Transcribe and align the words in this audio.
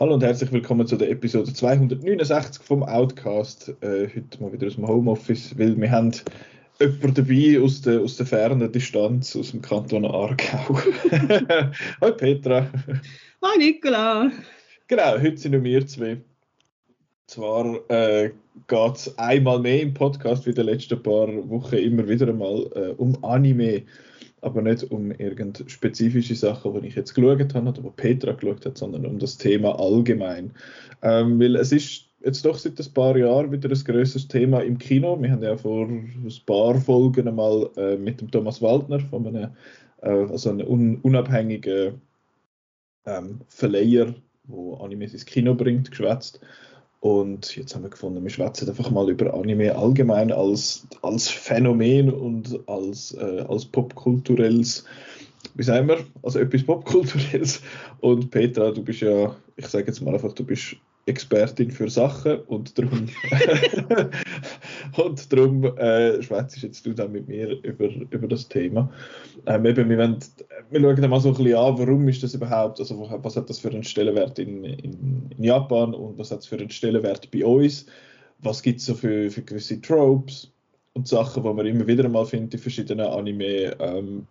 Hallo 0.00 0.14
und 0.14 0.22
herzlich 0.22 0.50
willkommen 0.50 0.86
zu 0.86 0.96
der 0.96 1.10
Episode 1.10 1.52
269 1.52 2.62
vom 2.62 2.82
Outcast. 2.82 3.74
Äh, 3.82 4.08
heute 4.08 4.40
mal 4.40 4.52
wieder 4.52 4.68
aus 4.68 4.76
dem 4.76 4.86
Homeoffice, 4.86 5.58
weil 5.58 5.78
wir 5.78 5.90
haben 5.90 6.12
jemanden 6.80 7.14
dabei 7.14 7.60
aus 7.60 7.82
der, 7.82 8.00
aus 8.00 8.16
der 8.16 8.26
fernen 8.26 8.70
Distanz, 8.70 9.34
aus 9.36 9.50
dem 9.50 9.62
Kanton 9.62 10.04
Aargau. 10.04 10.78
Hallo 12.00 12.16
Petra. 12.16 12.70
Hallo 13.42 13.58
Nicola. 13.58 14.30
Genau, 14.86 15.18
heute 15.20 15.36
sind 15.36 15.52
nur 15.52 15.64
wir 15.64 15.86
zwei. 15.86 16.18
Zwar 17.26 17.78
äh, 17.90 18.30
geht 18.68 18.96
es 18.96 19.18
einmal 19.18 19.58
mehr 19.58 19.82
im 19.82 19.92
Podcast 19.92 20.46
wie 20.46 20.50
in 20.50 20.56
den 20.56 20.66
letzten 20.66 21.02
paar 21.02 21.28
Wochen 21.50 21.76
immer 21.76 22.08
wieder 22.08 22.28
einmal 22.28 22.70
äh, 22.74 22.94
um 22.96 23.22
Anime 23.22 23.82
aber 24.40 24.62
nicht 24.62 24.84
um 24.90 25.10
irgendeine 25.10 25.68
spezifische 25.68 26.34
Sachen, 26.34 26.80
die 26.80 26.88
ich 26.88 26.94
jetzt 26.94 27.14
geschaut 27.14 27.54
habe 27.54 27.68
oder 27.68 27.82
wo 27.82 27.90
Petra 27.90 28.32
geschaut 28.32 28.64
hat, 28.64 28.78
sondern 28.78 29.06
um 29.06 29.18
das 29.18 29.36
Thema 29.36 29.78
allgemein. 29.78 30.52
Ähm, 31.02 31.40
weil 31.40 31.56
es 31.56 31.72
ist 31.72 32.07
jetzt 32.24 32.44
doch 32.44 32.58
seit 32.58 32.78
ein 32.78 32.92
paar 32.92 33.16
Jahren 33.16 33.52
wieder 33.52 33.68
ein 33.70 33.84
größeres 33.84 34.28
Thema 34.28 34.60
im 34.60 34.78
Kino. 34.78 35.20
Wir 35.20 35.30
haben 35.30 35.42
ja 35.42 35.56
vor 35.56 35.86
ein 35.86 36.32
paar 36.46 36.74
Folgen 36.80 37.28
einmal 37.28 37.70
äh, 37.76 37.96
mit 37.96 38.20
dem 38.20 38.30
Thomas 38.30 38.60
Waldner 38.60 39.00
von 39.00 39.26
einem, 39.26 39.50
äh, 40.02 40.08
also 40.08 40.50
einem 40.50 40.66
un 40.66 40.96
unabhängigen 41.02 42.00
ähm, 43.06 43.40
Verleiher, 43.48 44.14
der 44.44 44.80
Animes 44.80 45.12
ins 45.12 45.26
Kino 45.26 45.54
bringt, 45.54 45.90
geschwätzt. 45.90 46.40
Und 47.00 47.54
jetzt 47.54 47.74
haben 47.74 47.82
wir 47.82 47.90
gefunden, 47.90 48.24
wir 48.24 48.30
schwätzen 48.30 48.68
einfach 48.68 48.90
mal 48.90 49.08
über 49.08 49.32
Anime 49.32 49.76
allgemein 49.76 50.32
als, 50.32 50.86
als 51.02 51.28
Phänomen 51.28 52.12
und 52.12 52.58
als, 52.68 53.14
äh, 53.14 53.44
als 53.48 53.64
popkulturelles, 53.66 54.84
wie 55.54 55.62
sagen 55.62 55.86
wir, 55.86 55.98
also 56.24 56.40
etwas 56.40 56.64
popkulturelles. 56.64 57.62
Und 58.00 58.32
Petra, 58.32 58.72
du 58.72 58.82
bist 58.82 59.00
ja, 59.00 59.36
ich 59.54 59.68
sage 59.68 59.86
jetzt 59.86 60.00
mal 60.00 60.14
einfach, 60.14 60.32
du 60.32 60.44
bist 60.44 60.76
Expertin 61.08 61.70
für 61.70 61.88
Sachen 61.88 62.40
und 62.42 62.78
darum, 62.78 63.08
und 64.96 65.32
darum 65.32 65.64
äh, 65.78 66.18
jetzt 66.18 66.86
du 66.86 66.92
dann 66.92 67.12
mit 67.12 67.28
mir 67.28 67.62
über, 67.64 67.88
über 68.10 68.28
das 68.28 68.48
Thema. 68.48 68.90
Ähm, 69.46 69.66
eben, 69.66 69.88
wir, 69.88 69.98
wollen, 69.98 70.18
wir 70.70 70.80
schauen 70.80 71.00
dann 71.00 71.10
mal 71.10 71.20
so 71.20 71.30
ein 71.30 71.34
bisschen 71.34 71.56
an, 71.56 71.78
warum 71.78 72.08
ist 72.08 72.22
das 72.22 72.34
überhaupt, 72.34 72.78
also 72.78 73.08
was 73.22 73.36
hat 73.36 73.48
das 73.48 73.58
für 73.58 73.70
einen 73.70 73.84
Stellenwert 73.84 74.38
in, 74.38 74.64
in, 74.64 75.30
in 75.36 75.44
Japan 75.44 75.94
und 75.94 76.18
was 76.18 76.30
hat 76.30 76.40
es 76.40 76.46
für 76.46 76.56
einen 76.56 76.70
Stellenwert 76.70 77.30
bei 77.30 77.44
uns, 77.44 77.86
was 78.40 78.62
gibt 78.62 78.80
es 78.80 78.86
so 78.86 78.94
für, 78.94 79.30
für 79.30 79.42
gewisse 79.42 79.80
Tropes 79.80 80.50
und 80.92 81.08
Sachen, 81.08 81.42
die 81.42 81.52
man 81.52 81.66
immer 81.66 81.86
wieder 81.86 82.08
mal 82.08 82.26
findet 82.26 82.54
in 82.54 82.60
verschiedenen 82.60 83.06
Anime. 83.06 83.76
Ähm, 83.80 84.26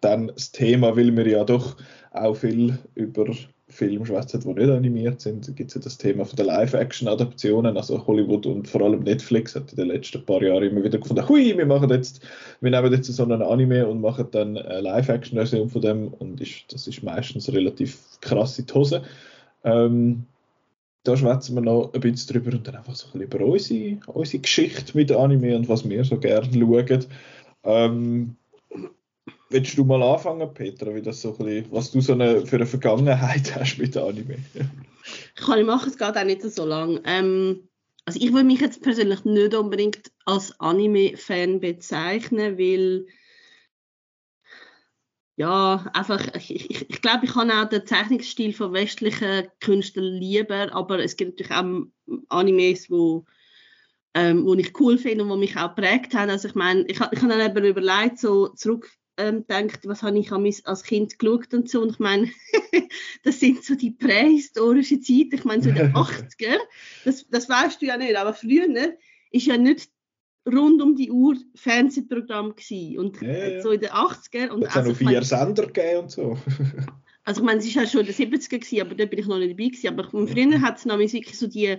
dann 0.00 0.28
das 0.28 0.52
Thema, 0.52 0.96
weil 0.96 1.16
wir 1.16 1.26
ja 1.26 1.44
doch 1.44 1.76
auch 2.10 2.34
viel 2.34 2.78
über 2.94 3.26
Filme 3.72 4.04
schwätzen, 4.04 4.40
die 4.40 4.48
nicht 4.48 4.70
animiert 4.70 5.20
sind, 5.20 5.56
gibt 5.56 5.70
es 5.70 5.74
ja 5.74 5.80
das 5.80 5.96
Thema 5.96 6.24
von 6.24 6.36
der 6.36 6.44
Live-Action-Adaptionen. 6.44 7.76
Also 7.76 8.06
Hollywood 8.06 8.46
und 8.46 8.68
vor 8.68 8.82
allem 8.82 9.00
Netflix 9.00 9.54
hat 9.54 9.70
in 9.70 9.76
den 9.76 9.88
letzten 9.88 10.24
paar 10.24 10.42
Jahren 10.42 10.62
immer 10.62 10.84
wieder 10.84 10.98
gefunden, 10.98 11.26
hui, 11.28 11.56
wir 11.56 11.66
machen 11.66 11.88
jetzt, 11.90 12.20
wir 12.60 12.70
nehmen 12.70 12.92
jetzt 12.92 13.06
so 13.12 13.22
einen 13.22 13.42
Anime 13.42 13.86
und 13.86 14.00
machen 14.00 14.28
dann 14.30 14.58
eine 14.58 14.80
Live-Action-Version 14.82 15.70
von 15.70 15.80
dem 15.80 16.08
und 16.08 16.40
ist, 16.40 16.72
das 16.72 16.86
ist 16.86 17.02
meistens 17.02 17.50
relativ 17.52 17.98
krass 18.20 18.58
in 18.58 18.66
die 18.66 18.74
Hose. 18.74 19.02
Ähm, 19.64 20.24
da 21.04 21.16
schwätzen 21.16 21.54
wir 21.54 21.62
noch 21.62 21.92
ein 21.94 22.00
bisschen 22.00 22.34
drüber 22.34 22.56
und 22.56 22.68
dann 22.68 22.76
einfach 22.76 22.94
so 22.94 23.06
ein 23.06 23.20
bisschen 23.20 23.40
über 23.40 23.52
unsere, 23.52 23.98
unsere 24.06 24.42
Geschichte 24.42 24.96
mit 24.96 25.10
Anime 25.10 25.56
und 25.56 25.68
was 25.68 25.88
wir 25.88 26.04
so 26.04 26.18
gerne 26.18 26.48
schauen. 26.52 27.06
Ähm, 27.64 28.36
Willst 29.52 29.76
du 29.76 29.84
mal 29.84 30.02
anfangen, 30.02 30.52
Petra, 30.54 30.94
wie 30.94 31.02
das 31.02 31.20
so 31.20 31.36
ein 31.36 31.44
bisschen, 31.44 31.66
was 31.70 31.90
du 31.90 32.00
so 32.00 32.14
eine, 32.14 32.46
für 32.46 32.56
eine 32.56 32.66
Vergangenheit 32.66 33.54
hast 33.54 33.78
mit 33.78 33.96
Anime? 33.96 34.38
Kann 35.36 35.58
ich 35.58 35.66
machen, 35.66 35.90
es 35.90 35.98
geht 35.98 36.16
auch 36.16 36.24
nicht 36.24 36.42
so 36.42 36.64
lang. 36.64 37.00
Ähm, 37.04 37.68
also 38.04 38.18
ich 38.20 38.32
würde 38.32 38.44
mich 38.44 38.60
jetzt 38.60 38.82
persönlich 38.82 39.24
nicht 39.24 39.54
unbedingt 39.54 40.10
als 40.24 40.58
Anime-Fan 40.58 41.60
bezeichnen, 41.60 42.58
weil 42.58 43.06
ja, 45.36 45.90
einfach, 45.94 46.34
ich, 46.34 46.70
ich, 46.70 46.90
ich 46.90 47.02
glaube, 47.02 47.24
ich 47.24 47.32
kann 47.32 47.50
auch 47.50 47.68
den 47.68 47.86
Zeichnungsstil 47.86 48.52
von 48.52 48.72
westlichen 48.72 49.48
Künstlern 49.60 50.14
lieber, 50.14 50.74
aber 50.74 50.98
es 50.98 51.16
gibt 51.16 51.40
natürlich 51.40 51.52
auch 51.52 52.26
Animes, 52.28 52.90
wo 52.90 53.24
ähm, 54.14 54.44
wo 54.44 54.54
ich 54.54 54.78
cool 54.78 54.98
finde 54.98 55.24
und 55.24 55.30
wo 55.30 55.36
mich 55.36 55.56
auch 55.56 55.74
prägt 55.74 56.14
haben. 56.14 56.30
Also 56.30 56.48
ich 56.48 56.54
meine, 56.54 56.82
ich, 56.82 56.96
ich 56.96 57.00
habe 57.00 57.28
dann 57.28 57.40
eben 57.40 57.64
überlegt, 57.64 58.18
so 58.18 58.48
zurück 58.48 58.90
ähm, 59.22 59.46
denkt, 59.46 59.86
was 59.86 60.02
habe 60.02 60.18
ich 60.18 60.32
als 60.66 60.82
Kind 60.82 61.18
geschaut 61.18 61.54
und 61.54 61.70
so. 61.70 61.82
Und 61.82 61.92
ich 61.92 61.98
meine, 61.98 62.30
das 63.24 63.40
sind 63.40 63.64
so 63.64 63.74
die 63.74 63.90
prähistorischen 63.90 65.02
Zeiten, 65.02 65.34
ich 65.34 65.44
meine 65.44 65.62
so 65.62 65.68
in 65.68 65.76
den 65.76 65.92
80er, 65.94 66.58
das, 67.04 67.26
das 67.28 67.48
weißt 67.48 67.80
du 67.80 67.86
ja 67.86 67.96
nicht, 67.96 68.16
aber 68.16 68.34
früher 68.34 68.66
ist 69.30 69.46
ja 69.46 69.56
nicht 69.56 69.90
rund 70.46 70.82
um 70.82 70.96
die 70.96 71.10
Uhr 71.10 71.36
Fernsehprogramm 71.54 72.56
gewesen. 72.56 72.98
Und 72.98 73.20
ja, 73.22 73.48
ja. 73.48 73.62
so 73.62 73.70
in 73.70 73.80
den 73.80 73.90
80er. 73.90 74.48
Und 74.48 74.64
es 74.64 74.74
also, 74.74 74.90
noch 74.90 74.96
vier 74.96 75.04
meine, 75.04 75.24
Sender 75.24 75.66
gegeben 75.66 76.00
und 76.00 76.10
so. 76.10 76.36
also 77.24 77.40
ich 77.40 77.46
meine, 77.46 77.60
es 77.60 77.76
war 77.76 77.84
ja 77.84 77.88
schon 77.88 78.00
in 78.00 78.06
den 78.06 78.14
70er 78.14 78.58
gewesen, 78.58 78.80
aber 78.80 78.94
da 78.94 79.04
bin 79.06 79.18
ich 79.20 79.26
noch 79.26 79.38
nicht 79.38 79.52
dabei 79.52 79.68
gewesen. 79.68 79.88
Aber 79.88 80.10
früher 80.10 80.60
hat 80.60 80.78
es 80.78 80.84
noch 80.84 80.98
wirklich 80.98 81.38
so 81.38 81.46
die 81.46 81.78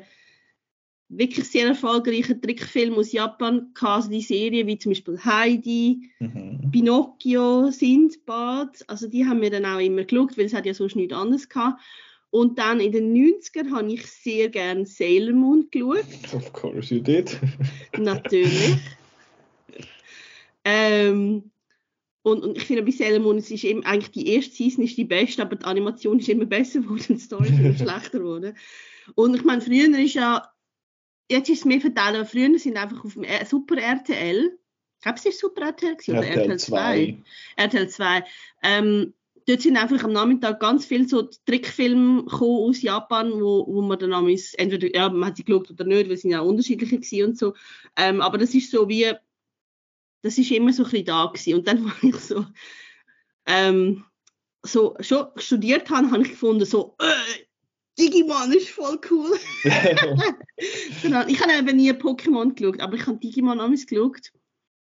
wirklich 1.18 1.47
sehr 1.50 1.68
erfolgreichen 1.68 2.41
Trickfilme 2.41 2.97
aus 2.97 3.12
Japan 3.12 3.72
gehabt, 3.74 4.12
die 4.12 4.22
Serien 4.22 4.68
wie 4.68 4.78
zum 4.78 4.91
Beispiel 4.91 5.19
Heidi, 5.24 6.09
mhm. 6.19 6.72
Pinocchio, 6.72 7.72
Sindbad, 7.72 8.84
also 8.88 9.07
die 9.07 9.25
haben 9.25 9.41
wir 9.41 9.52
dann 9.52 9.66
auch 9.66 9.79
immer 9.79 10.03
geschaut, 10.03 10.38
weil 10.38 10.46
es 10.46 10.53
hat 10.53 10.66
ja 10.66 10.73
sonst 10.73 10.96
nichts 10.96 11.13
anderes 11.13 11.50
gehabt. 11.50 11.81
Und 12.29 12.57
dann 12.57 12.79
in 12.79 12.91
den 12.91 13.13
90ern 13.13 13.72
habe 13.75 13.94
ich 13.94 14.07
sehr 14.07 14.50
gerne 14.50 14.88
Sailor 14.88 15.34
Moon 15.34 15.68
geschaut. 15.69 16.06
Of 16.34 16.52
course 16.52 16.94
you 16.94 17.00
did. 17.00 17.40
Natürlich. 17.97 18.75
ähm, 20.66 21.52
und, 22.23 22.41
und 22.44 22.57
ich 22.57 22.63
finde 22.63 22.81
bei 22.81 22.91
Sailor 22.91 23.19
Moon, 23.19 23.38
es 23.38 23.52
ist 23.52 23.63
eben, 23.63 23.85
eigentlich 23.85 24.12
die 24.12 24.28
erste 24.34 24.56
Season 24.56 24.84
ist 24.84 24.97
die 24.97 25.03
beste, 25.03 25.44
aber 25.44 25.57
die 25.57 25.66
Animation 25.66 26.18
ist 26.18 26.29
immer 26.29 26.46
besser 26.46 26.79
geworden, 26.79 27.03
die 27.09 27.19
Story 27.19 27.50
ist 27.50 27.59
immer 27.59 27.73
schlechter 27.78 28.19
geworden. 28.19 28.57
Und 29.16 29.35
ich 29.35 29.44
meine, 29.44 29.62
früher 29.62 29.96
ist 30.00 30.16
ja 30.16 30.53
jetzt 31.29 31.50
ist 31.50 31.59
es 31.59 31.66
mehr 31.66 31.81
verteilt, 31.81 32.28
früher 32.28 32.57
sind 32.59 32.78
einfach 32.78 33.03
auf 33.03 33.13
dem 33.13 33.25
Super 33.45 33.78
RTL, 33.78 34.57
ich 34.97 35.03
glaube, 35.03 35.19
es 35.19 35.25
ist 35.25 35.39
Super 35.39 35.67
RTL 35.67 35.95
gewesen, 35.95 36.17
oder 36.17 36.28
RTL 36.28 36.59
2. 36.59 37.17
RTL 37.57 37.89
2. 37.89 38.23
Ähm, 38.63 39.13
dort 39.47 39.61
sind 39.61 39.78
einfach 39.78 40.03
am 40.03 40.13
Nachmittag 40.13 40.59
ganz 40.59 40.85
viele 40.85 41.07
so 41.07 41.23
Trickfilme 41.45 42.25
aus 42.31 42.81
Japan, 42.81 43.31
wo, 43.34 43.66
wo 43.67 43.81
man 43.81 44.00
dann 44.00 44.13
entweder, 44.13 44.95
ja, 44.95 45.09
man 45.09 45.29
hat 45.29 45.38
sie 45.38 45.44
geschaut 45.44 45.72
oder 45.72 45.84
nicht, 45.84 46.09
weil 46.09 46.17
sie 46.17 46.29
ja 46.29 46.39
unterschiedliche 46.39 46.97
gewesen 46.97 47.29
und 47.29 47.38
so. 47.38 47.53
Ähm, 47.97 48.22
aber 48.22 48.38
das 48.38 48.53
ist 48.53 48.72
so 48.72 48.88
wie, 48.88 49.11
das 50.22 50.38
ist 50.38 50.51
immer 50.51 50.72
so 50.72 50.84
ein 50.84 50.90
bisschen 50.90 51.05
da 51.05 51.25
gewesen. 51.25 51.55
Und 51.55 51.67
dann, 51.67 51.85
war 51.85 51.95
ich 52.01 52.16
so, 52.16 52.45
ähm, 53.45 54.05
so 54.66 54.95
schon 55.01 55.28
studiert 55.35 55.90
habe, 55.90 56.11
habe 56.11 56.23
ich 56.23 56.29
gefunden, 56.29 56.66
so, 56.66 56.95
äh, 57.00 57.42
Digimon 57.99 58.51
ist 58.53 58.69
voll 58.69 58.99
cool. 59.11 59.37
genau. 61.01 61.25
Ich 61.27 61.39
habe 61.41 61.53
eben 61.53 61.77
nie 61.77 61.91
Pokémon 61.91 62.53
geschaut, 62.53 62.79
aber 62.79 62.95
ich 62.95 63.05
habe 63.05 63.19
Digimon 63.19 63.59
damals 63.59 63.85
geschaut. 63.85 64.31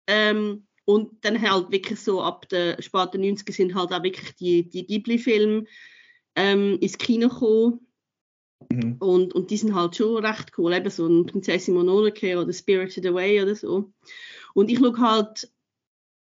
Ähm, 0.08 0.68
und 0.86 1.24
dann 1.24 1.42
halt 1.42 1.72
wirklich 1.72 2.00
so 2.00 2.22
ab 2.22 2.50
den 2.50 2.82
späten 2.82 3.24
90er 3.24 3.54
sind 3.54 3.76
halt 3.76 3.92
auch 3.92 4.04
wirklich 4.04 4.36
die, 4.36 4.68
die 4.68 4.86
Ghibli-Filme 4.86 5.66
ähm, 6.36 6.78
ins 6.80 6.98
Kino 6.98 7.30
gekommen. 7.30 7.88
Mhm. 8.72 8.98
Und, 9.00 9.34
und 9.34 9.52
die 9.52 9.58
sind 9.58 9.74
halt 9.74 9.96
schon 9.96 10.24
recht 10.24 10.52
cool, 10.58 10.74
eben 10.74 10.90
so 10.90 11.08
ein 11.08 11.26
Prinzessin 11.26 11.74
Mononoke 11.76 12.38
oder 12.38 12.54
Spirited 12.54 13.06
Away 13.06 13.42
oder 13.42 13.56
so. 13.56 13.92
Und 14.54 14.70
ich 14.70 14.80
schaue 14.80 14.98
halt 14.98 15.50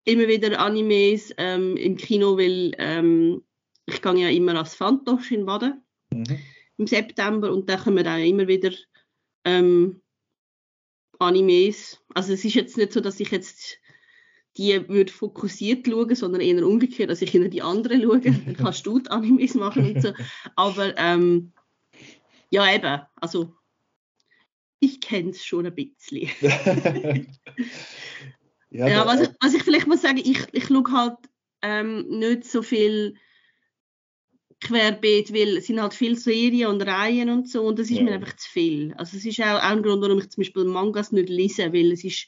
immer 0.04 0.28
wieder 0.28 0.58
Animes 0.58 1.34
ähm, 1.36 1.76
im 1.76 1.96
Kino, 1.96 2.38
weil 2.38 2.72
ähm, 2.78 3.42
ich 3.86 4.00
gehe 4.00 4.14
ja 4.14 4.28
immer 4.28 4.56
als 4.56 4.74
Fantosch 4.74 5.32
in 5.32 5.46
Baden. 5.46 5.82
Mhm 6.12 6.38
im 6.80 6.86
September 6.86 7.52
und 7.52 7.68
da 7.68 7.76
kommen 7.76 8.06
auch 8.08 8.16
immer 8.16 8.48
wieder 8.48 8.72
ähm, 9.44 10.00
Animes. 11.18 12.02
Also 12.14 12.32
es 12.32 12.44
ist 12.44 12.54
jetzt 12.54 12.78
nicht 12.78 12.92
so, 12.92 13.00
dass 13.00 13.20
ich 13.20 13.30
jetzt 13.30 13.78
die 14.56 14.88
würde 14.88 15.12
fokussiert 15.12 15.86
schauen, 15.86 16.14
sondern 16.16 16.40
eher 16.40 16.66
umgekehrt, 16.66 17.10
dass 17.10 17.22
ich 17.22 17.34
in 17.34 17.50
die 17.50 17.62
anderen 17.62 18.02
schaue. 18.02 18.20
Dann 18.20 18.56
kannst 18.58 18.84
du 18.86 18.98
die 18.98 19.10
Animes 19.10 19.54
machen 19.54 19.94
und 19.94 20.02
so. 20.02 20.12
Aber 20.56 20.96
ähm, 20.98 21.52
ja, 22.48 22.74
eben, 22.74 23.02
also 23.16 23.54
ich 24.80 25.00
kenne 25.00 25.30
es 25.30 25.44
schon 25.44 25.66
ein 25.66 25.74
bisschen. 25.74 26.30
ja, 28.70 28.88
ja 28.88 29.06
was, 29.06 29.20
ich, 29.20 29.28
was 29.40 29.54
ich 29.54 29.62
vielleicht 29.62 29.86
muss 29.86 30.02
sagen, 30.02 30.18
ich, 30.18 30.46
ich 30.52 30.66
schaue 30.66 30.90
halt 30.90 31.18
ähm, 31.62 32.08
nicht 32.08 32.44
so 32.44 32.62
viel 32.62 33.16
querbeet, 34.60 35.32
weil 35.32 35.56
es 35.56 35.66
sind 35.66 35.80
halt 35.80 35.94
viele 35.94 36.16
Serien 36.16 36.68
und 36.68 36.82
Reihen 36.82 37.30
und 37.30 37.48
so 37.48 37.62
und 37.62 37.78
das 37.78 37.90
ist 37.90 37.98
Ja. 37.98 38.02
mir 38.04 38.12
einfach 38.12 38.36
zu 38.36 38.48
viel. 38.48 38.92
Also 38.94 39.16
es 39.16 39.24
ist 39.24 39.40
auch, 39.40 39.58
auch 39.58 39.62
ein 39.62 39.82
Grund, 39.82 40.02
warum 40.02 40.18
ich 40.18 40.30
zum 40.30 40.42
Beispiel 40.42 40.64
Mangas 40.64 41.12
nicht 41.12 41.28
lese, 41.28 41.72
weil 41.72 41.92
es 41.92 42.04
ist, 42.04 42.26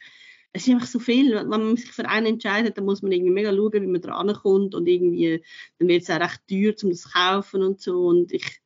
es 0.52 0.66
ist 0.66 0.72
einfach 0.74 0.86
so 0.86 0.98
viel. 0.98 1.34
Wenn 1.34 1.48
man 1.48 1.76
sich 1.76 1.90
für 1.90 2.08
einen 2.08 2.26
entscheidet, 2.26 2.76
dann 2.76 2.84
muss 2.84 3.02
man 3.02 3.12
irgendwie 3.12 3.32
mega 3.32 3.54
schauen, 3.54 3.72
wie 3.72 3.80
man 3.86 4.00
dran 4.00 4.32
kommt 4.34 4.74
und 4.74 4.86
irgendwie, 4.86 5.42
dann 5.78 5.88
wird 5.88 6.02
es 6.02 6.10
auch 6.10 6.20
recht 6.20 6.40
teuer, 6.48 6.74
um 6.82 6.90
das 6.90 7.02
zu 7.02 7.10
kaufen 7.10 7.62
und 7.62 7.80
so 7.80 8.06
und 8.06 8.32
ich, 8.32 8.60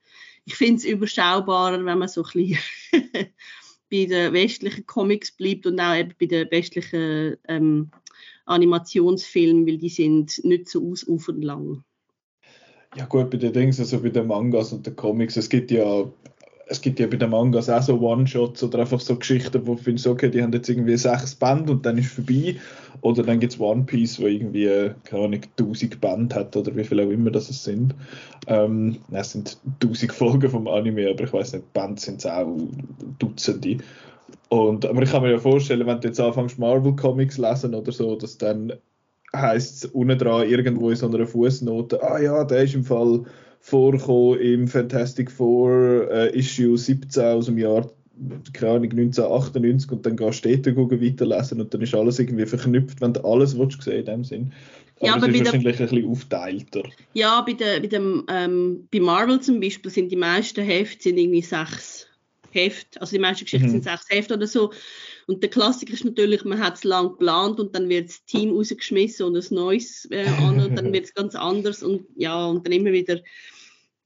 ich 0.44 0.54
finde 0.54 0.76
es 0.76 0.84
überschaubarer, 0.84 1.84
wenn 1.84 1.98
man 1.98 2.08
so 2.08 2.22
ein 2.22 2.30
bisschen 2.32 2.58
bei 3.90 4.04
den 4.06 4.32
westlichen 4.32 4.86
Comics 4.86 5.32
bleibt 5.32 5.66
und 5.66 5.80
auch 5.80 5.94
eben 5.94 6.12
bei 6.18 6.26
den 6.26 6.50
westlichen 6.50 7.36
ähm, 7.48 7.90
Animationsfilmen, 8.44 9.66
weil 9.66 9.78
die 9.78 9.88
sind 9.88 10.40
nicht 10.44 10.68
so 10.68 10.88
ausufernd 10.90 11.42
lang. 11.44 11.84
Ja 12.96 13.04
gut, 13.04 13.28
bei 13.30 13.36
den 13.36 13.52
Dings, 13.52 13.78
also 13.78 14.00
bei 14.00 14.08
den 14.08 14.26
Mangas 14.26 14.72
und 14.72 14.86
den 14.86 14.96
Comics, 14.96 15.36
es 15.36 15.50
gibt 15.50 15.70
ja, 15.70 16.04
es 16.66 16.80
gibt 16.80 16.98
ja 16.98 17.06
bei 17.06 17.16
den 17.16 17.28
Mangas 17.28 17.68
auch 17.68 17.82
so 17.82 18.00
One-Shots 18.00 18.62
oder 18.62 18.80
einfach 18.80 19.00
so 19.00 19.16
Geschichten, 19.16 19.66
wo 19.66 19.74
du 19.74 19.82
findest, 19.82 20.06
okay, 20.06 20.30
die 20.30 20.42
haben 20.42 20.52
jetzt 20.54 20.70
irgendwie 20.70 20.96
sechs 20.96 21.34
Band 21.34 21.68
und 21.68 21.84
dann 21.84 21.98
ist 21.98 22.12
vorbei. 22.12 22.56
Oder 23.02 23.22
dann 23.22 23.38
gibt 23.38 23.52
es 23.52 23.60
One 23.60 23.84
Piece, 23.84 24.18
wo 24.18 24.26
irgendwie, 24.26 24.92
keine 25.04 25.24
Ahnung, 25.24 25.40
1000 25.58 26.00
Band 26.00 26.34
hat 26.34 26.56
oder 26.56 26.74
wie 26.74 26.84
viel 26.84 26.98
auch 27.00 27.10
immer 27.10 27.30
das 27.30 27.50
es 27.50 27.62
sind. 27.62 27.94
Ähm, 28.46 28.96
es 29.12 29.32
sind 29.32 29.58
1000 29.82 30.12
Folgen 30.14 30.48
vom 30.48 30.66
Anime, 30.66 31.10
aber 31.10 31.24
ich 31.24 31.32
weiß 31.32 31.52
nicht, 31.52 31.72
Band 31.74 32.00
sind 32.00 32.20
es 32.20 32.26
auch 32.26 32.56
Dutzende. 33.18 33.76
Und, 34.48 34.86
aber 34.86 35.02
ich 35.02 35.10
kann 35.10 35.22
mir 35.22 35.32
ja 35.32 35.38
vorstellen, 35.38 35.86
wenn 35.86 36.00
du 36.00 36.08
jetzt 36.08 36.20
anfängst 36.20 36.58
Marvel 36.58 36.96
Comics 36.96 37.36
lesen 37.36 37.74
oder 37.74 37.92
so, 37.92 38.16
dass 38.16 38.38
dann 38.38 38.72
heißt 39.40 39.84
es 39.84 39.90
unten 39.90 40.18
dran 40.18 40.48
irgendwo 40.48 40.90
in 40.90 40.96
so 40.96 41.08
einer 41.08 41.26
Fußnote, 41.26 42.02
ah 42.02 42.20
ja, 42.20 42.44
der 42.44 42.62
ist 42.64 42.74
im 42.74 42.84
Fall 42.84 43.24
vorgekommen 43.60 44.40
im 44.40 44.68
Fantastic 44.68 45.30
Four 45.30 46.08
äh, 46.10 46.38
Issue 46.38 46.76
17 46.78 47.22
aus 47.24 47.46
dem 47.46 47.58
Jahr 47.58 47.90
keine 48.54 48.72
Ahnung, 48.72 48.90
1998 48.92 49.92
und 49.92 50.06
dann 50.06 50.16
gehst 50.16 50.44
du 50.44 50.58
dort 50.72 50.90
weiterlesen 51.02 51.60
und 51.60 51.74
dann 51.74 51.82
ist 51.82 51.94
alles 51.94 52.18
irgendwie 52.18 52.46
verknüpft, 52.46 53.00
wenn 53.02 53.12
du 53.12 53.22
alles 53.24 53.58
willst, 53.58 53.82
sehen 53.82 53.98
in 53.98 54.04
dem 54.06 54.24
Sinn. 54.24 54.52
Aber, 55.00 55.06
Ja, 55.06 55.14
aber 55.16 55.28
es 55.28 55.34
ist 55.34 55.38
der- 55.40 55.44
wahrscheinlich 55.52 55.80
ein 55.80 55.88
bisschen 55.88 56.08
aufteilter. 56.10 56.82
Ja, 57.12 57.42
bei, 57.42 57.52
der, 57.52 57.80
bei, 57.80 57.88
dem, 57.88 58.24
ähm, 58.30 58.88
bei 58.90 59.00
Marvel 59.00 59.40
zum 59.40 59.60
Beispiel 59.60 59.90
sind 59.90 60.10
die 60.10 60.16
meisten 60.16 60.64
Hefte 60.64 61.02
sind 61.02 61.18
irgendwie 61.18 61.42
sechs 61.42 62.06
Hefte. 62.52 62.98
Also 63.02 63.14
die 63.16 63.20
meisten 63.20 63.44
Geschichten 63.44 63.66
Mhm. 63.66 63.72
sind 63.72 63.84
sechs 63.84 64.06
Hefte 64.08 64.34
oder 64.34 64.46
so. 64.46 64.72
Und 65.26 65.42
der 65.42 65.50
Klassiker 65.50 65.92
ist 65.92 66.04
natürlich, 66.04 66.44
man 66.44 66.60
hat 66.60 66.76
es 66.76 66.84
lang 66.84 67.10
geplant 67.10 67.58
und 67.58 67.74
dann 67.74 67.88
wird 67.88 68.08
das 68.08 68.24
Team 68.24 68.54
rausgeschmissen 68.54 69.26
und 69.26 69.36
ein 69.36 69.54
neues 69.54 70.08
äh, 70.10 70.28
an 70.28 70.60
und 70.60 70.76
dann 70.76 70.92
wird 70.92 71.06
es 71.06 71.14
ganz 71.14 71.34
anders 71.34 71.82
und 71.82 72.06
ja, 72.14 72.46
und 72.46 72.64
dann 72.64 72.72
immer 72.72 72.92
wieder 72.92 73.20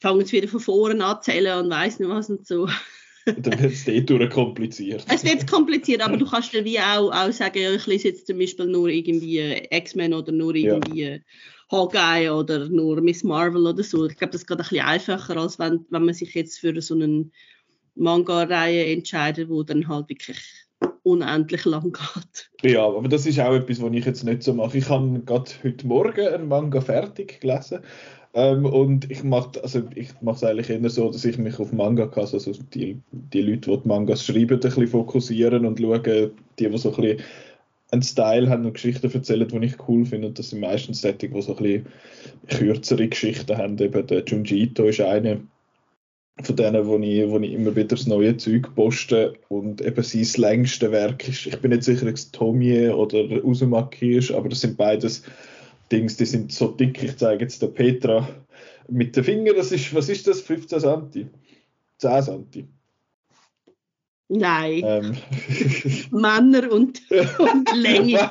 fangen 0.01 0.25
sie 0.25 0.39
wieder 0.39 0.49
von 0.49 0.61
vorne 0.61 1.05
an 1.05 1.23
zu 1.23 1.31
zählen 1.31 1.65
und 1.65 1.71
weiss 1.71 1.99
nicht 1.99 2.09
was 2.09 2.31
und 2.31 2.47
so. 2.47 2.67
Dann 3.27 3.61
wird 3.61 3.73
es 3.73 4.07
dort 4.07 4.31
kompliziert. 4.31 5.05
Es 5.13 5.23
wird 5.25 5.47
kompliziert, 5.47 6.01
aber 6.01 6.17
du 6.17 6.25
kannst 6.25 6.55
dir 6.55 6.65
wie 6.65 6.81
auch, 6.81 7.13
auch 7.13 7.31
sagen, 7.31 7.61
ja, 7.61 7.75
ich 7.75 7.87
lese 7.87 8.09
jetzt 8.09 8.27
zum 8.27 8.39
Beispiel 8.39 8.67
nur 8.67 8.89
irgendwie 8.89 9.39
X-Men 9.71 10.15
oder 10.15 10.33
nur 10.33 10.57
Ja. 10.57 10.75
irgendwie 10.75 11.03
äh, 11.03 11.21
Hawkeye 11.71 12.31
oder 12.31 12.69
nur 12.71 13.01
Miss 13.03 13.23
Marvel 13.23 13.67
oder 13.67 13.85
so. 13.85 14.07
Ich 14.07 14.17
glaube, 14.17 14.33
das 14.33 14.47
geht 14.47 14.57
ein 14.57 14.63
bisschen 14.63 14.85
einfacher, 14.85 15.37
als 15.37 15.59
wenn, 15.59 15.85
wenn 15.91 16.05
man 16.07 16.15
sich 16.15 16.35
jetzt 16.35 16.59
für 16.59 16.81
so 16.81 16.95
eine 16.95 17.31
Manga-Reihe 17.95 18.87
entscheidet, 18.87 19.51
wo 19.51 19.63
dann 19.63 19.87
halt 19.87 20.09
wirklich 20.09 20.39
unendlich 21.03 21.65
lang 21.65 21.93
geht. 21.93 22.73
Ja, 22.73 22.87
aber 22.87 23.09
das 23.09 23.27
ist 23.27 23.41
auch 23.41 23.55
etwas, 23.55 23.81
was 23.81 23.93
ich 23.93 24.05
jetzt 24.05 24.25
nicht 24.25 24.43
so 24.43 24.55
mache. 24.55 24.79
Ich 24.79 24.89
habe 24.89 25.21
gerade 25.21 25.51
heute 25.63 25.87
Morgen 25.87 26.27
einen 26.27 26.49
Manga 26.49 26.81
fertig 26.81 27.41
gelesen. 27.41 27.81
Ähm, 28.33 28.65
und 28.65 29.11
ich 29.11 29.25
mache 29.25 29.61
also 29.63 29.83
es 29.97 30.45
eigentlich 30.45 30.71
eher 30.71 30.89
so, 30.89 31.11
dass 31.11 31.25
ich 31.25 31.37
mich 31.37 31.59
auf 31.59 31.73
Mangakas, 31.73 32.33
also 32.33 32.53
die, 32.75 33.01
die 33.11 33.43
Leute, 33.43 33.71
die 33.71 33.81
die 33.83 33.89
Mangas 33.89 34.25
schreiben, 34.25 34.55
ein 34.55 34.61
bisschen 34.61 34.87
fokussieren 34.87 35.67
und 35.67 35.81
schauen, 35.81 36.03
die, 36.05 36.31
die 36.69 36.79
so 36.79 36.91
ein 36.91 36.97
bisschen 36.97 37.21
einen 37.91 38.03
Style 38.03 38.49
haben 38.49 38.65
und 38.65 38.75
Geschichten 38.75 39.11
erzählen, 39.13 39.49
die 39.49 39.67
ich 39.67 39.89
cool 39.89 40.05
finde. 40.05 40.29
Und 40.29 40.39
das 40.39 40.51
sind 40.51 40.61
meistens 40.61 41.01
solche, 41.01 41.29
die 41.29 41.43
so 41.43 41.57
ein 41.57 41.63
bisschen 41.63 41.87
kürzere 42.49 43.09
Geschichten 43.09 43.57
haben. 43.57 43.79
Eben 43.79 44.07
der 44.07 44.25
Junji 44.25 44.63
Ito 44.63 44.85
ist 44.85 45.01
eine 45.01 45.41
von 46.43 46.57
denen, 46.57 46.87
wo 46.87 46.99
ich, 46.99 47.29
wo 47.29 47.39
ich 47.39 47.53
immer 47.53 47.75
wieder 47.75 47.89
das 47.89 48.07
neue 48.07 48.37
Zeug 48.37 48.75
poste 48.75 49.35
und 49.49 49.81
eben 49.81 50.03
sein 50.03 50.43
längste 50.43 50.91
Werk 50.93 51.29
ist, 51.29 51.47
ich 51.47 51.59
bin 51.59 51.71
nicht 51.71 51.85
sicher, 51.85 52.07
ob 52.07 52.15
es 52.15 52.31
Tomie 52.31 52.89
oder 52.89 53.45
Uzumaki 53.45 54.17
ist, 54.17 54.33
aber 54.33 54.49
das 54.49 54.61
sind 54.61 54.77
beides 54.77 55.23
Dings, 55.91 56.17
die 56.17 56.27
sind 56.27 56.53
so 56.53 56.69
dick, 56.69 57.03
ich 57.03 57.17
zeige 57.17 57.43
jetzt 57.43 57.63
der 57.63 57.69
Petra 57.69 58.29
mit 58.89 59.17
den 59.17 59.25
Fingern, 59.25 59.57
das 59.57 59.73
ist, 59.73 59.95
was 59.95 60.09
ist 60.09 60.27
das, 60.27 60.41
15 60.41 60.81
Santi? 60.81 61.27
10 61.99 62.23
Santi. 62.23 62.69
Nein, 64.33 64.83
Ähm. 64.85 65.17
Männer 66.13 66.71
und, 66.71 67.03
und 67.39 67.77
Länge. 67.77 68.31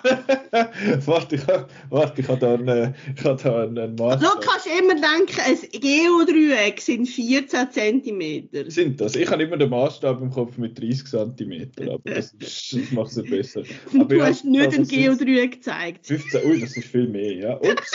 warte, 1.06 1.36
ich 1.36 1.46
habe 1.46 1.68
warte, 1.90 2.22
ich 2.22 2.28
habe 2.30 2.40
da 2.40 2.54
einen, 2.54 2.96
ich 3.18 3.24
habe 3.26 3.44
da 3.44 3.64
einen 3.64 3.98
Du 3.98 4.04
Maßstab. 4.06 4.42
kannst 4.42 4.68
immer 4.68 4.94
denken, 4.96 5.42
ein 5.46 5.58
Geodreieck 5.82 6.80
sind 6.80 7.06
14 7.06 7.70
cm. 7.70 8.48
Sind 8.70 9.02
das? 9.02 9.18
Ich 9.18 9.30
habe 9.30 9.44
immer 9.44 9.58
den 9.58 9.70
Maßstab 9.70 10.22
im 10.22 10.30
Kopf 10.32 10.58
mit 10.58 10.80
30 10.80 11.06
cm, 11.06 11.72
aber 11.82 12.00
das, 12.06 12.34
das 12.40 12.76
macht 12.92 13.12
es 13.12 13.18
nicht 13.18 13.30
besser. 13.30 13.64
Du 13.92 14.00
Aber 14.02 14.16
ja, 14.16 14.26
hast 14.28 14.46
nicht 14.46 14.68
also 14.68 14.78
ein 14.78 14.84
es 14.84 14.90
Geodreieck 14.90 15.52
gezeigt. 15.52 16.08
15, 16.08 16.46
ui, 16.46 16.62
das 16.62 16.78
ist 16.78 16.88
viel 16.88 17.10
mehr, 17.10 17.34
ja. 17.34 17.58
Ups. 17.58 17.92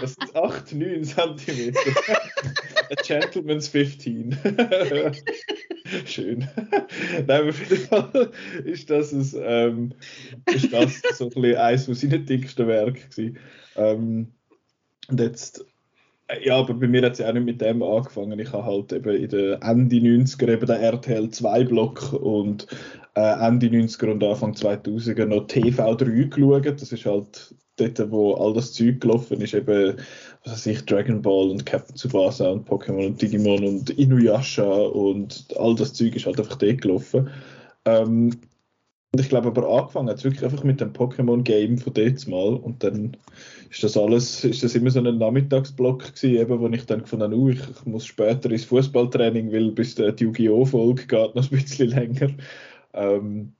das 0.00 0.14
sind 0.14 0.34
8, 0.34 0.74
9 0.74 1.04
cm. 1.04 1.74
A 2.90 2.94
gentleman's 3.06 3.68
15. 3.68 4.36
Schön. 6.06 6.48
Nein, 7.26 7.48
auf 7.48 7.60
jeden 7.60 7.82
Fall 7.82 8.30
ist 8.64 8.90
das, 8.90 9.12
ein, 9.12 9.42
ähm, 9.42 9.92
ist 10.46 10.72
das 10.72 11.00
so 11.16 11.24
ein 11.24 11.30
bisschen 11.30 11.56
eines 11.56 11.84
von 11.86 11.94
seinen 11.94 12.26
dicksten 12.26 12.66
Werken. 12.66 13.38
Ähm, 13.76 14.28
und 15.08 15.20
jetzt, 15.20 15.64
äh, 16.28 16.46
ja, 16.46 16.56
aber 16.56 16.74
bei 16.74 16.86
mir 16.86 17.02
hat 17.02 17.12
es 17.12 17.18
ja 17.18 17.28
auch 17.28 17.32
nicht 17.32 17.44
mit 17.44 17.60
dem 17.60 17.82
angefangen. 17.82 18.38
Ich 18.38 18.52
habe 18.52 18.64
halt 18.64 18.92
eben 18.92 19.16
in 19.16 19.28
den 19.28 19.62
Ende 19.62 19.96
90er 19.96 20.48
eben 20.52 20.66
den 20.66 20.80
RTL 20.80 21.30
2 21.30 21.64
Block 21.64 22.12
und 22.12 22.66
äh, 23.14 23.46
Ende 23.46 23.66
90er 23.68 24.12
und 24.12 24.24
Anfang 24.24 24.52
2000er 24.52 25.26
noch 25.26 25.46
TV3 25.46 26.28
geschaut. 26.28 26.80
Das 26.80 26.92
ist 26.92 27.06
halt 27.06 27.54
dort, 27.76 28.10
wo 28.10 28.34
all 28.34 28.54
das 28.54 28.72
Zeug 28.72 29.00
gelaufen 29.00 29.40
ist, 29.40 29.54
eben, 29.54 29.96
was 30.50 30.66
ich, 30.66 30.84
Dragon 30.84 31.22
Ball 31.22 31.50
und 31.50 31.66
Captain 31.66 31.96
Tsubasa 31.96 32.50
und 32.50 32.68
Pokémon 32.68 33.06
und 33.06 33.22
Digimon 33.22 33.64
und 33.64 33.90
Inuyasha 33.90 34.62
und 34.64 35.46
all 35.58 35.74
das 35.74 35.92
Zeug 35.92 36.16
ist 36.16 36.26
halt 36.26 36.38
einfach 36.38 36.56
dort 36.56 36.80
gelaufen. 36.80 37.28
Ähm, 37.84 38.32
und 39.12 39.20
ich 39.20 39.30
glaube 39.30 39.48
aber 39.48 39.68
angefangen 39.68 40.08
hat 40.10 40.18
es 40.18 40.24
wirklich 40.24 40.44
einfach 40.44 40.64
mit 40.64 40.80
dem 40.80 40.92
Pokémon-Game 40.92 41.78
von 41.78 41.94
dort 41.94 42.28
mal 42.28 42.54
und 42.54 42.84
dann 42.84 43.16
ist 43.70 43.82
das 43.82 43.96
alles, 43.96 44.44
ist 44.44 44.62
das 44.62 44.74
immer 44.74 44.90
so 44.90 45.00
ein 45.00 45.18
Nachmittagsblock 45.18 46.14
gewesen, 46.14 46.36
eben, 46.36 46.60
wo 46.60 46.68
ich 46.68 46.84
dann 46.86 47.02
gefunden 47.02 47.24
habe, 47.24 47.36
uh, 47.36 47.48
ich, 47.50 47.60
muss 47.86 48.06
später 48.06 48.50
ins 48.50 48.64
Fußballtraining, 48.66 49.50
weil 49.52 49.72
bis 49.72 49.94
die 49.94 50.02
Yu-Gi-Oh! 50.02 50.64
Folge 50.66 51.06
geht 51.06 51.34
noch 51.34 51.50
ein 51.50 51.58
bisschen 51.58 51.88
länger. 51.90 52.30
Ähm, 52.92 53.52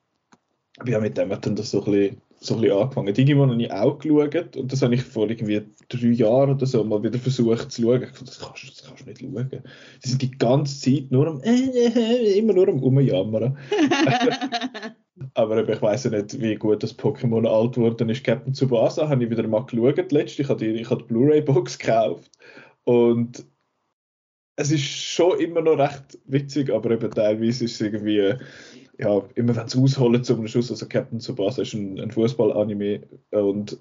ja, 0.86 1.00
mit 1.00 1.16
dem 1.16 1.30
dann 1.30 1.56
das 1.56 1.70
so 1.70 1.84
ein 1.84 1.92
bisschen, 1.92 2.20
so 2.40 2.54
ein 2.54 2.60
bisschen 2.60 2.78
angefangen. 2.78 3.14
Digimon 3.14 3.50
habe 3.50 3.62
ich 3.62 3.72
auch 3.72 3.98
geschaut 3.98 4.56
und 4.56 4.72
das 4.72 4.82
habe 4.82 4.94
ich 4.94 5.02
vor 5.02 5.28
irgendwie 5.28 5.62
drei 5.88 6.08
Jahren 6.08 6.50
oder 6.50 6.66
so 6.66 6.84
mal 6.84 7.02
wieder 7.02 7.18
versucht 7.18 7.72
zu 7.72 7.82
schauen. 7.82 8.02
Ich 8.02 8.10
dachte, 8.10 8.24
Das 8.24 8.38
kannst, 8.38 8.68
das 8.68 8.84
kannst 8.86 9.02
du 9.02 9.08
nicht 9.08 9.20
schauen. 9.20 9.62
Die 10.04 10.08
sind 10.08 10.22
die 10.22 10.30
ganze 10.30 10.80
Zeit 10.80 11.10
nur 11.10 11.26
am, 11.26 11.40
immer 11.42 12.52
nur 12.52 12.68
am 12.68 12.78
Rumjammern. 12.78 13.58
Aber 15.34 15.68
ich 15.68 15.82
weiß 15.82 16.04
ja 16.04 16.10
nicht, 16.10 16.40
wie 16.40 16.54
gut 16.54 16.82
das 16.82 16.96
Pokémon 16.96 17.46
alt 17.46 17.74
geworden 17.74 18.08
ist. 18.08 18.22
Captain 18.22 18.54
Tsubasa 18.54 19.08
habe 19.08 19.24
ich 19.24 19.30
wieder 19.30 19.46
mal 19.48 19.64
geschaut 19.66 20.12
letztens. 20.12 20.38
Ich 20.38 20.48
habe 20.48 20.64
die, 20.64 20.80
ich 20.80 20.90
habe 20.90 21.02
die 21.02 21.08
Blu-ray-Box 21.08 21.78
gekauft. 21.78 22.30
Und 22.84 23.44
es 24.56 24.70
ist 24.70 24.84
schon 24.84 25.38
immer 25.40 25.60
noch 25.60 25.78
recht 25.78 26.18
witzig, 26.24 26.70
aber 26.72 26.90
eben 26.90 27.10
teilweise 27.10 27.64
ist 27.64 27.74
es 27.74 27.80
irgendwie, 27.80 28.34
ja, 28.98 29.22
immer 29.36 29.54
wenn 29.56 29.68
sie 29.68 29.78
ausholen 29.80 30.24
zum 30.24 30.46
Schuss, 30.48 30.70
also 30.70 30.86
Captain 30.86 31.20
Tsubasa 31.20 31.62
ist 31.62 31.74
ein, 31.74 32.00
ein 32.00 32.10
Fußball-Anime. 32.10 33.02
Und 33.30 33.78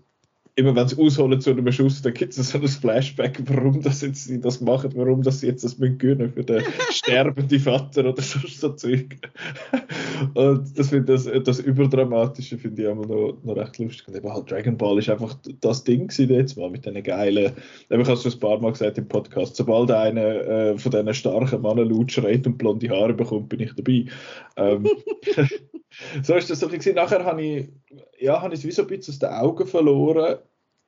immer 0.58 0.76
wenn 0.76 0.88
sie 0.88 0.98
ausholen 0.98 1.40
zu 1.40 1.52
einem 1.52 1.72
Schuss, 1.72 2.02
dann 2.02 2.16
gibt 2.16 2.36
es 2.36 2.50
so 2.50 2.58
ein 2.58 2.68
Flashback, 2.68 3.40
warum 3.46 3.80
das 3.80 4.02
jetzt 4.02 4.26
sie 4.26 4.42
das 4.42 4.60
machen, 4.60 4.92
warum 4.96 5.22
das 5.22 5.40
sie 5.40 5.48
jetzt 5.48 5.64
das 5.64 5.78
müssen 5.78 6.00
gönnen 6.00 6.34
für 6.34 6.44
den 6.44 6.64
sterbenden 6.90 7.60
Vater 7.60 8.10
oder 8.10 8.22
so, 8.24 8.40
so 8.48 8.70
Zeug. 8.70 9.18
Und 10.34 10.78
das 10.78 10.90
finde 10.90 11.14
das, 11.14 11.30
das 11.44 11.60
Überdramatische 11.60 12.58
finde 12.58 12.82
ich 12.82 12.90
immer 12.90 13.06
noch, 13.06 13.38
noch 13.44 13.56
recht 13.56 13.78
lustig. 13.78 14.08
Und 14.08 14.16
eben 14.16 14.34
halt 14.34 14.50
Dragon 14.50 14.76
Ball 14.78 14.98
ist 14.98 15.10
einfach 15.10 15.38
das 15.62 15.84
Ding 15.84 16.08
gewesen 16.08 16.34
jetzt 16.34 16.58
mal 16.58 16.72
mit 16.72 16.86
diesen 16.86 17.04
geilen, 17.04 17.54
eben, 17.92 18.02
ich 18.02 18.08
habe 18.08 18.14
es 18.14 18.24
schon 18.24 18.34
ein 18.34 18.40
paar 18.40 18.60
Mal 18.60 18.72
gesagt 18.72 18.98
im 18.98 19.08
Podcast, 19.08 19.56
sobald 19.58 19.92
einer 19.92 20.48
äh, 20.48 20.78
von 20.80 20.92
diesen 20.92 21.14
starken 21.14 21.62
Mannen 21.62 21.88
laut 21.88 22.12
schreit 22.12 22.48
und 22.48 22.58
blonde 22.58 22.90
Haare 22.90 23.14
bekommt, 23.14 23.50
bin 23.50 23.60
ich 23.60 23.74
dabei. 23.76 24.06
Ähm, 24.56 24.88
so 26.24 26.36
ist 26.36 26.50
das 26.50 26.60
so 26.60 26.68
bisschen. 26.68 26.96
Nachher 26.96 27.24
habe 27.24 27.42
ich, 27.42 27.70
ja, 28.20 28.42
habe 28.42 28.54
ich 28.54 28.62
es 28.62 28.66
wie 28.66 28.72
so 28.72 28.84
ein 28.84 28.88
bisschen 28.88 29.14
aus 29.14 29.20
den 29.20 29.30
Augen 29.30 29.68
verloren. 29.68 30.38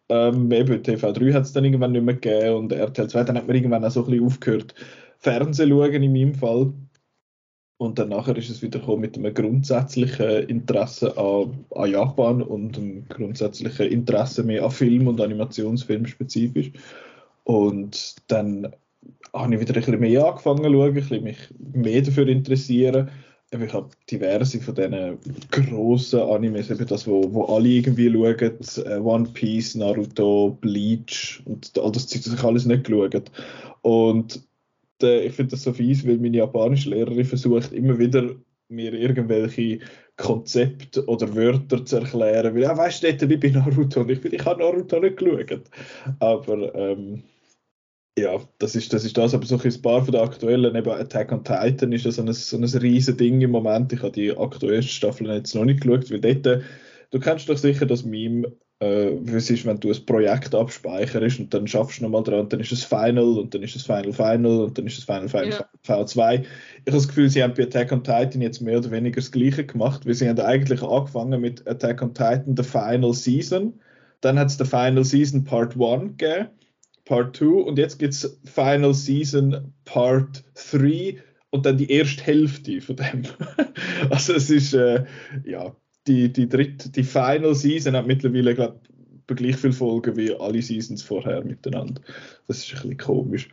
Ähm, 0.09 0.51
eben 0.51 0.81
TV3 0.81 1.33
hat 1.33 1.43
es 1.43 1.53
dann 1.53 1.65
irgendwann 1.65 1.91
nicht 1.91 2.03
mehr 2.03 2.15
gegeben 2.15 2.55
und 2.55 2.71
RTL 2.71 3.07
2, 3.07 3.23
dann 3.25 3.37
hat 3.37 3.45
man 3.45 3.55
irgendwann 3.55 3.85
auch 3.85 3.91
so 3.91 4.03
ein 4.03 4.09
bisschen 4.09 4.25
aufgehört, 4.25 4.73
Fernsehen 5.19 5.69
schauen 5.69 6.03
in 6.03 6.11
meinem 6.11 6.33
Fall. 6.33 6.73
Und 7.77 7.97
dann 7.97 8.09
nachher 8.09 8.35
ist 8.35 8.49
es 8.49 8.61
wieder 8.61 8.97
mit 8.97 9.17
einem 9.17 9.33
grundsätzlichen 9.33 10.49
Interesse 10.49 11.15
an, 11.17 11.63
an, 11.73 11.91
Japan 11.91 12.41
und 12.41 12.77
einem 12.77 13.07
grundsätzlichen 13.07 13.87
Interesse 13.87 14.43
mehr 14.43 14.65
an 14.65 14.71
Film 14.71 15.07
und 15.07 15.21
Animationsfilm 15.21 16.05
spezifisch. 16.05 16.71
Und 17.45 18.15
dann 18.27 18.75
habe 19.33 19.55
ich 19.55 19.61
wieder 19.61 19.73
ein 19.73 19.81
bisschen 19.81 19.99
mehr 19.99 20.25
angefangen 20.25 20.63
zu 20.63 20.71
schauen, 20.71 20.87
ein 20.87 20.93
bisschen 20.93 21.23
mich 21.23 21.37
mehr 21.57 22.01
dafür 22.01 22.27
interessieren. 22.27 23.09
Ich 23.51 23.73
habe 23.73 23.89
diverse 24.11 24.61
von 24.61 24.75
diesen 24.75 25.17
grossen 25.49 26.19
Animes, 26.19 26.69
eben 26.69 26.85
das, 26.85 27.07
wo, 27.07 27.33
wo 27.33 27.45
alle 27.45 27.67
irgendwie 27.67 28.11
schauen, 28.11 28.85
äh, 28.85 28.99
One 28.99 29.27
Piece, 29.33 29.73
Naruto, 29.73 30.57
Bleach 30.61 31.41
und 31.45 31.75
all 31.79 31.91
das 31.91 32.07
Zeug, 32.07 32.23
das 32.23 32.33
ich 32.35 32.43
alles 32.43 32.65
nicht 32.65 32.83
geschaut. 32.83 33.31
Und 33.81 34.47
äh, 35.01 35.25
ich 35.25 35.33
finde 35.33 35.51
das 35.51 35.63
so 35.63 35.73
fies, 35.73 36.05
weil 36.07 36.19
meine 36.19 36.37
japanische 36.37 36.91
Lehrerin 36.91 37.25
versucht 37.25 37.73
immer 37.73 37.97
wieder 37.97 38.35
mir 38.67 38.93
irgendwelche 38.93 39.79
Konzepte 40.15 41.05
oder 41.07 41.33
Wörter 41.35 41.83
zu 41.83 41.97
erklären, 41.97 42.53
weil, 42.53 42.63
ja, 42.63 42.77
weißt 42.77 43.03
du, 43.03 43.29
wie 43.29 43.37
bei 43.37 43.49
Naruto 43.49 44.01
und 44.01 44.11
ich, 44.11 44.23
ich 44.23 44.45
habe 44.45 44.61
Naruto 44.61 44.99
nicht 44.99 45.17
geschaut. 45.17 45.63
Aber 46.19 46.75
ähm, 46.75 47.23
ja, 48.19 48.39
das 48.59 48.75
ist, 48.75 48.91
das 48.93 49.05
ist 49.05 49.17
das, 49.17 49.33
aber 49.33 49.45
so 49.45 49.59
ein 49.59 49.81
paar 49.81 50.03
von 50.03 50.11
den 50.11 50.21
aktuellen, 50.21 50.75
eben 50.75 50.89
Attack 50.89 51.31
on 51.31 51.43
Titan 51.43 51.91
ist 51.91 52.05
ja 52.05 52.11
so 52.11 52.21
ein, 52.21 52.31
so 52.33 52.57
ein 52.57 52.63
riesen 52.63 53.17
Ding 53.17 53.41
im 53.41 53.51
Moment. 53.51 53.91
Ich 53.93 54.01
habe 54.01 54.11
die 54.11 54.35
aktuellen 54.35 54.83
Staffeln 54.83 55.29
jetzt 55.31 55.55
noch 55.55 55.65
nicht 55.65 55.81
geschaut, 55.81 56.11
weil 56.11 56.19
dort, 56.19 56.63
du 57.11 57.19
kennst 57.19 57.49
doch 57.49 57.57
sicher 57.57 57.85
das 57.85 58.03
Meme, 58.03 58.51
äh, 58.81 59.09
es 59.35 59.49
ist, 59.49 59.65
wenn 59.65 59.79
du 59.79 59.91
ein 59.91 60.05
Projekt 60.05 60.55
abspeicherst 60.55 61.39
und 61.39 61.53
dann 61.53 61.67
schaffst 61.67 61.99
du 61.99 62.03
nochmal 62.03 62.23
dran, 62.23 62.41
und 62.41 62.53
dann 62.53 62.61
ist 62.61 62.71
es 62.71 62.83
Final 62.83 63.37
und 63.37 63.53
dann 63.53 63.63
ist 63.63 63.75
es 63.75 63.83
Final 63.83 64.13
Final 64.13 64.61
und 64.61 64.77
dann 64.77 64.87
ist 64.87 64.97
es 64.97 65.03
Final 65.03 65.27
Final 65.27 65.49
ja. 65.49 65.65
V2. 65.85 66.41
Ich 66.41 66.47
habe 66.47 66.47
das 66.85 67.07
Gefühl, 67.07 67.29
sie 67.29 67.43
haben 67.43 67.53
bei 67.53 67.63
Attack 67.63 67.91
on 67.91 68.03
Titan 68.03 68.41
jetzt 68.41 68.61
mehr 68.61 68.77
oder 68.77 68.91
weniger 68.91 69.17
das 69.17 69.31
Gleiche 69.31 69.65
gemacht, 69.65 70.05
weil 70.05 70.13
sie 70.13 70.29
haben 70.29 70.39
eigentlich 70.39 70.81
angefangen 70.81 71.41
mit 71.41 71.67
Attack 71.67 72.01
on 72.01 72.13
Titan, 72.13 72.55
The 72.55 72.63
Final 72.63 73.13
Season. 73.13 73.73
Dann 74.21 74.39
hat 74.39 74.47
es 74.47 74.57
The 74.57 74.65
Final 74.65 75.03
Season 75.03 75.43
Part 75.43 75.75
1 75.79 76.17
gegeben, 76.17 76.49
Part 77.09 77.37
2 77.37 77.45
und 77.45 77.79
jetzt 77.79 77.97
gibt 77.97 78.13
es 78.13 78.39
Final 78.45 78.93
Season 78.93 79.73
Part 79.83 80.43
3 80.71 81.17
und 81.49 81.65
dann 81.65 81.75
die 81.75 81.91
erste 81.91 82.23
Hälfte 82.23 82.79
von 82.81 82.97
dem. 82.97 83.23
also 84.11 84.35
es 84.35 84.51
ist, 84.51 84.75
äh, 84.75 85.05
ja, 85.43 85.75
die, 86.05 86.31
die 86.31 86.47
dritte, 86.47 86.91
die 86.91 87.03
Final 87.03 87.55
Season 87.55 87.95
hat 87.95 88.05
mittlerweile, 88.05 88.53
glaube 88.53 88.79
ich, 89.27 89.35
gleich 89.35 89.55
viele 89.55 89.73
Folgen 89.73 90.15
wie 90.17 90.35
alle 90.35 90.61
Seasons 90.61 91.01
vorher 91.01 91.43
miteinander. 91.43 91.99
Das 92.47 92.59
ist 92.59 92.73
ein 92.73 92.81
bisschen 92.81 92.97
komisch. 92.97 93.49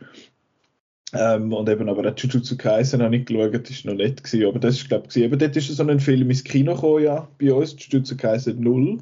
Ähm, 1.13 1.51
und 1.51 1.67
eben 1.67 1.89
aber 1.89 2.13
Jujutsu 2.15 2.57
Kaisen 2.57 3.01
habe 3.01 3.15
ich 3.15 3.25
geschaut, 3.25 3.53
das 3.67 3.85
war 3.85 3.93
noch 3.93 3.97
nett 3.97 4.23
gewesen, 4.23 4.45
aber 4.45 4.59
das 4.59 4.75
ist 4.75 4.87
glaube 4.87 5.07
ich, 5.09 5.17
eben 5.17 5.39
dort 5.39 5.55
ist 5.55 5.67
so 5.67 5.83
ein 5.83 5.99
Film 5.99 6.29
ins 6.29 6.43
Kino 6.43 6.75
gekommen, 6.75 7.05
ja, 7.05 7.27
bei 7.39 7.51
uns, 7.51 7.75
Jujutsu 7.79 8.17
Kaisen 8.17 8.59
0. 8.59 8.99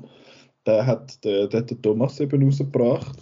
Der 0.65 0.85
hat 0.85 1.21
der, 1.25 1.47
der, 1.47 1.63
der 1.63 1.81
Thomas 1.81 2.21
eben 2.21 2.41
rausgebracht 2.41 3.17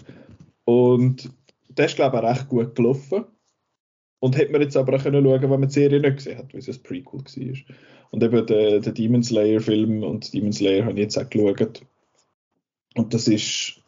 und 0.66 1.30
der 1.70 1.86
ist 1.86 1.96
glaube 1.96 2.18
ich 2.18 2.24
recht 2.24 2.50
gut 2.50 2.76
gelaufen. 2.76 3.26
Und 4.24 4.38
hätte 4.38 4.54
man 4.54 4.62
jetzt 4.62 4.78
aber 4.78 4.96
auch 4.96 5.04
können 5.04 5.22
schauen, 5.22 5.42
wenn 5.42 5.50
man 5.50 5.64
die 5.64 5.74
Serie 5.74 6.00
nicht 6.00 6.16
gesehen 6.16 6.38
hat, 6.38 6.54
weil 6.54 6.62
es 6.62 6.70
ein 6.70 6.82
Prequel 6.82 7.20
war. 7.20 7.76
Und 8.12 8.24
eben 8.24 8.46
der, 8.46 8.80
der 8.80 8.94
Demon 8.94 9.22
Slayer-Film 9.22 10.02
und 10.02 10.34
Demon 10.34 10.54
Slayer 10.54 10.86
habe 10.86 10.94
ich 10.94 11.00
jetzt 11.00 11.18
auch 11.18 11.30
geschaut. 11.30 11.82
Und 12.96 13.14
das 13.14 13.28
ist, 13.28 13.82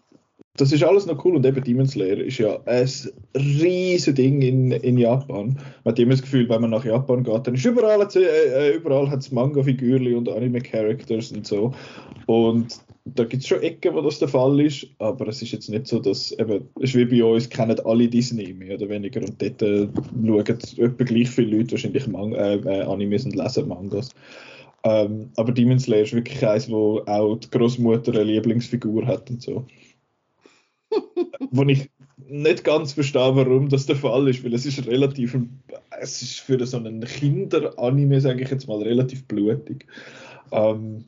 das 0.58 0.74
ist 0.74 0.84
alles 0.84 1.06
noch 1.06 1.24
cool. 1.24 1.38
Und 1.38 1.46
eben 1.46 1.64
Demon 1.64 1.88
Slayer 1.88 2.18
ist 2.18 2.40
ja 2.40 2.60
ein 2.66 2.90
riesiges 3.34 4.14
Ding 4.14 4.42
in, 4.42 4.72
in 4.72 4.98
Japan. 4.98 5.58
Man 5.86 5.92
hat 5.94 6.00
immer 6.00 6.12
das 6.12 6.22
Gefühl, 6.22 6.50
wenn 6.50 6.60
man 6.60 6.72
nach 6.72 6.84
Japan 6.84 7.24
geht, 7.24 7.48
dann 7.48 7.56
ist 7.56 7.64
überall, 7.64 8.06
äh, 8.16 8.20
äh 8.20 8.76
überall 8.76 9.10
hat 9.10 9.20
es 9.20 9.32
Manga-Figürchen 9.32 10.16
und 10.16 10.28
Anime-Characters 10.28 11.32
und 11.32 11.48
so. 11.48 11.74
Und 12.26 12.85
da 13.06 13.24
gibt 13.24 13.44
es 13.44 13.48
schon 13.48 13.62
Ecken, 13.62 13.94
wo 13.94 14.02
das 14.02 14.18
der 14.18 14.28
Fall 14.28 14.60
ist, 14.60 14.88
aber 14.98 15.28
es 15.28 15.42
ist 15.42 15.52
jetzt 15.52 15.70
nicht 15.70 15.86
so, 15.86 16.00
dass 16.00 16.32
eben, 16.32 16.68
es 16.78 16.90
ist 16.90 16.96
wie 16.96 17.06
bei 17.06 17.24
uns, 17.24 17.50
kennen 17.50 17.80
alle 17.82 18.08
Disney 18.08 18.52
mehr 18.54 18.76
oder 18.76 18.90
weniger 18.90 19.22
und 19.22 19.40
dort 19.40 19.62
äh, 19.62 19.88
schauen 20.26 20.40
etwa 20.40 21.04
gleich 21.04 21.30
viele 21.30 21.58
Leute 21.58 21.74
wahrscheinlich 21.74 22.08
Man 22.08 22.34
äh, 22.34 22.56
äh, 22.56 22.82
Animes 22.82 23.26
und 23.26 23.36
lesen 23.36 23.68
Mangas. 23.68 24.10
Ähm, 24.84 25.32
aber 25.36 25.52
Demon 25.52 25.80
Slayer 25.80 26.04
ist 26.04 26.14
wirklich 26.14 26.46
eins, 26.46 26.70
wo 26.70 27.02
auch 27.06 27.36
die 27.38 27.50
Großmutter 27.52 28.12
eine 28.14 28.24
Lieblingsfigur 28.24 29.06
hat 29.06 29.30
und 29.30 29.42
so. 29.42 29.66
wo 31.52 31.64
ich 31.64 31.90
nicht 32.28 32.64
ganz 32.64 32.94
verstehe, 32.94 33.36
warum 33.36 33.70
das 33.70 33.86
der 33.86 33.96
Fall 33.96 34.28
ist, 34.28 34.44
weil 34.44 34.54
es 34.54 34.66
ist 34.66 34.88
relativ, 34.88 35.38
es 36.00 36.22
ist 36.24 36.40
für 36.40 36.64
so 36.66 36.78
einen 36.78 37.02
Kinder-Anime, 37.02 38.20
sage 38.20 38.44
ich 38.44 38.50
jetzt 38.50 38.68
mal, 38.68 38.82
relativ 38.82 39.26
blutig. 39.28 39.86
Ähm, 40.52 41.06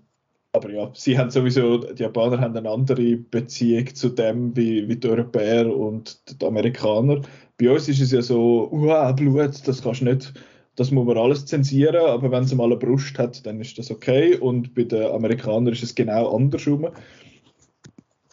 aber 0.58 0.70
ja, 0.72 0.92
sie 0.94 1.18
haben 1.18 1.30
sowieso, 1.30 1.78
die 1.78 2.04
Japaner 2.04 2.40
haben 2.40 2.56
eine 2.58 2.70
andere 2.70 3.18
Beziehung 3.18 3.94
zu 3.96 4.10
dem 4.10 4.56
wie, 4.56 4.88
wie 4.88 4.96
die 4.96 5.08
Europäer 5.08 5.74
und 5.74 6.20
die 6.42 6.46
Amerikaner. 6.46 7.22
Bei 7.58 7.72
uns 7.72 7.88
ist 7.88 8.02
es 8.02 8.12
ja 8.12 8.22
so, 8.22 8.70
uah, 8.72 9.14
Blut, 9.14 9.68
das 9.68 9.82
kannst 9.82 10.02
du 10.02 10.06
nicht, 10.06 10.34
das 10.76 10.92
muss 10.92 11.08
man 11.08 11.18
alles 11.18 11.46
zensieren, 11.46 11.96
aber 11.96 12.32
wenn 12.32 12.44
es 12.44 12.54
mal 12.54 12.66
eine 12.66 12.78
Brust 12.78 13.18
hat, 13.18 13.46
dann 13.46 13.60
ist 13.62 13.78
das 13.78 13.90
okay. 13.90 14.36
Und 14.36 14.76
bei 14.76 14.84
den 14.84 15.12
Amerikanern 15.12 15.74
ist 15.74 15.84
es 15.84 15.96
genau 15.96 16.36
andersrum. 16.36 16.90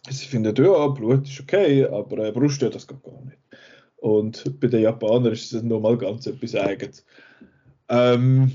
Sie 0.09 0.25
finden, 0.27 0.53
ja, 0.55 0.87
Blut 0.87 1.27
ist 1.27 1.41
okay, 1.41 1.85
aber 1.85 2.19
äh, 2.19 2.31
Brust, 2.31 2.61
ja, 2.61 2.69
das 2.69 2.87
geht 2.87 3.03
gar 3.03 3.23
nicht. 3.25 3.37
Und 3.97 4.59
bei 4.59 4.67
den 4.67 4.83
Japanern 4.83 5.33
ist 5.33 5.51
es 5.51 5.63
nochmal 5.63 5.97
ganz 5.97 6.27
etwas 6.27 6.53
Eigenes. 6.53 7.05
Ähm, 7.89 8.51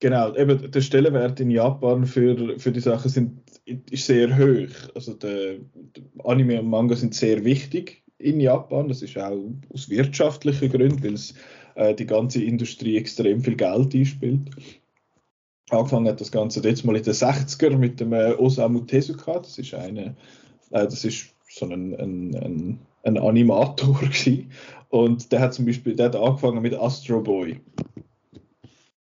Genau, 0.00 0.34
eben 0.36 0.70
der 0.70 0.80
Stellenwert 0.82 1.40
in 1.40 1.50
Japan 1.50 2.04
für, 2.04 2.58
für 2.58 2.70
die 2.70 2.80
Sachen 2.80 3.10
sind, 3.10 3.40
ist 3.90 4.06
sehr 4.06 4.36
hoch. 4.36 4.90
Also 4.94 5.14
der, 5.14 5.56
der 5.74 6.04
Anime 6.24 6.60
und 6.60 6.68
Manga 6.68 6.94
sind 6.96 7.14
sehr 7.14 7.44
wichtig 7.44 8.02
in 8.18 8.40
Japan. 8.40 8.88
Das 8.88 9.00
ist 9.00 9.16
auch 9.16 9.38
aus 9.72 9.88
wirtschaftlichen 9.88 10.70
Gründen, 10.70 11.02
weil 11.02 11.14
es 11.14 11.34
äh, 11.76 11.94
die 11.94 12.06
ganze 12.06 12.42
Industrie 12.42 12.96
extrem 12.96 13.40
viel 13.40 13.56
Geld 13.56 13.94
einspielt. 13.94 14.50
Angefangen 15.70 16.08
hat 16.08 16.20
das 16.20 16.30
Ganze 16.30 16.60
jetzt 16.60 16.84
mal 16.84 16.96
in 16.96 17.02
den 17.02 17.14
60er 17.14 17.76
mit 17.76 17.98
dem 17.98 18.12
äh, 18.12 18.34
Osamu 18.34 18.80
Tezuka. 18.80 19.38
Das 19.38 19.58
ist 19.58 19.72
eine, 19.74 20.14
äh, 20.70 20.84
das 20.84 21.04
ist 21.04 21.34
so 21.48 21.66
ein, 21.66 21.94
ein, 21.94 22.34
ein, 22.36 22.78
ein 23.02 23.18
Animator 23.18 23.94
gewesen. 24.00 24.50
Und 24.90 25.32
der 25.32 25.40
hat 25.40 25.54
zum 25.54 25.64
Beispiel, 25.64 25.96
der 25.96 26.06
hat 26.06 26.16
angefangen 26.16 26.62
mit 26.62 26.74
Astro 26.74 27.22
Boy. 27.22 27.60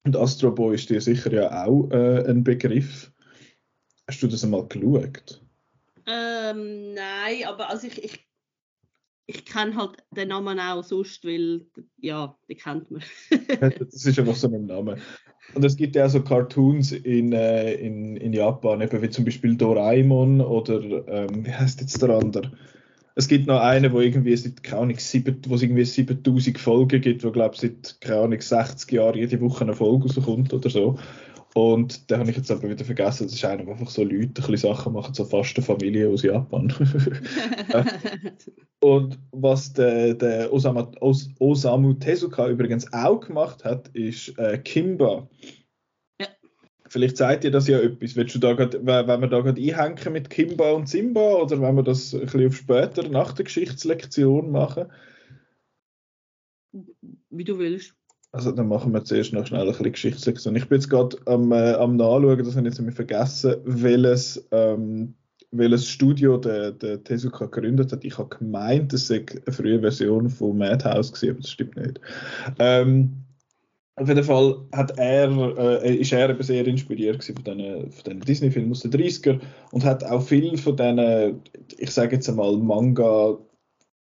Und 0.09 0.17
Astro 0.17 0.49
Boy 0.49 0.73
ist 0.73 0.89
dir 0.89 0.99
sicher 0.99 1.31
ja 1.31 1.65
auch 1.67 1.87
äh, 1.91 2.27
ein 2.27 2.43
Begriff. 2.43 3.11
Hast 4.07 4.23
du 4.23 4.27
das 4.27 4.43
einmal 4.43 4.67
geschaut? 4.67 5.39
Ähm, 6.07 6.95
nein, 6.95 7.43
aber 7.45 7.69
also 7.69 7.85
ich, 7.85 8.03
ich, 8.03 8.27
ich 9.27 9.45
kenne 9.45 9.75
halt 9.75 9.97
den 10.09 10.29
Namen 10.29 10.59
auch 10.59 10.83
sonst, 10.83 11.23
weil, 11.23 11.67
ja, 11.97 12.35
den 12.49 12.57
kennt 12.57 12.89
man. 12.89 13.03
das 13.59 14.03
ist 14.03 14.17
einfach 14.17 14.35
so 14.35 14.47
ein 14.47 14.65
Name. 14.65 14.97
Und 15.53 15.63
es 15.63 15.77
gibt 15.77 15.95
ja 15.95 16.07
auch 16.07 16.09
so 16.09 16.23
Cartoons 16.23 16.91
in, 16.91 17.31
äh, 17.31 17.73
in, 17.73 18.17
in 18.17 18.33
Japan, 18.33 18.81
eben 18.81 19.03
wie 19.03 19.11
zum 19.11 19.25
Beispiel 19.25 19.55
Doraemon 19.55 20.41
oder, 20.41 21.07
ähm, 21.07 21.45
wie 21.45 21.53
heißt 21.53 21.81
jetzt 21.81 22.01
der 22.01 22.09
andere? 22.09 22.51
Es 23.19 23.27
gibt 23.27 23.47
noch 23.47 23.59
einen, 23.59 23.91
wo 23.91 23.99
irgendwie 23.99 24.37
seit, 24.37 24.71
Ahnung, 24.71 24.97
sieben, 24.97 25.41
wo 25.45 25.55
es 25.55 25.61
irgendwie 25.61 25.83
7000 25.83 26.57
Folgen 26.57 27.01
gibt, 27.01 27.21
wo, 27.25 27.31
glaube 27.31 27.53
ich, 27.53 27.59
seit, 27.59 28.09
Ahnung, 28.09 28.39
60 28.39 28.89
Jahren 28.93 29.17
jede 29.17 29.41
Woche 29.41 29.65
eine 29.65 29.73
Folge 29.73 30.05
rauskommt 30.05 30.53
oder 30.53 30.69
so. 30.69 30.97
Und 31.53 32.09
den 32.09 32.19
habe 32.19 32.29
ich 32.29 32.37
jetzt 32.37 32.49
aber 32.49 32.69
wieder 32.69 32.85
vergessen. 32.85 33.25
Das 33.25 33.33
ist 33.33 33.43
einer, 33.43 33.67
wo 33.67 33.71
einfach 33.71 33.89
so 33.89 34.03
Leute 34.03 34.27
ein 34.27 34.33
bisschen 34.33 34.55
Sachen 34.55 34.93
machen, 34.93 35.13
so 35.13 35.25
fast 35.25 35.57
eine 35.57 35.65
Familie 35.65 36.07
aus 36.07 36.23
Japan. 36.23 36.71
und 38.79 39.19
was 39.33 39.73
der, 39.73 40.13
der 40.13 40.53
Osamu, 40.53 40.87
Osamu 41.39 41.93
Tezuka 41.95 42.47
übrigens 42.47 42.93
auch 42.93 43.19
gemacht 43.19 43.65
hat, 43.65 43.89
ist 43.89 44.29
äh, 44.39 44.57
Kimba. 44.59 45.27
Vielleicht 46.89 47.17
zeigt 47.17 47.43
dir 47.43 47.51
das 47.51 47.67
ja 47.67 47.79
etwas. 47.79 48.15
Willst 48.15 48.33
du 48.35 48.39
da 48.39 48.53
grad, 48.53 48.73
wenn 48.73 48.85
wir 49.21 49.27
da 49.27 49.41
gerade 49.41 49.61
einhängen 49.61 50.13
mit 50.13 50.29
Kimba 50.29 50.71
und 50.71 50.89
Simba 50.89 51.35
oder 51.35 51.61
wenn 51.61 51.75
wir 51.75 51.83
das 51.83 52.13
ein 52.13 52.21
bisschen 52.21 52.47
auf 52.47 52.55
später 52.55 53.07
nach 53.07 53.33
der 53.33 53.45
Geschichtslektion 53.45 54.51
machen? 54.51 54.87
Wie 57.29 57.43
du 57.43 57.59
willst. 57.59 57.93
Also 58.31 58.51
dann 58.51 58.67
machen 58.67 58.91
wir 58.91 59.03
zuerst 59.03 59.33
noch 59.33 59.45
schnell 59.45 59.61
ein 59.61 59.67
bisschen 59.67 59.91
Geschichtslektion. 59.91 60.55
Ich 60.55 60.67
bin 60.67 60.79
jetzt 60.79 60.89
gerade 60.89 61.17
am, 61.25 61.51
äh, 61.51 61.73
am 61.73 61.95
Nachschauen, 61.95 62.37
das 62.39 62.55
habe 62.55 62.67
ich 62.67 62.77
jetzt 62.77 62.95
vergessen, 62.95 63.55
welches, 63.65 64.47
ähm, 64.51 65.15
welches 65.51 65.87
Studio 65.87 66.37
der, 66.37 66.71
der 66.71 67.03
Tezuka 67.03 67.45
gegründet 67.45 67.91
hat. 67.91 68.03
Ich 68.03 68.17
habe 68.17 68.35
gemeint, 68.35 68.93
das 68.93 69.07
sei 69.07 69.25
eine 69.27 69.53
frühe 69.53 69.79
Version 69.79 70.29
von 70.29 70.57
Madhouse 70.57 71.11
gewesen, 71.11 71.31
aber 71.31 71.41
das 71.41 71.51
stimmt 71.51 71.75
nicht. 71.75 71.99
Ähm, 72.59 73.25
auf 73.99 74.07
jeden 74.07 74.23
Fall 74.23 74.57
hat 74.71 74.97
er, 74.97 75.83
äh, 75.83 75.95
ist 75.95 76.13
er 76.13 76.29
eben 76.29 76.41
sehr 76.41 76.65
inspiriert 76.65 77.23
von 77.23 77.35
diesen, 77.35 77.91
von 77.91 78.19
Disney-Filmen 78.21 78.71
aus 78.71 78.81
den 78.81 78.91
30er 78.91 79.39
und 79.71 79.83
hat 79.83 80.03
auch 80.03 80.21
viel 80.21 80.57
von 80.57 80.75
diesen, 80.75 81.41
ich 81.77 81.91
sage 81.91 82.15
jetzt 82.15 82.29
einmal, 82.29 82.57
Manga 82.57 83.37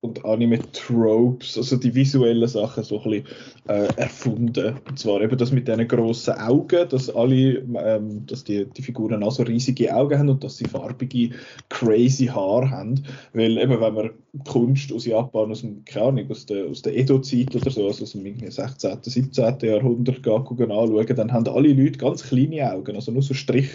und 0.01 0.23
Anime-Tropes, 0.23 1.57
also 1.57 1.75
die 1.75 1.93
visuellen 1.93 2.47
Sachen 2.47 2.85
so 2.85 3.01
ein 3.01 3.09
bisschen 3.09 3.25
äh, 3.67 3.87
erfunden. 3.97 4.75
Und 4.87 4.97
zwar 4.97 5.19
eben 5.21 5.37
das 5.37 5.51
mit 5.51 5.67
diesen 5.67 5.87
grossen 5.89 6.35
Augen, 6.35 6.87
dass 6.87 7.09
alle, 7.09 7.57
ähm, 7.75 8.25
dass 8.25 8.45
die, 8.45 8.65
die 8.65 8.81
Figuren 8.81 9.23
auch 9.23 9.33
so 9.33 9.43
riesige 9.43 9.93
Augen 9.93 10.17
haben 10.17 10.29
und 10.29 10.43
dass 10.43 10.55
sie 10.55 10.65
farbige, 10.65 11.31
crazy 11.67 12.27
Haare 12.27 12.69
haben. 12.71 13.03
Weil 13.33 13.57
eben, 13.57 13.81
wenn 13.81 13.93
man 13.93 14.11
Kunst 14.47 14.93
aus 14.93 15.05
Japan, 15.05 15.51
aus 15.51 15.61
dem, 15.61 15.83
keine 15.83 16.05
Ahnung, 16.05 16.31
aus 16.31 16.45
der, 16.45 16.67
aus 16.67 16.81
der 16.81 16.95
Edo-Zeit 16.95 17.53
oder 17.57 17.69
so, 17.69 17.85
also 17.85 18.03
aus 18.03 18.13
dem 18.13 18.51
16., 18.51 18.99
17. 19.01 19.55
Jahrhundert 19.61 20.25
anschauen, 20.25 21.15
dann 21.15 21.33
haben 21.33 21.47
alle 21.49 21.73
Leute 21.73 21.99
ganz 21.99 22.23
kleine 22.23 22.71
Augen, 22.71 22.95
also 22.95 23.11
nur 23.11 23.21
so 23.21 23.33
Strich. 23.33 23.69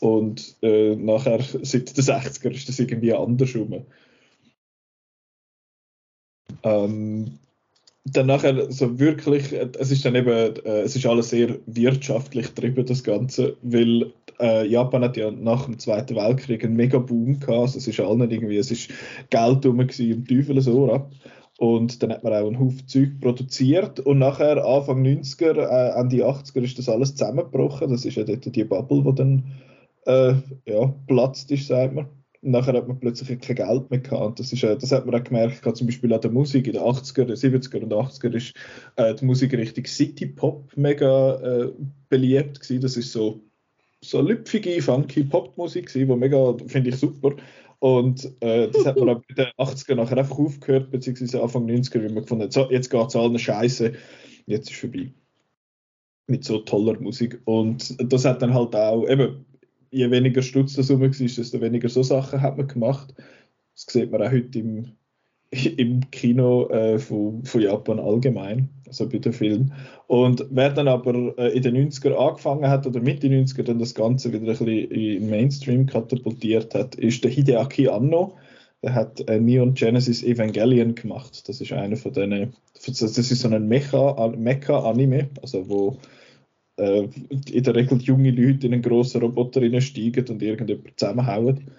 Und 0.00 0.56
äh, 0.62 0.96
nachher, 0.96 1.40
seit 1.62 1.96
den 1.96 2.04
60er, 2.04 2.50
ist 2.50 2.68
das 2.68 2.80
irgendwie 2.80 3.14
andersrum. 3.14 3.84
Ähm, 6.64 7.38
dann 8.06 8.26
nachher 8.26 8.70
so 8.70 8.98
wirklich, 8.98 9.52
es 9.52 9.90
ist 9.90 10.04
dann 10.04 10.14
eben, 10.14 10.28
äh, 10.28 10.80
es 10.82 10.94
ist 10.96 11.06
alles 11.06 11.30
sehr 11.30 11.58
wirtschaftlich 11.66 12.54
getrieben, 12.54 12.84
das 12.84 13.02
Ganze, 13.02 13.56
weil 13.62 14.12
äh, 14.40 14.66
Japan 14.66 15.04
hat 15.04 15.16
ja 15.16 15.30
nach 15.30 15.64
dem 15.64 15.78
Zweiten 15.78 16.16
Weltkrieg 16.16 16.64
einen 16.64 16.76
mega 16.76 16.98
Boom 16.98 17.40
gehabt, 17.40 17.58
also 17.58 17.78
es 17.78 17.88
ist 17.88 18.00
allen 18.00 18.30
irgendwie, 18.30 18.58
es 18.58 18.70
ist 18.70 18.90
Geld 19.30 19.64
rum 19.64 19.80
im 19.80 20.26
Teufel 20.26 20.60
so 20.60 20.92
ab. 20.92 21.10
Und 21.56 22.02
dann 22.02 22.10
hat 22.10 22.24
man 22.24 22.32
auch 22.32 22.48
einen 22.48 22.58
Haufen 22.58 22.88
Zeug 22.88 23.20
produziert 23.20 24.00
und 24.00 24.18
nachher 24.18 24.64
Anfang 24.64 25.02
90er, 25.04 25.56
äh, 25.56 26.00
Ende 26.00 26.26
80er 26.26 26.62
ist 26.62 26.78
das 26.78 26.88
alles 26.88 27.14
zusammengebrochen. 27.14 27.90
Das 27.90 28.04
ist 28.04 28.16
ja 28.16 28.24
dort 28.24 28.44
die 28.54 28.64
Bubble, 28.64 29.04
die 29.04 29.14
dann 29.14 29.44
äh, 30.04 30.34
ja, 30.66 30.92
platzt 31.06 31.52
ist, 31.52 31.68
sagt 31.68 31.94
man 31.94 32.08
nachher 32.44 32.74
hat 32.74 32.88
man 32.88 33.00
plötzlich 33.00 33.40
kein 33.40 33.56
Geld 33.56 33.90
mehr 33.90 34.00
gehabt. 34.00 34.22
Und 34.22 34.40
das, 34.40 34.52
ist, 34.52 34.62
äh, 34.62 34.76
das 34.76 34.92
hat 34.92 35.06
man 35.06 35.14
auch 35.14 35.24
gemerkt, 35.24 35.62
gerade 35.62 35.76
zum 35.76 35.86
Beispiel 35.86 36.12
an 36.12 36.20
der 36.20 36.30
Musik. 36.30 36.66
In 36.66 36.74
den 36.74 36.82
80er, 36.82 37.32
70er 37.32 37.82
und 37.82 37.92
80er 37.92 38.34
ist 38.34 38.54
äh, 38.96 39.14
die 39.14 39.24
Musik 39.24 39.52
Richtung 39.54 39.86
City 39.86 40.26
Pop 40.26 40.70
mega 40.76 41.34
äh, 41.36 41.72
beliebt 42.08 42.60
gewesen. 42.60 42.80
Das 42.80 42.96
ist 42.96 43.12
so, 43.12 43.40
so 44.02 44.20
lüpfige, 44.20 44.80
funky 44.82 45.24
Popmusik 45.24 45.86
gewesen, 45.86 46.08
die 46.08 46.16
mega, 46.16 46.54
finde 46.66 46.90
ich, 46.90 46.96
super. 46.96 47.34
Und 47.78 48.32
äh, 48.40 48.70
das 48.70 48.86
hat 48.86 48.96
man 48.96 49.10
aber 49.10 49.22
in 49.28 49.34
den 49.34 49.46
80er 49.58 49.94
nachher 49.94 50.18
einfach 50.18 50.38
aufgehört, 50.38 50.90
beziehungsweise 50.90 51.42
Anfang 51.42 51.66
90er, 51.66 52.02
wie 52.02 52.12
man 52.12 52.22
gefunden 52.22 52.44
hat, 52.44 52.52
so, 52.52 52.70
jetzt 52.70 52.90
geht 52.90 53.06
es 53.06 53.16
allen 53.16 53.38
Scheiße, 53.38 53.92
jetzt 54.46 54.70
ist 54.70 54.76
es 54.76 54.80
vorbei. 54.80 55.12
Mit 56.26 56.44
so 56.44 56.60
toller 56.60 56.98
Musik. 56.98 57.40
Und 57.44 57.94
das 58.12 58.24
hat 58.24 58.40
dann 58.40 58.54
halt 58.54 58.74
auch, 58.74 59.06
eben, 59.06 59.44
je 59.94 60.10
weniger 60.10 60.42
Stutz 60.42 60.74
das 60.74 60.90
rum 60.90 61.00
war, 61.00 61.08
desto 61.08 61.60
weniger 61.60 61.88
so 61.88 62.02
Sachen 62.02 62.42
hat 62.42 62.56
man 62.56 62.66
gemacht. 62.66 63.14
Das 63.74 63.86
sieht 63.88 64.10
man 64.10 64.22
auch 64.22 64.30
heute 64.30 64.58
im, 64.58 64.92
im 65.76 66.10
Kino 66.10 66.68
äh, 66.68 66.98
von, 66.98 67.44
von 67.44 67.60
Japan 67.60 68.00
allgemein, 68.00 68.68
also 68.86 69.08
bei 69.08 69.18
den 69.18 69.32
Filmen. 69.32 69.72
Und 70.08 70.44
wer 70.50 70.70
dann 70.70 70.88
aber 70.88 71.36
äh, 71.38 71.56
in 71.56 71.62
den 71.62 71.90
90er 71.90 72.14
angefangen 72.14 72.68
hat 72.68 72.86
oder 72.86 73.00
mit 73.00 73.22
den 73.22 73.46
90er 73.46 73.62
dann 73.62 73.78
das 73.78 73.94
Ganze 73.94 74.32
wieder 74.32 74.42
ein 74.42 74.46
bisschen 74.46 74.68
in 74.68 75.30
Mainstream 75.30 75.86
katapultiert 75.86 76.74
hat, 76.74 76.96
ist 76.96 77.22
der 77.22 77.30
Hideaki 77.30 77.88
Anno. 77.88 78.36
Der 78.82 78.94
hat 78.94 79.26
äh, 79.28 79.40
Neon 79.40 79.74
Genesis 79.74 80.22
Evangelion 80.22 80.94
gemacht. 80.94 81.48
Das 81.48 81.60
ist 81.60 81.72
einer 81.72 81.96
von 81.96 82.12
denen, 82.12 82.54
das 82.74 83.00
ist 83.00 83.40
so 83.40 83.48
ein 83.48 83.68
Mecha-Anime, 83.68 85.30
also 85.40 85.68
wo 85.68 85.96
äh, 86.76 87.08
in 87.28 87.62
der 87.62 87.74
Regel 87.74 88.00
junge 88.02 88.30
Leute 88.30 88.66
in 88.66 88.74
einen 88.74 88.82
grossen 88.82 89.20
Roboter 89.20 89.80
steigen 89.80 90.28
und 90.28 90.42
irgendjemand 90.42 90.98
zusammenhauen. 90.98 91.70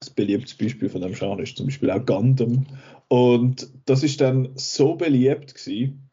Das 0.00 0.10
beliebtes 0.10 0.54
Beispiel 0.54 0.88
von 0.88 1.00
dem 1.00 1.14
Genre 1.14 1.42
ist 1.42 1.56
zum 1.56 1.66
Beispiel 1.66 1.90
auch 1.90 2.04
Gundam. 2.04 2.66
Und 3.08 3.70
das 3.86 4.02
ist 4.02 4.20
dann 4.20 4.50
so 4.56 4.96
beliebt 4.96 5.54
gewesen, 5.54 6.10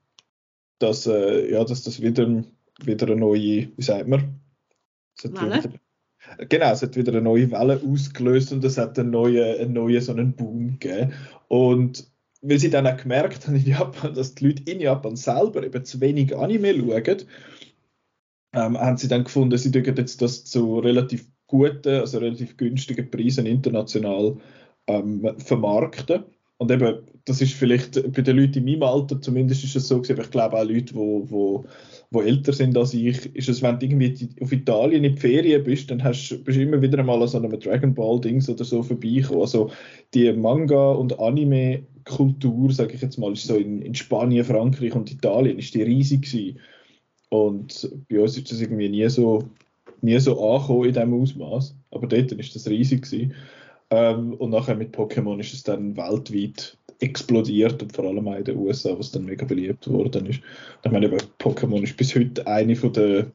dass, 0.80 1.08
äh, 1.08 1.52
ja, 1.52 1.64
dass 1.64 1.84
das 1.84 2.02
wieder, 2.02 2.44
wieder 2.84 3.08
eine 3.08 3.16
neue, 3.16 3.70
wie 3.76 3.82
sagt 3.82 4.08
man? 4.08 4.40
Wieder, 5.24 6.46
genau, 6.48 6.72
es 6.72 6.82
hat 6.82 6.96
wieder 6.96 7.12
eine 7.12 7.22
neue 7.22 7.52
Welle 7.52 7.82
ausgelöst 7.82 8.54
und 8.54 8.64
es 8.64 8.78
hat 8.78 8.98
einen 9.00 9.10
neuen, 9.12 9.60
einen 9.60 9.74
neuen 9.74 10.02
so 10.02 10.12
einen 10.12 10.34
Boom 10.34 10.80
gegeben. 10.80 11.14
Und 11.48 12.10
weil 12.42 12.60
sie 12.60 12.70
dann 12.70 12.88
auch 12.88 12.98
gemerkt 12.98 13.48
haben 13.48 13.56
in 13.56 13.66
Japan, 13.66 14.14
dass 14.14 14.36
die 14.36 14.48
Leute 14.48 14.72
in 14.72 14.80
Japan 14.80 15.16
selber 15.16 15.64
eben 15.64 15.84
zu 15.84 16.00
wenig 16.02 16.36
Anime 16.36 16.74
schauen, 16.76 17.24
ähm, 18.54 18.78
haben 18.78 18.98
sie 18.98 19.08
dann 19.08 19.26
gefunden, 19.26 19.58
sie 19.58 19.72
dürfen 19.72 19.96
jetzt 19.96 20.22
das 20.22 20.46
zu 20.46 20.80
relativ 20.80 21.28
guten, 21.48 22.00
also 22.00 22.20
relativ 22.20 22.58
günstigen 22.58 23.10
Preisen 23.10 23.46
international 23.46 24.38
ähm, 24.88 25.36
vermarkten. 25.38 26.24
Und 26.58 26.72
eben, 26.72 27.00
das 27.24 27.42
ist 27.42 27.54
vielleicht 27.54 27.94
bei 28.14 28.22
den 28.22 28.38
Leuten 28.38 28.60
in 28.60 28.66
meinem 28.66 28.84
Alter, 28.84 29.22
zumindest 29.22 29.64
ist 29.64 29.78
es 29.78 29.88
so 29.88 29.98
gewesen, 29.98 30.14
aber 30.14 30.24
ich 30.24 30.32
glaube 30.32 30.58
auch 30.58 30.66
Leute, 30.66 30.94
wo, 30.94 31.26
wo, 31.30 31.66
wo 32.12 32.22
älter 32.22 32.52
sind 32.52 32.78
als 32.78 32.94
ich, 32.94 33.34
ist 33.34 33.48
es, 33.48 33.62
wenn 33.62 33.80
du 33.80 33.86
irgendwie 33.86 34.30
auf 34.42 34.52
Italien 34.52 35.06
in 35.06 35.16
die 35.16 35.22
Ferien 35.22 35.64
bist, 35.64 35.90
dann 35.90 36.04
hast, 36.04 36.44
bist 36.44 36.58
du 36.58 36.62
immer 36.62 36.82
wieder 36.82 37.02
mal 37.02 37.22
an 37.22 37.28
so 37.30 37.38
einem 37.38 37.58
Dragon 37.58 37.94
Ball 37.94 38.20
Dings 38.20 38.50
oder 38.50 38.66
so 38.66 38.84
vorbeikommen. 38.84 39.42
Also 39.42 39.72
die 40.14 40.34
Manga- 40.34 40.92
und 40.92 41.18
Anime-Kultur, 42.10 42.72
sage 42.72 42.94
ich 42.94 43.02
jetzt 43.02 43.18
mal, 43.18 43.34
ist 43.34 43.48
so 43.48 43.56
in, 43.56 43.82
in 43.82 43.96
Spanien, 43.96 44.46
Frankreich 44.46 44.94
und 44.94 45.12
Italien, 45.12 45.60
ist 45.60 45.74
die 45.74 45.84
riesig 45.84 46.24
gewesen. 46.24 46.60
Und 47.30 47.90
bei 48.10 48.20
uns 48.20 48.38
ist 48.38 48.52
das 48.52 48.62
irgendwie 48.62 48.90
nie 48.90 49.08
so, 49.10 49.44
nie 50.02 50.20
so 50.20 50.54
angekommen 50.54 50.86
in 50.86 50.94
diesem 50.94 51.14
Ausmaß. 51.14 51.76
Aber 51.92 52.08
dort 52.08 52.32
ist 52.32 52.56
das 52.56 52.68
riesig 52.68 53.04
gewesen. 53.04 53.34
Ähm, 53.92 54.34
und 54.34 54.50
nachher 54.52 54.76
mit 54.76 54.96
Pokémon 54.96 55.40
ist 55.40 55.54
es 55.54 55.64
dann 55.64 55.96
weltweit 55.96 56.78
explodiert 57.00 57.82
und 57.82 57.94
vor 57.94 58.06
allem 58.06 58.28
auch 58.28 58.36
in 58.36 58.44
den 58.44 58.58
USA, 58.58 58.98
was 58.98 59.12
dann 59.12 59.26
mega 59.26 59.46
beliebt 59.46 59.88
worden 59.88 60.26
ist. 60.26 60.42
Ich 60.84 60.92
meine, 60.92 61.08
Pokémon 61.40 61.84
ist 61.84 61.98
bis 61.98 62.16
heute 62.16 62.46
eine 62.46 62.76
von 62.76 62.94
der, 62.94 63.32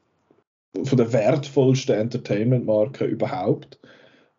von 0.85 0.99
der 0.99 1.13
wertvollsten 1.13 1.95
Entertainment-Marken 1.95 3.09
überhaupt. 3.09 3.79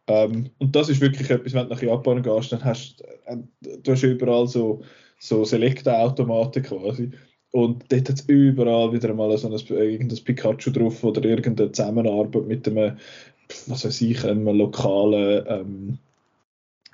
Ähm, 0.08 0.52
und 0.60 0.76
das 0.76 0.90
ist 0.90 1.02
wirklich 1.02 1.30
etwas, 1.30 1.54
wenn 1.54 1.68
du 1.68 1.74
nach 1.74 1.82
Japan 1.82 2.22
gehst, 2.22 2.52
dann 2.52 2.64
hast 2.64 3.02
äh, 3.26 3.38
du 3.84 3.92
hast 3.92 4.04
überall 4.04 4.48
so, 4.48 4.84
so 5.20 5.44
Selekta-Automaten 5.44 6.64
quasi. 6.64 7.12
Und 7.52 7.92
dort 7.92 8.10
hat 8.10 8.20
es 8.20 8.26
überall 8.28 8.92
wieder 8.92 9.14
mal 9.14 9.36
so 9.38 9.48
ein, 9.48 9.54
irgendein 9.78 10.24
Pikachu 10.24 10.72
drauf 10.72 11.04
oder 11.04 11.24
irgendeine 11.24 11.72
Zusammenarbeit 11.72 12.46
mit 12.48 12.68
einem, 12.68 12.98
was 13.68 13.86
weiß 13.86 14.02
ich, 14.02 14.24
einem 14.26 14.46
lokalen, 14.46 15.46
ähm, 15.48 15.98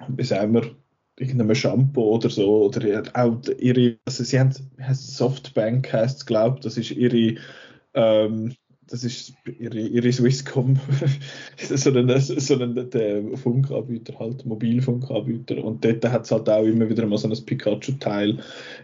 wie 0.09 0.23
sagen 0.23 0.53
wir, 0.53 0.75
irgendeinem 1.17 1.55
Shampoo 1.55 2.15
oder 2.15 2.29
so. 2.29 2.65
Oder 2.65 3.03
auch 3.13 3.41
ihre, 3.59 3.97
also 4.05 4.23
sie 4.23 4.39
haben, 4.39 4.53
Softbank 4.93 5.91
heißt 5.91 6.17
es, 6.19 6.25
glaube 6.25 6.57
ich, 6.57 6.63
das 6.63 6.77
ist 6.77 6.91
ihre, 6.91 7.35
ähm, 7.93 8.55
das 8.91 9.05
ist 9.05 9.33
ihre, 9.57 9.79
ihre 9.79 10.11
Swisscom, 10.11 10.77
so 11.57 11.91
ein, 11.91 12.19
so 12.19 12.55
ein 12.55 13.37
Funkanbieter, 13.37 14.19
halt 14.19 14.45
Mobilfunkanbieter. 14.45 15.63
Und 15.63 15.85
dort 15.85 16.03
hat 16.09 16.25
es 16.25 16.31
halt 16.31 16.49
auch 16.49 16.65
immer 16.65 16.89
wieder 16.89 17.07
mal 17.07 17.17
so 17.17 17.29
ein 17.29 17.45
Pikachu-Teil 17.45 18.39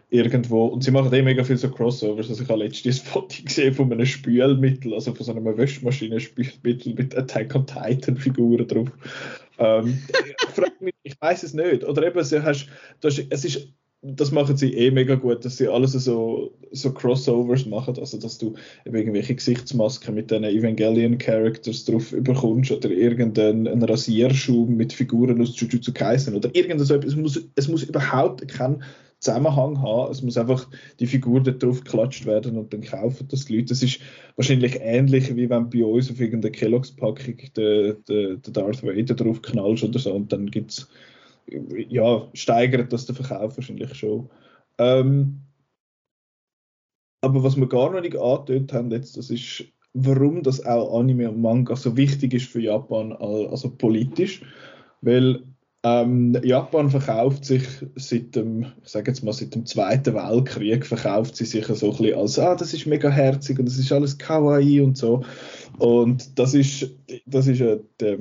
irgendwo. 0.09 0.67
Und 0.67 0.85
sie 0.85 0.91
machen 0.91 1.13
eh 1.13 1.21
mega 1.21 1.43
viel 1.43 1.57
so 1.57 1.69
Crossovers. 1.69 2.29
Also 2.29 2.41
ich 2.41 2.49
habe 2.49 2.63
letztens 2.63 3.01
ein 3.01 3.05
Foto 3.05 3.43
gesehen 3.43 3.73
von 3.73 3.91
einem 3.91 4.05
Spülmittel, 4.05 4.93
also 4.93 5.13
von 5.13 5.25
so 5.25 5.33
einem 5.33 5.45
Waschmaschinen-Spülmittel 5.45 6.93
mit 6.93 7.15
Attack 7.17 7.53
on 7.53 7.67
Titan-Figuren 7.67 8.65
drauf. 8.65 8.87
Ähm, 9.59 10.01
ich 10.79 10.93
ich 11.03 11.21
weiß 11.21 11.43
es 11.43 11.53
nicht. 11.53 11.83
Oder 11.83 12.07
eben, 12.07 12.13
du 12.17 12.43
hast, 12.43 12.67
du 13.01 13.07
hast, 13.07 13.25
es 13.29 13.43
ist 13.43 13.73
das 14.01 14.31
machen 14.31 14.55
sie 14.55 14.73
eh 14.73 14.91
mega 14.91 15.15
gut, 15.15 15.43
dass 15.43 15.57
sie 15.57 15.67
alles 15.67 15.93
so, 15.93 16.53
so 16.71 16.93
Crossovers 16.93 17.65
machen, 17.65 17.97
also 17.97 18.19
dass 18.19 18.37
du 18.37 18.53
irgendwelche 18.85 19.35
Gesichtsmasken 19.35 20.13
mit 20.13 20.29
den 20.29 20.43
Evangelion-Characters 20.43 21.85
drauf 21.85 22.11
überkommst 22.11 22.71
oder 22.71 22.91
irgendeinen 22.91 23.83
Rasierschuh 23.83 24.67
mit 24.67 24.93
Figuren 24.93 25.41
aus 25.41 25.59
Jujutsu 25.59 25.93
Kaisen 25.93 26.35
oder 26.35 26.53
irgendwas. 26.53 26.91
Es 26.91 27.15
muss, 27.15 27.41
es 27.55 27.67
muss 27.67 27.83
überhaupt 27.83 28.47
keinen 28.47 28.83
Zusammenhang 29.19 29.81
haben. 29.81 30.11
Es 30.11 30.21
muss 30.21 30.37
einfach 30.37 30.69
die 30.99 31.07
Figur 31.07 31.41
da 31.41 31.51
drauf 31.51 31.83
geklatscht 31.83 32.27
werden 32.27 32.55
und 32.55 32.71
dann 32.71 32.81
kaufen 32.81 33.27
das 33.31 33.45
die 33.45 33.55
Leute. 33.55 33.69
Das 33.69 33.81
ist 33.81 33.99
wahrscheinlich 34.35 34.79
ähnlich, 34.79 35.35
wie 35.35 35.49
wenn 35.49 35.71
bei 35.71 35.83
uns 35.83 36.11
auf 36.11 36.19
irgendeiner 36.19 36.51
Kelloggs-Packung 36.51 37.37
der 37.55 37.93
Darth 38.05 38.83
Vader 38.83 39.15
drauf 39.15 39.41
knallst 39.41 39.83
oder 39.83 39.97
so 39.97 40.13
und 40.13 40.31
dann 40.31 40.51
gibt 40.51 40.71
es 40.71 40.87
ja, 41.47 42.29
steigert 42.33 42.91
das 42.91 43.05
den 43.05 43.15
Verkauf 43.15 43.57
wahrscheinlich 43.57 43.93
schon. 43.95 44.29
Ähm, 44.77 45.41
aber 47.21 47.43
was 47.43 47.57
wir 47.57 47.67
gar 47.67 47.91
noch 47.91 48.01
nicht 48.01 48.17
angetönt 48.17 48.73
haben 48.73 48.91
jetzt, 48.91 49.17
das 49.17 49.29
ist, 49.29 49.65
warum 49.93 50.43
das 50.43 50.65
auch 50.65 50.99
Anime 50.99 51.29
und 51.29 51.41
Manga 51.41 51.75
so 51.75 51.97
wichtig 51.97 52.33
ist 52.33 52.49
für 52.49 52.61
Japan, 52.61 53.13
also 53.13 53.69
politisch. 53.69 54.41
Weil 55.01 55.43
Ähm, 55.83 56.35
Japan 56.43 56.89
verkauft 56.89 57.45
sich 57.45 57.63
seit 57.95 58.35
dem, 58.35 58.65
ich 58.83 58.89
sage 58.89 59.11
jetzt 59.11 59.23
mal 59.23 59.31
seit 59.31 59.53
dem 59.53 59.65
Zweiten 59.65 60.15
Weltkrieg, 60.15 60.85
verkauft 60.85 61.35
sie 61.35 61.45
sich 61.45 61.65
so 61.67 61.91
ein 61.91 61.97
bisschen 61.97 62.17
als, 62.17 62.39
ah, 62.39 62.55
das 62.55 62.73
ist 62.73 62.87
mega 62.87 63.09
herzig 63.09 63.59
und 63.59 63.65
das 63.65 63.77
ist 63.77 63.91
alles 63.91 64.17
kawaii 64.17 64.81
und 64.81 64.97
so. 64.97 65.23
Und 65.77 66.37
das 66.39 66.55
ist, 66.55 66.89
das 67.27 67.47
ist 67.47 67.59
der, 67.59 68.17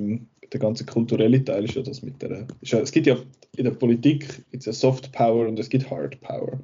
der 0.51 0.59
ganze 0.59 0.85
kulturelle 0.85 1.43
Teil 1.43 1.65
ist 1.65 1.75
ja 1.75 1.81
das 1.81 2.01
mit 2.01 2.21
der, 2.21 2.47
ja, 2.61 2.79
es 2.79 2.91
gibt 2.91 3.07
ja 3.07 3.17
in 3.55 3.63
der 3.63 3.71
Politik 3.71 4.45
gibt's 4.51 4.65
ja 4.65 4.73
Soft 4.73 5.11
Power 5.11 5.47
und 5.47 5.59
es 5.59 5.69
gibt 5.69 5.89
Hard 5.89 6.19
Power. 6.21 6.59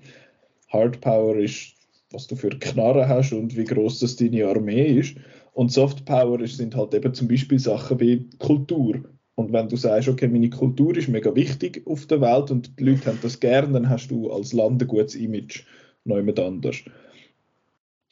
Hard 0.69 1.01
Power 1.01 1.35
ist, 1.37 1.73
was 2.11 2.27
du 2.27 2.35
für 2.35 2.49
Knarren 2.49 3.07
hast 3.07 3.33
und 3.33 3.57
wie 3.57 3.63
groß 3.63 3.99
das 3.99 4.15
deine 4.15 4.47
Armee 4.47 4.99
ist. 4.99 5.15
Und 5.53 5.71
Soft 5.71 6.05
Power 6.05 6.45
sind 6.47 6.75
halt 6.75 6.93
eben 6.93 7.13
zum 7.13 7.27
Beispiel 7.27 7.59
Sachen 7.59 7.99
wie 7.99 8.29
Kultur 8.39 9.03
und 9.35 9.51
wenn 9.51 9.67
du 9.67 9.75
sagst, 9.75 10.09
okay, 10.09 10.27
meine 10.27 10.49
Kultur 10.49 10.95
ist 10.95 11.07
mega 11.07 11.35
wichtig 11.35 11.81
auf 11.87 12.05
der 12.05 12.21
Welt 12.21 12.51
und 12.51 12.79
die 12.79 12.83
Leute 12.83 13.07
haben 13.07 13.19
das 13.21 13.39
gern, 13.39 13.73
dann 13.73 13.89
hast 13.89 14.09
du 14.09 14.31
als 14.31 14.53
Land 14.53 14.81
ein 14.81 14.87
gutes 14.87 15.15
Image, 15.15 15.63
noch 16.05 16.17
jemand 16.17 16.39
anders. 16.39 16.77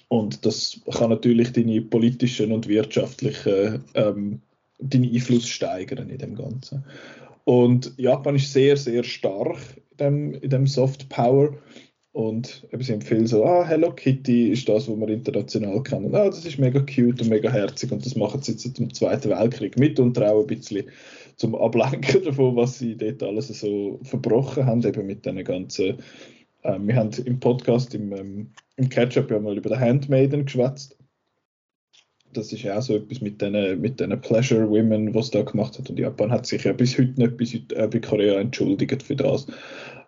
Und 0.08 0.46
das 0.46 0.82
kann 0.92 1.10
natürlich 1.10 1.54
deine 1.54 1.82
politischen 1.82 2.52
und 2.52 2.68
wirtschaftlichen 2.68 3.84
ähm, 3.94 4.42
deinen 4.82 5.14
Einfluss 5.14 5.48
steigern 5.48 6.10
in 6.10 6.18
dem 6.18 6.36
Ganzen. 6.36 6.84
Und 7.44 7.94
Japan 7.98 8.36
ist 8.36 8.54
sehr, 8.54 8.78
sehr 8.78 9.04
stark 9.04 9.60
in 9.92 9.98
dem, 9.98 10.34
in 10.36 10.50
dem 10.50 10.68
Soft 10.68 11.10
Power. 11.10 11.56
Und 12.14 12.68
eben, 12.74 12.84
sie 12.84 12.92
empfehlen 12.92 13.26
so, 13.26 13.46
ah, 13.46 13.66
Hello 13.66 13.94
Kitty 13.94 14.50
ist 14.50 14.68
das, 14.68 14.90
was 14.90 15.00
wir 15.00 15.08
international 15.08 15.82
kennen. 15.82 16.14
Ah, 16.14 16.26
das 16.26 16.46
ist 16.46 16.60
mega 16.60 16.82
cute 16.82 17.22
und 17.22 17.30
mega 17.30 17.50
herzig 17.50 17.90
und 17.92 18.06
das 18.06 18.18
machen 18.18 18.42
sie 18.42 18.52
jetzt 18.52 18.64
seit 18.64 18.78
dem 18.78 18.94
Zweiten 18.94 19.30
Weltkrieg 19.30 19.80
mit 19.80 19.98
und 19.98 20.22
auch 20.22 20.42
ein 20.42 20.48
bisschen 20.48 20.84
zum 21.38 21.56
Ablenken 21.56 22.24
davon, 22.24 22.58
was 22.58 22.80
sie 22.80 22.98
dort 22.98 23.24
alles 23.24 23.48
so 23.48 24.00
verbrochen 24.04 24.66
haben, 24.66 24.84
eben 24.84 25.08
mit 25.08 25.26
diesen 25.26 25.44
ganzen. 25.44 26.00
Äh, 26.64 26.80
wir 26.80 26.96
haben 26.96 27.12
im 27.26 27.40
Podcast, 27.40 27.96
im, 27.96 28.12
ähm, 28.12 28.52
im 28.76 28.90
Catch-up 28.90 29.32
ja 29.32 29.40
mal 29.40 29.58
über 29.58 29.70
den 29.70 29.80
Handmaiden 29.80 30.46
geschwätzt. 30.46 30.98
Das 32.34 32.54
ist 32.54 32.64
ja 32.64 32.78
auch 32.78 32.82
so 32.82 32.96
etwas 32.96 33.22
mit 33.22 33.42
diesen 33.42 33.82
mit 33.82 34.00
den 34.00 34.20
Pleasure 34.22 34.70
Women, 34.70 35.14
was 35.14 35.32
da 35.32 35.42
gemacht 35.42 35.78
hat. 35.78 35.90
Und 35.90 36.00
Japan 36.00 36.32
hat 36.32 36.46
sich 36.46 36.64
ja 36.64 36.74
bis 36.74 36.98
heute 36.98 37.20
nicht 37.20 37.38
bis 37.38 37.54
äh, 37.54 37.88
bei 37.88 38.00
Korea 38.00 38.40
entschuldigt 38.40 39.04
für 39.04 39.16
das. 39.16 39.48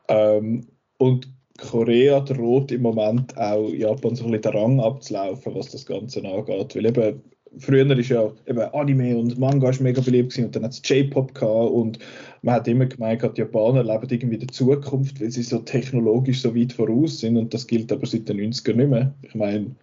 Ähm, 0.08 0.68
und 0.98 1.28
Korea 1.60 2.20
droht 2.20 2.72
im 2.72 2.82
Moment 2.82 3.38
auch 3.38 3.70
Japan 3.70 4.16
so 4.16 4.26
ein 4.26 4.32
bisschen 4.32 4.54
den 4.54 4.62
Rang 4.62 4.80
abzulaufen, 4.80 5.54
was 5.56 5.70
das 5.70 5.86
Ganze 5.86 6.24
angeht. 6.26 6.76
Weil 6.76 6.86
eben, 6.86 7.22
früher 7.58 7.98
ist 7.98 8.10
ja 8.10 8.32
eben 8.48 8.60
Anime 8.60 9.18
und 9.18 9.38
Manga 9.38 9.70
ist 9.70 9.80
mega 9.80 10.02
beliebt 10.02 10.32
gewesen, 10.32 10.46
und 10.46 10.56
dann 10.56 10.64
hat 10.64 10.72
es 10.72 10.82
J-Pop 10.84 11.36
gehabt 11.36 11.72
und 11.72 12.00
man 12.42 12.56
hat 12.56 12.68
immer 12.68 12.88
gemeint, 12.88 13.22
die 13.22 13.42
Japaner 13.42 13.84
leben 13.84 14.08
irgendwie 14.10 14.36
in 14.36 14.40
der 14.40 14.48
Zukunft, 14.50 15.22
weil 15.22 15.30
sie 15.30 15.44
so 15.44 15.60
technologisch 15.60 16.42
so 16.42 16.56
weit 16.56 16.74
voraus 16.74 17.20
sind 17.20 17.38
und 17.38 17.54
das 17.54 17.68
gilt 17.68 17.92
aber 17.92 18.08
seit 18.08 18.28
den 18.28 18.40
90ern 18.40 18.76
nicht 18.76 18.90
mehr. 18.90 19.14
Ich 19.22 19.36
meine, 19.36 19.76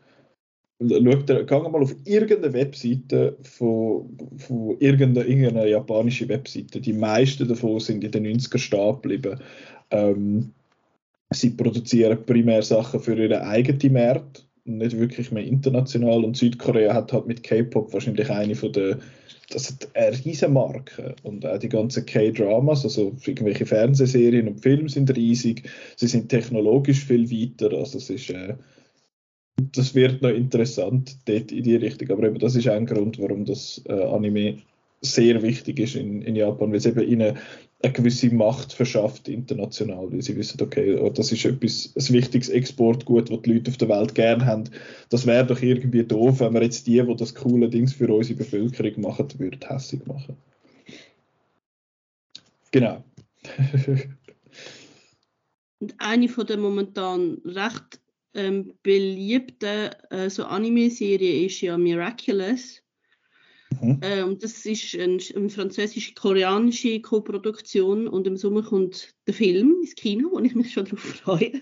Schau, 0.81 0.87
geh 0.87 1.69
mal 1.69 1.83
auf 1.83 1.95
irgendeine 2.07 2.55
Webseite 2.55 3.37
von, 3.43 4.17
von 4.39 4.77
irgendeiner, 4.79 5.27
irgendeiner 5.27 5.67
japanischen 5.67 6.29
Webseite. 6.31 6.81
Die 6.81 6.95
meisten 6.95 7.47
davon 7.47 7.81
sind 7.81 8.03
in 8.03 8.13
den 8.13 8.39
90er 8.39 8.59
stehen 8.59 8.95
geblieben. 8.95 9.41
Ähm, 9.91 10.53
sie 11.31 11.51
produzieren 11.51 12.25
primär 12.25 12.63
Sachen 12.63 13.01
für 13.01 13.15
ihre 13.15 13.43
eigenen 13.43 13.93
Märkte, 13.93 14.43
nicht 14.65 14.99
wirklich 14.99 15.31
mehr 15.31 15.45
international. 15.45 16.25
Und 16.25 16.39
Südkorea 16.39 16.95
hat 16.95 17.13
halt 17.13 17.27
mit 17.27 17.43
K-Pop 17.43 17.93
wahrscheinlich 17.93 18.31
eine 18.31 18.55
von 18.55 18.73
der 18.73 18.99
das 19.51 19.69
hat 19.69 19.89
eine 19.95 20.17
riesige 20.25 20.49
Marke 20.49 21.17
und 21.25 21.45
auch 21.45 21.59
die 21.59 21.69
ganzen 21.69 22.07
K-Dramas, 22.07 22.85
also 22.85 23.17
irgendwelche 23.27 23.67
Fernsehserien 23.67 24.47
und 24.47 24.61
Filme 24.61 24.89
sind 24.89 25.15
riesig, 25.17 25.69
sie 25.97 26.07
sind 26.07 26.29
technologisch 26.29 27.05
viel 27.05 27.29
weiter, 27.29 27.77
also 27.77 27.99
es 27.99 28.11
ist, 28.11 28.31
äh, 28.31 28.55
das 29.73 29.95
wird 29.95 30.23
noch 30.23 30.31
interessant 30.31 31.17
dort 31.27 31.53
in 31.53 31.63
die 31.63 31.77
Richtung, 31.77 32.11
aber 32.11 32.25
eben 32.25 32.39
das 32.39 32.57
ist 32.57 32.69
ein 32.69 32.87
Grund, 32.87 33.19
warum 33.21 33.45
das 33.45 33.83
äh, 33.89 33.93
Anime 33.93 34.59
sehr 35.01 35.43
wichtig 35.43 35.79
ist 35.79 35.97
in, 35.97 36.23
in 36.23 36.37
Japan, 36.37 36.71
weil 36.71 36.79
es 36.79 36.87
eben 36.87 37.07
ihnen 37.07 37.39
eine 37.83 37.93
gewisse 37.93 38.33
Macht 38.35 38.73
verschafft 38.73 39.29
international, 39.29 40.13
weil 40.13 40.21
sie 40.21 40.37
wissen, 40.37 40.61
okay, 40.61 40.97
oh, 40.97 41.09
das 41.09 41.33
ist 41.33 41.47
etwas, 41.47 41.95
ein 41.97 42.15
wichtiges 42.15 42.51
Exportgut, 42.51 43.31
das 43.31 43.43
die 43.43 43.55
Leute 43.55 43.71
auf 43.71 43.79
der 43.79 43.89
Welt 43.89 44.15
gerne 44.15 44.45
haben. 44.45 44.65
Das 45.09 45.27
wäre 45.27 45.47
doch 45.47 45.63
irgendwie 45.63 46.05
doof, 46.05 46.41
wenn 46.41 46.53
wir 46.53 46.63
jetzt 46.63 46.87
die, 46.87 47.03
die 47.03 47.17
das 47.17 47.35
coole 47.35 47.71
Dings 47.71 47.95
für 47.95 48.13
unsere 48.13 48.39
Bevölkerung 48.39 49.01
machen, 49.01 49.29
würden 49.39 49.61
hässlich 49.67 50.05
machen. 50.07 50.37
Genau. 52.71 53.03
Und 55.81 55.95
eine 55.97 56.29
von 56.29 56.47
der 56.47 56.59
momentan 56.59 57.39
recht 57.47 58.00
ähm, 58.35 58.75
beliebten 58.83 59.91
äh, 60.11 60.31
so 60.31 60.45
Anime-Serien 60.45 61.47
ist 61.47 61.61
ja 61.61 61.77
Miraculous. 61.77 62.83
Mhm. 63.81 64.01
Ähm, 64.03 64.39
das 64.39 64.67
ist 64.67 64.95
eine, 64.95 65.19
eine 65.37 65.49
französisch-koreanische 65.49 67.01
Koproduktion 67.01 68.09
und 68.09 68.27
im 68.27 68.37
Sommer 68.37 68.63
kommt 68.63 69.15
der 69.27 69.35
Film 69.35 69.77
ins 69.81 69.95
Kino, 69.95 70.29
und 70.29 70.45
ich 70.45 70.55
mich 70.55 70.73
schon 70.73 70.85
darauf 70.85 71.01
freue. 71.01 71.53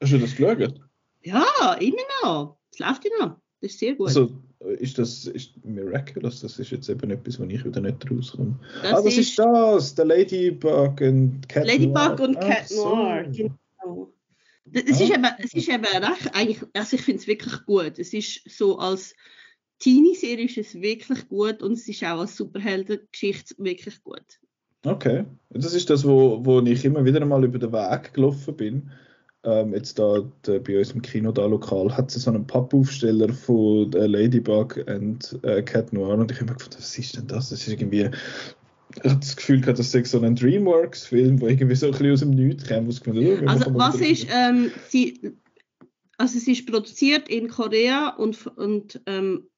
Hast 0.00 0.12
du 0.12 0.18
das 0.18 0.36
geschaut? 0.36 0.80
Ja, 1.22 1.76
immer 1.80 1.96
noch. 2.22 2.58
Es 2.72 2.78
läuft 2.78 3.04
ja 3.04 3.10
noch. 3.26 3.36
Das 3.60 3.72
ist 3.72 3.80
sehr 3.80 3.94
gut. 3.94 4.08
Also, 4.08 4.30
ist 4.78 4.98
das 4.98 5.26
ist 5.26 5.64
Miraculous? 5.64 6.40
Das 6.40 6.58
ist 6.58 6.70
jetzt 6.70 6.88
eben 6.88 7.10
etwas, 7.10 7.40
wo 7.40 7.44
ich 7.44 7.64
wieder 7.64 7.80
nicht 7.80 8.10
rauskomme. 8.10 8.58
Das 8.82 8.92
ah, 8.92 8.96
das 9.02 9.06
ist, 9.06 9.18
ist 9.18 9.38
das, 9.38 9.94
der 9.94 10.04
Ladybug 10.04 11.00
und 11.00 11.48
Cat 11.48 11.66
Ladybug 11.66 11.94
Noir. 11.94 12.20
und 12.20 12.40
Cat 12.40 12.70
Noir, 12.70 13.24
so. 13.26 13.32
genau. 13.32 14.12
Das 14.66 14.82
ist 14.82 15.00
eben, 15.00 15.26
es 15.38 15.54
ist 15.54 15.68
eben 15.68 15.84
recht, 15.84 16.34
eigentlich, 16.34 16.58
also 16.74 16.96
ich 16.96 17.02
finde 17.02 17.20
es 17.20 17.26
wirklich 17.26 17.64
gut. 17.66 17.98
Es 17.98 18.12
ist 18.12 18.42
so 18.48 18.78
als 18.78 19.14
Teenie-Serie 19.78 20.46
ist 20.46 20.58
es 20.58 20.74
wirklich 20.74 21.28
gut 21.28 21.62
und 21.62 21.72
es 21.72 21.88
ist 21.88 22.02
auch 22.02 22.20
als 22.20 22.36
Superheldengeschichte 22.36 23.54
wirklich 23.58 24.02
gut. 24.02 24.24
Okay, 24.84 25.24
das 25.50 25.74
ist 25.74 25.90
das, 25.90 26.04
wo, 26.04 26.44
wo 26.44 26.60
ich 26.60 26.84
immer 26.84 27.04
wieder 27.04 27.24
mal 27.24 27.44
über 27.44 27.58
den 27.58 27.72
Weg 27.72 28.14
gelaufen 28.14 28.56
bin. 28.56 28.90
Ähm, 29.42 29.74
jetzt 29.74 29.98
da 29.98 30.22
der, 30.46 30.60
bei 30.60 30.78
uns 30.78 30.92
im 30.92 31.02
Kino 31.02 31.30
da 31.30 31.46
lokal 31.46 31.96
hat 31.96 32.14
es 32.14 32.22
so 32.22 32.30
einen 32.30 32.46
Pappaufsteller 32.46 33.32
von 33.32 33.92
äh, 33.92 34.06
Ladybug 34.06 34.84
und 34.88 35.38
äh, 35.42 35.62
Cat 35.62 35.92
Noir 35.92 36.18
und 36.18 36.30
ich 36.30 36.38
habe 36.38 36.50
mir 36.50 36.56
gedacht, 36.56 36.76
was 36.76 36.98
ist 36.98 37.16
denn 37.16 37.26
das? 37.28 37.50
Das 37.50 37.60
ist 37.60 37.68
irgendwie 37.68 38.10
ich 38.94 39.10
habe 39.10 39.20
das 39.20 39.36
Gefühl 39.36 39.60
gehabt, 39.60 39.78
das 39.78 39.94
ist 39.94 40.10
so 40.10 40.20
ein 40.20 40.36
Dreamworks-Film, 40.36 41.38
der 41.38 41.50
irgendwie 41.50 41.74
so 41.74 41.86
ein 41.86 41.92
bisschen 41.92 42.12
aus 42.12 42.20
dem 42.20 42.30
Nichts 42.30 42.66
kommt. 42.68 42.88
Was 42.88 43.02
oh, 43.04 43.46
also 43.46 43.74
was 43.74 44.00
ist, 44.00 44.26
ähm, 44.30 44.70
sie, 44.88 45.34
also 46.18 46.38
es 46.38 46.48
ist 46.48 46.66
produziert 46.66 47.28
in 47.28 47.48
Korea 47.48 48.10
und, 48.10 48.46
und 48.56 49.00
ähm, 49.06 49.48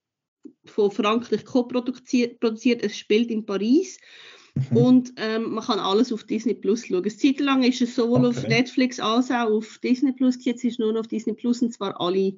von 0.65 0.91
Frankreich 0.91 1.45
co-produziert, 1.45 2.41
produziert. 2.41 2.83
es 2.83 2.97
spielt 2.97 3.31
in 3.31 3.45
Paris 3.45 3.99
mhm. 4.55 4.77
und 4.77 5.13
ähm, 5.17 5.53
man 5.53 5.65
kann 5.65 5.79
alles 5.79 6.13
auf 6.13 6.25
Disney 6.25 6.55
Plus 6.55 6.87
schauen. 6.87 7.03
Eine 7.03 7.17
Zeit 7.17 7.41
lang 7.41 7.63
ist 7.63 7.83
es 7.83 7.95
sowohl 7.95 8.27
okay. 8.27 8.39
auf 8.39 8.49
Netflix 8.49 8.99
als 8.99 9.31
auch 9.31 9.51
auf 9.51 9.79
Disney 9.79 10.13
Plus, 10.13 10.43
jetzt 10.45 10.65
ist 10.65 10.75
es 10.75 10.79
nur 10.79 10.93
noch 10.93 11.01
auf 11.01 11.09
Disney 11.09 11.35
Plus 11.35 11.63
und 11.63 11.73
zwar 11.73 12.01
alle 12.01 12.35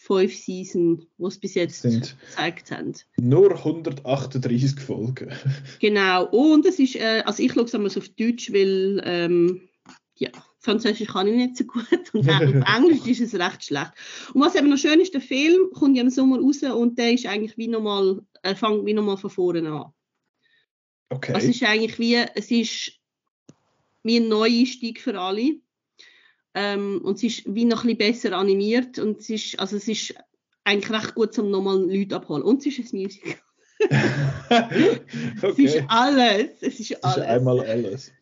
fünf 0.00 0.34
Season, 0.34 1.06
die 1.18 1.24
es 1.24 1.38
bis 1.38 1.54
jetzt 1.54 1.82
sind 1.82 2.16
gezeigt 2.18 2.70
haben. 2.70 2.94
Nur 3.20 3.54
138 3.54 4.80
Folgen. 4.80 5.30
genau, 5.80 6.26
und 6.28 6.64
es 6.64 6.78
ist, 6.78 6.96
äh, 6.96 7.22
also 7.26 7.42
ich 7.42 7.52
schaue 7.52 7.64
es 7.64 7.96
auf 7.96 8.08
Deutsch, 8.08 8.50
weil 8.50 9.02
ähm, 9.04 9.68
ja, 10.16 10.30
Französisch 10.58 11.08
kann 11.08 11.26
ich 11.26 11.36
nicht 11.36 11.56
so 11.58 11.64
gut 11.64 12.14
und 12.14 12.28
auf 12.28 12.40
Englisch 12.76 13.06
ist 13.06 13.20
es 13.20 13.38
recht 13.38 13.64
schlecht. 13.64 13.92
Und 14.32 14.40
was 14.40 14.54
eben 14.54 14.70
noch 14.70 14.78
schön 14.78 15.00
ist, 15.00 15.12
der 15.12 15.20
Film 15.20 15.70
kommt 15.72 15.96
ja 15.96 16.02
im 16.02 16.10
Sommer 16.10 16.38
raus 16.38 16.62
und 16.62 16.98
der 16.98 17.12
ist 17.12 17.26
eigentlich 17.26 17.58
wie 17.58 17.68
nochmal, 17.68 18.22
er 18.42 18.56
fängt 18.56 18.86
wie 18.86 18.94
nochmal 18.94 19.18
von 19.18 19.30
vorne 19.30 19.70
an. 19.70 19.92
Okay. 21.10 21.34
Also 21.34 21.48
es 21.48 21.56
ist 21.56 21.62
eigentlich 21.62 21.98
wie, 21.98 22.16
es 22.16 22.50
ist 22.50 22.92
wie 24.02 24.16
ein 24.16 24.28
Neueinstieg 24.28 25.00
für 25.00 25.18
alle. 25.20 25.60
Ähm, 26.54 27.00
und 27.04 27.16
es 27.16 27.22
ist 27.22 27.54
wie 27.54 27.64
noch 27.64 27.84
ein 27.84 27.96
bisschen 27.96 28.12
besser 28.12 28.36
animiert 28.36 28.98
und 28.98 29.20
es 29.20 29.30
ist, 29.30 29.58
also 29.60 29.76
es 29.76 29.86
ist 29.86 30.14
eigentlich 30.64 30.90
recht 30.90 31.14
gut, 31.14 31.38
um 31.38 31.50
nochmal 31.50 31.78
Leute 31.78 32.16
abholen. 32.16 32.42
Und 32.42 32.64
es 32.66 32.78
ist 32.78 32.92
ein 32.92 33.00
Musical. 33.00 33.34
okay. 35.42 35.64
Es 35.64 35.74
ist 35.74 35.84
alles. 35.88 36.50
Es 36.60 36.80
ist 36.80 37.04
alles. 37.04 37.16
Es 37.16 37.22
ist 37.22 37.28
einmal 37.28 37.60
alles. 37.60 38.12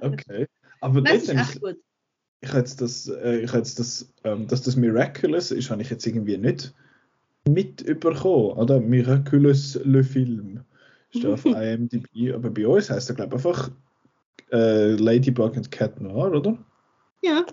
Okay. 0.00 0.46
Aber 0.80 1.00
das 1.00 1.22
ist 1.22 1.28
echt 1.30 1.60
gut. 1.60 1.76
Ich 2.40 2.52
jetzt 2.52 2.80
das, 2.80 3.08
äh, 3.08 3.38
ich 3.38 3.52
jetzt 3.52 3.78
das, 3.78 4.12
ähm, 4.22 4.46
dass 4.46 4.62
das 4.62 4.76
Miraculous 4.76 5.50
ist, 5.50 5.70
habe 5.70 5.80
ich 5.80 5.90
jetzt 5.90 6.06
irgendwie 6.06 6.36
nicht 6.36 6.74
mit 7.48 7.80
überkommen, 7.80 8.58
oder? 8.58 8.80
Miraculous 8.80 9.80
le 9.84 10.04
Film. 10.04 10.60
Ist 11.12 11.24
auf 11.24 11.44
IMDb, 11.46 12.34
aber 12.34 12.50
bei 12.50 12.66
uns 12.66 12.90
heißt 12.90 13.08
er, 13.10 13.16
glaube 13.16 13.36
ich, 13.36 13.46
einfach 13.46 13.70
äh, 14.52 14.92
Ladybug 14.92 15.56
und 15.56 15.70
Cat 15.70 16.00
Noir, 16.00 16.32
oder? 16.32 16.58
Ja. 17.22 17.46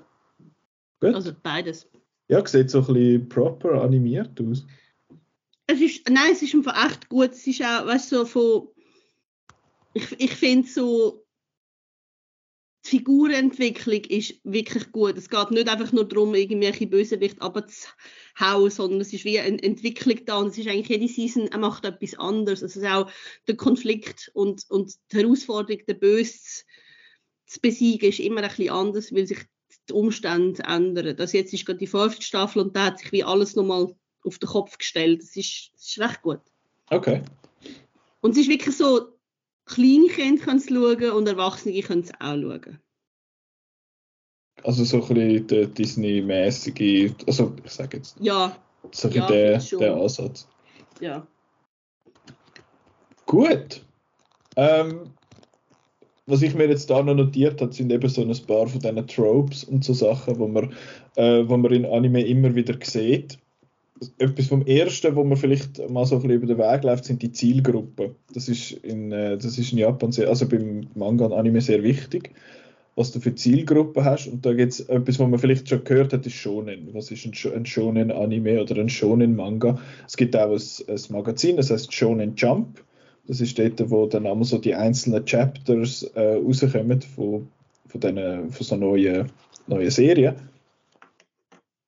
Gut. 1.02 1.16
Also 1.16 1.34
beides. 1.42 1.90
Ja, 2.30 2.46
sieht 2.46 2.70
so 2.70 2.80
ein 2.80 2.86
bisschen 2.86 3.28
proper 3.30 3.82
animiert 3.82 4.40
aus. 4.40 4.66
Es 5.68 5.82
ist, 5.82 6.10
nein, 6.10 6.32
es 6.32 6.42
ist 6.42 6.54
einfach 6.54 6.86
echt 6.86 7.10
gut. 7.10 7.32
Es 7.32 7.46
ist 7.46 7.62
auch, 7.62 7.86
weißt 7.86 8.12
du, 8.12 8.16
so 8.18 8.26
von. 8.26 8.68
Ich, 9.94 10.20
ich 10.20 10.32
finde 10.36 10.68
so. 10.68 11.26
die 12.86 12.90
Figurenentwicklung 12.90 14.02
ist 14.06 14.36
wirklich 14.44 14.92
gut. 14.92 15.18
Es 15.18 15.30
geht 15.30 15.52
nicht 15.52 15.68
einfach 15.68 15.92
nur 15.92 16.08
darum, 16.08 16.34
irgendwelche 16.36 16.88
Bösewicht 16.88 17.42
abzuhauen, 17.42 18.70
sondern 18.70 19.02
es 19.02 19.12
ist 19.12 19.26
wie 19.26 19.40
eine 19.40 19.62
Entwicklung 19.62 20.20
da 20.26 20.38
und 20.38 20.48
es 20.48 20.58
ist 20.58 20.68
eigentlich 20.68 20.90
jede 20.90 21.08
Season, 21.08 21.48
er 21.48 21.60
macht 21.60 21.86
etwas 21.86 22.18
anderes. 22.18 22.64
Also 22.64 22.80
es 22.80 22.86
ist 22.86 22.92
auch 22.92 23.12
der 23.48 23.56
Konflikt 23.56 24.32
und, 24.34 24.66
und 24.70 24.94
die 25.12 25.18
Herausforderung, 25.18 25.84
der 25.88 25.96
Böse 25.96 26.64
zu 27.46 27.60
besiegen, 27.60 28.10
ist 28.10 28.20
immer 28.20 28.42
ein 28.42 28.48
bisschen 28.48 28.70
anders, 28.70 29.14
weil 29.14 29.28
sich 29.28 29.40
die 29.92 29.98
Umstände 29.98 30.64
ändern. 30.64 31.16
Das 31.16 31.34
jetzt 31.34 31.54
ist 31.54 31.66
gerade 31.66 31.80
die 31.80 31.88
fünfte 31.88 32.22
Staffel 32.22 32.62
und 32.62 32.76
da 32.76 32.86
hat 32.86 33.00
sich 33.00 33.12
wie 33.12 33.24
alles 33.24 33.56
nochmal 33.56 33.94
auf 34.24 34.40
den 34.40 34.50
Kopf 34.50 34.78
gestellt. 34.78 35.22
Das 35.22 35.36
ist, 35.36 35.72
das 35.74 35.88
ist 35.88 36.00
recht 36.00 36.22
gut. 36.22 36.42
Okay. 36.90 37.22
Und 38.22 38.32
es 38.32 38.38
ist 38.38 38.50
wirklich 38.50 38.76
so, 38.76 39.10
kleine 39.66 40.08
Kinder 40.08 40.44
können 40.44 40.58
es 40.58 40.68
schauen 40.68 41.12
und 41.12 41.28
Erwachsene 41.28 41.82
können 41.82 42.02
es 42.04 42.12
auch 42.20 42.36
schauen. 42.36 42.80
Also 44.64 44.84
so 44.84 45.02
ein 45.02 45.14
bisschen 45.14 45.48
der 45.48 45.66
Disney-mäßige, 45.68 47.14
also 47.26 47.56
ich 47.64 47.72
sage 47.72 47.98
jetzt, 47.98 48.16
Ja, 48.20 48.56
so 48.92 49.08
ein 49.08 49.14
Ja, 49.16 49.26
bisschen 49.28 49.80
der, 49.80 49.90
der 49.90 50.02
Ansatz. 50.02 50.48
ja. 51.00 51.26
Gut. 53.26 53.84
Ähm, 54.58 55.14
was 56.32 56.42
ich 56.42 56.56
mir 56.56 56.68
jetzt 56.68 56.90
da 56.90 57.04
noch 57.04 57.14
notiert 57.14 57.62
habe, 57.62 57.74
sind 57.74 57.92
eben 57.92 58.08
so 58.08 58.22
ein 58.22 58.36
paar 58.48 58.68
von 58.68 58.80
diesen 58.80 59.08
Tropes 59.08 59.66
und 59.66 59.84
so 59.84 59.94
Sachen, 59.94 60.40
wo 60.40 60.48
man, 60.48 60.72
äh, 61.16 61.44
wo 61.46 61.58
man 61.58 61.74
in 61.74 61.86
Anime 61.86 62.26
immer 62.26 62.56
wieder 62.56 62.76
sieht. 62.82 63.38
Etwas 64.18 64.48
vom 64.48 64.66
Ersten, 64.66 65.16
wo 65.16 65.24
man 65.24 65.38
vielleicht 65.38 65.88
mal 65.90 66.06
so 66.06 66.16
ein 66.16 66.22
bisschen 66.22 66.38
über 66.38 66.48
den 66.48 66.58
Weg 66.58 66.84
läuft, 66.84 67.06
sind 67.06 67.22
die 67.22 67.32
Zielgruppen. 67.32 68.16
Das 68.34 68.48
ist 68.48 68.72
in, 68.72 69.12
äh, 69.12 69.38
das 69.38 69.58
ist 69.58 69.74
in 69.74 69.78
Japan, 69.78 70.12
sehr, 70.12 70.30
also 70.30 70.48
beim 70.48 70.88
Manga 70.96 71.26
und 71.26 71.34
Anime 71.34 71.62
sehr 71.62 71.84
wichtig, 71.84 72.32
was 72.96 73.12
du 73.12 73.20
für 73.20 73.36
Zielgruppen 73.36 74.04
hast. 74.04 74.28
Und 74.28 74.46
da 74.46 74.54
gibt 74.54 74.72
es 74.72 74.80
etwas, 74.80 75.20
was 75.20 75.28
man 75.28 75.38
vielleicht 75.38 75.68
schon 75.68 75.84
gehört 75.84 76.14
hat, 76.14 76.26
ist 76.26 76.34
Shonen. 76.34 76.90
Was 76.94 77.12
ist 77.12 77.26
ein, 77.26 77.54
ein 77.54 77.66
Shonen-Anime 77.66 78.62
oder 78.62 78.78
ein 78.78 78.90
Shonen-Manga? 78.90 79.80
Es 80.08 80.18
gibt 80.18 80.36
auch 80.36 80.52
ein, 80.52 80.62
ein 80.88 81.02
Magazin, 81.10 81.58
das 81.58 81.70
heißt 81.70 81.94
Shonen 81.94 82.36
Jump. 82.36 82.82
Das 83.28 83.40
ist 83.40 83.58
dort, 83.58 83.90
wo 83.90 84.08
dann 84.08 84.26
einmal 84.26 84.44
so 84.44 84.58
die 84.58 84.76
einzelnen 84.76 85.26
Chapters 85.26 86.04
äh, 86.16 86.36
rauskommen 86.36 87.02
von, 87.02 87.48
von, 87.88 88.02
diesen, 88.02 88.52
von 88.52 88.66
so 88.66 88.76
neuen, 88.76 89.32
neuen 89.68 89.92
Serien. 89.92 90.36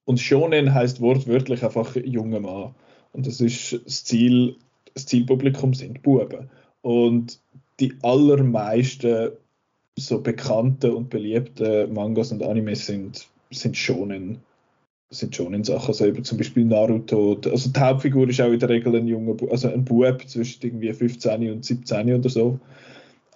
Und 0.06 0.19
Shonen 0.19 0.74
heißt 0.74 1.02
wortwörtlich 1.02 1.63
einfach 1.63 1.96
junger 1.96 2.39
Mann. 2.39 2.76
Und 3.13 3.28
das 3.28 3.39
ist 3.39 3.80
das 3.86 4.04
Ziel, 4.04 4.58
das 4.93 5.06
Zielpublikum 5.06 5.74
sind 5.74 6.02
Buben. 6.04 6.50
Und 6.82 7.39
die 7.80 7.93
allermeisten 8.02 9.32
so 9.98 10.22
bekannten 10.22 10.91
und 10.91 11.10
beliebten 11.10 11.93
Mangas 11.93 12.32
und 12.32 12.43
Animes 12.43 12.86
sind, 12.86 13.28
sind 13.52 13.78
Shonen 13.78 14.39
sind 15.13 15.36
schon 15.36 15.54
in 15.54 15.63
Sachen, 15.63 15.88
also 15.88 16.12
zum 16.12 16.38
Beispiel 16.38 16.65
Naruto, 16.65 17.39
also 17.45 17.69
die 17.69 17.80
Hauptfigur 17.80 18.28
ist 18.30 18.41
auch 18.41 18.52
in 18.52 18.60
der 18.60 18.69
Regel 18.69 18.95
ein 18.95 19.08
junger, 19.08 19.36
also 19.52 19.69
ein 19.69 19.86
Bub 19.86 20.28
zwischen 20.28 20.65
irgendwie 20.65 20.91
15 20.91 21.52
und 21.52 21.65
17 21.65 22.13
oder 22.13 22.30
so. 22.30 22.60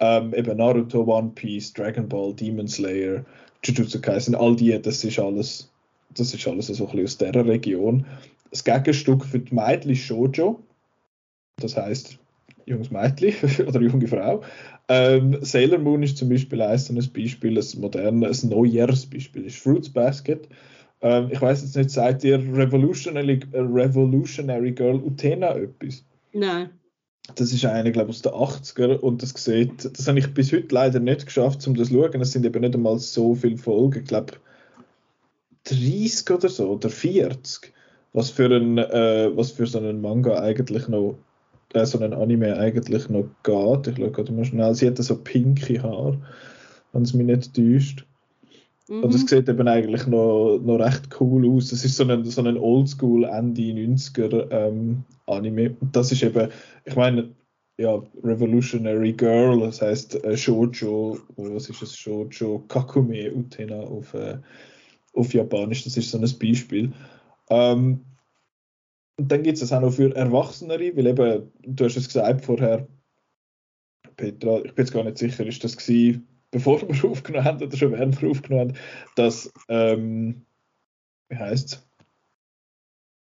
Ähm, 0.00 0.34
eben 0.34 0.56
Naruto, 0.56 1.04
One 1.04 1.32
Piece, 1.34 1.72
Dragon 1.72 2.08
Ball, 2.08 2.34
Demon 2.34 2.68
Slayer, 2.68 3.24
Jujutsu 3.64 4.00
Kaisen, 4.00 4.34
all 4.34 4.54
die, 4.54 4.80
das 4.80 5.04
ist 5.04 5.18
alles, 5.18 5.70
das 6.14 6.32
ist 6.34 6.46
alles 6.46 6.68
so 6.68 6.86
ein 6.86 6.96
bisschen 6.96 7.04
aus 7.04 7.18
dieser 7.18 7.46
Region. 7.46 8.06
Das 8.50 8.64
Gegenstück 8.64 9.24
für 9.24 9.40
die 9.40 9.54
Mädchen 9.54 9.90
ist 9.90 10.00
Shoujo, 10.00 10.60
das 11.56 11.76
heißt 11.76 12.18
junges 12.66 12.90
Mädchen 12.90 13.34
oder 13.66 13.80
junge 13.80 14.06
Frau. 14.06 14.42
Ähm, 14.88 15.38
Sailor 15.42 15.78
Moon 15.78 16.02
ist 16.02 16.16
zum 16.16 16.28
Beispiel 16.28 16.62
ein 16.62 16.78
Beispiel, 17.14 17.58
ein 17.58 17.80
modernes, 17.80 18.42
ein 18.42 18.50
Neujahrsbeispiel 18.50 19.44
ist 19.44 19.58
Fruits 19.58 19.90
Basket. 19.90 20.48
Ähm, 21.00 21.28
ich 21.30 21.40
weiß 21.40 21.62
jetzt 21.62 21.76
nicht, 21.76 21.90
sagt 21.90 22.24
ihr 22.24 22.38
Revolutionary, 22.38 23.40
Revolutionary 23.52 24.72
Girl 24.72 24.96
Utena 24.96 25.54
etwas? 25.54 26.04
Nein. 26.32 26.70
Das 27.36 27.52
ist 27.52 27.64
eine, 27.64 27.92
glaube 27.92 28.10
ich, 28.10 28.16
aus 28.16 28.22
den 28.22 28.32
80er 28.32 28.96
und 28.98 29.22
das 29.22 29.30
sieht, 29.36 29.84
das 29.98 30.08
habe 30.08 30.18
ich 30.18 30.32
bis 30.32 30.50
heute 30.50 30.74
leider 30.74 30.98
nicht 30.98 31.26
geschafft, 31.26 31.66
um 31.66 31.74
das 31.74 31.88
zu 31.88 31.94
schauen. 31.94 32.20
Es 32.20 32.32
sind 32.32 32.46
eben 32.46 32.60
nicht 32.60 32.74
einmal 32.74 32.98
so 32.98 33.34
viele 33.34 33.58
Folgen, 33.58 34.00
ich 34.00 34.08
glaube 34.08 34.34
30 35.64 36.30
oder 36.30 36.48
so 36.48 36.70
oder 36.70 36.88
40, 36.88 37.72
was 38.14 38.30
für, 38.30 38.46
ein, 38.46 38.78
äh, 38.78 39.30
was 39.36 39.52
für 39.52 39.66
so 39.66 39.78
einen 39.78 40.00
Manga 40.00 40.40
eigentlich 40.40 40.88
noch, 40.88 41.18
äh, 41.74 41.84
so 41.84 41.98
einen 42.00 42.14
Anime 42.14 42.56
eigentlich 42.56 43.08
noch 43.10 43.28
geht. 43.42 43.88
Ich 43.88 43.96
schaue 43.96 44.10
gerade 44.10 44.32
mal 44.32 44.46
schnell, 44.46 44.74
sie 44.74 44.86
hat 44.86 44.96
so 44.96 45.16
pinke 45.16 45.82
Haare, 45.82 46.18
wenn 46.92 47.02
es 47.02 47.12
mich 47.12 47.26
nicht 47.26 47.54
täuscht. 47.54 48.07
Und 48.88 49.14
es 49.14 49.22
Mhm. 49.22 49.28
sieht 49.28 49.48
eben 49.48 49.68
eigentlich 49.68 50.06
noch, 50.06 50.58
noch 50.58 50.78
recht 50.78 51.20
cool 51.20 51.46
aus. 51.50 51.72
Es 51.72 51.84
ist 51.84 51.96
so 51.96 52.04
ein, 52.04 52.24
so 52.24 52.42
ein 52.42 52.56
Oldschool 52.56 53.24
Ende 53.24 53.62
90er 53.62 54.50
ähm, 54.50 55.04
Anime. 55.26 55.76
Das 55.92 56.10
ist 56.10 56.22
eben, 56.22 56.50
ich 56.84 56.96
meine, 56.96 57.34
ja, 57.78 58.02
Revolutionary 58.24 59.12
Girl, 59.12 59.60
das 59.60 59.82
heißt 59.82 60.24
äh, 60.24 60.36
Shoujo, 60.36 61.18
was 61.36 61.68
ist 61.68 61.82
es? 61.82 61.96
Shoujo 61.96 62.64
Kakume 62.66 63.32
Utena 63.32 63.80
auf, 63.80 64.14
äh, 64.14 64.38
auf 65.12 65.32
Japanisch, 65.32 65.84
das 65.84 65.96
ist 65.96 66.10
so 66.10 66.18
ein 66.18 66.38
Beispiel. 66.38 66.92
Ähm, 67.50 68.04
und 69.18 69.30
dann 69.30 69.42
gibt 69.42 69.54
es 69.54 69.60
das 69.60 69.72
auch 69.72 69.80
noch 69.82 69.92
für 69.92 70.14
Erwachsenere, 70.14 70.96
weil 70.96 71.06
eben, 71.06 71.52
du 71.62 71.84
hast 71.84 71.96
es 71.96 72.06
gesagt 72.08 72.44
vorher, 72.44 72.88
Petra, 74.16 74.58
ich 74.64 74.74
bin 74.74 74.84
jetzt 74.84 74.92
gar 74.92 75.04
nicht 75.04 75.18
sicher, 75.18 75.46
ist 75.46 75.62
das 75.62 75.76
gewesen, 75.76 76.26
bevor 76.50 76.80
wir 76.82 77.04
aufgenommen 77.10 77.44
haben 77.44 77.62
oder 77.62 77.76
schon 77.76 77.92
während 77.92 78.20
wir 78.20 78.30
aufgenommen 78.30 78.70
haben, 78.70 78.78
dass, 79.16 79.52
ähm, 79.68 80.46
wie 81.28 81.36
heißt 81.36 81.72
es? 81.72 81.88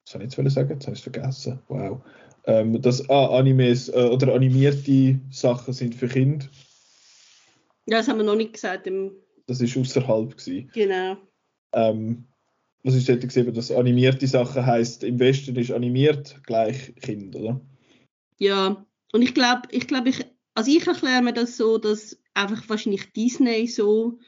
Was 0.04 0.12
soll 0.12 0.20
ich 0.22 0.26
jetzt 0.26 0.38
wollen 0.38 0.50
sagen? 0.50 0.70
Jetzt 0.70 0.86
habe 0.86 0.94
ich 0.94 1.06
es 1.06 1.12
vergessen. 1.12 1.60
Wow. 1.68 2.02
Ähm, 2.46 2.80
dass 2.82 3.08
ah, 3.08 3.38
Animes 3.38 3.88
äh, 3.88 3.92
oder 4.12 4.34
animierte 4.34 5.18
Sachen 5.30 5.72
sind 5.72 5.94
für 5.94 6.08
Kinder. 6.08 6.46
Ja, 7.86 7.98
das 7.98 8.08
haben 8.08 8.18
wir 8.18 8.24
noch 8.24 8.36
nicht 8.36 8.52
gesagt. 8.52 8.86
Im, 8.86 9.12
Das 9.46 9.60
ist 9.60 9.76
außerhalb 9.76 10.36
gewesen. 10.36 10.70
genau. 10.74 11.16
Ähm, 11.72 12.26
was 12.82 12.94
ist 12.94 13.08
dort 13.08 13.22
gesehen, 13.22 13.52
dass 13.54 13.70
animierte 13.70 14.26
Sachen 14.26 14.64
heißt 14.64 15.04
im 15.04 15.18
Westen 15.18 15.56
ist 15.56 15.70
animiert 15.70 16.38
gleich 16.46 16.94
Kind, 16.96 17.34
oder? 17.34 17.58
Ja, 18.38 18.84
und 19.12 19.22
ich 19.22 19.32
glaube, 19.34 19.62
ich 19.70 19.86
glaube, 19.86 20.10
ich, 20.10 20.24
also 20.54 20.70
ich 20.70 20.86
erkläre 20.86 21.22
mir 21.22 21.32
das 21.32 21.56
so, 21.56 21.78
dass 21.78 22.18
einfach 22.34 22.68
wahrscheinlich 22.68 23.12
Disney 23.12 23.66
so 23.66 24.18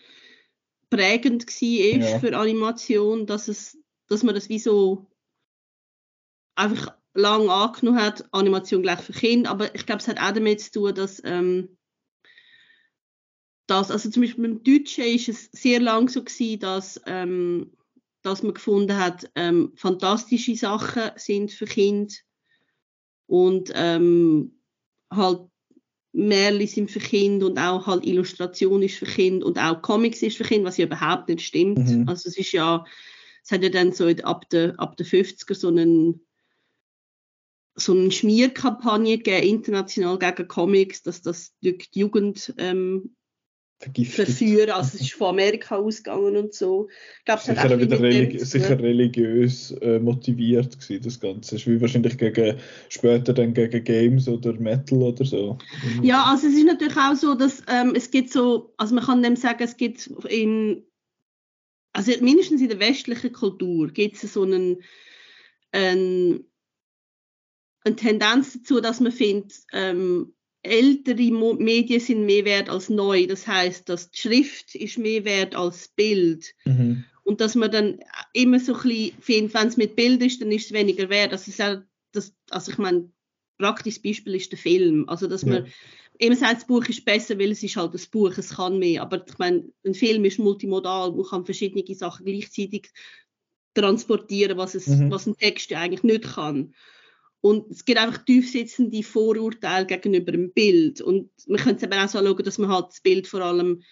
prägend 0.90 1.46
war 1.46 2.00
Ja. 2.00 2.20
für 2.20 2.36
Animation, 2.36 3.26
dass 3.26 3.48
es, 3.48 3.78
dass 4.08 4.22
man 4.22 4.34
das 4.34 4.48
wie 4.48 4.58
so 4.58 5.06
einfach 6.54 6.96
lang 7.14 7.48
angenommen 7.48 8.00
hat, 8.00 8.24
Animation 8.32 8.82
gleich 8.82 9.00
für 9.00 9.12
Kinder, 9.12 9.50
aber 9.50 9.74
ich 9.74 9.86
glaube, 9.86 10.00
es 10.00 10.08
hat 10.08 10.20
auch 10.20 10.32
damit 10.32 10.60
zu 10.60 10.70
tun, 10.72 10.94
dass 10.94 11.22
ähm, 11.24 11.76
dass, 13.66 13.90
also 13.90 14.10
zum 14.10 14.22
Beispiel 14.22 14.44
beim 14.44 14.62
Deutschen 14.62 15.04
ist 15.04 15.28
es 15.28 15.50
sehr 15.52 15.80
lang 15.80 16.08
so 16.08 16.22
gewesen, 16.22 16.60
dass, 16.60 17.00
ähm, 17.06 17.72
dass 18.22 18.42
man 18.42 18.54
gefunden 18.54 18.96
hat, 18.96 19.30
ähm, 19.34 19.72
fantastische 19.76 20.54
Sachen 20.54 21.10
sind 21.16 21.50
für 21.50 21.66
Kinder 21.66 22.14
und 23.26 23.72
ähm, 23.74 24.60
halt 25.10 25.48
Märchen 26.16 26.66
sind 26.66 26.90
für 26.90 26.98
Kinder 26.98 27.46
und 27.46 27.58
auch 27.58 27.86
halt 27.86 28.06
Illustration 28.06 28.82
ist 28.82 28.96
für 28.96 29.04
Kinder 29.04 29.46
und 29.46 29.58
auch 29.58 29.82
Comics 29.82 30.22
ist 30.22 30.38
für 30.38 30.44
Kinder, 30.44 30.68
was 30.68 30.78
ja 30.78 30.86
überhaupt 30.86 31.28
nicht 31.28 31.42
stimmt. 31.42 31.78
Mhm. 31.78 32.08
Also 32.08 32.28
es 32.28 32.38
ist 32.38 32.52
ja, 32.52 32.84
es 33.44 33.52
hat 33.52 33.62
ja 33.62 33.68
dann 33.68 33.92
so 33.92 34.06
ab 34.08 34.48
den 34.48 34.78
ab 34.78 34.96
der 34.96 35.06
50er 35.06 35.54
so 35.54 35.68
einen 35.68 36.26
so 37.74 37.92
eine 37.92 38.10
Schmierkampagne 38.10 39.18
gegeben, 39.18 39.46
international 39.46 40.18
gegen 40.18 40.48
Comics, 40.48 41.02
dass 41.02 41.20
das 41.20 41.54
die 41.60 41.78
Jugend 41.92 42.54
ähm, 42.56 43.15
Vergiftet. 43.78 44.26
verführen. 44.26 44.70
Also 44.70 44.92
es 44.94 45.02
ist 45.02 45.12
von 45.12 45.28
Amerika 45.28 45.76
ausgegangen 45.76 46.36
und 46.36 46.54
so. 46.54 46.88
Ich 47.18 47.24
glaube, 47.26 47.42
es 47.42 47.48
hat 47.48 47.56
Sicher, 47.58 47.78
wieder 47.78 47.96
dem 47.96 48.04
religi 48.04 48.38
sicher 48.38 48.80
religiös 48.80 49.70
äh, 49.82 49.98
motiviert 49.98 50.80
gewesen, 50.80 51.02
das 51.04 51.20
Ganze. 51.20 51.56
Ist 51.56 51.66
wie 51.66 51.78
wahrscheinlich 51.78 52.16
gegen, 52.16 52.58
später 52.88 53.34
dann 53.34 53.52
gegen 53.52 53.84
Games 53.84 54.28
oder 54.28 54.54
Metal 54.54 55.02
oder 55.02 55.26
so. 55.26 55.58
Ja, 56.02 56.24
also 56.24 56.46
es 56.46 56.54
ist 56.54 56.64
natürlich 56.64 56.96
auch 56.96 57.14
so, 57.14 57.34
dass 57.34 57.62
ähm, 57.68 57.92
es 57.94 58.10
gibt 58.10 58.32
so, 58.32 58.72
also 58.78 58.94
man 58.94 59.04
kann 59.04 59.22
dem 59.22 59.36
sagen, 59.36 59.62
es 59.62 59.76
gibt 59.76 60.06
in, 60.26 60.82
also 61.92 62.12
mindestens 62.22 62.62
in 62.62 62.70
der 62.70 62.80
westlichen 62.80 63.32
Kultur 63.32 63.88
gibt 63.88 64.22
es 64.22 64.32
so 64.32 64.44
einen, 64.44 64.82
einen, 65.72 66.50
eine 67.84 67.96
Tendenz 67.96 68.54
dazu, 68.54 68.80
dass 68.80 69.00
man 69.00 69.12
findet, 69.12 69.52
ähm, 69.74 70.32
ältere 70.66 71.30
Mo 71.30 71.54
Medien 71.54 72.00
sind 72.00 72.26
mehr 72.26 72.44
wert 72.44 72.68
als 72.68 72.88
neu. 72.88 73.26
Das 73.26 73.46
heißt, 73.46 73.88
dass 73.88 74.10
die 74.10 74.20
Schrift 74.20 74.74
ist 74.74 74.98
mehr 74.98 75.24
wert 75.24 75.54
als 75.54 75.88
Bild. 75.88 76.54
Mhm. 76.64 77.04
Und 77.24 77.40
dass 77.40 77.54
man 77.54 77.70
dann 77.70 77.98
immer 78.32 78.60
so 78.60 78.74
ein 78.74 78.82
bisschen 78.82 79.12
findet, 79.20 79.54
wenn 79.54 79.68
es 79.68 79.76
mit 79.76 79.96
Bild 79.96 80.22
ist, 80.22 80.40
dann 80.40 80.52
ist 80.52 80.66
es 80.66 80.72
weniger 80.72 81.08
wert. 81.08 81.32
Das 81.32 81.48
ist 81.48 81.60
auch, 81.60 81.78
das, 82.12 82.34
also 82.50 82.70
ich 82.70 82.78
meine, 82.78 83.10
praktisches 83.58 84.02
Beispiel 84.02 84.34
ist 84.34 84.52
der 84.52 84.58
Film. 84.58 85.08
Also 85.08 85.26
dass 85.26 85.42
Ja. 85.42 85.48
man, 85.48 85.66
eben 86.18 86.36
sagt, 86.36 86.56
das 86.56 86.66
Buch 86.66 86.84
ist 86.86 87.04
besser, 87.04 87.38
weil 87.38 87.50
es 87.50 87.62
ist 87.62 87.76
halt 87.76 87.94
das 87.94 88.06
Buch, 88.06 88.36
es 88.36 88.56
kann 88.56 88.78
mehr. 88.78 89.02
Aber 89.02 89.24
ich 89.26 89.38
meine, 89.38 89.64
ein 89.84 89.94
Film 89.94 90.24
ist 90.24 90.38
multimodal, 90.38 91.12
man 91.12 91.26
kann 91.26 91.44
verschiedene 91.44 91.84
Sachen 91.94 92.26
gleichzeitig 92.26 92.90
transportieren, 93.74 94.56
was, 94.56 94.74
es, 94.74 94.86
mhm. 94.86 95.10
was 95.10 95.26
ein 95.26 95.36
Text 95.36 95.72
eigentlich 95.72 96.02
nicht 96.02 96.24
kann. 96.34 96.74
Und 97.46 97.70
es 97.70 97.84
gibt 97.84 98.00
einfach 98.00 98.24
tiefsitzende 98.24 99.04
Vorurteile 99.04 99.86
gegenüber 99.86 100.32
dem 100.32 100.52
Bild. 100.52 101.00
Und 101.00 101.30
man 101.46 101.60
könnte 101.60 101.76
es 101.76 101.82
eben 101.84 102.04
auch 102.04 102.08
so 102.08 102.18
schauen, 102.18 102.42
dass 102.42 102.58
man 102.58 102.70
halt 102.70 102.86
das 102.88 103.00
Bild 103.00 103.28
vor 103.28 103.40
allem 103.40 103.82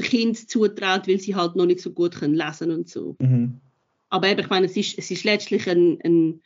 den 0.00 0.06
Kind 0.06 0.50
zutraut, 0.50 1.06
weil 1.06 1.20
sie 1.20 1.36
halt 1.36 1.54
noch 1.54 1.66
nicht 1.66 1.78
so 1.78 1.92
gut 1.92 2.16
können 2.16 2.34
lesen 2.34 2.72
und 2.72 2.88
so. 2.88 3.14
Mhm. 3.20 3.60
Aber 4.08 4.26
eben, 4.28 4.40
ich 4.40 4.50
meine, 4.50 4.66
es 4.66 4.76
ist, 4.76 4.98
es 4.98 5.12
ist 5.12 5.22
letztlich 5.22 5.68
ein, 5.70 6.00
ein 6.02 6.42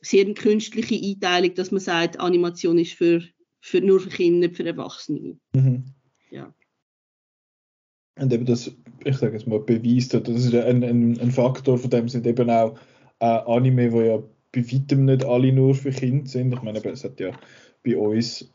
sehr 0.00 0.24
eine 0.24 0.34
künstliche 0.34 1.04
Einteilung, 1.04 1.52
dass 1.56 1.72
man 1.72 1.80
sagt, 1.80 2.20
Animation 2.20 2.78
ist 2.78 2.92
für, 2.92 3.20
für 3.60 3.80
nur 3.80 3.98
für 3.98 4.10
Kinder, 4.10 4.46
nicht 4.46 4.56
für 4.56 4.64
Erwachsene. 4.64 5.36
Mhm. 5.52 5.84
Ja. 6.30 6.54
Und 8.20 8.32
eben 8.32 8.46
das, 8.46 8.70
ich 9.04 9.16
sage 9.16 9.36
es 9.36 9.46
mal, 9.46 9.58
beweist, 9.58 10.14
das 10.14 10.28
ist 10.28 10.54
ein, 10.54 10.84
ein, 10.84 11.18
ein 11.18 11.30
Faktor, 11.32 11.76
von 11.76 11.90
dem 11.90 12.08
sind 12.08 12.24
eben 12.24 12.48
auch 12.48 12.78
äh, 13.18 13.24
Anime, 13.24 13.90
wo 13.90 14.00
ja 14.00 14.22
bei 14.54 14.64
weitem 14.72 15.04
nicht 15.04 15.24
alle 15.24 15.52
nur 15.52 15.74
für 15.74 15.90
Kinder 15.90 16.26
sind. 16.26 16.52
Ich 16.52 16.62
meine, 16.62 16.78
es 16.84 17.04
hat 17.04 17.20
ja 17.20 17.32
bei 17.84 17.96
uns 17.96 18.48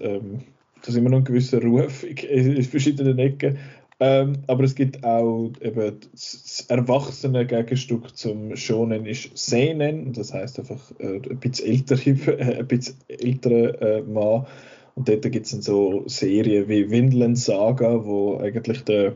ähm, 0.00 0.42
das 0.84 0.94
immer 0.94 1.10
noch 1.10 1.18
einen 1.18 1.24
gewissen 1.24 1.62
Ruf 1.62 2.04
in, 2.04 2.62
verschiedenen 2.62 3.18
Ecken. 3.18 3.58
Ähm, 4.00 4.38
aber 4.48 4.64
es 4.64 4.74
gibt 4.74 5.04
auch 5.04 5.52
eben 5.60 6.00
das 6.10 6.64
erwachsene 6.68 7.46
Gegenstück 7.46 8.16
zum 8.16 8.56
Shonen 8.56 9.06
ist 9.06 9.30
Seinen, 9.38 10.12
das 10.12 10.34
heißt 10.34 10.58
einfach 10.58 10.80
äh, 10.98 11.20
ein 11.30 11.38
bisschen 11.38 11.68
ältere, 11.68 12.10
äh, 12.38 12.58
ein 12.58 12.66
bisschen 12.66 12.96
ältere 13.06 13.80
äh, 13.80 14.02
Mann. 14.02 14.46
Und 14.94 15.08
dort 15.08 15.22
gibt 15.22 15.46
es 15.46 15.52
dann 15.52 15.62
so 15.62 16.02
Serien 16.06 16.68
wie 16.68 16.90
Windland 16.90 17.38
Saga, 17.38 18.04
wo 18.04 18.38
eigentlich 18.38 18.82
der, 18.82 19.14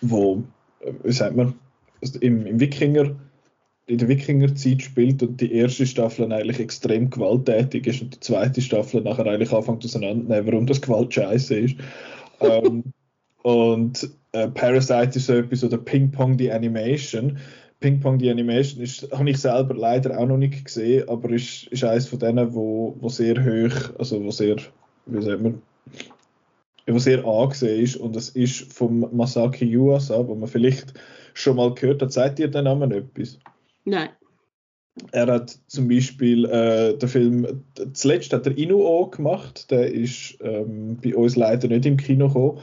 wo, 0.00 0.44
äh, 0.80 0.92
wie 1.02 1.12
sagt 1.12 1.36
man, 1.36 1.54
im, 2.20 2.46
im 2.46 2.60
Wikinger 2.60 3.16
in 3.88 3.96
der 3.96 4.08
Wikingerzeit 4.08 4.82
spielt 4.82 5.22
und 5.22 5.40
die 5.40 5.52
erste 5.52 5.86
Staffel 5.86 6.30
eigentlich 6.30 6.60
extrem 6.60 7.08
gewalttätig 7.08 7.86
ist 7.86 8.02
und 8.02 8.14
die 8.14 8.20
zweite 8.20 8.60
Staffel 8.60 9.00
nachher 9.00 9.26
eigentlich 9.26 9.52
anfängt 9.52 9.84
auseinanderzunehmen, 9.84 10.46
warum 10.46 10.66
das 10.66 10.82
Gewalt 10.82 11.12
scheiße 11.12 11.58
ist. 11.58 11.76
ähm, 12.40 12.84
und 13.42 14.10
äh, 14.32 14.48
Parasite 14.48 15.18
ist 15.18 15.26
so 15.26 15.32
etwas 15.32 15.64
oder 15.64 15.78
Ping 15.78 16.10
Pong 16.10 16.36
die 16.36 16.52
Animation. 16.52 17.38
Ping 17.80 17.98
Pong 17.98 18.18
die 18.18 18.30
Animation 18.30 18.82
ist, 18.82 19.10
habe 19.10 19.30
ich 19.30 19.38
selber 19.38 19.74
leider 19.74 20.18
auch 20.18 20.26
noch 20.26 20.36
nicht 20.36 20.66
gesehen, 20.66 21.08
aber 21.08 21.30
ist, 21.30 21.68
ist 21.68 21.84
eines 21.84 22.08
von 22.08 22.18
denen, 22.18 22.52
wo, 22.52 22.94
wo 23.00 23.08
sehr 23.08 23.42
hoch, 23.42 23.94
also 23.98 24.22
wo 24.22 24.30
sehr, 24.30 24.56
wie 25.06 25.22
sagt 25.22 25.42
man, 25.42 25.62
wo 26.86 26.98
sehr 26.98 27.24
angesehen 27.24 27.82
ist 27.82 27.96
und 27.96 28.16
es 28.16 28.30
ist 28.30 28.70
vom 28.70 29.08
Masaki 29.16 29.64
Yuasa, 29.64 30.26
wo 30.26 30.34
man 30.34 30.48
vielleicht 30.48 30.92
schon 31.32 31.56
mal 31.56 31.72
gehört 31.72 32.02
hat. 32.02 32.12
Seid 32.12 32.38
ihr 32.38 32.48
den 32.48 32.64
Namen 32.64 32.92
etwas? 32.92 33.38
Nein. 33.88 34.10
Er 35.12 35.26
hat 35.28 35.56
zum 35.68 35.88
Beispiel 35.88 36.44
äh, 36.44 36.98
den 36.98 37.08
Film, 37.08 37.62
zuletzt 37.92 38.32
hat 38.32 38.46
er 38.46 38.58
Inuo 38.58 39.06
gemacht, 39.06 39.70
der 39.70 39.92
ist 39.92 40.36
ähm, 40.40 40.98
bei 41.02 41.14
uns 41.14 41.36
leider 41.36 41.68
nicht 41.68 41.86
im 41.86 41.96
Kino 41.96 42.26
gekommen, 42.26 42.58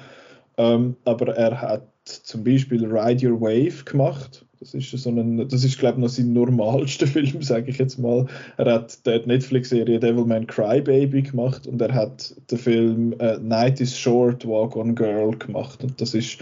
ähm, 0.58 0.96
aber 1.06 1.36
er 1.36 1.60
hat 1.62 1.88
zum 2.04 2.44
Beispiel 2.44 2.86
Ride 2.86 3.28
Your 3.28 3.42
Wave 3.42 3.84
gemacht. 3.86 4.46
Das 4.60 4.74
ist 4.74 4.92
so 4.92 5.10
ist 5.10 5.80
glaube 5.80 5.98
ich 5.98 6.02
noch 6.02 6.10
sein 6.10 6.34
normalster 6.34 7.08
Film, 7.16 7.42
sage 7.42 7.72
ich 7.72 7.78
jetzt 7.78 7.98
mal. 7.98 8.26
Er 8.58 8.74
hat 8.74 9.06
die 9.06 9.22
Netflix-Serie 9.26 10.00
Devilman 10.00 10.48
Crybaby 10.48 11.24
gemacht 11.24 11.68
und 11.68 11.82
er 11.82 11.94
hat 11.94 12.36
den 12.52 12.58
Film 12.58 13.16
äh, 13.20 13.38
Night 13.40 13.82
is 13.82 13.98
Short, 13.98 14.46
Walk 14.48 14.76
on 14.76 14.96
Girl 14.96 15.36
gemacht 15.38 15.84
und 15.84 16.00
das 16.00 16.14
ist 16.14 16.40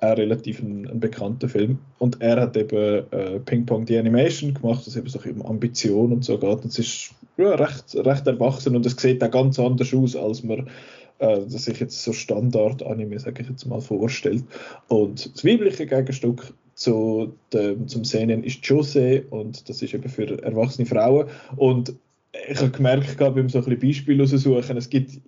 auch 0.00 0.16
relativ 0.16 0.60
ein, 0.60 0.88
ein, 0.88 1.00
bekannter 1.00 1.48
Film. 1.48 1.78
Und 1.98 2.20
er 2.20 2.40
hat 2.40 2.56
eben 2.56 3.04
äh, 3.10 3.40
Ping 3.40 3.66
Pong 3.66 3.84
die 3.84 3.98
Animation 3.98 4.54
gemacht, 4.54 4.86
das 4.86 4.96
eben 4.96 5.08
so 5.08 5.18
um 5.18 5.44
Ambition 5.44 6.12
und 6.12 6.24
so 6.24 6.38
geht. 6.38 6.64
Es 6.64 6.78
ist 6.78 7.10
ja, 7.36 7.54
recht, 7.54 7.94
recht 7.94 8.26
erwachsen 8.26 8.76
und 8.76 8.86
es 8.86 8.96
sieht 8.96 9.22
auch 9.22 9.30
ganz 9.30 9.58
anders 9.58 9.92
aus, 9.94 10.16
als 10.16 10.42
man 10.42 10.68
äh, 11.18 11.40
sich 11.46 11.80
jetzt 11.80 12.02
so 12.02 12.12
Standard-Anime, 12.12 13.18
sage 13.18 13.42
ich 13.42 13.48
jetzt 13.48 13.66
mal, 13.66 13.80
vorstellt. 13.80 14.44
Und 14.88 15.34
das 15.34 15.44
weibliche 15.44 15.86
Gegenstück 15.86 16.52
zu 16.74 17.34
dem, 17.52 17.88
zum 17.88 18.04
Szenen 18.04 18.42
ist 18.42 18.64
Jose 18.66 19.24
und 19.30 19.68
das 19.68 19.82
ist 19.82 19.92
eben 19.92 20.08
für 20.08 20.42
erwachsene 20.42 20.86
Frauen. 20.86 21.26
Und 21.56 21.94
ich 22.48 22.58
habe 22.58 22.70
gemerkt, 22.70 23.18
beim 23.18 23.48
so 23.48 23.58
ein 23.58 23.64
bisschen 23.64 23.80
Beispiel 23.80 24.20
raussuchen, 24.20 24.76
es 24.76 24.88
gibt 24.88 25.20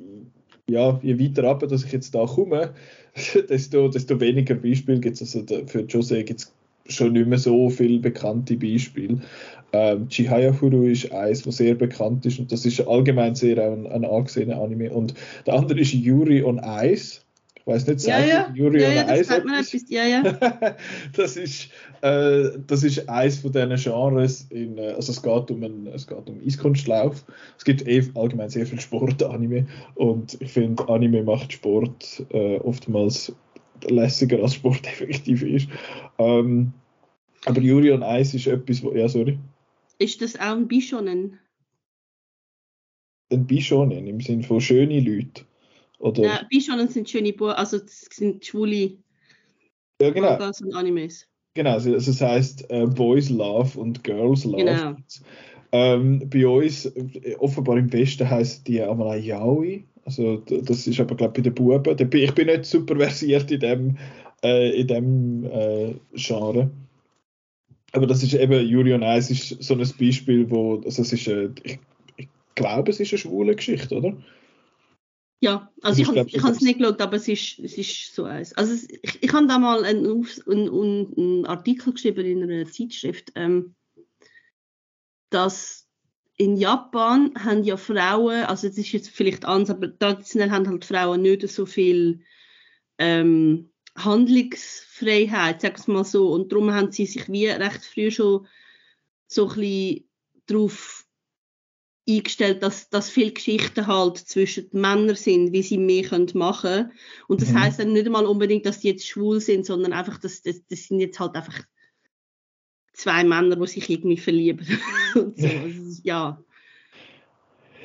ja, 0.68 0.98
je 1.02 1.18
weiter 1.18 1.44
ab, 1.44 1.60
dass 1.68 1.84
ich 1.84 1.92
jetzt 1.92 2.14
da 2.14 2.24
komme, 2.26 2.74
desto, 3.48 3.88
desto 3.88 4.20
weniger 4.20 4.54
Beispiele 4.54 5.00
gibt 5.00 5.20
es. 5.20 5.36
Also 5.36 5.66
für 5.66 5.80
Jose 5.82 6.24
gibt 6.24 6.40
es 6.40 6.52
schon 6.86 7.12
nicht 7.12 7.26
mehr 7.26 7.38
so 7.38 7.70
viele 7.70 7.98
bekannte 7.98 8.56
Beispiele. 8.56 9.20
Ähm, 9.72 10.08
Chihayafuru 10.08 10.84
ist 10.84 11.12
eins, 11.12 11.46
was 11.46 11.56
sehr 11.56 11.74
bekannt 11.74 12.26
ist 12.26 12.38
und 12.38 12.52
das 12.52 12.66
ist 12.66 12.80
allgemein 12.80 13.34
sehr 13.34 13.58
ein, 13.58 13.86
ein 13.86 14.04
angesehener 14.04 14.60
Anime. 14.60 14.90
Und 14.90 15.14
der 15.46 15.54
andere 15.54 15.80
ist 15.80 15.92
Yuri 15.94 16.42
on 16.42 16.60
Ice. 16.64 17.20
Ich 17.64 17.72
weiß 17.72 17.86
nicht, 17.86 18.00
sagt 18.00 18.26
ja, 18.26 18.26
ja. 18.26 18.54
Yuri 18.54 18.82
ja, 18.82 18.88
on 18.88 18.94
ja, 18.94 19.14
Ice 19.14 19.28
das 19.28 19.44
man 19.44 19.54
etwas. 19.54 19.84
Ja, 19.88 20.04
ja. 20.04 20.22
das, 21.16 21.36
ist, 21.36 21.68
äh, 22.00 22.58
das 22.66 22.82
ist 22.82 23.08
eins 23.08 23.38
von 23.38 23.52
diesen 23.52 23.76
Genres. 23.76 24.46
In, 24.50 24.78
äh, 24.78 24.88
also 24.88 25.12
es 25.12 25.22
geht, 25.22 25.50
um 25.52 25.62
einen, 25.62 25.86
es 25.86 26.08
geht 26.08 26.28
um 26.28 26.40
Eiskunstlauf. 26.44 27.24
Es 27.56 27.64
gibt 27.64 27.86
eh 27.86 28.02
allgemein 28.16 28.48
sehr 28.48 28.66
viel 28.66 28.80
Sport-Anime 28.80 29.68
und 29.94 30.36
ich 30.40 30.50
finde, 30.50 30.88
Anime 30.88 31.22
macht 31.22 31.52
Sport 31.52 32.26
äh, 32.30 32.58
oftmals 32.58 33.32
lässiger 33.88 34.42
als 34.42 34.54
Sport 34.54 34.84
effektiv 34.86 35.42
ist. 35.44 35.68
Ähm, 36.18 36.72
aber 37.44 37.60
Yuri 37.60 37.92
on 37.92 38.02
Ice 38.02 38.36
ist 38.36 38.48
etwas, 38.48 38.82
wo, 38.82 38.92
ja, 38.92 39.08
sorry. 39.08 39.38
Ist 39.98 40.20
das 40.20 40.34
auch 40.34 40.56
ein 40.56 40.66
Bishonen? 40.66 41.38
Ein 43.30 43.46
Bishonen 43.46 44.08
im 44.08 44.20
Sinne 44.20 44.42
von 44.42 44.60
schöne 44.60 44.98
Leute? 44.98 45.44
Oder? 46.02 46.24
Ja, 46.24 46.46
Bishonen 46.50 46.88
sind 46.88 47.08
schöne 47.08 47.32
Buch, 47.32 47.54
also 47.54 47.78
das 47.78 48.08
sind 48.10 48.44
schwule 48.44 48.98
ja, 50.00 50.10
genau. 50.10 50.30
Mangas 50.30 50.60
und 50.60 50.74
Animes. 50.74 51.28
Genau, 51.54 51.72
also 51.72 51.92
das 51.92 52.20
heißt 52.20 52.70
äh, 52.70 52.86
Boys 52.86 53.30
Love 53.30 53.78
und 53.78 54.02
Girls 54.02 54.44
Love. 54.44 54.64
Genau. 54.64 54.96
Ähm, 55.70 56.28
bei 56.28 56.46
uns, 56.46 56.86
äh, 56.86 57.36
offenbar 57.38 57.78
im 57.78 57.92
Westen 57.92 58.28
heißt 58.28 58.66
die 58.66 58.82
einmal 58.82 59.20
Yaoi. 59.20 59.84
Also 60.04 60.38
das 60.38 60.88
ist 60.88 60.98
aber 60.98 61.14
glaube 61.14 61.38
ich 61.38 61.44
bei 61.44 61.50
den 61.50 61.54
Buben. 61.54 61.96
Ich 62.14 62.34
bin 62.34 62.46
nicht 62.46 62.64
super 62.64 62.96
versiert 62.96 63.50
in 63.52 63.60
dem, 63.60 63.98
äh, 64.42 64.80
in 64.80 64.86
dem 64.88 65.44
äh, 65.44 65.94
Genre. 66.14 66.68
Aber 67.92 68.06
das 68.08 68.24
ist 68.24 68.34
eben, 68.34 68.66
Julian 68.66 69.04
Eis 69.04 69.30
ist 69.30 69.62
so 69.62 69.74
ein 69.74 69.88
Beispiel, 70.00 70.50
wo, 70.50 70.80
also 70.84 71.02
es 71.02 71.12
ist, 71.12 71.28
äh, 71.28 71.50
ich, 71.62 71.78
ich 72.16 72.28
glaube, 72.56 72.90
es 72.90 72.98
ist 72.98 73.12
eine 73.12 73.18
schwule 73.18 73.54
Geschichte, 73.54 73.94
oder? 73.94 74.16
Ja, 75.42 75.72
also 75.82 76.00
ich, 76.00 76.08
ich 76.08 76.40
habe 76.40 76.52
es 76.52 76.60
nicht 76.60 76.78
geschaut, 76.78 77.00
aber 77.00 77.16
es 77.16 77.26
ist, 77.26 77.58
es 77.58 77.76
ist 77.76 78.14
so 78.14 78.24
eins. 78.24 78.52
Also 78.52 78.74
es, 78.74 78.88
ich, 78.88 79.24
ich 79.24 79.32
habe 79.32 79.48
da 79.48 79.58
mal 79.58 79.84
einen, 79.84 80.24
einen, 80.46 81.12
einen, 81.16 81.46
Artikel 81.46 81.92
geschrieben 81.92 82.24
in 82.24 82.44
einer 82.44 82.70
Zeitschrift, 82.70 83.32
ähm, 83.34 83.74
dass 85.30 85.88
in 86.36 86.56
Japan 86.56 87.34
haben 87.36 87.64
ja 87.64 87.76
Frauen, 87.76 88.44
also 88.44 88.68
das 88.68 88.78
ist 88.78 88.92
jetzt 88.92 89.10
vielleicht 89.10 89.44
anders, 89.44 89.70
aber 89.70 89.98
traditionell 89.98 90.52
haben 90.52 90.68
halt 90.68 90.84
Frauen 90.84 91.22
nicht 91.22 91.48
so 91.48 91.66
viel 91.66 92.20
ähm, 92.98 93.72
Handlungsfreiheit, 93.98 95.60
sag 95.60 95.76
es 95.76 95.88
mal 95.88 96.04
so. 96.04 96.32
Und 96.32 96.52
darum 96.52 96.72
haben 96.72 96.92
sie 96.92 97.06
sich 97.06 97.28
wie 97.28 97.48
recht 97.48 97.84
früh 97.84 98.12
schon 98.12 98.46
so 99.26 99.48
ein 99.48 99.56
bisschen 99.56 100.08
darauf 100.46 101.01
eingestellt, 102.08 102.62
dass, 102.62 102.88
dass 102.90 103.10
viele 103.10 103.32
Geschichten 103.32 103.86
halt 103.86 104.18
zwischen 104.18 104.70
den 104.70 104.80
Männern 104.80 105.14
sind, 105.14 105.52
wie 105.52 105.62
sie 105.62 105.78
mehr 105.78 106.04
machen 106.34 106.70
können. 106.70 106.92
Und 107.28 107.42
das 107.42 107.50
mhm. 107.50 107.60
heißt 107.60 107.78
dann 107.78 107.92
nicht 107.92 108.06
einmal 108.06 108.26
unbedingt, 108.26 108.66
dass 108.66 108.80
die 108.80 108.88
jetzt 108.88 109.06
schwul 109.06 109.40
sind, 109.40 109.66
sondern 109.66 109.92
einfach, 109.92 110.18
dass 110.18 110.42
das, 110.42 110.66
das 110.68 110.84
sind 110.84 111.00
jetzt 111.00 111.20
halt 111.20 111.34
einfach 111.34 111.62
zwei 112.92 113.24
Männer, 113.24 113.56
die 113.56 113.66
sich 113.66 113.88
irgendwie 113.88 114.16
verlieben. 114.16 114.66
und 115.14 115.38
so. 115.38 115.46
Also, 115.46 116.00
ja. 116.02 116.42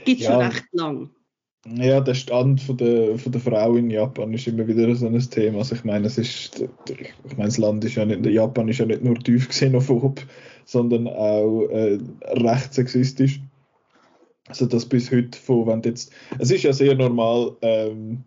Gibt 0.06 0.22
ja. 0.22 0.32
schon 0.32 0.42
recht 0.42 0.66
lang. 0.72 1.10
Ja, 1.76 2.00
der 2.00 2.14
Stand 2.14 2.62
von 2.62 2.78
der, 2.78 3.18
von 3.18 3.32
der 3.32 3.42
Frau 3.42 3.76
in 3.76 3.90
Japan 3.90 4.34
ist 4.34 4.48
immer 4.48 4.66
wieder 4.68 4.96
so 4.96 5.08
ein 5.08 5.20
Thema. 5.20 5.60
Also 5.60 5.76
ich 5.76 5.84
meine, 5.84 6.08
es 6.08 6.18
ist, 6.18 6.62
ich 6.88 7.38
meine, 7.38 7.50
das 7.50 7.58
Land 7.58 7.84
ist 7.84 7.96
ja 7.96 8.06
nicht, 8.06 8.26
Japan 8.26 8.70
ist 8.70 8.78
ja 8.78 8.86
nicht 8.86 9.04
nur 9.04 9.16
tief 9.16 9.50
xenophob, 9.50 10.22
sondern 10.64 11.08
auch 11.08 11.68
äh, 11.68 12.00
recht 12.24 12.74
sexistisch. 12.74 13.42
Also 14.48 14.66
das 14.66 14.86
bis 14.86 15.12
heute 15.12 15.38
von, 15.38 15.68
wenn 15.68 15.82
jetzt, 15.84 16.12
es 16.40 16.52
ist 16.52 16.64
ja 16.64 16.74
sehr 16.74 16.96
normal, 16.96 17.56
ähm, 17.62 18.24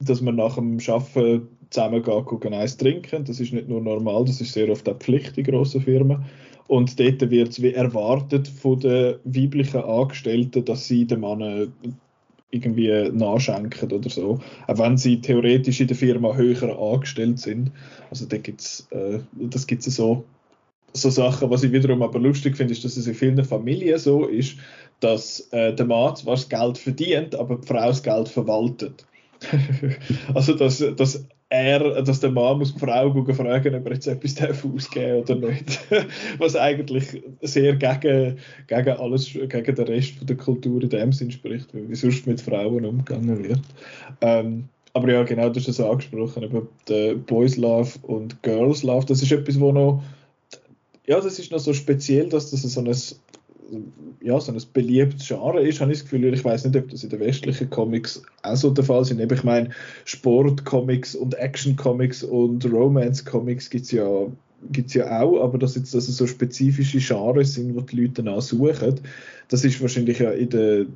dass 0.00 0.20
man 0.20 0.36
nach 0.36 0.56
dem 0.56 0.78
Arbeiten 0.86 1.48
zusammen 1.70 2.02
gucken, 2.02 2.54
Eis 2.54 2.76
trinken. 2.76 3.24
Das 3.24 3.40
ist 3.40 3.52
nicht 3.52 3.68
nur 3.68 3.80
normal, 3.80 4.24
das 4.24 4.40
ist 4.40 4.52
sehr 4.52 4.70
oft 4.70 4.88
auch 4.88 4.98
Pflicht 4.98 5.36
in 5.38 5.44
grossen 5.44 5.80
Firmen. 5.80 6.24
Und 6.68 6.98
dort 6.98 7.30
wird 7.30 7.50
es 7.50 7.62
wie 7.62 7.72
erwartet 7.72 8.48
von 8.48 8.80
den 8.80 9.16
weiblichen 9.24 9.82
Angestellten, 9.82 10.64
dass 10.64 10.88
sie 10.88 11.06
den 11.06 11.20
Mann 11.20 11.72
irgendwie 12.50 13.10
nachschenken 13.12 13.92
oder 13.92 14.10
so. 14.10 14.38
Auch 14.66 14.78
wenn 14.78 14.96
sie 14.96 15.20
theoretisch 15.20 15.80
in 15.80 15.88
der 15.88 15.96
Firma 15.96 16.34
höher 16.34 16.78
angestellt 16.78 17.38
sind. 17.38 17.70
Also 18.10 18.26
da 18.26 18.36
gibt's, 18.38 18.86
äh, 18.90 19.18
das 19.32 19.66
gibt 19.66 19.86
es 19.86 19.96
so, 19.96 20.24
so 20.92 21.10
Sachen. 21.10 21.50
Was 21.50 21.62
ich 21.62 21.72
wiederum 21.72 22.02
aber 22.02 22.18
lustig 22.18 22.56
finde, 22.56 22.72
ist, 22.72 22.84
dass 22.84 22.96
es 22.96 23.06
in 23.06 23.14
vielen 23.14 23.44
Familien 23.44 23.98
so 23.98 24.26
ist, 24.26 24.56
dass 25.00 25.40
äh, 25.52 25.74
der 25.74 25.86
Mann 25.86 26.16
zwar 26.16 26.34
das 26.34 26.48
Geld 26.48 26.78
verdient, 26.78 27.34
aber 27.34 27.56
die 27.56 27.66
Frau 27.66 27.88
das 27.88 28.02
Geld 28.02 28.28
verwaltet. 28.28 29.04
also 30.34 30.54
dass, 30.54 30.82
dass 30.96 31.26
er, 31.48 32.02
dass 32.02 32.20
der 32.20 32.30
Mann 32.30 32.58
muss 32.58 32.74
die 32.74 32.80
Frau 32.80 33.12
fragen, 33.32 33.74
ob 33.74 33.86
er 33.86 33.92
jetzt 33.92 34.06
etwas 34.06 34.34
darf 34.36 34.64
ausgeben 34.64 35.22
oder 35.22 35.34
nicht. 35.36 35.78
Was 36.38 36.56
eigentlich 36.56 37.22
sehr 37.40 37.76
gegen, 37.76 38.38
gegen 38.66 38.96
alles, 38.96 39.32
gegen 39.32 39.74
den 39.74 39.86
Rest 39.86 40.16
von 40.16 40.26
der 40.26 40.36
Kultur 40.36 40.82
in 40.82 40.90
dem 40.90 41.12
Sinn 41.12 41.30
spricht, 41.30 41.68
wie 41.72 41.94
sonst 41.94 42.26
mit 42.26 42.40
Frauen 42.40 42.84
umgegangen 42.84 43.44
wird. 43.44 43.60
Ähm, 44.20 44.68
aber 44.92 45.12
ja, 45.12 45.22
genau, 45.24 45.50
du 45.50 45.60
hast 45.60 45.68
es 45.68 45.78
angesprochen, 45.78 46.42
über 46.42 46.62
Boys 47.26 47.56
Love 47.56 47.98
und 48.02 48.42
Girls 48.42 48.82
Love. 48.82 49.06
Das 49.06 49.22
ist 49.22 49.30
etwas, 49.30 49.60
wo 49.60 49.70
noch, 49.70 50.02
ja, 51.06 51.20
das 51.20 51.38
ist 51.38 51.52
noch 51.52 51.58
so 51.58 51.74
speziell, 51.74 52.28
dass 52.28 52.50
das 52.50 52.62
so 52.62 52.80
ein 52.80 52.86
ja, 54.20 54.40
so 54.40 54.52
ein 54.52 54.60
beliebtes 54.72 55.26
Genre 55.26 55.60
ist, 55.60 55.80
habe 55.80 55.92
ich 55.92 55.98
das 55.98 56.04
Gefühl. 56.04 56.32
Ich 56.32 56.44
weiß 56.44 56.64
nicht, 56.64 56.76
ob 56.76 56.88
das 56.88 57.04
in 57.04 57.10
den 57.10 57.20
westlichen 57.20 57.70
Comics 57.70 58.22
auch 58.42 58.56
so 58.56 58.70
der 58.70 58.84
Fall 58.84 59.02
ist. 59.02 59.10
Ich 59.10 59.44
meine, 59.44 59.70
Sport-Comics 60.04 61.14
und 61.14 61.34
Action-Comics 61.34 62.22
und 62.22 62.64
Romance-Comics 62.64 63.70
gibt 63.70 63.84
es 63.86 63.90
ja, 63.92 64.26
gibt's 64.70 64.94
ja 64.94 65.20
auch, 65.20 65.42
aber 65.42 65.58
dass 65.58 65.74
jetzt 65.74 65.94
dass 65.94 66.08
es 66.08 66.16
so 66.16 66.26
spezifische 66.26 66.98
Genres 66.98 67.54
sind, 67.54 67.74
wo 67.74 67.80
die 67.80 68.00
Leute 68.00 68.22
danach 68.22 68.42
suchen, 68.42 69.00
das 69.48 69.64
ist 69.64 69.80
wahrscheinlich 69.80 70.18
ja 70.18 70.30
in 70.30 70.50
der. 70.50 70.86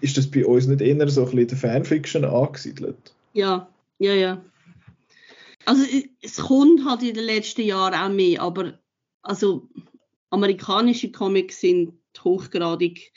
Ist 0.00 0.16
das 0.16 0.28
bei 0.28 0.44
uns 0.44 0.66
nicht 0.66 0.80
eher 0.80 1.08
so 1.08 1.20
ein 1.20 1.24
bisschen 1.26 1.38
in 1.40 1.48
der 1.48 1.56
Fanfiction 1.56 2.24
angesiedelt? 2.24 3.14
Ja, 3.34 3.68
ja, 3.98 4.14
ja. 4.14 4.44
Also 5.64 5.84
es 6.22 6.38
kommt 6.38 6.84
halt 6.84 7.02
in 7.02 7.14
den 7.14 7.24
letzten 7.24 7.62
Jahren 7.62 7.94
auch 7.94 8.12
mehr, 8.12 8.42
aber 8.42 8.72
also 9.22 9.68
amerikanische 10.32 11.12
Comics 11.12 11.60
sind 11.60 11.92
hochgradig 12.22 13.12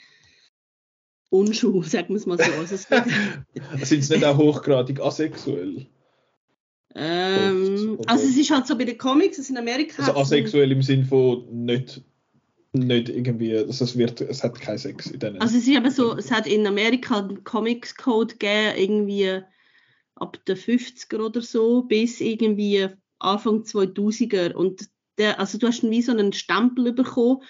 unschul, 1.30 1.84
sagen 1.88 2.10
wir 2.10 2.16
es 2.16 2.26
mal 2.26 2.38
so. 2.38 2.52
Also 2.52 2.76
sind 3.82 4.04
sie 4.04 4.14
nicht 4.14 4.24
auch 4.24 4.36
hochgradig 4.36 5.00
asexuell? 5.00 5.86
Ähm, 6.94 7.98
also 8.06 8.24
es 8.24 8.36
ist 8.36 8.50
halt 8.50 8.66
so 8.66 8.76
bei 8.76 8.84
den 8.84 8.96
Comics, 8.96 9.38
es 9.38 9.50
in 9.50 9.58
Amerika. 9.58 10.02
Also 10.02 10.18
asexuell 10.18 10.72
im 10.72 10.82
Sinn 10.82 11.04
von 11.04 11.46
nicht, 11.64 12.02
nicht 12.72 13.08
irgendwie, 13.10 13.54
also 13.54 13.84
es, 13.84 13.98
wird, 13.98 14.22
es 14.22 14.42
hat 14.42 14.58
keinen 14.60 14.78
Sex 14.78 15.06
in 15.08 15.18
denen. 15.18 15.40
Also 15.40 15.56
es 15.56 15.64
ist 15.64 15.68
eben 15.68 15.90
so, 15.90 16.16
es 16.16 16.30
hat 16.30 16.46
in 16.46 16.66
Amerika 16.66 17.18
einen 17.18 17.44
Comics 17.44 17.94
Code 17.96 18.36
gegeben, 18.36 18.78
irgendwie 18.78 19.42
ab 20.14 20.42
den 20.46 20.56
50er 20.56 21.18
oder 21.18 21.42
so 21.42 21.82
bis 21.82 22.20
irgendwie 22.20 22.88
Anfang 23.18 23.62
2000er 23.62 24.52
und 24.52 24.88
der, 25.18 25.40
also 25.40 25.58
du 25.58 25.66
hast 25.66 25.82
wie 25.82 26.02
so 26.02 26.12
einen 26.12 26.32
Stempel 26.32 26.92
bekommen, 26.92 27.42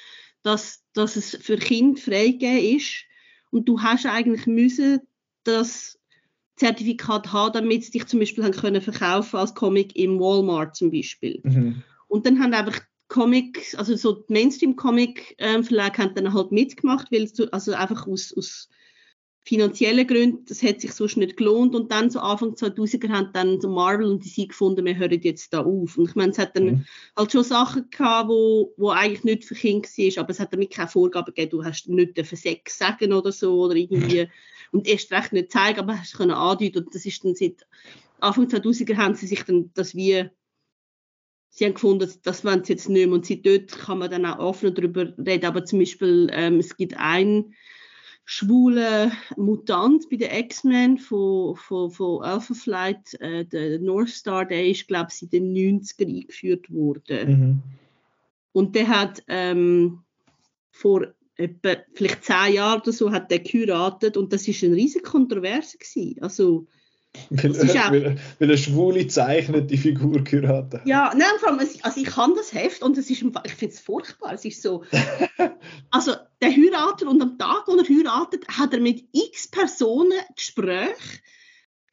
dass, 0.42 0.84
dass 0.94 1.16
es 1.16 1.36
für 1.40 1.56
Kinder 1.56 2.00
freigegeben 2.00 2.76
ist 2.76 3.04
und 3.50 3.68
du 3.68 3.80
hast 3.80 4.06
eigentlich 4.06 4.46
müssen 4.46 5.00
das 5.44 5.98
Zertifikat 6.56 7.32
haben, 7.32 7.52
damit 7.52 7.84
sie 7.84 7.92
dich 7.92 8.06
zum 8.06 8.20
Beispiel 8.20 8.44
haben 8.44 8.52
können 8.52 8.80
verkaufen 8.80 9.36
als 9.36 9.54
Comic 9.54 9.94
im 9.96 10.18
Walmart 10.18 10.74
zum 10.74 10.90
Beispiel. 10.90 11.40
Mhm. 11.42 11.82
Und 12.08 12.26
dann 12.26 12.40
haben 12.40 12.54
einfach 12.54 12.80
Comics, 13.08 13.74
also 13.74 13.94
so 13.94 14.24
Mainstream-Comic-Verlage 14.28 16.02
ähm, 16.02 16.08
haben 16.08 16.14
dann 16.14 16.34
halt 16.34 16.52
mitgemacht, 16.52 17.12
weil 17.12 17.28
du, 17.28 17.52
also 17.52 17.72
einfach 17.72 18.06
aus, 18.06 18.34
aus 18.36 18.68
finanziellen 19.46 20.08
Gründen, 20.08 20.44
das 20.46 20.60
hat 20.64 20.80
sich 20.80 20.92
sonst 20.92 21.16
nicht 21.16 21.36
gelohnt. 21.36 21.76
Und 21.76 21.92
dann 21.92 22.10
so 22.10 22.18
Anfang 22.18 22.54
2000er 22.54 23.08
haben 23.10 23.30
dann 23.32 23.60
so 23.60 23.68
Marvel 23.68 24.06
und 24.06 24.24
DC 24.24 24.48
gefunden, 24.48 24.84
wir 24.84 24.96
hören 24.96 25.20
jetzt 25.22 25.54
da 25.54 25.60
auf. 25.60 25.96
Und 25.96 26.08
ich 26.08 26.16
meine, 26.16 26.32
es 26.32 26.38
hat 26.38 26.56
dann 26.56 26.64
mhm. 26.64 26.84
halt 27.16 27.30
schon 27.30 27.44
Sachen 27.44 27.88
gehabt, 27.88 28.28
wo, 28.28 28.74
wo 28.76 28.90
eigentlich 28.90 29.22
nicht 29.22 29.44
für 29.44 29.54
Kinder 29.54 29.88
war, 29.88 30.22
aber 30.22 30.30
es 30.30 30.40
hat 30.40 30.52
damit 30.52 30.72
keine 30.72 30.88
Vorgaben 30.88 31.32
gegeben, 31.32 31.50
du 31.50 31.64
hast 31.64 31.88
nicht 31.88 32.26
für 32.26 32.36
Sex 32.36 32.76
sagen 32.76 33.12
oder 33.12 33.30
so 33.30 33.60
oder 33.60 33.76
irgendwie 33.76 34.28
und 34.72 34.88
erst 34.88 35.12
recht 35.12 35.32
nicht 35.32 35.52
zeigen, 35.52 35.78
aber 35.78 35.96
hast 35.96 36.16
können 36.16 36.32
andeuten. 36.32 36.84
Und 36.84 36.92
das 36.92 37.06
ist 37.06 37.24
dann 37.24 37.36
seit 37.36 37.64
Anfang 38.18 38.46
2000er 38.46 38.96
haben 38.96 39.14
sie 39.14 39.28
sich 39.28 39.44
dann 39.44 39.70
das 39.74 39.94
wie 39.94 40.28
sie 41.50 41.64
haben 41.64 41.74
gefunden, 41.74 42.12
das 42.24 42.44
wollen 42.44 42.64
sie 42.64 42.72
jetzt 42.72 42.88
nicht 42.88 43.06
mehr. 43.06 43.14
Und 43.14 43.26
seit 43.26 43.46
dort 43.46 43.68
kann 43.68 43.98
man 43.98 44.10
dann 44.10 44.26
auch 44.26 44.40
offen 44.40 44.74
darüber 44.74 45.14
reden, 45.24 45.46
aber 45.46 45.64
zum 45.64 45.78
Beispiel 45.78 46.28
ähm, 46.32 46.58
es 46.58 46.76
gibt 46.76 46.96
ein 46.98 47.54
schwulen 48.28 49.12
Mutant 49.36 50.10
bei 50.10 50.16
den 50.16 50.32
X-Men 50.32 50.98
von, 50.98 51.54
von, 51.56 51.90
von 51.90 52.22
Alpha 52.22 52.54
Flight, 52.54 53.14
äh, 53.20 53.44
der 53.44 53.78
North 53.78 54.08
Star, 54.08 54.44
der 54.44 54.66
ist, 54.66 54.88
glaube 54.88 55.08
ich, 55.14 55.22
in 55.22 55.30
den 55.30 55.80
90er 55.80 56.06
eingeführt 56.06 56.70
worden. 56.72 57.30
Mhm. 57.30 57.62
Und 58.52 58.74
der 58.74 58.88
hat 58.88 59.22
ähm, 59.28 60.00
vor 60.72 61.06
etwa, 61.36 61.76
vielleicht 61.94 62.24
zehn 62.24 62.54
Jahren 62.54 62.80
oder 62.80 62.92
so, 62.92 63.12
hat 63.12 63.30
der 63.30 63.38
geheiratet 63.38 64.16
und 64.16 64.32
das 64.32 64.48
ist 64.48 64.64
eine 64.64 64.74
riesige 64.74 65.04
Kontroverse 65.04 65.78
gewesen. 65.78 66.20
Also, 66.20 66.66
weil, 67.30 67.52
auch, 67.52 67.90
weil, 67.92 68.16
weil 68.38 68.48
eine 68.48 68.58
schwule 68.58 69.06
zeichnete 69.06 69.76
Figur 69.76 70.24
geheiratet 70.24 70.80
hat. 70.80 70.86
Ja, 70.86 71.12
nein, 71.16 71.28
vor 71.38 71.50
allem, 71.50 71.60
also 71.60 72.00
ich 72.00 72.06
kann 72.06 72.34
das 72.34 72.52
Heft 72.52 72.82
und 72.82 72.98
es 72.98 73.08
ist, 73.08 73.22
ich 73.44 73.54
finde 73.54 73.74
es 73.74 73.80
furchtbar. 73.80 74.32
Es 74.34 74.44
ist 74.44 74.60
so, 74.62 74.82
also 75.90 76.12
der 76.40 76.50
heiratet 76.50 77.08
und 77.08 77.22
am 77.22 77.38
Tag, 77.38 77.64
wo 77.66 77.76
er 77.76 77.88
heiratet, 77.88 78.46
hat 78.48 78.72
er 78.74 78.80
mit 78.80 79.04
x 79.12 79.48
Personen 79.48 80.18
Gespräche, 80.34 81.20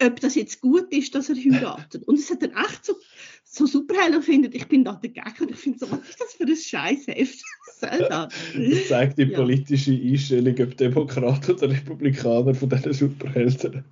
ob 0.02 0.20
das 0.20 0.36
jetzt 0.36 0.60
gut 0.62 0.92
ist, 0.92 1.16
dass 1.16 1.30
er 1.30 1.36
heiratet. 1.36 2.04
Und 2.08 2.20
es 2.20 2.30
hat 2.30 2.42
dann 2.42 2.52
echt 2.52 2.86
so, 2.86 2.96
so 3.44 3.66
Superhelden 3.66 4.22
findet, 4.22 4.56
ich 4.56 4.68
bin 4.68 4.84
da 4.84 4.94
dagegen 4.94 5.24
und 5.40 5.52
ich 5.52 5.58
finde 5.58 5.80
so, 5.80 5.92
was 5.92 6.10
ist 6.10 6.20
das 6.20 6.34
für 6.34 6.44
ein 6.44 6.56
Scheißheft? 6.56 7.44
das 7.82 8.88
zeigt 8.88 9.18
die 9.18 9.26
politische 9.26 9.92
Einstellung, 9.92 10.56
ob 10.60 10.78
Demokraten 10.78 11.52
oder 11.52 11.70
Republikaner 11.70 12.56
von 12.56 12.70
diesen 12.70 12.94
Superhelden. 12.94 13.86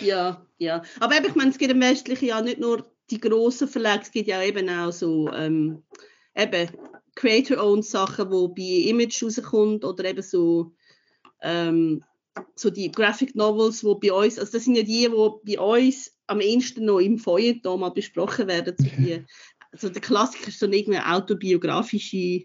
Ja, 0.00 0.44
ja. 0.58 0.82
Aber 1.00 1.16
eben, 1.16 1.26
ich 1.26 1.34
meine, 1.34 1.50
es 1.50 1.58
gibt 1.58 1.72
im 1.72 1.80
westlichen 1.80 2.26
ja 2.26 2.40
nicht 2.40 2.60
nur 2.60 2.86
die 3.10 3.20
grossen 3.20 3.68
Verlage, 3.68 4.02
es 4.02 4.10
gibt 4.10 4.28
ja 4.28 4.42
eben 4.42 4.68
auch 4.68 4.92
so 4.92 5.30
ähm, 5.32 5.82
eben 6.36 6.68
Creator-owned 7.14 7.84
Sachen, 7.84 8.30
wo 8.30 8.48
bei 8.48 8.88
Image 8.88 9.22
rauskommt 9.22 9.84
oder 9.84 10.04
eben 10.04 10.22
so 10.22 10.72
ähm, 11.42 12.02
so 12.56 12.70
die 12.70 12.90
Graphic 12.90 13.34
Novels, 13.34 13.84
wo 13.84 13.94
bei 13.94 14.12
uns, 14.12 14.38
also 14.38 14.52
das 14.52 14.64
sind 14.64 14.76
ja 14.76 14.82
die, 14.82 15.10
wo 15.10 15.40
bei 15.44 15.58
uns 15.58 16.12
am 16.26 16.40
ehesten 16.40 16.84
noch 16.84 16.98
im 16.98 17.18
Feuilleton 17.18 17.80
mal 17.80 17.90
besprochen 17.90 18.48
werden. 18.48 18.74
So 18.76 18.84
die, 18.84 19.24
also 19.72 19.88
der 19.88 20.02
Klassiker 20.02 20.48
ist 20.48 20.58
so 20.58 20.66
eine 20.66 21.12
autobiografische 21.12 22.44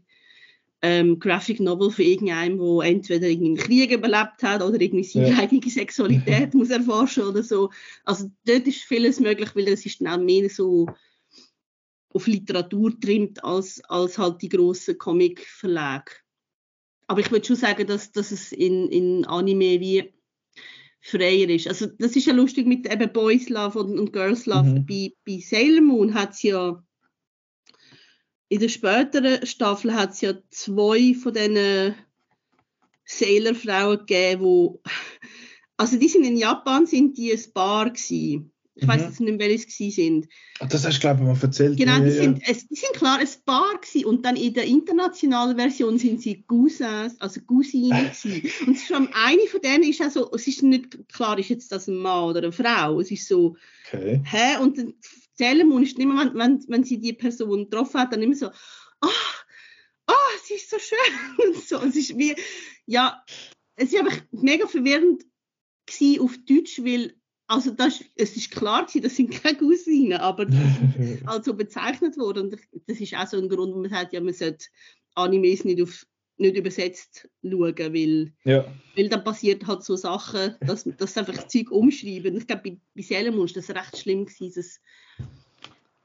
ähm, 0.81 1.19
Graphic 1.19 1.59
Novel 1.59 1.91
für 1.91 2.03
irgendeinen, 2.03 2.57
der 2.57 2.87
entweder 2.87 3.27
einen 3.27 3.57
Krieg 3.57 3.91
überlebt 3.91 4.41
hat 4.43 4.61
oder 4.61 4.79
irgendwie 4.79 5.03
seine 5.03 5.31
ja. 5.31 5.39
eigene 5.39 5.69
Sexualität 5.69 6.53
muss 6.53 6.69
erforschen 6.69 7.23
oder 7.23 7.43
so. 7.43 7.69
Also 8.05 8.31
dort 8.45 8.65
ist 8.67 8.83
vieles 8.83 9.19
möglich, 9.19 9.55
weil 9.55 9.65
das 9.65 9.85
ist 9.85 10.01
dann 10.01 10.07
auch 10.07 10.23
mehr 10.23 10.49
so 10.49 10.87
auf 12.13 12.27
Literatur 12.27 12.99
trimmt 12.99 13.43
als, 13.43 13.83
als 13.85 14.17
halt 14.17 14.41
die 14.41 14.49
grossen 14.49 14.97
Comic-Verlage. 14.97 16.11
Aber 17.07 17.21
ich 17.21 17.31
würde 17.31 17.45
schon 17.45 17.55
sagen, 17.55 17.87
dass, 17.87 18.11
dass 18.11 18.31
es 18.31 18.51
in, 18.51 18.89
in 18.89 19.25
Anime 19.25 19.79
wie 19.79 20.13
freier 21.01 21.49
ist. 21.49 21.67
Also 21.67 21.87
das 21.87 22.15
ist 22.15 22.25
ja 22.25 22.33
lustig 22.33 22.67
mit 22.67 22.91
eben 22.91 23.11
Boys 23.13 23.49
Love 23.49 23.79
und, 23.79 23.99
und 23.99 24.13
Girls 24.13 24.45
Love. 24.45 24.69
Mhm. 24.69 24.85
Bei, 24.85 25.13
bei 25.25 25.39
Sailor 25.39 25.81
Moon 25.81 26.13
hat 26.13 26.33
es 26.33 26.43
ja 26.43 26.83
in 28.49 28.59
der 28.59 28.69
späteren 28.69 29.45
Staffel 29.45 29.93
hat 29.93 30.11
es 30.11 30.21
ja 30.21 30.33
zwei 30.49 31.13
von 31.13 31.33
diesen 31.33 31.95
Sailor-Frauen 33.05 33.99
gegeben, 33.99 34.41
wo 34.41 34.81
also 35.77 35.97
die 35.97 36.09
sind 36.09 36.25
in 36.25 36.35
Japan 36.35 36.85
sind 36.85 37.17
die 37.17 37.31
ein 37.31 37.53
Paar 37.53 37.91
gewesen. 37.91 38.51
Ich 38.79 38.87
mhm. 38.87 38.91
weiß 38.91 39.01
jetzt 39.01 39.19
nicht, 39.19 39.39
welche 39.39 39.67
es 39.67 39.95
sind. 39.95 40.27
Das 40.59 40.85
hast 40.85 40.97
du, 40.97 40.99
glaube 41.01 41.21
ich, 41.21 41.27
mal 41.27 41.37
erzählt. 41.41 41.77
Genau, 41.77 41.99
die, 41.99 42.05
ja, 42.05 42.11
sind, 42.11 42.41
Es, 42.47 42.67
die 42.67 42.75
sind 42.75 42.93
klar 42.93 43.19
ein 43.19 43.27
Paar 43.45 43.79
gewesen. 43.79 44.05
und 44.05 44.25
dann 44.25 44.35
in 44.35 44.53
der 44.53 44.65
internationalen 44.65 45.57
Version 45.57 45.97
sind 45.97 46.21
sie 46.21 46.43
Cousins, 46.43 47.19
also 47.19 47.41
Cousinen 47.41 48.11
gewesen. 48.11 48.49
Und 48.67 48.77
schon 48.77 49.09
eine 49.13 49.41
von 49.47 49.61
denen 49.61 49.83
ist 49.83 50.01
auch 50.01 50.11
so, 50.11 50.31
es 50.33 50.47
ist 50.47 50.63
nicht 50.63 50.97
klar, 51.11 51.37
ist 51.37 51.49
jetzt 51.49 51.71
das 51.71 51.87
ein 51.87 51.97
Mann 51.97 52.29
oder 52.29 52.43
eine 52.43 52.51
Frau. 52.51 52.99
Es 52.99 53.11
ist 53.11 53.27
so, 53.27 53.55
okay. 53.87 54.21
hä? 54.23 54.57
Und 54.61 54.77
dann 54.77 54.93
Sailor 55.35 55.81
ist 55.81 55.97
immer, 55.99 56.25
wenn, 56.25 56.37
wenn, 56.37 56.65
wenn 56.67 56.83
sie 56.83 56.99
die 56.99 57.13
Person 57.13 57.69
getroffen 57.69 57.99
hat, 57.99 58.13
dann 58.13 58.21
immer 58.21 58.35
so, 58.35 58.47
ah, 58.47 58.53
oh, 59.01 59.09
oh, 60.07 60.37
sie 60.43 60.55
ist 60.55 60.69
so 60.69 60.77
schön. 60.79 61.47
Und 61.47 61.63
so. 61.63 61.77
Es 61.77 61.95
ist 61.95 62.17
wie, 62.17 62.35
ja, 62.85 63.23
es 63.75 63.93
ist 63.93 63.99
einfach 63.99 64.21
mega 64.31 64.67
verwirrend 64.67 65.23
auf 66.19 66.37
Deutsch, 66.45 66.79
weil 66.83 67.15
also 67.49 67.71
das, 67.71 68.03
es 68.15 68.37
ist 68.37 68.51
klar 68.51 68.87
das 69.01 69.15
sind 69.15 69.31
keine 69.31 69.57
Cousinen, 69.57 70.19
aber 70.19 70.45
die 70.45 70.55
sind 70.55 71.27
also 71.27 71.55
bezeichnet 71.55 72.15
worden. 72.15 72.43
Und 72.43 72.59
das 72.87 72.99
ist 72.99 73.15
auch 73.15 73.27
so 73.27 73.37
ein 73.37 73.49
Grund, 73.49 73.73
wo 73.73 73.79
man 73.79 73.89
sagt, 73.89 74.13
ja, 74.13 74.21
man 74.21 74.33
sollte 74.33 74.67
Animes 75.15 75.65
nicht 75.65 75.81
auf 75.81 76.05
nicht 76.37 76.55
übersetzt 76.55 77.27
schauen, 77.43 77.75
weil, 77.77 78.33
Ja. 78.45 78.65
weil 78.95 79.09
dann 79.09 79.23
passiert 79.25 79.67
halt 79.67 79.83
so 79.83 79.97
Sachen, 79.97 80.55
dass, 80.61 80.85
dass 80.85 81.17
einfach 81.17 81.47
Zeug 81.47 81.69
umschreiben. 81.69 82.37
Ich 82.37 82.47
glaube, 82.47 82.61
bei, 82.63 82.77
bei 82.95 83.01
Sailor 83.01 83.43
ist 83.43 83.57
das 83.57 83.69
recht 83.69 83.97
schlimm 83.97 84.25
gewesen, 84.25 84.53
das 84.55 84.79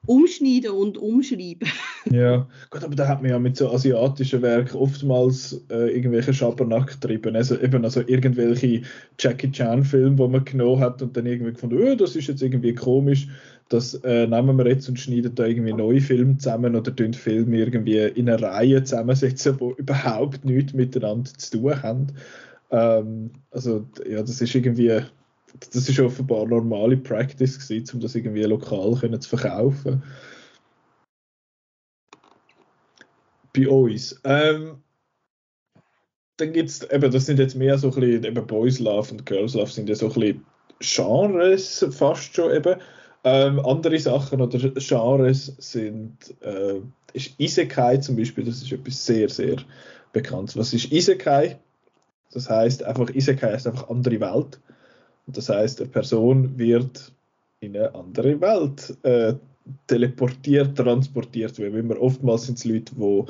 Umschneiden 0.07 0.71
und 0.71 0.99
Umschreiben. 0.99 1.69
Ja, 2.11 2.47
gut, 2.71 2.85
aber 2.85 2.95
da 2.95 3.09
hat 3.09 3.23
man 3.23 3.31
ja 3.31 3.39
mit 3.39 3.57
so 3.57 3.71
asiatischen 3.71 4.43
Werken 4.43 4.77
oftmals 4.77 5.65
äh, 5.71 5.95
irgendwelche 5.95 6.35
Schabernack 6.35 7.01
getrieben. 7.01 7.37
Also 7.37 7.59
eben 7.59 7.85
also 7.85 8.01
irgendwelche 8.07 8.83
Jackie 9.19 9.51
Chan-Filme, 9.51 10.17
die 10.17 10.29
man 10.29 10.45
genommen 10.45 10.81
hat 10.81 11.01
und 11.03 11.17
dann 11.17 11.27
irgendwie 11.27 11.53
gefunden, 11.53 11.79
oh, 11.83 11.95
das 11.95 12.17
ist 12.17 12.29
jetzt 12.29 12.43
irgendwie 12.43 12.75
komisch, 12.75 13.29
das 13.69 13.95
äh, 14.05 14.27
nehmen 14.27 14.59
wir 14.59 14.67
jetzt 14.67 14.89
und 14.89 15.01
schneiden 15.01 15.35
da 15.35 15.47
irgendwie 15.47 15.73
neue 15.73 16.01
Filme 16.01 16.37
zusammen 16.37 16.77
oder 16.77 16.95
tun 16.95 17.15
Filme 17.15 17.59
irgendwie 17.59 17.99
in 17.99 18.29
eine 18.29 18.41
Reihe 18.41 18.85
zusammensetzen, 18.85 19.57
die 19.59 19.75
überhaupt 19.79 20.45
nichts 20.45 20.75
miteinander 20.75 21.31
zu 21.37 21.59
tun 21.59 21.83
haben. 21.83 22.07
Ähm, 22.71 23.31
also 23.51 23.87
ja, 24.09 24.21
das 24.21 24.41
ist 24.41 24.55
irgendwie, 24.55 25.01
das 25.61 25.89
ist 25.89 26.01
offenbar 26.01 26.47
normale 26.47 26.97
Practice 26.97 27.59
gewesen, 27.59 27.95
um 27.95 28.01
das 28.01 28.15
irgendwie 28.15 28.43
lokal 28.43 28.95
können 28.99 29.21
zu 29.21 29.37
verkaufen. 29.37 30.03
Bei 33.53 33.69
uns. 33.69 34.21
Ähm, 34.25 34.83
dann 36.37 36.53
gibt 36.53 36.69
es, 36.69 36.91
eben, 36.91 37.13
das 37.13 37.27
sind 37.27 37.39
jetzt 37.39 37.55
mehr 37.55 37.79
so 37.79 37.89
ein 37.89 38.01
bisschen, 38.01 38.25
eben 38.25 38.47
Boys 38.47 38.81
Love 38.81 39.13
und 39.13 39.27
Girls 39.27 39.55
Love 39.55 39.71
sind 39.71 39.89
ja 39.89 39.95
so 39.95 40.07
ein 40.07 40.13
bisschen 40.13 40.45
Genres 40.81 41.87
fast 41.91 42.35
schon 42.35 42.53
eben. 42.53 42.81
Ähm, 43.23 43.65
andere 43.65 43.99
Sachen 43.99 44.41
oder 44.41 44.59
Genres 44.59 45.55
sind, 45.59 46.35
äh, 46.43 46.81
ist 47.13 47.39
Isekai 47.39 47.99
zum 47.99 48.17
Beispiel, 48.17 48.45
das 48.45 48.61
ist 48.61 48.73
etwas 48.73 49.07
sehr, 49.07 49.29
sehr 49.29 49.57
bekannt. 50.13 50.57
Was 50.57 50.75
ist 50.75 50.93
Isekai? 50.93 51.59
Das 52.33 52.51
heißt 52.51 52.83
einfach, 52.83 53.09
Isekai 53.11 53.53
heißt 53.53 53.69
einfach 53.69 53.89
andere 53.89 54.21
Welt. 54.21 54.59
Das 55.27 55.49
heißt, 55.49 55.81
eine 55.81 55.91
Person 55.91 56.59
wird 56.59 57.13
in 57.61 57.77
eine 57.77 57.95
andere 57.95 58.41
Welt 58.41 58.97
äh, 59.03 59.35
teleportiert, 59.87 60.77
transportiert, 60.77 61.59
weil 61.59 61.75
immer 61.75 62.01
oftmals 62.01 62.47
sind 62.47 62.59
es 62.59 62.65
Leute, 62.65 62.95
die 62.95 63.25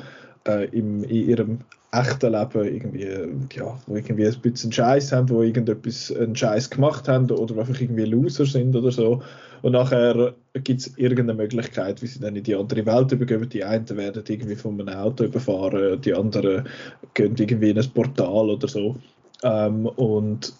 äh, 0.49 0.65
im, 0.77 1.03
in 1.03 1.29
ihrem 1.29 1.59
echten 1.91 2.33
Leben 2.33 2.65
irgendwie, 2.65 3.57
ja, 3.57 3.79
wo 3.87 3.95
irgendwie 3.95 4.27
ein 4.27 4.41
bisschen 4.41 4.71
Scheiß 4.71 5.11
haben, 5.13 5.29
wo 5.29 5.41
irgendetwas 5.41 6.11
einen 6.11 6.35
Scheiß 6.35 6.69
gemacht 6.69 7.07
haben 7.07 7.29
oder 7.31 7.57
einfach 7.57 7.79
irgendwie 7.79 8.05
Loser 8.05 8.45
sind 8.45 8.75
oder 8.75 8.91
so. 8.91 9.21
Und 9.61 9.71
nachher 9.71 10.35
gibt 10.53 10.81
es 10.81 10.97
irgendeine 10.97 11.41
Möglichkeit, 11.41 12.01
wie 12.01 12.07
sie 12.07 12.19
dann 12.19 12.35
in 12.35 12.43
die 12.43 12.55
andere 12.55 12.85
Welt 12.85 13.11
übergeben. 13.11 13.49
Die 13.49 13.63
einen 13.63 13.89
werden 13.97 14.23
irgendwie 14.27 14.55
von 14.55 14.79
einem 14.79 14.93
Auto 14.93 15.23
überfahren, 15.23 16.01
die 16.01 16.13
anderen 16.13 16.67
gehen 17.13 17.35
irgendwie 17.37 17.69
in 17.69 17.79
ein 17.79 17.89
Portal 17.91 18.49
oder 18.49 18.67
so. 18.67 18.97
Ähm, 19.43 19.85
und 19.85 20.53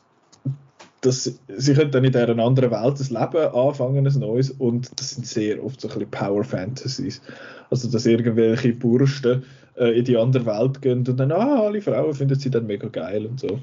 das, 1.05 1.39
sie 1.47 1.73
können 1.73 1.91
dann 1.91 2.03
in 2.03 2.11
dieser 2.11 2.29
anderen 2.29 2.71
Welt 2.71 2.99
ein 2.99 3.31
Leben 3.31 3.53
anfangen, 3.53 4.07
ein 4.07 4.19
neues, 4.19 4.51
und 4.51 4.99
das 4.99 5.11
sind 5.11 5.27
sehr 5.27 5.63
oft 5.63 5.79
so 5.79 5.87
ein 5.87 5.93
bisschen 5.93 6.11
Power 6.11 6.43
Fantasies. 6.43 7.21
Also, 7.69 7.89
dass 7.89 8.05
irgendwelche 8.05 8.73
Bursten 8.73 9.43
äh, 9.77 9.97
in 9.97 10.05
die 10.05 10.17
andere 10.17 10.45
Welt 10.45 10.81
gehen 10.81 11.07
und 11.07 11.19
dann, 11.19 11.31
ah, 11.31 11.61
alle 11.61 11.81
Frauen 11.81 12.13
finden 12.13 12.39
sie 12.39 12.49
dann 12.49 12.65
mega 12.65 12.87
geil 12.87 13.25
und 13.25 13.39
so. 13.39 13.59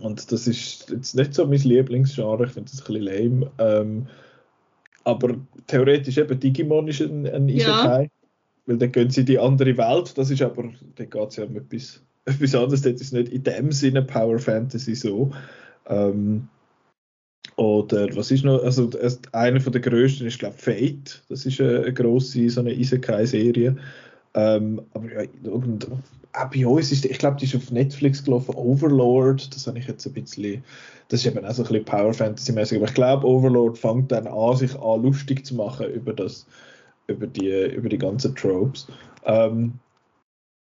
Und 0.00 0.30
das 0.30 0.46
ist 0.46 0.90
jetzt 0.90 1.16
nicht 1.16 1.34
so 1.34 1.46
mein 1.46 1.58
Lieblingsgenre, 1.58 2.44
ich 2.44 2.52
finde 2.52 2.70
das 2.70 2.80
ein 2.80 2.94
bisschen 2.94 3.02
lame. 3.02 3.50
Ähm, 3.58 4.06
aber 5.04 5.36
theoretisch 5.66 6.18
eben 6.18 6.38
Digimon 6.38 6.88
ist 6.88 7.00
ein, 7.00 7.26
ein 7.26 7.48
Isekai, 7.48 8.02
ja. 8.02 8.08
weil 8.66 8.76
dann 8.76 8.92
gehen 8.92 9.10
sie 9.10 9.20
in 9.20 9.26
die 9.26 9.38
andere 9.38 9.76
Welt, 9.76 10.16
das 10.18 10.30
ist 10.30 10.42
aber, 10.42 10.64
da 10.96 11.04
geht 11.04 11.28
es 11.30 11.36
ja 11.36 11.44
um 11.44 11.56
etwas, 11.56 12.02
etwas 12.26 12.54
anderes, 12.54 12.82
das 12.82 13.00
ist 13.00 13.12
nicht 13.12 13.30
in 13.30 13.42
dem 13.42 13.72
Sinne 13.72 14.02
Power 14.02 14.38
Fantasy 14.38 14.94
so. 14.94 15.30
Ähm, 15.88 16.48
oder 17.56 18.14
was 18.14 18.30
ist 18.30 18.44
noch, 18.44 18.62
also 18.62 18.88
einer 19.32 19.60
von 19.60 19.72
der 19.72 19.80
größten 19.80 20.26
ist 20.26 20.38
glaube 20.38 20.56
Fate, 20.56 21.24
das 21.28 21.44
ist 21.44 21.60
eine, 21.60 21.80
eine 21.80 21.92
grosse 21.92 22.48
so 22.50 22.60
eine 22.60 22.72
Isekai-Serie. 22.72 23.76
Ähm, 24.34 24.82
aber 24.94 25.12
ja, 25.12 25.28
und 25.50 25.88
auch 26.32 26.50
bei 26.50 26.66
uns 26.66 26.92
ist, 26.92 27.04
ich 27.04 27.18
glaube, 27.18 27.38
die 27.38 27.46
ist 27.46 27.56
auf 27.56 27.72
Netflix 27.72 28.22
gelaufen, 28.22 28.54
Overlord, 28.54 29.52
das 29.54 29.66
habe 29.66 29.78
ich 29.78 29.88
jetzt 29.88 30.06
ein 30.06 30.12
bisschen, 30.12 30.62
das 31.08 31.20
ist 31.20 31.26
eben 31.26 31.44
auch 31.44 31.52
so 31.52 31.62
ein 31.62 31.68
bisschen 31.68 31.84
Power 31.84 32.14
Fantasy-mäßig, 32.14 32.78
aber 32.78 32.86
ich 32.86 32.94
glaube, 32.94 33.26
Overlord 33.26 33.76
fängt 33.76 34.12
dann 34.12 34.28
an, 34.28 34.56
sich 34.56 34.78
an 34.78 35.02
lustig 35.02 35.44
zu 35.44 35.56
machen 35.56 35.90
über 35.92 36.12
das, 36.12 36.46
über 37.08 37.26
die, 37.26 37.50
über 37.74 37.88
die 37.88 37.98
ganzen 37.98 38.36
Tropes. 38.36 38.86
Ähm, 39.24 39.72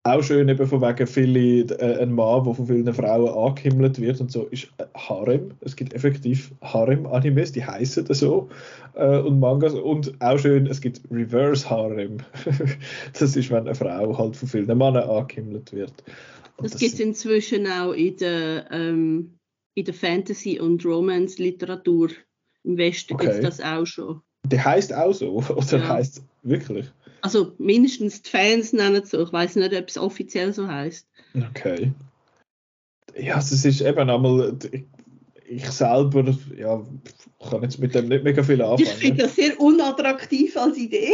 auch 0.05 0.23
schön 0.23 0.49
eben 0.49 0.67
von 0.67 0.81
wegen 0.81 1.07
viele, 1.07 1.61
äh, 1.79 2.03
ein 2.03 2.13
Mann, 2.13 2.43
der 2.45 2.55
von 2.55 2.67
vielen 2.67 2.93
Frauen 2.93 3.29
angehimmelt 3.29 4.01
wird 4.01 4.21
und 4.21 4.33
so, 4.33 4.47
ist 4.47 4.69
Harem. 4.97 5.53
Es 5.61 5.77
gibt 5.77 5.95
effektiv 5.95 6.51
Harem-Animes, 6.61 7.53
die 7.53 7.65
heißen 7.65 8.07
so 8.13 8.49
äh, 8.95 9.19
und 9.19 9.39
Mangas. 9.39 9.75
Und 9.75 10.21
auch 10.21 10.39
schön, 10.39 10.67
es 10.67 10.81
gibt 10.81 11.01
Reverse 11.11 11.69
Harem. 11.71 12.19
das 13.19 13.37
ist, 13.37 13.51
wenn 13.51 13.67
eine 13.67 13.75
Frau 13.75 14.19
halt 14.19 14.37
von 14.37 14.49
vielen 14.49 14.67
Männern 14.67 15.09
angehimmelt 15.09 15.73
wird. 15.73 15.93
Das, 16.59 16.73
das 16.73 16.81
gibt 16.81 16.95
es 16.95 17.01
inzwischen 17.01 17.67
auch 17.69 17.93
in 17.93 18.17
der, 18.17 18.71
ähm, 18.73 19.39
in 19.75 19.85
der 19.85 19.95
Fantasy- 19.95 20.59
und 20.59 20.85
Romance-Literatur. 20.85 22.11
Im 22.65 22.77
Westen 22.77 23.15
okay. 23.15 23.27
gibt 23.27 23.37
es 23.37 23.59
das 23.59 23.61
auch 23.61 23.87
schon. 23.87 24.21
Der 24.47 24.65
heißt 24.65 24.93
auch 24.93 25.13
so, 25.13 25.37
oder 25.49 25.79
ja. 25.79 25.89
heißt 25.89 26.23
wirklich? 26.43 26.93
Also 27.23 27.55
mindestens 27.59 28.23
die 28.23 28.31
Fans 28.31 28.73
nennen 28.73 29.03
es 29.03 29.11
so. 29.11 29.23
Ich 29.23 29.33
weiß 29.33 29.57
nicht, 29.57 29.75
ob 29.75 29.89
es 29.89 29.97
offiziell 29.97 30.53
so 30.53 30.67
heißt. 30.67 31.07
Okay. 31.51 31.93
Ja, 33.17 33.39
es 33.39 33.53
ist 33.65 33.81
eben 33.81 34.11
einmal. 34.11 34.59
Ich, 34.71 34.85
ich 35.47 35.71
selber 35.71 36.35
ja, 36.57 36.83
kann 37.49 37.63
jetzt 37.63 37.79
mit 37.79 37.95
dem 37.95 38.09
nicht 38.09 38.25
mega 38.25 38.43
viel 38.43 38.61
anfangen. 38.63 38.83
Ich 38.83 38.89
finde 38.95 39.25
das 39.25 39.37
sehr 39.37 39.61
unattraktiv 39.61 40.57
als 40.57 40.77
Idee. 40.77 41.13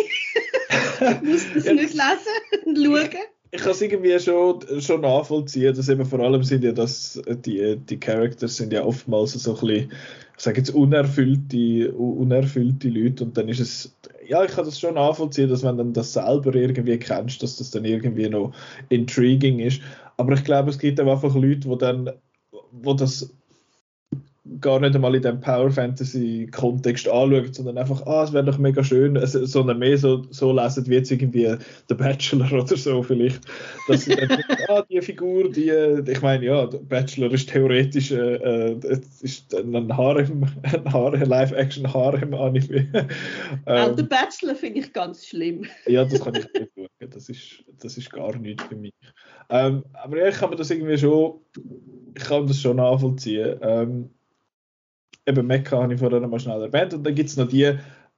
ich 0.71 1.23
muss 1.23 1.47
das 1.55 1.65
ja, 1.67 1.73
nicht 1.75 1.95
lesen 1.95 2.65
und 2.65 2.77
schauen. 2.77 3.11
Ich 3.51 3.63
kann 3.63 3.71
es 3.71 3.81
irgendwie 3.81 4.19
schon, 4.21 4.61
schon 4.81 5.01
nachvollziehen, 5.01 5.75
dass 5.75 5.89
eben 5.89 6.05
vor 6.05 6.21
allem 6.21 6.43
sind 6.43 6.65
ja 6.65 6.73
das, 6.73 7.21
die, 7.27 7.77
die 7.77 7.99
Characters 7.99 8.57
sind 8.57 8.73
ja 8.73 8.85
oftmals 8.85 9.33
so 9.33 9.55
ein 9.55 9.61
bisschen, 9.61 9.93
sage 10.43 10.59
jetzt 10.59 10.70
unerfüllte, 10.70 11.93
unerfüllte 11.93 12.89
Leute 12.89 13.24
und 13.24 13.36
dann 13.36 13.49
ist 13.49 13.61
es 13.61 13.95
ja, 14.28 14.45
ich 14.45 14.53
kann 14.53 14.66
das 14.66 14.78
schon 14.78 14.95
nachvollziehen, 14.95 15.49
dass 15.49 15.62
wenn 15.64 15.78
du 15.78 15.84
das 15.84 16.12
selber 16.12 16.55
irgendwie 16.55 16.99
kennst, 16.99 17.43
dass 17.43 17.57
das 17.57 17.70
dann 17.70 17.86
irgendwie 17.86 18.28
noch 18.28 18.53
intriguing 18.91 19.59
ist. 19.59 19.80
Aber 20.18 20.34
ich 20.34 20.45
glaube, 20.45 20.70
es 20.70 20.78
gibt 20.78 21.01
einfach 21.01 21.34
Leute, 21.34 21.68
die 21.68 21.78
dann, 21.78 22.11
wo 22.72 22.93
das 22.93 23.34
gar 24.61 24.80
nicht 24.80 24.94
einmal 24.94 25.14
in 25.14 25.22
dem 25.22 25.40
Power 25.40 25.70
Fantasy 25.70 26.49
Kontext 26.51 27.09
anschauen, 27.09 27.53
sondern 27.53 27.78
einfach, 27.78 28.05
ah, 28.07 28.24
es 28.24 28.32
wäre 28.32 28.44
doch 28.44 28.59
mega 28.59 28.82
schön, 28.82 29.18
sondern 29.26 29.78
mehr 29.78 29.99
so, 29.99 30.24
so 30.30 30.53
lesen 30.53 30.86
wie 30.86 30.94
jetzt 30.94 31.11
irgendwie 31.11 31.57
The 31.88 31.94
Bachelor 31.94 32.53
oder 32.53 32.76
so 32.76 33.03
vielleicht. 33.03 33.40
Dass 33.86 34.05
sie 34.05 34.16
dann, 34.16 34.42
ah, 34.68 34.82
die 34.90 35.01
Figur, 35.01 35.51
die, 35.51 35.70
ich 35.70 36.22
meine, 36.22 36.44
ja, 36.44 36.70
The 36.70 36.78
Bachelor 36.78 37.32
ist 37.32 37.51
theoretisch 37.51 38.11
äh, 38.11 38.76
ist 39.20 39.55
ein 39.55 39.96
Harem, 39.96 40.46
ein 40.62 40.92
Harem, 40.92 41.22
Live-Action-Harem-Anime. 41.22 43.09
ähm, 43.66 43.96
The 43.96 44.03
Bachelor 44.03 44.55
finde 44.55 44.80
ich 44.80 44.92
ganz 44.92 45.26
schlimm. 45.26 45.66
ja, 45.86 46.05
das 46.05 46.20
kann 46.20 46.34
ich 46.34 46.46
nicht 46.53 46.72
schauen. 46.74 47.11
Das 47.11 47.28
ist, 47.28 47.64
das 47.80 47.96
ist 47.96 48.11
gar 48.11 48.36
nichts 48.36 48.64
für 48.64 48.76
mich. 48.76 48.94
Ähm, 49.51 49.84
aber 49.92 50.18
ja, 50.18 50.28
ich 50.28 50.36
kann 50.36 50.51
mir 50.51 50.57
das 50.57 50.70
irgendwie 50.70 50.99
schon, 50.99 51.40
ich 52.16 52.24
kann 52.24 52.46
das 52.46 52.61
schon 52.61 52.76
nachvollziehen. 52.76 53.59
Ähm, 53.62 54.11
eben 55.29 55.47
Mecca 55.47 55.83
habe 55.83 55.95
ich 55.95 56.01
vorhin 56.01 56.29
mal 56.29 56.41
schnell 56.41 56.62
erwähnt 56.62 56.95
und 56.95 57.05
dann 57.05 57.14
gibt 57.14 57.29
es 57.29 57.37
noch 57.37 57.49
die, 57.49 57.64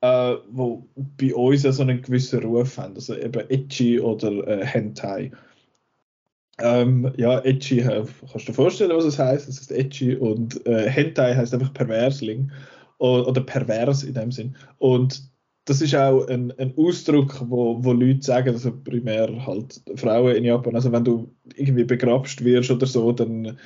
äh, 0.00 0.36
wo 0.50 0.86
bei 0.96 1.34
uns 1.34 1.62
so 1.62 1.82
einen 1.82 2.02
gewissen 2.02 2.42
Ruf 2.42 2.78
haben, 2.78 2.94
also 2.94 3.14
eben 3.16 3.50
Etchi 3.50 4.00
oder 4.00 4.46
äh, 4.46 4.64
Hentai. 4.64 5.32
Ähm, 6.58 7.12
ja, 7.16 7.40
Etchi, 7.40 7.80
äh, 7.80 8.04
kannst 8.20 8.46
du 8.46 8.52
dir 8.52 8.54
vorstellen, 8.54 8.96
was 8.96 9.04
es 9.04 9.18
heißt? 9.18 9.48
Es 9.48 9.61
ist 9.61 9.72
Etchi 9.72 10.14
und 10.16 10.64
äh, 10.66 10.88
Hentai 10.88 11.34
heißt 11.34 11.54
einfach 11.54 11.72
Perversling 11.72 12.50
oder, 12.98 13.40
pervers 13.40 14.02
in 14.02 14.14
dem 14.14 14.30
Sinn. 14.30 14.56
Und 14.78 15.22
das 15.64 15.80
ist 15.80 15.94
auch 15.94 16.26
ein, 16.28 16.52
ein 16.58 16.74
Ausdruck, 16.76 17.42
wo, 17.48 17.82
wo 17.82 17.92
Leute 17.92 18.22
sagen, 18.22 18.50
also 18.50 18.72
primär 18.72 19.46
halt 19.46 19.80
Frauen 19.96 20.36
in 20.36 20.44
Japan, 20.44 20.74
also 20.74 20.92
wenn 20.92 21.04
du 21.04 21.34
irgendwie 21.54 21.84
begrapscht 21.84 22.44
wirst 22.44 22.70
oder 22.70 22.86
so, 22.86 23.12
dann 23.12 23.58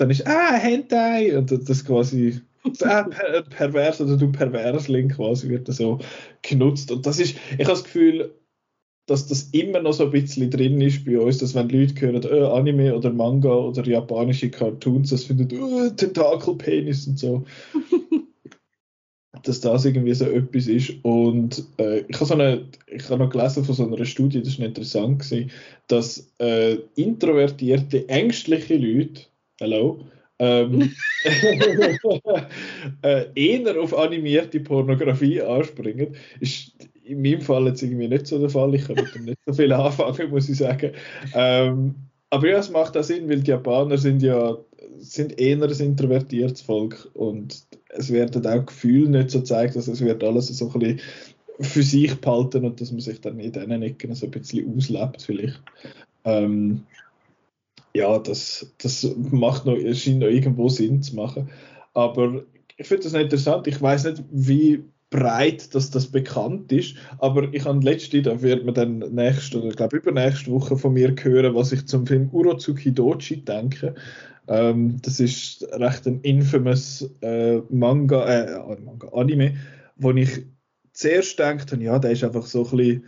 dann 0.00 0.10
ist, 0.10 0.26
ah, 0.26 0.54
Hentai, 0.54 1.36
und 1.36 1.50
das 1.68 1.84
quasi, 1.84 2.40
ah, 2.82 3.02
per, 3.04 3.42
pervers 3.42 4.00
oder 4.00 4.16
du 4.16 4.32
Perversling 4.32 5.10
quasi 5.10 5.48
wird 5.48 5.68
das 5.68 5.76
so 5.76 5.98
genutzt. 6.42 6.90
Und 6.90 7.06
das 7.06 7.18
ist, 7.18 7.36
ich 7.52 7.64
habe 7.64 7.70
das 7.70 7.84
Gefühl, 7.84 8.34
dass 9.06 9.26
das 9.26 9.50
immer 9.52 9.80
noch 9.80 9.92
so 9.92 10.04
ein 10.04 10.10
bisschen 10.12 10.50
drin 10.50 10.80
ist 10.80 11.04
bei 11.04 11.18
uns, 11.18 11.38
dass 11.38 11.54
wenn 11.54 11.68
Leute 11.68 12.00
hören, 12.00 12.24
oh, 12.30 12.52
Anime 12.52 12.94
oder 12.94 13.12
Manga 13.12 13.52
oder 13.52 13.84
japanische 13.84 14.50
Cartoons, 14.50 15.10
das 15.10 15.24
finden, 15.24 15.48
oh, 15.60 15.90
Tentakelpenis 15.90 17.06
und 17.06 17.18
so. 17.18 17.44
dass 19.42 19.60
das 19.60 19.84
irgendwie 19.84 20.14
so 20.14 20.26
etwas 20.26 20.66
ist. 20.66 20.92
Und 21.02 21.64
äh, 21.78 22.00
ich 22.08 22.16
habe 22.16 22.26
so 22.26 22.34
eine, 22.34 22.66
ich 22.86 23.08
habe 23.08 23.24
noch 23.24 23.30
gelesen 23.30 23.64
von 23.64 23.74
so 23.74 23.86
einer 23.86 24.04
Studie, 24.04 24.42
das 24.42 24.58
war 24.58 24.66
interessant 24.66 25.20
gewesen, 25.20 25.50
dass 25.88 26.30
äh, 26.38 26.78
introvertierte, 26.96 28.08
ängstliche 28.08 28.76
Leute, 28.76 29.22
hello, 29.60 30.00
ähm, 30.38 30.90
äh, 33.02 33.26
eher 33.34 33.80
auf 33.80 33.96
animierte 33.96 34.60
Pornografie 34.60 35.42
anspringen. 35.42 36.16
Ist 36.40 36.72
in 37.04 37.20
meinem 37.22 37.42
Fall 37.42 37.66
jetzt 37.66 37.82
irgendwie 37.82 38.08
nicht 38.08 38.26
so 38.26 38.38
der 38.38 38.48
Fall. 38.48 38.74
Ich 38.74 38.86
kann 38.86 38.96
mit 38.96 39.14
dem 39.14 39.26
nicht 39.26 39.38
so 39.46 39.52
viel 39.52 39.72
anfangen, 39.74 40.30
muss 40.30 40.48
ich 40.48 40.56
sagen. 40.56 40.92
Ähm, 41.34 41.94
aber 42.30 42.48
ja, 42.48 42.58
es 42.58 42.70
macht 42.70 42.96
auch 42.96 43.02
Sinn, 43.02 43.28
weil 43.28 43.40
die 43.40 43.50
Japaner 43.50 43.98
sind 43.98 44.22
ja 44.22 44.56
sind 44.98 45.38
eher 45.38 45.62
ein 45.62 45.70
introvertiertes 45.70 46.62
Volk 46.62 47.10
und 47.14 47.62
es 47.88 48.12
werden 48.12 48.46
auch 48.46 48.66
Gefühle 48.66 49.08
nicht 49.08 49.30
so 49.30 49.40
gezeigt, 49.40 49.76
dass 49.76 49.88
es 49.88 50.00
wird 50.02 50.22
alles 50.22 50.48
so 50.48 50.70
ein 50.70 50.78
bisschen 50.78 51.00
für 51.60 51.82
sich 51.82 52.14
behalten 52.20 52.64
und 52.64 52.80
dass 52.80 52.92
man 52.92 53.00
sich 53.00 53.20
dann 53.20 53.38
in 53.40 53.52
diesen 53.52 53.82
Ecken 53.82 54.14
so 54.14 54.26
ein 54.26 54.32
bisschen 54.32 54.76
auslebt 54.76 55.22
vielleicht. 55.22 55.60
Ähm, 56.24 56.84
ja, 57.94 58.18
das, 58.18 58.72
das 58.78 59.06
macht 59.30 59.66
noch, 59.66 59.76
scheint 59.94 60.20
noch 60.20 60.28
irgendwo 60.28 60.68
Sinn 60.68 61.02
zu 61.02 61.16
machen. 61.16 61.50
Aber 61.94 62.44
ich 62.76 62.86
finde 62.86 63.04
das 63.04 63.14
interessant. 63.14 63.66
Ich 63.66 63.80
weiß 63.80 64.04
nicht, 64.04 64.24
wie 64.30 64.84
breit, 65.10 65.74
dass 65.74 65.90
das 65.90 66.06
bekannt 66.06 66.72
ist. 66.72 66.96
Aber 67.18 67.52
ich 67.52 67.64
habe 67.64 67.84
letzte, 67.84 68.22
da 68.22 68.40
wird 68.40 68.64
man 68.64 68.74
dann 68.74 68.98
nächste 68.98 69.60
oder 69.60 69.74
glaube 69.74 69.98
übernächste 69.98 70.52
Woche 70.52 70.76
von 70.76 70.94
mir 70.94 71.14
hören, 71.20 71.54
was 71.54 71.72
ich 71.72 71.86
zum 71.86 72.06
Film 72.06 72.30
Urotsuki 72.30 72.92
Dochi 72.94 73.44
denke. 73.44 73.94
Ähm, 74.48 75.00
das 75.02 75.20
ist 75.20 75.66
recht 75.72 76.06
ein 76.06 76.20
infamous 76.20 77.10
äh, 77.20 77.58
Manga, 77.68 78.24
äh, 78.26 78.80
Manga, 78.80 79.08
Anime, 79.08 79.56
wo 79.96 80.12
ich 80.12 80.46
zuerst 80.92 81.38
habe, 81.40 81.82
ja, 81.82 81.98
der 81.98 82.12
ist 82.12 82.24
einfach 82.24 82.46
so 82.46 82.64
ein 82.64 82.76
bisschen, 82.76 83.04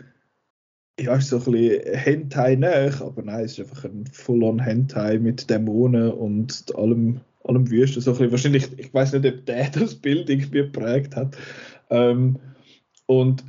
ja, 1.02 1.16
ist 1.16 1.28
so 1.28 1.38
ein 1.38 1.44
bisschen 1.44 1.94
Hentai 1.94 2.56
nach, 2.56 3.00
aber 3.00 3.22
nein, 3.22 3.44
es 3.44 3.58
ist 3.58 3.60
einfach 3.60 3.84
ein 3.84 4.06
Full-on 4.12 4.60
Hentai 4.60 5.18
mit 5.18 5.48
Dämonen 5.50 6.12
und 6.12 6.64
allem, 6.76 7.20
allem 7.44 7.70
Wüsten. 7.70 8.00
So 8.00 8.12
ein 8.12 8.16
bisschen, 8.16 8.30
wahrscheinlich, 8.30 8.78
ich 8.78 8.94
weiß 8.94 9.12
nicht, 9.12 9.26
ob 9.26 9.46
der 9.46 9.68
das 9.74 9.94
Bild 9.94 10.30
irgendwie 10.30 10.58
geprägt 10.58 11.16
hat. 11.16 11.36
Ähm, 11.90 12.38
und 13.06 13.44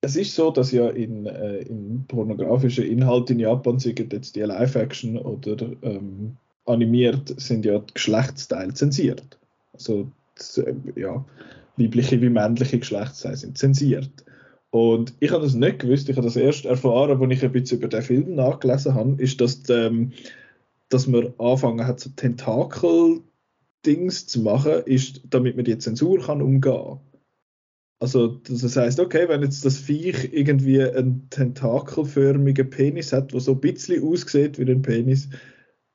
es 0.00 0.16
ist 0.16 0.34
so, 0.34 0.50
dass 0.50 0.72
ja 0.72 0.88
in, 0.90 1.26
äh, 1.26 1.58
in 1.58 2.04
pornografischen 2.08 2.84
Inhalten 2.84 3.36
in 3.36 3.40
Japan 3.40 3.78
sind 3.78 4.12
jetzt 4.12 4.34
die 4.34 4.40
Live-Action 4.40 5.16
oder 5.16 5.56
ähm, 5.82 6.36
animiert, 6.66 7.40
sind 7.40 7.64
ja 7.64 7.78
die 7.78 7.94
Geschlechtsteile 7.94 8.74
zensiert. 8.74 9.38
Also 9.72 10.10
äh, 10.56 10.74
ja, 11.00 11.24
weibliche 11.76 12.20
wie 12.20 12.30
männliche 12.30 12.80
Geschlechtsteile 12.80 13.36
sind 13.36 13.58
zensiert. 13.58 14.10
Und 14.72 15.14
ich 15.20 15.30
habe 15.30 15.42
das 15.42 15.52
nicht 15.52 15.80
gewusst, 15.80 16.08
ich 16.08 16.16
habe 16.16 16.26
das 16.26 16.34
erst 16.34 16.64
erfahren, 16.64 17.22
als 17.22 17.32
ich 17.32 17.44
ein 17.44 17.52
bisschen 17.52 17.78
über 17.78 17.88
den 17.88 18.00
Film 18.00 18.34
nachgelesen 18.34 18.94
habe, 18.94 19.22
ist, 19.22 19.38
dass, 19.42 19.68
ähm, 19.68 20.12
dass 20.88 21.06
man 21.06 21.34
anfangen 21.36 21.86
hat, 21.86 22.00
so 22.00 22.08
Tentakel-Dings 22.16 24.28
zu 24.28 24.40
machen, 24.40 24.82
ist, 24.86 25.20
damit 25.28 25.56
man 25.56 25.66
die 25.66 25.76
Zensur 25.76 26.22
kann 26.22 26.40
umgehen 26.40 26.72
kann. 26.72 27.00
Also 28.00 28.28
das 28.28 28.74
heißt, 28.74 28.98
okay, 28.98 29.28
wenn 29.28 29.42
jetzt 29.42 29.62
das 29.66 29.76
Viech 29.76 30.32
irgendwie 30.32 30.82
einen 30.82 31.28
tentakelförmigen 31.28 32.70
Penis 32.70 33.12
hat, 33.12 33.34
der 33.34 33.40
so 33.40 33.52
ein 33.52 33.60
bisschen 33.60 34.02
aussieht 34.02 34.58
wie 34.58 34.70
ein 34.70 34.80
Penis, 34.80 35.28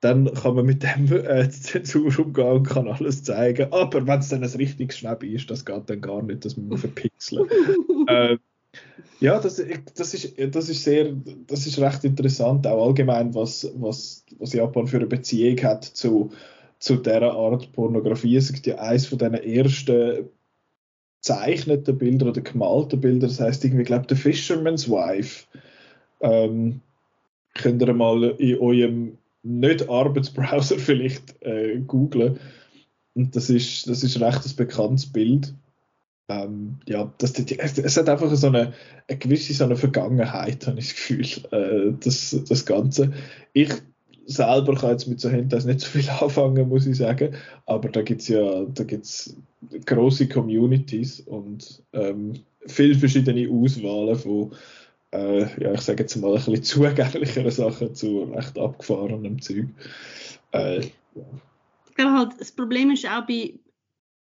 dann 0.01 0.31
kann 0.35 0.53
man 0.53 0.67
mit 0.67 0.83
dem 0.83 1.11
äh, 1.11 1.49
Zensur 1.49 2.19
umgehen 2.19 2.45
und 2.45 2.67
kann 2.67 2.87
alles 2.87 3.23
zeigen. 3.23 3.73
Aber 3.73 4.05
wenn 4.05 4.19
es 4.19 4.29
dann 4.29 4.43
ein 4.43 4.49
richtiges 4.51 4.99
Schnäbi 4.99 5.33
ist, 5.33 5.49
das 5.49 5.65
geht 5.65 5.89
dann 5.89 6.01
gar 6.01 6.21
nicht, 6.21 6.45
das 6.45 6.55
muss 6.55 6.69
man 6.69 6.77
verpixeln. 6.77 7.49
äh, 8.07 8.37
ja, 9.19 9.39
das, 9.39 9.61
das, 9.95 10.13
ist, 10.13 10.35
das 10.55 10.69
ist 10.69 10.83
sehr, 10.83 11.13
das 11.47 11.65
ist 11.65 11.79
recht 11.79 12.03
interessant, 12.03 12.67
auch 12.67 12.87
allgemein, 12.87 13.33
was, 13.33 13.69
was, 13.75 14.25
was 14.37 14.53
Japan 14.53 14.87
für 14.87 14.97
eine 14.97 15.07
Beziehung 15.07 15.61
hat 15.63 15.83
zu, 15.83 16.31
zu 16.79 16.97
dieser 16.97 17.33
Art 17.33 17.71
Pornografie. 17.71 18.35
Es 18.35 18.53
gibt 18.53 18.67
ja 18.67 18.75
eines 18.75 19.07
von 19.07 19.17
diesen 19.17 19.33
ersten 19.33 20.29
gezeichneten 21.19 21.97
Bilder 21.97 22.27
oder 22.27 22.41
gemalten 22.41 23.01
Bilder, 23.01 23.27
das 23.27 23.39
heißt 23.39 23.65
irgendwie, 23.65 23.81
ich 23.81 23.87
glaube, 23.87 24.05
The 24.07 24.15
Fisherman's 24.15 24.89
Wife. 24.89 25.45
Ähm, 26.21 26.81
könnt 27.55 27.81
ihr 27.81 27.93
mal 27.93 28.23
in 28.37 28.59
eurem 28.59 29.17
nicht 29.43 29.89
Arbeitsbrowser 29.89 30.77
vielleicht 30.77 31.41
äh, 31.41 31.79
googlen. 31.79 32.39
Und 33.15 33.35
das 33.35 33.49
ist, 33.49 33.89
das 33.89 34.03
ist 34.03 34.21
recht 34.21 34.45
ein 34.45 34.55
bekanntes 34.55 35.11
Bild. 35.11 35.53
Ähm, 36.29 36.79
ja, 36.87 37.11
das, 37.19 37.39
es 37.39 37.97
hat 37.97 38.09
einfach 38.09 38.33
so 38.35 38.47
eine, 38.47 38.73
eine 39.07 39.17
gewisse 39.17 39.53
so 39.53 39.63
eine 39.63 39.77
Vergangenheit, 39.77 40.67
habe 40.67 40.79
ich 40.79 40.87
das 40.87 40.95
Gefühl, 40.95 41.25
äh, 41.51 41.93
das, 41.99 42.35
das 42.47 42.65
Ganze. 42.65 43.13
Ich 43.53 43.71
selber 44.25 44.75
kann 44.75 44.91
jetzt 44.91 45.07
mit 45.07 45.21
so 45.21 45.29
Hentais 45.29 45.65
nicht 45.65 45.79
so 45.79 45.87
viel 45.87 46.09
anfangen, 46.21 46.67
muss 46.67 46.85
ich 46.85 46.97
sagen. 46.97 47.35
Aber 47.65 47.89
da 47.89 48.01
gibt 48.01 48.21
es 48.21 48.27
ja 48.27 48.65
da 48.65 48.83
gibt's 48.83 49.35
große 49.85 50.27
Communities 50.27 51.21
und 51.21 51.81
ähm, 51.93 52.33
viele 52.67 52.95
verschiedene 52.95 53.49
Auswahlen 53.49 54.15
von, 54.15 54.51
äh, 55.11 55.63
ja, 55.63 55.73
ich 55.73 55.81
sage 55.81 56.03
jetzt 56.03 56.15
mal, 56.17 56.29
ein 56.29 56.35
bisschen 56.35 56.63
zugänglicheren 56.63 57.51
Sachen 57.51 57.95
zu 57.95 58.23
recht 58.23 58.57
abgefahrenem 58.59 59.41
Zeug. 59.41 59.67
Äh, 60.51 60.81
ja. 61.15 62.13
Halt, 62.13 62.33
das 62.39 62.51
Problem 62.51 62.91
ist 62.91 63.07
auch 63.07 63.25
bei, 63.25 63.53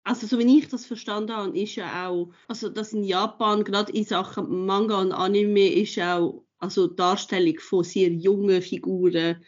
also 0.05 0.27
so 0.27 0.39
wie 0.39 0.59
ich 0.59 0.69
das 0.69 0.85
verstanden 0.85 1.33
habe, 1.33 1.57
ist 1.57 1.75
ja 1.75 2.07
auch, 2.07 2.29
also 2.47 2.69
dass 2.69 2.93
in 2.93 3.03
Japan 3.03 3.63
gerade 3.63 3.91
in 3.91 4.05
Sachen 4.05 4.65
Manga 4.65 5.01
und 5.01 5.11
Anime 5.11 5.67
ist 5.67 5.99
auch, 5.99 6.45
also 6.59 6.87
Darstellung 6.87 7.59
von 7.59 7.83
sehr 7.83 8.09
jungen 8.09 8.61
Figuren 8.61 9.43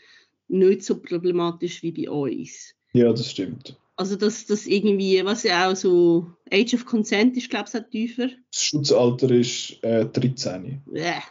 nicht 0.48 0.84
so 0.84 1.00
problematisch 1.00 1.84
wie 1.84 1.92
bei 1.92 2.10
uns. 2.10 2.74
Ja, 2.94 3.12
das 3.14 3.32
stimmt. 3.32 3.78
Also 3.98 4.16
dass 4.16 4.46
das 4.48 4.66
irgendwie, 4.66 5.24
was 5.24 5.44
ja 5.44 5.70
auch 5.70 5.76
so 5.76 6.32
Age 6.52 6.74
of 6.74 6.86
Consent 6.86 7.38
ist, 7.38 7.50
glaube 7.50 7.70
ich, 7.72 7.80
auch 7.80 7.90
tiefer. 7.90 8.28
Das 8.52 8.64
Schutzalter 8.64 9.30
ist 9.32 9.78
äh, 9.84 10.06
13. 10.06 10.82
Ja. 10.94 11.22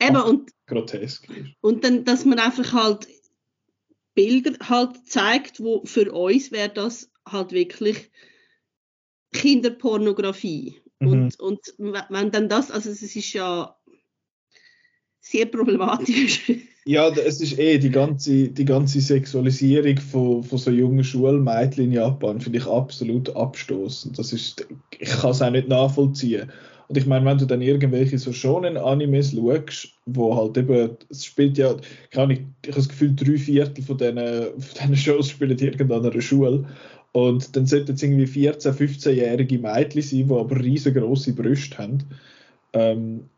Eben, 0.00 0.16
und, 0.22 0.50
grotesk 0.66 1.28
Und 1.60 1.84
dann, 1.84 2.04
dass 2.04 2.24
man 2.24 2.38
einfach 2.38 2.72
halt 2.72 3.06
Bilder 4.14 4.52
halt 4.66 5.06
zeigt, 5.06 5.60
wo 5.60 5.82
für 5.84 6.10
uns 6.12 6.52
wäre 6.52 6.70
das 6.70 7.10
halt 7.26 7.52
wirklich 7.52 8.10
Kinderpornografie. 9.40 10.80
Mhm. 11.00 11.08
Und, 11.08 11.40
und 11.40 11.60
wenn 11.78 12.30
dann 12.30 12.48
das, 12.48 12.70
also 12.70 12.90
es 12.90 13.02
ist 13.02 13.32
ja 13.32 13.76
sehr 15.20 15.46
problematisch. 15.46 16.52
Ja, 16.88 17.08
es 17.08 17.40
ist 17.40 17.58
eh 17.58 17.78
die 17.78 17.90
ganze, 17.90 18.46
die 18.46 18.64
ganze 18.64 19.00
Sexualisierung 19.00 19.98
von, 19.98 20.44
von 20.44 20.56
so 20.56 20.70
jungen 20.70 21.02
Schulmädchen 21.02 21.86
in 21.86 21.90
Japan 21.90 22.40
finde 22.40 22.60
ich 22.60 22.66
absolut 22.66 23.34
abstoßend. 23.34 24.16
Das 24.16 24.32
ist, 24.32 24.64
ich 24.96 25.08
kann 25.08 25.32
es 25.32 25.42
auch 25.42 25.50
nicht 25.50 25.66
nachvollziehen. 25.66 26.48
Und 26.86 26.96
ich 26.96 27.06
meine, 27.06 27.26
wenn 27.26 27.38
du 27.38 27.44
dann 27.44 27.60
irgendwelche 27.60 28.18
so 28.18 28.32
schonen 28.32 28.76
Animes 28.76 29.32
schaust, 29.32 29.88
wo 30.06 30.36
halt 30.36 30.56
eben, 30.56 30.96
es 31.10 31.24
spielt 31.24 31.58
ja, 31.58 31.74
kann 32.12 32.30
ich, 32.30 32.38
ich 32.62 32.68
habe 32.68 32.76
das 32.76 32.88
Gefühl, 32.88 33.16
drei 33.16 33.36
Viertel 33.36 33.82
von 33.82 33.98
diesen, 33.98 34.16
von 34.16 34.74
diesen 34.80 34.96
Shows 34.96 35.30
spielen 35.30 35.58
irgendwann 35.58 36.04
an 36.04 36.12
einer 36.12 36.22
Schule. 36.22 36.66
Und 37.16 37.56
dann 37.56 37.64
sollten 37.64 37.94
es 37.94 38.02
irgendwie 38.02 38.26
14-, 38.26 38.72
15-jährige 38.72 39.58
Mädchen 39.58 40.02
sein, 40.02 40.28
die 40.28 40.34
aber 40.34 40.60
riesengroße 40.60 41.32
Brüste 41.32 41.78
haben. 41.78 42.04
Ähm, 42.74 43.30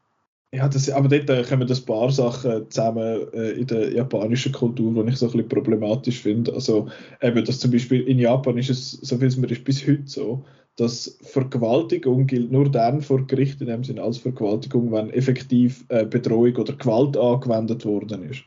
ja, 0.53 0.69
das, 0.69 0.91
aber 0.91 1.07
dort 1.07 1.31
äh, 1.31 1.45
kommen 1.45 1.71
ein 1.71 1.85
paar 1.87 2.11
Sachen 2.11 2.69
zusammen 2.73 3.33
äh, 3.33 3.51
in 3.51 3.69
der 3.69 3.93
japanischen 3.93 4.51
Kultur, 4.51 5.05
die 5.05 5.13
ich 5.13 5.19
so 5.19 5.27
ein 5.27 5.33
bisschen 5.33 5.49
problematisch 5.49 6.19
finde. 6.19 6.55
Also 6.55 6.89
eben, 7.23 7.45
dass 7.45 7.61
zum 7.61 7.71
Beispiel 7.71 8.01
in 8.01 8.19
Japan 8.19 8.59
ist 8.59 8.71
es, 8.71 8.91
so 8.91 9.17
viel 9.17 9.29
es 9.29 9.37
mir 9.37 9.49
ist, 9.49 9.63
bis 9.63 9.87
heute 9.87 10.03
so, 10.07 10.45
dass 10.75 11.17
Vergewaltigung 11.23 12.27
gilt 12.27 12.51
nur 12.51 12.69
dann 12.69 13.01
vor 13.01 13.29
Gericht 13.29 13.61
in 13.61 13.69
dem 13.69 13.85
Sinne 13.85 14.03
als 14.03 14.19
Vergewaltigung, 14.19 14.91
wenn 14.91 15.11
effektiv 15.11 15.85
äh, 15.87 16.05
Bedrohung 16.05 16.57
oder 16.57 16.73
Gewalt 16.73 17.17
angewendet 17.17 17.85
worden 17.85 18.29
ist. 18.29 18.43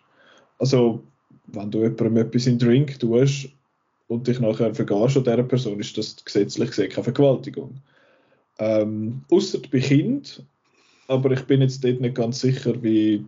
Also 0.60 1.04
wenn 1.48 1.72
du 1.72 1.84
jemandem 1.84 2.18
etwas 2.18 2.48
in 2.48 2.60
Drink 2.60 3.00
tust 3.00 3.48
und 4.12 4.28
dich 4.28 4.40
nachher 4.40 4.74
vergehst 4.76 5.18
an 5.18 5.24
dieser 5.24 5.44
Person, 5.44 5.80
ist 5.80 5.98
das 5.98 6.24
gesetzlich 6.24 6.70
gesehen 6.70 6.90
keine 6.90 7.04
Vergewaltigung. 7.04 7.82
Ähm, 8.60 9.24
Außer 9.30 9.60
bei 9.72 9.80
Kind 9.80 10.44
aber 11.12 11.32
ich 11.32 11.42
bin 11.42 11.62
jetzt 11.62 11.84
dort 11.84 12.00
nicht 12.00 12.16
ganz 12.16 12.40
sicher, 12.40 12.82
wie, 12.82 13.26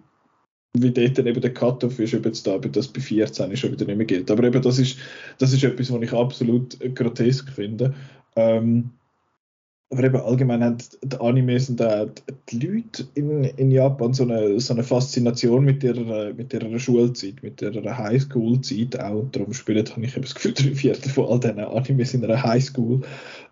wie 0.74 0.92
dort 0.92 1.20
eben 1.20 1.42
der 1.42 1.54
Cut-Off 1.54 2.00
ist, 2.00 2.14
ob 2.14 2.26
jetzt 2.26 2.48
da 2.48 2.56
ob 2.56 2.72
das 2.72 2.88
bei 2.88 3.02
14 3.02 3.56
schon 3.58 3.74
wieder 3.74 3.86
nicht 3.86 3.98
mehr 3.98 4.06
gilt. 4.06 4.32
Aber 4.32 4.44
eben, 4.46 4.62
das 4.62 4.80
ist, 4.80 4.98
das 5.38 5.52
ist 5.52 5.64
etwas, 5.64 5.92
was 5.92 6.02
ich 6.02 6.14
absolut 6.14 6.80
grotesk 6.96 7.50
finde. 7.52 7.94
Ähm, 8.38 8.90
aber 9.94 10.04
eben 10.04 10.18
allgemein 10.18 10.64
haben 10.64 10.78
die 11.04 11.18
Animes 11.18 11.70
und 11.70 11.82
auch 11.82 12.08
die 12.50 12.60
Leute 12.60 13.08
in, 13.14 13.44
in 13.44 13.72
Japan 13.72 14.14
so 14.14 14.24
eine, 14.24 14.60
so 14.60 14.74
eine 14.74 14.84
Faszination 14.84 15.64
mit 15.64 15.84
ihrer, 15.84 16.34
mit 16.34 16.52
ihrer 16.52 16.80
Schulzeit, 16.80 17.44
mit 17.44 17.62
ihrer 17.62 17.98
Highschool-Zeit 17.98 19.00
auch. 19.00 19.26
Darum 19.32 19.54
spielen, 19.54 19.86
habe 19.88 20.06
ich 20.06 20.14
das 20.14 20.36
Gefühl, 20.36 20.54
drei 20.54 20.76
Viertel 20.76 21.10
von 21.10 21.28
all 21.28 21.40
diesen 21.40 21.60
Animes 21.60 22.14
in 22.14 22.26
einer 22.26 22.42
Highschool. 22.42 23.02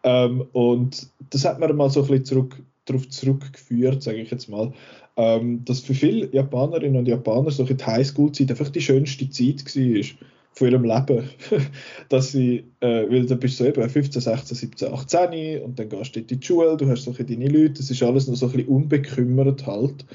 Ähm, 0.04 0.46
und 0.52 1.08
das 1.30 1.46
hat 1.46 1.60
man 1.60 1.76
mal 1.76 1.90
so 1.90 2.02
ein 2.02 2.08
bisschen 2.08 2.26
zurück, 2.26 2.58
darauf 2.86 3.08
zurückgeführt, 3.08 4.02
sage 4.02 4.18
ich 4.18 4.32
jetzt 4.32 4.50
mal, 4.50 4.74
ähm, 5.18 5.64
dass 5.66 5.82
für 5.82 5.94
viele 5.94 6.34
Japanerinnen 6.34 6.98
und 6.98 7.08
Japaner 7.08 7.52
so 7.52 7.64
die 7.64 7.76
Highschool-Zeit 7.76 8.50
einfach 8.50 8.70
die 8.70 8.82
schönste 8.82 9.30
Zeit 9.30 9.64
war 9.64 10.28
von 10.62 10.72
ihrem 10.72 10.84
Leben. 10.84 11.30
dass 12.10 12.32
sie, 12.32 12.66
äh, 12.82 13.10
weil 13.10 13.26
da 13.26 13.36
bist 13.36 13.60
du 13.60 13.66
eben 13.66 13.90
15, 13.90 14.22
16, 14.22 14.58
17, 14.58 14.94
18 14.94 15.64
und 15.64 15.80
dann 15.80 15.90
gehst 15.90 16.16
du 16.16 16.20
in 16.20 16.28
die 16.28 16.40
Schule, 16.42 16.78
du 16.78 16.88
hast 16.88 17.04
so 17.04 17.12
deine 17.12 17.48
Leute, 17.48 17.74
das 17.74 17.90
ist 17.90 18.04
alles 18.04 18.28
noch 18.28 18.36
so 18.36 18.46
ein 18.48 18.52
bisschen 18.52 18.68
unbekümmert 18.68 19.66
halt. 19.66 20.06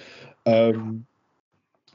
Ähm, 0.44 1.04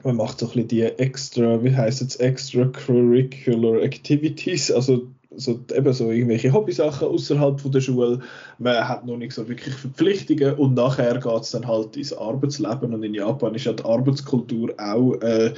man 0.04 0.16
macht 0.16 0.40
so 0.40 0.46
ein 0.46 0.52
bisschen 0.52 0.68
die 0.68 0.82
extra, 0.82 1.62
wie 1.64 1.74
heißt 1.74 2.02
es, 2.02 2.16
extracurricular 2.16 3.82
activities, 3.82 4.70
also 4.70 5.08
so, 5.34 5.60
eben 5.74 5.92
so 5.94 6.10
irgendwelche 6.10 6.52
Hobbysachen 6.52 7.08
außerhalb 7.08 7.72
der 7.72 7.80
Schule. 7.80 8.20
Man 8.58 8.86
hat 8.86 9.06
noch 9.06 9.16
nicht 9.16 9.32
so 9.32 9.48
wirklich 9.48 9.74
Verpflichtungen 9.74 10.54
und 10.56 10.74
nachher 10.74 11.18
geht 11.18 11.42
es 11.42 11.52
dann 11.52 11.66
halt 11.66 11.96
ins 11.96 12.12
Arbeitsleben 12.12 12.92
und 12.92 13.02
in 13.02 13.14
Japan 13.14 13.54
ist 13.54 13.64
ja 13.64 13.72
die 13.72 13.84
Arbeitskultur 13.84 14.74
auch 14.76 15.14
äh, 15.22 15.54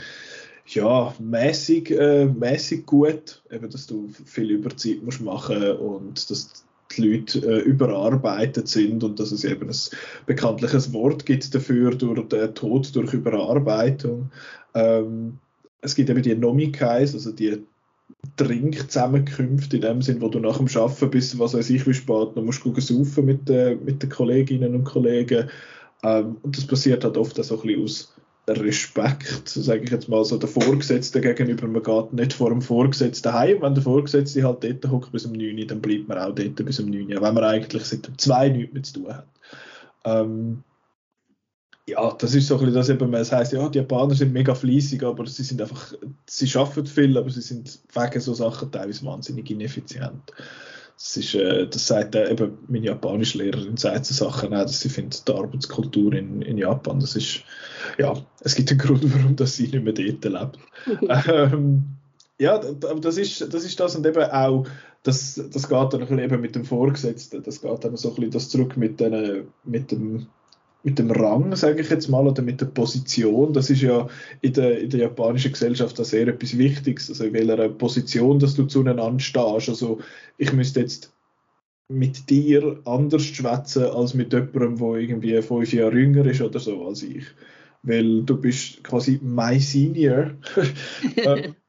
ja, 0.67 1.15
mäßig, 1.19 1.91
äh, 1.91 2.27
mäßig 2.27 2.87
gut, 2.87 3.43
eben, 3.51 3.71
dass 3.71 3.87
du 3.87 4.09
viel 4.25 4.51
Überzeit 4.51 5.03
musst 5.03 5.21
machen 5.21 5.73
und 5.77 6.31
dass 6.31 6.65
die 6.97 7.03
Leute 7.03 7.39
äh, 7.41 7.61
überarbeitet 7.61 8.69
sind 8.69 9.05
und 9.05 9.19
dass 9.21 9.33
es 9.33 9.45
eben 9.45 9.69
ein 9.69 9.77
bekanntliches 10.27 10.93
Wort 10.93 11.27
gibt 11.27 11.55
dafür, 11.55 11.95
durch 11.95 12.29
den 12.29 12.55
Tod 12.55 12.95
durch 12.95 13.13
Überarbeitung. 13.13 14.31
Ähm, 14.75 15.39
es 15.81 15.95
gibt 15.95 16.09
eben 16.11 16.23
die 16.23 16.35
Nomikais, 16.35 17.15
also 17.15 17.33
die 17.33 17.63
Trinkzusammenkünfte 18.37 19.77
in 19.77 19.83
dem 19.83 20.03
Sinn, 20.03 20.21
wo 20.21 20.29
du 20.29 20.41
nach 20.41 20.59
dem 20.59 20.69
Arbeiten 20.77 21.11
bis, 21.11 21.39
was 21.39 21.55
weiß 21.55 21.71
ich, 21.71 21.87
wie 21.87 21.95
spät 21.95 22.37
noch 22.37 22.43
musst 22.43 22.65
du 22.65 22.79
saufen 22.81 23.27
mit, 23.27 23.49
äh, 23.51 23.77
mit 23.77 24.03
den 24.03 24.11
Kolleginnen 24.11 24.75
und 24.75 24.85
Kollegen. 24.85 25.49
Ähm, 26.03 26.37
und 26.43 26.57
das 26.57 26.67
passiert 26.67 27.05
halt 27.05 27.17
oft 27.17 27.39
auch 27.39 27.45
so 27.45 27.61
ein 27.61 27.67
bisschen 27.67 27.83
aus 27.83 28.14
Respekt, 28.49 29.49
sage 29.49 29.85
ich 29.85 29.91
jetzt 29.91 30.09
mal, 30.09 30.25
so 30.25 30.37
der 30.37 30.49
Vorgesetzten 30.49 31.23
gegenüber. 31.23 31.67
Man 31.67 31.83
geht 31.83 32.13
nicht 32.13 32.33
vor 32.35 32.51
dem 32.51 32.61
Vorgesetzten 32.61 33.33
heim. 33.33 33.63
Wenn 33.63 33.75
der 33.75 33.83
Vorgesetzte 33.83 34.43
halt 34.43 34.65
dort 34.65 34.91
hockt 34.91 35.13
bis 35.13 35.25
um 35.25 35.33
9 35.33 35.59
Uhr, 35.59 35.67
dann 35.67 35.81
bleibt 35.81 36.09
man 36.09 36.19
auch 36.19 36.35
dort 36.35 36.57
bis 36.57 36.81
um 36.81 36.91
9 36.91 37.13
Uhr, 37.15 37.23
wenn 37.23 37.35
man 37.35 37.45
eigentlich 37.45 37.85
seit 37.85 38.09
um 38.09 38.19
2 38.19 38.49
nichts 38.51 38.75
mehr 38.75 38.83
zu 38.83 38.93
tun 38.95 39.15
hat. 39.15 39.27
Ähm, 40.05 40.63
ja, 41.87 42.13
das 42.13 42.35
ist 42.35 42.47
so 42.47 42.55
ein 42.55 42.61
bisschen 42.61 42.75
das 42.75 42.89
eben, 42.89 43.15
es 43.15 43.33
heisst, 43.33 43.53
ja, 43.53 43.69
die 43.69 43.79
Japaner 43.79 44.15
sind 44.15 44.33
mega 44.33 44.55
fleissig, 44.55 45.03
aber 45.03 45.27
sie 45.27 45.43
sind 45.43 45.61
einfach, 45.61 45.93
sie 46.27 46.47
schaffen 46.47 46.87
viel, 46.87 47.17
aber 47.19 47.31
sie 47.31 47.43
sind 47.43 47.79
wegen 47.95 48.21
so 48.21 48.33
Sachen 48.33 48.71
teilweise 48.73 49.05
wahnsinnig 49.05 49.51
ineffizient. 49.51 50.33
Das, 50.97 51.17
ist, 51.17 51.35
äh, 51.35 51.67
das 51.67 51.87
sagt 51.87 52.15
äh, 52.15 52.31
eben 52.31 52.59
meine 52.69 52.87
japanische 52.87 53.39
Lehrerin, 53.39 53.77
sagt 53.77 54.07
so 54.07 54.15
Sachen 54.15 54.55
auch, 54.55 54.63
dass 54.63 54.81
sie 54.81 54.89
findet, 54.89 55.27
die 55.29 55.33
Arbeitskultur 55.33 56.15
in, 56.15 56.41
in 56.43 56.57
Japan, 56.57 57.01
das 57.01 57.17
ist, 57.17 57.43
ja, 57.99 58.15
es 58.41 58.55
gibt 58.55 58.71
einen 58.71 58.79
Grund, 58.79 59.03
warum 59.13 59.37
dass 59.37 59.57
sie 59.57 59.69
nicht 59.69 59.85
mehr 59.85 59.93
dort 59.93 60.25
lebt. 60.25 61.29
ähm, 61.29 61.85
ja, 62.39 62.59
das 62.59 63.17
ist, 63.17 63.53
das 63.53 63.65
ist 63.65 63.79
das 63.79 63.97
und 63.97 64.07
eben 64.07 64.23
auch, 64.23 64.67
das, 65.03 65.35
das 65.35 65.69
geht 65.69 65.93
dann 65.93 65.93
ein 65.93 66.01
bisschen 66.01 66.19
eben 66.19 66.41
mit 66.41 66.55
dem 66.55 66.65
Vorgesetzten, 66.65 67.43
das 67.43 67.61
geht 67.61 67.85
dann 67.85 67.97
so 67.97 68.11
ein 68.11 68.15
bisschen 68.15 68.31
das 68.31 68.49
zurück 68.49 68.77
mit, 68.77 69.01
den, 69.01 69.49
mit 69.65 69.91
dem 69.91 70.27
mit 70.85 70.99
dem 70.99 71.11
Rang, 71.11 71.57
sage 71.57 71.81
ich 71.81 71.89
jetzt 71.89 72.09
mal, 72.09 72.27
oder 72.27 72.43
mit 72.43 72.61
der 72.61 72.67
Position. 72.67 73.55
Das 73.55 73.71
ist 73.71 73.81
ja 73.81 74.07
in 74.43 74.53
der, 74.53 74.81
in 74.81 74.91
der 74.91 75.01
japanischen 75.01 75.53
Gesellschaft 75.53 75.99
auch 75.99 76.05
sehr 76.05 76.29
etwas 76.29 76.57
Wichtiges. 76.59 77.09
Also 77.09 77.25
in 77.25 77.33
welcher 77.33 77.71
Position, 77.71 78.39
dass 78.39 78.55
du 78.55 78.65
zueinander 78.65 79.19
stehst. 79.19 79.71
Also 79.71 79.99
ich 80.37 80.53
müsste 80.53 80.81
jetzt 80.81 81.13
mit 81.89 82.29
dir 82.29 82.81
anders 82.85 83.25
schwätzen 83.25 83.85
als 83.85 84.13
mit 84.13 84.33
jemandem, 84.33 84.77
der 84.77 85.01
irgendwie 85.01 85.43
fünf 85.43 85.73
Jahre 85.73 85.99
jünger 85.99 86.27
ist 86.27 86.43
oder 86.43 86.61
so 86.61 86.87
als 86.87 87.03
ich. 87.03 87.25
Weil 87.83 88.23
du 88.23 88.39
bist 88.39 88.85
quasi 88.85 89.19
my 89.23 89.59
senior. 89.59 90.33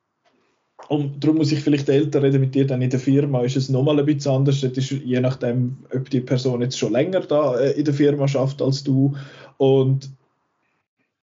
Und 0.88 1.24
darum 1.24 1.38
muss 1.38 1.52
ich 1.52 1.62
vielleicht 1.62 1.90
älter 1.90 2.22
reden 2.22 2.42
mit 2.42 2.54
dir 2.54 2.68
dann 2.68 2.82
in 2.82 2.90
der 2.90 3.00
Firma, 3.00 3.42
ist 3.42 3.56
es 3.56 3.70
nochmal 3.70 4.00
ein 4.00 4.06
bisschen 4.06 4.34
anders. 4.34 4.62
Das 4.62 4.72
ist 4.78 4.92
je 4.92 5.20
nachdem, 5.20 5.78
ob 5.94 6.10
die 6.10 6.22
Person 6.22 6.62
jetzt 6.62 6.78
schon 6.78 6.94
länger 6.94 7.22
da 7.22 7.58
äh, 7.58 7.72
in 7.72 7.86
der 7.86 7.94
Firma 7.94 8.28
schafft 8.28 8.62
als 8.62 8.84
du. 8.84 9.16
Und 9.58 10.12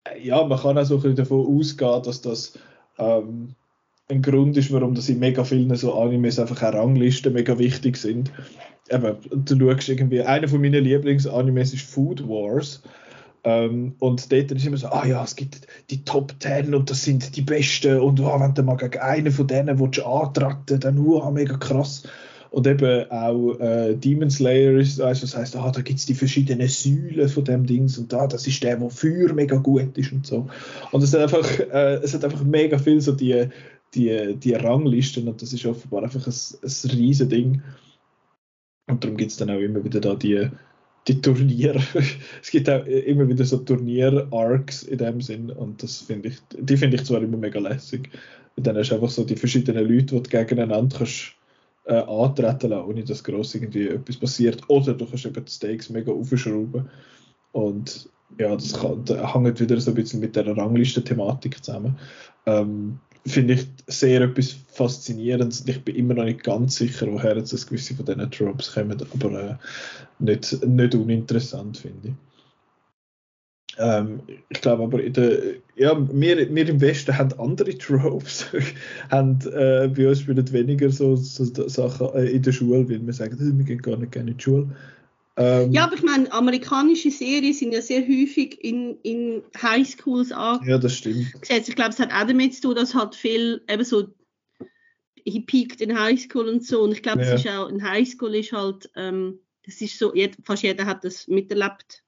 äh, 0.04 0.26
ja, 0.26 0.44
man 0.44 0.58
kann 0.58 0.76
auch 0.76 0.84
so 0.84 0.98
davon 0.98 1.58
ausgehen, 1.58 2.02
dass 2.02 2.20
das 2.20 2.58
ähm, 2.98 3.54
ein 4.10 4.22
Grund 4.22 4.56
ist, 4.56 4.72
warum 4.72 4.94
das 4.94 5.08
in 5.08 5.18
mega 5.18 5.44
vielen 5.44 5.74
so 5.76 5.94
Animes 5.94 6.38
einfach 6.38 6.62
auch 6.62 6.74
Ranglisten 6.74 7.32
mega 7.32 7.58
wichtig 7.58 7.96
sind. 7.96 8.30
Eben, 8.90 9.16
du 9.30 9.58
schaust 9.58 9.88
irgendwie, 9.88 10.22
einer 10.22 10.48
von 10.48 10.60
meinen 10.60 10.84
Lieblingsanimes 10.84 11.74
ist 11.74 11.84
Food 11.84 12.26
Wars. 12.26 12.82
Ähm, 13.48 13.94
und 13.98 14.30
dort 14.30 14.52
ist 14.52 14.66
immer 14.66 14.76
so, 14.76 14.88
ah 14.88 15.06
ja, 15.06 15.24
es 15.24 15.34
gibt 15.34 15.66
die 15.88 16.04
Top 16.04 16.34
10 16.38 16.74
und 16.74 16.90
das 16.90 17.02
sind 17.02 17.34
die 17.34 17.40
Besten 17.40 17.98
und 17.98 18.20
oh, 18.20 18.38
wenn 18.38 18.52
du 18.52 18.62
mal 18.62 18.76
gegen 18.76 18.98
einen 19.00 19.32
von 19.32 19.46
denen 19.46 19.78
willst 19.78 20.04
antreten 20.04 20.80
dann 20.80 20.98
oh, 20.98 21.30
mega 21.30 21.56
krass. 21.56 22.02
Und 22.50 22.66
eben 22.66 23.10
auch 23.10 23.58
äh, 23.58 23.94
Demon 23.94 24.30
Slayer 24.30 24.72
ist, 24.78 24.98
weißt, 24.98 25.22
was 25.22 25.36
heißt, 25.36 25.56
ah, 25.56 25.70
da 25.70 25.80
gibt 25.80 25.98
es 25.98 26.06
die 26.06 26.14
verschiedenen 26.14 26.68
Säulen 26.68 27.28
von 27.28 27.44
dem 27.44 27.64
Dings 27.64 27.96
und 27.96 28.12
da, 28.12 28.26
das 28.26 28.46
ist 28.46 28.62
der, 28.62 28.76
der 28.76 28.90
Feuer 28.90 29.32
mega 29.32 29.56
gut 29.56 29.96
ist 29.96 30.12
und 30.12 30.26
so. 30.26 30.46
Und 30.92 31.02
es 31.02 31.14
hat 31.14 31.22
einfach, 31.22 31.58
äh, 31.58 32.00
es 32.02 32.12
hat 32.12 32.24
einfach 32.24 32.44
mega 32.44 32.76
viel 32.76 33.00
so 33.00 33.12
die, 33.12 33.48
die, 33.94 34.36
die 34.36 34.54
Ranglisten 34.54 35.26
und 35.26 35.40
das 35.40 35.54
ist 35.54 35.64
offenbar 35.64 36.02
einfach 36.02 36.26
ein, 36.26 36.34
ein 36.34 36.90
riesen 36.90 37.28
Ding. 37.30 37.62
Und 38.90 39.04
darum 39.04 39.16
gibt 39.16 39.30
es 39.30 39.36
dann 39.38 39.50
auch 39.50 39.58
immer 39.60 39.84
wieder 39.84 40.00
da 40.00 40.14
die, 40.14 40.50
die 41.06 41.20
Turniere. 41.20 41.80
es 42.42 42.50
gibt 42.50 42.68
auch 42.68 42.84
immer 42.84 43.28
wieder 43.28 43.44
so 43.44 43.58
Turnier-Arcs 43.58 44.82
in 44.84 44.98
dem 44.98 45.20
Sinn 45.20 45.50
und 45.50 45.82
das 45.82 45.98
finde 45.98 46.28
ich, 46.28 46.38
die 46.58 46.76
finde 46.76 46.96
ich 46.96 47.04
zwar 47.04 47.22
immer 47.22 47.36
mega 47.36 47.58
lässig. 47.58 48.10
Und 48.56 48.66
dann 48.66 48.76
hast 48.76 48.90
du 48.90 48.96
einfach 48.96 49.10
so 49.10 49.24
die 49.24 49.36
verschiedenen 49.36 49.86
Leute, 49.88 50.16
die 50.16 50.22
du 50.22 50.30
gegeneinander 50.30 50.98
kannst, 50.98 51.34
äh, 51.84 51.94
antreten 51.94 52.70
lassen, 52.70 52.88
ohne 52.88 53.04
dass 53.04 53.24
gross 53.24 53.54
irgendwie 53.54 53.88
etwas 53.88 54.16
passiert. 54.16 54.62
Oder 54.68 54.94
du 54.94 55.06
kannst 55.06 55.26
eben 55.26 55.44
die 55.44 55.50
Stakes 55.50 55.90
mega 55.90 56.12
aufschrauben. 56.12 56.88
Und 57.52 58.10
ja, 58.38 58.54
das, 58.54 58.78
das 59.04 59.34
hängt 59.34 59.60
wieder 59.60 59.80
so 59.80 59.92
ein 59.92 59.94
bisschen 59.94 60.20
mit 60.20 60.36
der 60.36 60.54
Ranglisten-Thematik 60.54 61.64
zusammen. 61.64 61.96
Ähm, 62.46 62.98
finde 63.28 63.54
ich 63.54 63.66
sehr 63.86 64.20
etwas 64.20 64.56
Faszinierendes. 64.72 65.64
Ich 65.66 65.82
bin 65.84 65.96
immer 65.96 66.14
noch 66.14 66.24
nicht 66.24 66.44
ganz 66.44 66.76
sicher, 66.76 67.06
woher 67.10 67.36
jetzt 67.36 67.52
das 67.52 67.66
gewisse 67.66 67.94
von 67.94 68.04
diesen 68.04 68.30
Tropes 68.30 68.72
kommen, 68.72 68.98
aber 69.12 69.50
äh, 69.50 69.54
nicht, 70.18 70.64
nicht 70.64 70.94
uninteressant, 70.94 71.78
finde 71.78 72.08
ich. 72.08 72.14
Ähm, 73.78 74.20
ich 74.48 74.60
glaube 74.60 74.82
aber, 74.82 75.02
in 75.02 75.12
der, 75.12 75.38
ja, 75.76 75.96
wir, 76.12 76.54
wir 76.54 76.68
im 76.68 76.80
Westen 76.80 77.16
haben 77.16 77.38
andere 77.38 77.76
Tropes. 77.78 78.46
haben, 79.10 79.38
äh, 79.52 79.88
bei 79.88 80.08
uns 80.08 80.20
spielen 80.20 80.52
weniger 80.52 80.90
so, 80.90 81.14
so 81.16 81.68
Sachen 81.68 82.08
äh, 82.14 82.26
in 82.26 82.42
der 82.42 82.52
Schule, 82.52 82.88
weil 82.88 83.04
wir 83.04 83.12
sagen, 83.12 83.38
wir 83.38 83.64
gehen 83.64 83.82
gar 83.82 83.96
nicht 83.96 84.12
gerne 84.12 84.32
in 84.32 84.36
die 84.36 84.42
Schule. 84.42 84.68
Ähm, 85.38 85.72
ja, 85.72 85.84
aber 85.84 85.94
ich 85.94 86.02
meine, 86.02 86.30
amerikanische 86.32 87.12
Serien 87.12 87.54
sind 87.54 87.72
ja 87.72 87.80
sehr 87.80 88.02
häufig 88.02 88.62
in, 88.62 88.98
in 89.02 89.42
Highschools 89.60 90.32
angesetzt. 90.32 90.68
Ja, 90.68 90.78
das 90.78 90.94
stimmt. 90.96 91.26
Ich 91.48 91.76
glaube, 91.76 91.90
es 91.90 92.00
hat 92.00 92.12
auch 92.12 92.26
damit 92.26 92.54
zu 92.54 92.62
tun, 92.62 92.74
dass 92.74 92.94
halt 92.94 93.14
viel 93.14 93.62
eben 93.68 93.84
so 93.84 94.08
he 95.24 95.40
peaked 95.40 95.80
in 95.80 95.98
Highschool 95.98 96.48
und 96.48 96.64
so. 96.64 96.82
Und 96.82 96.92
ich 96.92 97.02
glaube, 97.02 97.22
ja. 97.22 97.34
es 97.34 97.44
ist 97.44 97.50
auch 97.50 97.68
in 97.68 97.82
Highschool 97.82 98.34
ist 98.34 98.52
halt, 98.52 98.90
ähm, 98.96 99.38
das 99.64 99.80
ist 99.80 99.98
so, 99.98 100.12
fast 100.44 100.62
jeder 100.62 100.86
hat 100.86 101.04
das 101.04 101.28
miterlebt. 101.28 102.02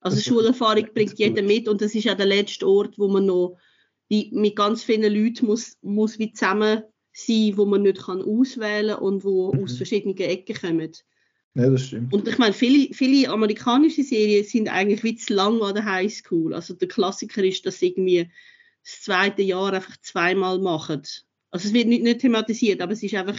Also 0.00 0.16
das 0.16 0.24
Schulerfahrung 0.24 0.88
bringt 0.92 1.18
jeder 1.18 1.42
mit 1.42 1.68
und 1.68 1.80
das 1.80 1.94
ist 1.94 2.04
ja 2.04 2.14
der 2.14 2.26
letzte 2.26 2.68
Ort, 2.68 2.98
wo 2.98 3.08
man 3.08 3.26
noch 3.26 3.56
die, 4.10 4.30
mit 4.32 4.56
ganz 4.56 4.82
vielen 4.82 5.14
Leuten 5.14 5.46
muss, 5.46 5.78
muss 5.80 6.18
wie 6.18 6.32
zusammen 6.32 6.82
sein, 7.12 7.56
wo 7.56 7.64
man 7.64 7.82
nicht 7.82 8.02
kann 8.02 8.20
auswählen 8.20 8.96
und 8.96 9.24
wo 9.24 9.52
mhm. 9.52 9.64
aus 9.64 9.76
verschiedenen 9.76 10.16
Ecken 10.18 10.56
kommen. 10.56 10.92
Ja, 11.54 11.70
das 11.70 11.86
stimmt. 11.86 12.12
Und 12.12 12.26
ich 12.26 12.38
meine, 12.38 12.52
viele, 12.52 12.92
viele 12.92 13.28
amerikanische 13.30 14.02
Serien 14.02 14.44
sind 14.44 14.68
eigentlich 14.68 15.04
wie 15.04 15.14
zu 15.14 15.34
lang 15.34 15.62
an 15.62 15.74
der 15.74 15.84
Highschool. 15.84 16.52
Also 16.52 16.74
der 16.74 16.88
Klassiker 16.88 17.44
ist, 17.44 17.64
dass 17.64 17.78
sie 17.78 17.88
irgendwie 17.88 18.28
das 18.82 19.02
zweite 19.02 19.42
Jahr 19.42 19.72
einfach 19.72 19.96
zweimal 20.02 20.58
machen. 20.58 21.02
Also 21.52 21.68
es 21.68 21.72
wird 21.72 21.86
nicht, 21.86 22.02
nicht 22.02 22.20
thematisiert, 22.20 22.80
aber 22.80 22.92
es 22.92 23.04
ist 23.04 23.14
einfach, 23.14 23.38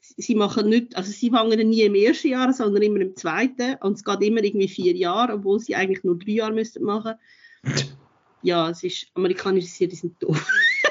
sie 0.00 0.34
machen 0.34 0.70
nicht, 0.70 0.96
also 0.96 1.12
sie 1.12 1.30
fangen 1.30 1.68
nie 1.68 1.82
im 1.82 1.94
ersten 1.94 2.28
Jahr, 2.28 2.52
sondern 2.54 2.82
immer 2.82 3.00
im 3.00 3.14
zweiten 3.16 3.76
und 3.82 3.98
es 3.98 4.04
geht 4.04 4.22
immer 4.22 4.42
irgendwie 4.42 4.68
vier 4.68 4.96
Jahre, 4.96 5.34
obwohl 5.34 5.60
sie 5.60 5.76
eigentlich 5.76 6.02
nur 6.04 6.18
drei 6.18 6.32
Jahre 6.32 6.54
müssten 6.54 6.84
machen. 6.84 7.14
Ja, 8.40 8.70
es 8.70 8.82
ist, 8.82 9.06
amerikanische 9.12 9.68
Serien 9.68 9.96
sind 9.96 10.22
doof. 10.22 10.50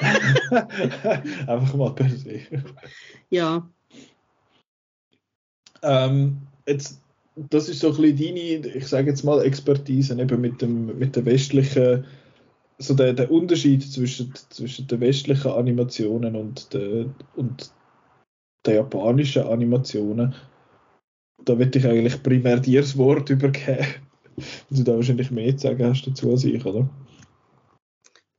einfach 1.46 1.74
mal 1.74 1.94
per 1.94 2.08
se. 2.08 2.40
Ja. 3.28 3.68
Ähm, 5.82 6.38
jetzt, 6.66 7.00
das 7.36 7.68
ist 7.68 7.80
so 7.80 7.88
ein 7.88 7.96
bisschen 7.96 8.34
deine, 8.34 8.76
ich 8.76 8.86
sage 8.86 9.10
jetzt 9.10 9.24
mal, 9.24 9.42
Expertise 9.42 10.20
eben 10.20 10.40
mit, 10.40 10.60
dem, 10.60 10.98
mit 10.98 11.16
der 11.16 11.24
westlichen, 11.24 12.04
so 12.78 12.94
der, 12.94 13.12
der 13.12 13.30
Unterschied 13.30 13.82
zwischen, 13.82 14.32
zwischen 14.50 14.86
den 14.86 15.00
westlichen 15.00 15.50
Animationen 15.50 16.36
und 16.36 16.72
der, 16.74 17.06
und 17.36 17.70
der 18.66 18.74
japanischen 18.74 19.42
Animationen. 19.44 20.34
da 21.44 21.58
würde 21.58 21.78
ich 21.78 21.86
eigentlich 21.86 22.22
primär 22.22 22.60
dir 22.60 22.80
das 22.80 22.96
Wort 22.96 23.30
übergeben. 23.30 23.86
Und 24.70 24.78
du 24.78 24.84
da 24.84 24.94
wahrscheinlich 24.94 25.30
mehr 25.30 25.56
zu 25.56 25.68
sagen 25.68 25.84
hast 25.84 26.06
dazu 26.06 26.30
als 26.30 26.44
ich, 26.44 26.64
oder? 26.64 26.88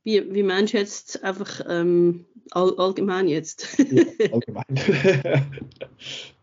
Wie, 0.04 0.34
wie 0.34 0.42
meinst 0.42 0.74
du 0.74 0.78
jetzt 0.78 1.24
einfach 1.24 1.62
ähm, 1.66 2.26
all, 2.50 2.76
allgemein 2.76 3.26
jetzt? 3.28 3.78
ja, 3.78 4.04
allgemein. 4.32 4.64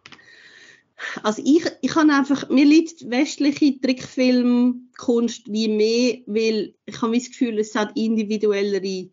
also 1.23 1.41
ich, 1.45 1.65
ich 1.81 1.95
habe 1.95 2.13
einfach, 2.13 2.49
mir 2.49 2.65
liegt 2.65 3.09
westliche 3.09 3.79
Trickfilmkunst 3.79 5.51
wie 5.51 5.67
mehr, 5.67 6.19
weil 6.25 6.75
ich 6.85 7.01
habe 7.01 7.15
das 7.15 7.27
Gefühl, 7.27 7.59
es 7.59 7.75
hat 7.75 7.97
individuellere 7.97 9.09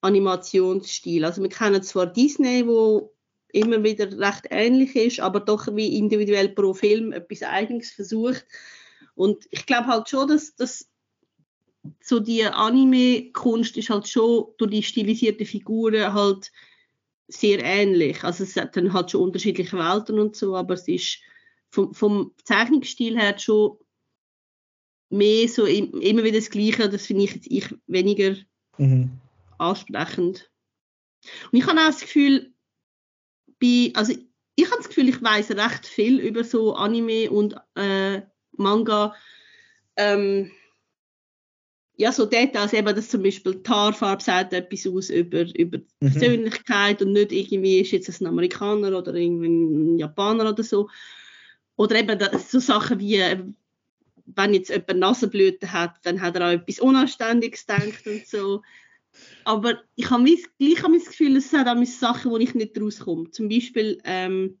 Animationsstil. 0.00 1.24
Also 1.24 1.42
wir 1.42 1.50
kennen 1.50 1.82
zwar 1.82 2.06
Disney, 2.06 2.66
wo 2.66 3.12
immer 3.52 3.82
wieder 3.82 4.10
recht 4.18 4.46
ähnlich 4.50 4.94
ist, 4.96 5.20
aber 5.20 5.40
doch 5.40 5.74
wie 5.74 5.98
individuell 5.98 6.50
pro 6.50 6.74
Film 6.74 7.12
etwas 7.12 7.42
Eigenes 7.42 7.90
versucht. 7.90 8.46
Und 9.14 9.46
ich 9.50 9.66
glaube 9.66 9.88
halt 9.88 10.08
schon, 10.08 10.28
dass, 10.28 10.54
dass 10.54 10.88
so 12.02 12.20
die 12.20 12.44
Anime-Kunst 12.44 13.76
ist 13.76 13.90
halt 13.90 14.08
schon 14.08 14.46
durch 14.58 14.70
die 14.70 14.82
stilisierten 14.82 15.46
Figuren 15.46 16.12
halt 16.12 16.52
sehr 17.32 17.62
ähnlich. 17.62 18.22
Also 18.24 18.44
es 18.44 18.56
hat 18.56 18.76
dann 18.76 18.92
halt 18.92 19.10
schon 19.10 19.22
unterschiedliche 19.22 19.76
Welten 19.76 20.18
und 20.18 20.36
so, 20.36 20.56
aber 20.56 20.74
es 20.74 20.88
ist 20.88 21.18
vom, 21.70 21.94
vom 21.94 22.34
Zeichnungsstil 22.44 23.18
her 23.18 23.38
schon 23.38 23.78
mehr 25.10 25.48
so 25.48 25.64
immer 25.66 26.24
wieder 26.24 26.38
das 26.38 26.50
Gleiche. 26.50 26.88
Das 26.88 27.06
finde 27.06 27.24
ich 27.24 27.34
jetzt 27.34 27.46
ich 27.50 27.74
weniger 27.86 28.36
mhm. 28.78 29.10
ansprechend. 29.58 30.50
Und 31.52 31.58
ich 31.58 31.66
habe 31.66 31.80
auch 31.80 31.86
das 31.86 32.00
Gefühl, 32.00 32.52
bei, 33.60 33.92
also 33.94 34.14
ich 34.56 34.66
habe 34.66 34.78
das 34.78 34.88
Gefühl, 34.88 35.08
ich 35.08 35.22
weiß 35.22 35.52
recht 35.52 35.86
viel 35.86 36.18
über 36.18 36.44
so 36.44 36.74
Anime 36.74 37.30
und 37.30 37.54
äh, 37.74 38.22
Manga. 38.52 39.14
Ähm, 39.96 40.50
ja, 42.00 42.12
so 42.12 42.24
Details, 42.24 42.72
eben, 42.72 42.96
dass 42.96 43.10
zum 43.10 43.22
Beispiel 43.22 43.56
die 43.56 43.68
Haarfarbe 43.68 44.22
sagt 44.22 44.54
etwas 44.54 44.86
aus 44.86 45.10
über, 45.10 45.42
über 45.54 45.76
die 45.76 45.86
mhm. 46.00 46.10
Persönlichkeit 46.10 47.02
und 47.02 47.12
nicht 47.12 47.30
irgendwie 47.30 47.80
ist 47.80 47.90
jetzt 47.90 48.22
ein 48.22 48.26
Amerikaner 48.26 48.96
oder 48.96 49.14
irgendwie 49.14 49.48
ein 49.48 49.98
Japaner 49.98 50.48
oder 50.48 50.62
so. 50.62 50.88
Oder 51.76 51.96
eben 51.96 52.18
so 52.38 52.58
Sachen 52.58 53.00
wie, 53.00 53.22
wenn 54.24 54.54
jetzt 54.54 54.70
jemand 54.70 54.98
Nasenblüten 54.98 55.70
hat, 55.70 55.96
dann 56.04 56.22
hat 56.22 56.36
er 56.36 56.46
auch 56.48 56.52
etwas 56.52 56.80
Unanständiges 56.80 57.66
gedacht 57.66 58.06
und 58.06 58.26
so. 58.26 58.62
Aber 59.44 59.82
ich 59.94 60.08
habe 60.08 60.24
gleich 60.24 60.82
habe 60.82 60.96
das 60.96 61.08
Gefühl, 61.08 61.36
es 61.36 61.50
sind 61.50 61.68
auch 61.68 61.84
Sachen, 61.84 62.30
wo 62.30 62.38
ich 62.38 62.54
nicht 62.54 62.80
rauskomme. 62.80 63.30
Zum 63.30 63.50
Beispiel 63.50 64.00
ähm, 64.04 64.58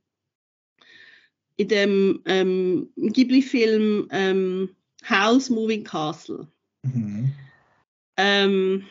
in 1.56 1.68
dem 1.68 2.20
ähm, 2.26 2.90
Ghibli-Film 2.96 4.08
ähm, 4.10 4.76
House 5.08 5.48
Moving 5.48 5.84
Castle 5.84 6.46
Mhm. 6.82 7.32
Ähm, 8.16 8.86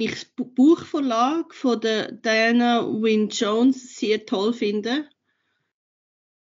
ich 0.00 0.10
das 0.10 0.24
Buchverlag 0.24 1.54
von 1.54 1.80
der 1.80 2.12
Diana 2.12 2.82
Wynne 2.82 3.28
Jones 3.28 3.96
sehr 3.96 4.26
toll 4.26 4.52
finde, 4.52 5.08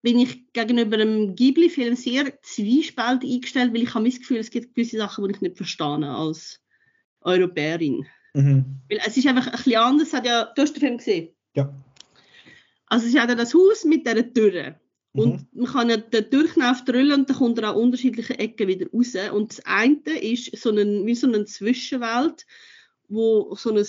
bin 0.01 0.19
ich 0.19 0.51
gegenüber 0.51 0.97
einem 0.97 1.35
Ghibli-Film 1.35 1.95
sehr 1.95 2.41
zwiespältig 2.41 3.31
eingestellt, 3.31 3.73
weil 3.73 3.83
ich 3.83 3.93
habe 3.93 4.09
das 4.09 4.19
Gefühl, 4.19 4.37
es 4.37 4.51
gibt 4.51 4.75
gewisse 4.75 4.97
Sachen, 4.97 5.25
die 5.25 5.31
ich 5.33 5.41
nicht 5.41 5.57
verstehe 5.57 6.07
als 6.09 6.61
Europäerin. 7.21 8.05
Mhm. 8.33 8.81
Weil 8.89 8.99
es 9.05 9.15
ist 9.15 9.25
einfach 9.27 9.47
ein 9.47 9.53
bisschen 9.53 9.77
anders. 9.77 10.13
Hat 10.13 10.25
ja, 10.25 10.51
du 10.53 10.61
hast 10.61 10.73
den 10.73 10.81
Film 10.81 10.97
gesehen? 10.97 11.29
Ja. 11.55 11.73
Also 12.87 13.07
es 13.07 13.17
hat 13.17 13.29
ja 13.29 13.35
das 13.35 13.53
Haus 13.53 13.85
mit 13.85 14.05
dieser 14.05 14.33
Türe. 14.33 14.79
Und 15.16 15.53
mhm. 15.53 15.61
man 15.61 15.72
kann 15.72 15.89
ja 15.89 15.97
den 15.97 16.30
Durchlauf 16.30 16.84
drüllen 16.86 17.22
und 17.22 17.30
dann 17.30 17.38
kommt 17.38 17.59
er 17.59 17.70
an 17.70 17.76
unterschiedlichen 17.76 18.39
Ecken 18.39 18.68
wieder 18.68 18.88
raus. 18.91 19.14
Und 19.32 19.51
das 19.51 19.66
eine 19.66 20.20
ist 20.20 20.57
so 20.57 20.72
ein, 20.72 21.05
wie 21.05 21.16
so 21.16 21.28
eine 21.28 21.45
Zwischenwelt, 21.45 22.47
wo 23.09 23.53
so 23.55 23.76
ein 23.76 23.86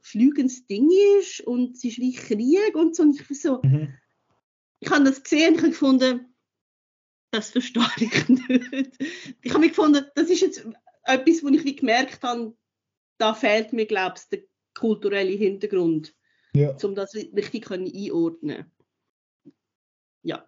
flügendes 0.00 0.66
Ding 0.66 0.90
ist 1.20 1.40
und 1.42 1.76
es 1.76 1.84
ist 1.84 1.98
wie 1.98 2.12
Krieg 2.12 2.74
und 2.74 2.96
so. 2.96 3.04
Und 3.04 3.20
ich, 3.20 3.40
so 3.40 3.60
mhm. 3.62 3.94
ich 4.80 4.90
habe 4.90 5.04
das 5.04 5.22
gesehen 5.22 5.50
und 5.50 5.56
ich 5.56 5.62
habe 5.62 5.70
gefunden, 5.70 6.34
das 7.30 7.50
verstehe 7.50 7.84
ich 8.00 8.28
nicht. 8.48 8.98
Ich 9.42 9.50
habe 9.52 9.60
mir 9.60 9.68
gefunden, 9.68 10.06
das 10.16 10.28
ist 10.28 10.40
jetzt 10.40 10.66
etwas, 11.04 11.44
wo 11.44 11.48
ich 11.48 11.64
wie 11.64 11.76
gemerkt 11.76 12.22
habe, 12.24 12.56
da 13.18 13.32
fehlt 13.32 13.72
mir, 13.72 13.86
glaube 13.86 14.16
ich, 14.18 14.28
der 14.28 14.40
kulturelle 14.74 15.32
Hintergrund, 15.36 16.14
ja. 16.54 16.76
um 16.82 16.96
das 16.96 17.14
richtig 17.14 17.70
einordnen 17.70 18.72
ja. 20.22 20.44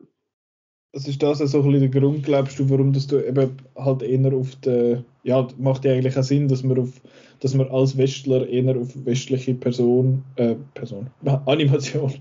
Das 0.92 1.06
ist 1.06 1.22
das 1.22 1.40
also 1.40 1.58
ein 1.62 1.70
bisschen 1.70 1.92
der 1.92 2.00
Grund, 2.00 2.24
glaubst 2.24 2.58
du, 2.58 2.68
warum 2.68 2.92
dass 2.92 3.06
du 3.06 3.24
eben 3.24 3.56
halt 3.76 4.02
eher 4.02 4.34
auf 4.34 4.56
der, 4.56 5.04
ja, 5.22 5.46
macht 5.58 5.84
ja 5.84 5.92
eigentlich 5.92 6.18
auch 6.18 6.24
Sinn, 6.24 6.48
dass 6.48 6.64
man 6.64 6.80
auf, 6.80 7.00
dass 7.38 7.54
man 7.54 7.68
als 7.68 7.96
Westler 7.96 8.48
eher 8.48 8.76
auf 8.76 8.88
westliche 9.04 9.54
Person, 9.54 10.24
äh, 10.34 10.56
Person, 10.74 11.08
Animation 11.46 12.12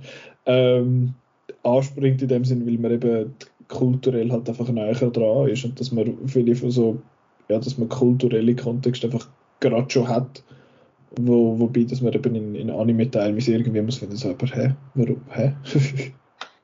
ähm, 0.45 1.15
anspringt 1.63 2.21
in 2.21 2.27
dem 2.27 2.45
Sinn, 2.45 2.67
weil 2.67 2.77
man 2.77 2.91
eben 2.91 3.33
kulturell 3.69 4.31
halt 4.31 4.47
einfach 4.47 4.69
näher 4.69 4.93
dran 4.93 5.47
ist 5.47 5.65
und 5.65 5.79
dass 5.79 5.91
man 5.91 6.27
viele 6.27 6.55
von 6.55 6.69
so, 6.69 7.01
ja, 7.49 7.57
dass 7.57 7.77
man 7.79 7.89
kulturelle 7.89 8.55
Kontext 8.55 9.03
einfach 9.03 9.27
gerade 9.61 9.89
schon 9.89 10.07
hat, 10.07 10.43
wo, 11.19 11.59
wobei, 11.59 11.85
dass 11.85 12.01
man 12.01 12.13
eben 12.13 12.35
in, 12.35 12.53
in 12.53 12.69
Anime 12.69 13.09
teilweise 13.09 13.53
irgendwie 13.53 13.81
muss 13.81 13.97
finden, 13.97 14.15
so, 14.15 14.29
aber 14.29 14.45
hä, 14.47 14.75
warum, 14.93 15.21
hä? 15.31 15.53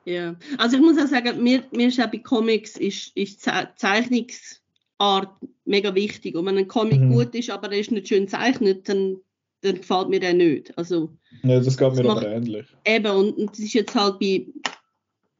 Ja, 0.06 0.36
also 0.56 0.76
ich 0.76 0.82
muss 0.82 0.98
auch 0.98 1.08
sagen, 1.08 1.42
mir, 1.42 1.64
mir 1.72 1.88
ist 1.88 2.00
auch 2.00 2.06
bei 2.06 2.18
Comics 2.18 2.76
ist, 2.76 3.10
ist 3.16 3.42
Zeichnungsart 3.42 5.30
mega 5.64 5.94
wichtig. 5.96 6.36
Und 6.36 6.46
wenn 6.46 6.56
ein 6.56 6.68
Comic 6.68 7.00
mhm. 7.00 7.12
gut 7.12 7.34
ist, 7.34 7.50
aber 7.50 7.72
er 7.72 7.80
ist 7.80 7.90
nicht 7.90 8.06
schön 8.06 8.26
gezeichnet, 8.26 8.88
dann, 8.88 9.16
dann 9.62 9.74
gefällt 9.74 10.08
mir 10.08 10.20
der 10.20 10.34
nicht. 10.34 10.78
Also, 10.78 11.10
ja, 11.42 11.58
das 11.58 11.76
geht 11.76 11.94
mir 11.94 12.04
macht, 12.04 12.18
aber 12.18 12.36
ähnlich. 12.36 12.66
Eben, 12.84 13.10
und, 13.10 13.36
und 13.36 13.50
das 13.50 13.58
ist 13.58 13.72
jetzt 13.72 13.96
halt 13.96 14.20
bei 14.20 14.46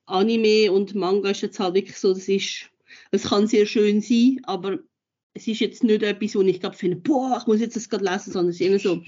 Anime 0.06 0.72
und 0.72 0.96
Manga 0.96 1.30
ist 1.30 1.42
jetzt 1.42 1.60
halt 1.60 1.74
wirklich 1.74 1.96
so, 1.96 2.12
das 2.12 2.28
ist, 2.28 2.68
es 3.12 3.22
kann 3.22 3.46
sehr 3.46 3.66
schön 3.66 4.00
sein, 4.00 4.40
aber 4.42 4.80
es 5.34 5.46
ist 5.46 5.60
jetzt 5.60 5.84
nicht 5.84 6.02
etwas, 6.02 6.34
wo 6.34 6.42
ich 6.42 6.58
glaube 6.58 6.74
finde, 6.74 6.96
boah, 6.96 7.38
ich 7.40 7.46
muss 7.46 7.60
jetzt 7.60 7.76
das 7.76 7.88
gerade 7.88 8.04
lesen, 8.04 8.32
sondern 8.32 8.50
es 8.50 8.60
ist 8.60 8.66
immer 8.66 8.80
so, 8.80 9.00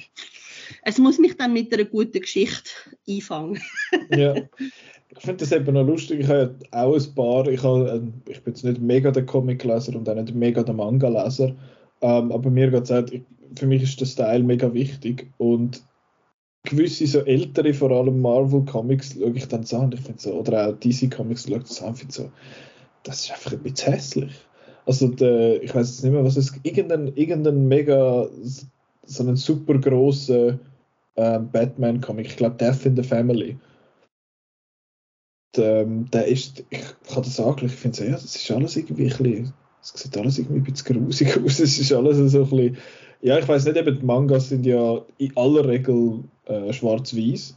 es 0.82 0.98
muss 0.98 1.18
mich 1.18 1.36
dann 1.36 1.52
mit 1.52 1.72
einer 1.74 1.84
guten 1.84 2.20
Geschichte 2.20 2.70
einfangen. 3.08 3.60
ja. 4.10 4.34
Ich 5.10 5.22
finde 5.22 5.38
das 5.38 5.52
eben 5.52 5.72
noch 5.72 5.86
lustig. 5.86 6.20
Ich 6.20 6.28
habe 6.28 6.54
auch 6.70 6.94
ein 6.94 7.14
paar. 7.14 7.48
Ich, 7.48 7.62
habe, 7.62 7.88
ähm, 7.88 8.12
ich 8.28 8.42
bin 8.42 8.52
jetzt 8.52 8.64
nicht 8.64 8.80
mega 8.80 9.10
der 9.10 9.24
Comic-Leser 9.24 9.96
und 9.96 10.08
auch 10.08 10.14
nicht 10.14 10.34
mega 10.34 10.62
der 10.62 10.74
Manga-Leser. 10.74 11.54
Ähm, 12.00 12.32
aber 12.32 12.50
mir 12.50 12.70
geht 12.70 12.90
es 12.90 13.22
für 13.56 13.66
mich 13.66 13.82
ist 13.82 14.00
der 14.00 14.06
Style 14.06 14.42
mega 14.42 14.72
wichtig. 14.74 15.30
Und 15.38 15.82
gewisse 16.64 17.06
so 17.06 17.20
ältere, 17.20 17.72
vor 17.72 17.90
allem 17.90 18.20
Marvel-Comics, 18.20 19.14
schaue 19.14 19.32
ich 19.34 19.48
dann 19.48 19.64
so 19.64 19.78
an. 19.78 19.92
Ich 19.92 20.00
finde 20.00 20.20
so, 20.20 20.32
oder 20.32 20.68
auch 20.68 20.72
DC-Comics 20.78 21.48
schaue 21.48 21.58
ich 21.58 21.64
das 21.64 21.82
an. 21.82 21.96
finde 21.96 22.14
so, 22.14 22.30
das 23.04 23.24
ist 23.24 23.30
einfach 23.30 23.52
ein 23.52 23.60
bisschen 23.60 23.94
hässlich. 23.94 24.32
Also, 24.84 25.08
der, 25.08 25.62
ich 25.62 25.74
weiß 25.74 25.88
jetzt 25.88 26.04
nicht 26.04 26.12
mehr, 26.12 26.24
was 26.24 26.36
es. 26.36 26.52
Irgendein, 26.62 27.12
irgendein 27.14 27.66
mega, 27.66 28.28
so 29.04 29.22
einen 29.22 29.36
super 29.36 29.78
großen 29.78 30.60
äh, 31.14 31.38
Batman-Comic. 31.38 32.26
Ich 32.26 32.36
glaube, 32.36 32.56
Death 32.56 32.84
in 32.84 32.96
the 32.96 33.02
Family 33.02 33.56
ähm, 35.56 36.10
der 36.10 36.26
ist, 36.26 36.64
ich 36.70 36.80
kann 37.08 37.22
das 37.22 37.36
sagen, 37.36 37.66
ich 37.66 37.72
finde 37.72 38.04
ja, 38.04 38.12
das 38.12 38.36
ist 38.36 38.50
alles 38.50 38.76
irgendwie 38.76 39.04
ein 39.04 39.08
bisschen, 39.08 39.52
es 39.80 39.92
sieht 39.94 40.16
alles 40.16 40.38
irgendwie 40.38 40.60
ein 40.60 40.64
bisschen 40.64 41.04
grusig 41.04 41.38
aus, 41.44 41.58
es 41.60 41.78
ist 41.78 41.92
alles 41.92 42.32
so 42.32 42.42
ein 42.42 42.50
bisschen, 42.50 42.76
ja, 43.20 43.38
ich 43.38 43.48
weiß 43.48 43.64
nicht, 43.64 43.76
eben 43.76 43.98
die 43.98 44.04
Mangas 44.04 44.48
sind 44.48 44.66
ja 44.66 45.00
in 45.18 45.36
aller 45.36 45.66
Regel 45.66 46.24
äh, 46.46 46.72
schwarz-weiß. 46.72 47.56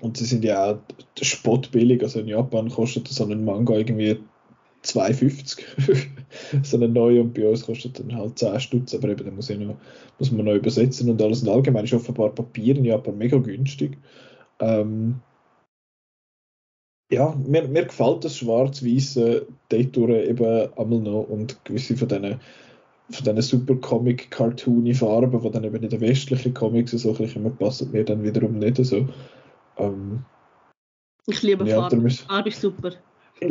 Und 0.00 0.16
sie 0.16 0.24
sind 0.24 0.44
ja 0.44 0.72
auch 0.72 0.78
spottbillig, 1.20 2.02
also 2.02 2.20
in 2.20 2.28
Japan 2.28 2.68
kostet 2.68 3.06
so 3.06 3.24
ein 3.24 3.44
Manga 3.44 3.74
irgendwie 3.74 4.18
2,50 4.84 5.62
so 6.64 6.76
eine 6.76 6.88
neue 6.88 7.20
und 7.20 7.34
bei 7.34 7.48
uns 7.48 7.64
kostet 7.64 8.00
dann 8.00 8.16
halt 8.16 8.36
10 8.36 8.58
Stutz, 8.58 8.94
aber 8.94 9.10
eben, 9.10 9.24
da 9.24 9.30
muss, 9.30 9.52
muss 10.18 10.32
man 10.32 10.46
noch 10.46 10.54
übersetzen 10.54 11.08
und 11.08 11.22
alles. 11.22 11.42
Und 11.42 11.50
allgemein 11.50 11.84
ist 11.84 11.94
offenbar 11.94 12.30
Papier 12.30 12.76
in 12.76 12.84
Japan 12.84 13.16
mega 13.16 13.38
günstig. 13.38 13.96
Ähm, 14.58 15.20
ja, 17.12 17.34
mir, 17.46 17.68
mir 17.68 17.84
gefällt 17.84 18.24
das 18.24 18.38
schwarz-weiße 18.38 19.46
Daytouren 19.68 20.24
eben 20.24 20.72
einmal 20.76 20.98
noch 21.00 21.28
und 21.28 21.62
gewisse 21.64 21.96
von 21.96 22.08
diesen 22.08 22.40
von 23.10 23.24
diesen 23.24 23.42
super 23.42 23.74
Comic-Cartoony 23.74 24.94
Farben, 24.94 25.42
die 25.42 25.50
dann 25.50 25.64
eben 25.64 25.82
in 25.82 25.90
den 25.90 26.00
westlichen 26.00 26.54
Comics 26.54 26.92
so 26.92 27.10
ein 27.10 27.16
bisschen 27.18 27.56
passen 27.56 27.90
mir 27.90 28.04
dann 28.04 28.22
wiederum 28.22 28.58
nicht 28.58 28.82
so. 28.82 29.06
Ähm, 29.76 30.24
ich 31.26 31.42
liebe 31.42 31.68
ja, 31.68 31.82
Farben, 31.82 32.08
Farbe 32.08 32.48
ist 32.48 32.62
super. 32.62 32.92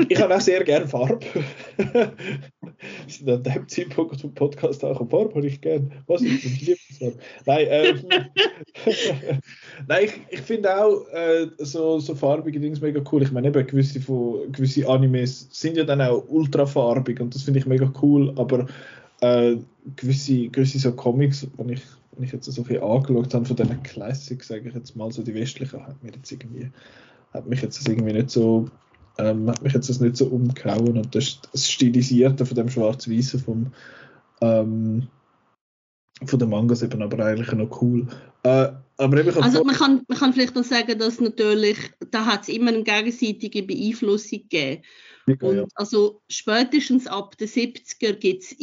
Ich 0.10 0.22
habe 0.22 0.36
auch 0.36 0.42
sehr 0.42 0.64
gerne 0.64 0.88
Farbe. 0.88 1.20
An 3.28 3.44
dem 3.44 3.68
Zeitpunkt 3.68 4.20
zum 4.20 4.34
Podcast 4.34 4.84
auch 4.84 4.98
Farbe 5.10 5.36
habe 5.36 5.48
ich 5.48 5.62
gerne. 5.62 5.90
Was 6.08 6.22
ist 6.22 6.44
denn 6.44 6.52
Lieblingsfarbe? 6.52 7.18
Nein, 7.46 7.68
ähm, 7.70 8.00
Nein 9.88 10.06
ich, 10.06 10.22
ich 10.30 10.42
finde 10.42 10.84
auch 10.84 11.08
äh, 11.10 11.48
so, 11.58 12.00
so 12.00 12.16
farbige 12.16 12.60
Dinge 12.60 12.80
mega 12.80 13.02
cool. 13.12 13.24
Ich 13.24 13.32
meine, 13.32 13.50
eben 13.50 13.68
gewisse, 13.68 14.02
von, 14.02 14.52
gewisse 14.52 14.88
Animes 14.88 15.48
sind 15.52 15.78
ja 15.78 15.84
dann 15.84 16.02
auch 16.02 16.28
ultrafarbig 16.28 17.20
und 17.20 17.36
das 17.36 17.44
finde 17.44 17.60
ich 17.60 17.66
mega 17.66 17.92
cool, 18.02 18.34
aber 18.38 18.68
äh, 19.22 19.58
gewisse, 19.96 20.48
gewisse 20.50 20.80
so 20.80 20.92
Comics, 20.94 21.48
wenn 21.58 21.70
ich, 21.70 21.82
wenn 22.16 22.26
ich 22.26 22.32
jetzt 22.32 22.46
so 22.46 22.64
viel 22.64 22.82
angeschaut 22.82 23.34
habe 23.34 23.46
von 23.46 23.56
diesen 23.56 23.84
Classics, 23.84 24.48
sage 24.48 24.70
ich 24.70 24.76
jetzt 24.76 24.96
mal 24.96 25.12
so 25.12 25.24
die 25.24 25.34
westlichen, 25.34 25.86
hat 25.86 26.04
mir 26.04 26.12
jetzt 26.12 26.32
irgendwie 26.32 26.70
hat 27.34 27.48
mich 27.48 27.62
jetzt 27.62 27.88
irgendwie 27.88 28.14
nicht 28.14 28.30
so 28.30 28.68
ähm, 29.22 29.50
hat 29.50 29.62
mich 29.62 29.74
jetzt 29.74 29.90
das 29.90 30.00
nicht 30.00 30.18
so 30.18 30.26
umgehauen 30.26 30.98
und 30.98 31.16
das, 31.16 31.40
das 31.52 31.70
Stilisierte 31.70 32.46
von 32.46 32.56
dem 32.56 32.70
Schwarz-Weißen 32.70 33.40
vom 33.40 33.72
ähm, 34.42 35.08
von 36.26 36.40
den 36.40 36.50
Mangas 36.50 36.84
eben 36.84 37.02
aber 37.02 37.26
eigentlich 37.26 37.52
noch 37.52 37.82
cool. 37.82 38.08
Äh, 38.44 38.70
aber 38.98 39.20
eben, 39.20 39.36
also 39.42 39.64
man 39.64 39.76
kann, 39.76 40.04
man 40.08 40.18
kann 40.18 40.34
vielleicht 40.34 40.56
noch 40.56 40.64
sagen, 40.64 41.00
dass 41.00 41.20
natürlich, 41.20 41.78
da 42.12 42.26
hat 42.26 42.44
es 42.44 42.50
immer 42.50 42.70
eine 42.70 42.84
gegenseitige 42.84 43.64
Beeinflussung 43.64 44.44
gegeben. 44.44 44.84
Ja, 45.26 45.36
und 45.42 45.58
ja. 45.58 45.66
also 45.76 46.22
spätestens 46.30 47.08
ab 47.08 47.38
den 47.38 47.48
70er 47.48 48.14
gibt 48.14 48.44
es 48.44 48.56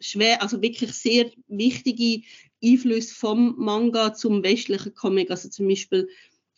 schwer, 0.00 0.40
also 0.40 0.62
wirklich 0.62 0.92
sehr 0.92 1.30
wichtige 1.48 2.26
Einflüsse 2.64 3.14
vom 3.14 3.54
Manga 3.58 4.14
zum 4.14 4.42
westlichen 4.42 4.94
Comic. 4.94 5.30
Also 5.30 5.50
zum 5.50 5.68
Beispiel 5.68 6.08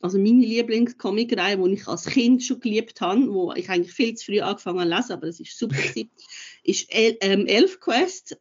also 0.04 0.18
meine 0.18 0.44
Lieblingscomicreihe, 0.44 1.56
die 1.56 1.72
ich 1.72 1.88
als 1.88 2.04
Kind 2.04 2.44
schon 2.44 2.60
geliebt 2.60 3.00
habe, 3.00 3.32
wo 3.32 3.54
ich 3.54 3.70
eigentlich 3.70 3.94
viel 3.94 4.14
zu 4.14 4.26
früh 4.26 4.40
angefangen 4.42 4.80
habe 4.80 4.90
zu 4.90 4.96
lesen, 4.96 5.12
aber 5.12 5.26
es 5.28 5.40
ist 5.40 5.58
super 5.58 5.76
ist 6.62 6.92
El 6.92 7.16
ähm, 7.22 7.46
Elf 7.46 7.80
Quest, 7.80 8.36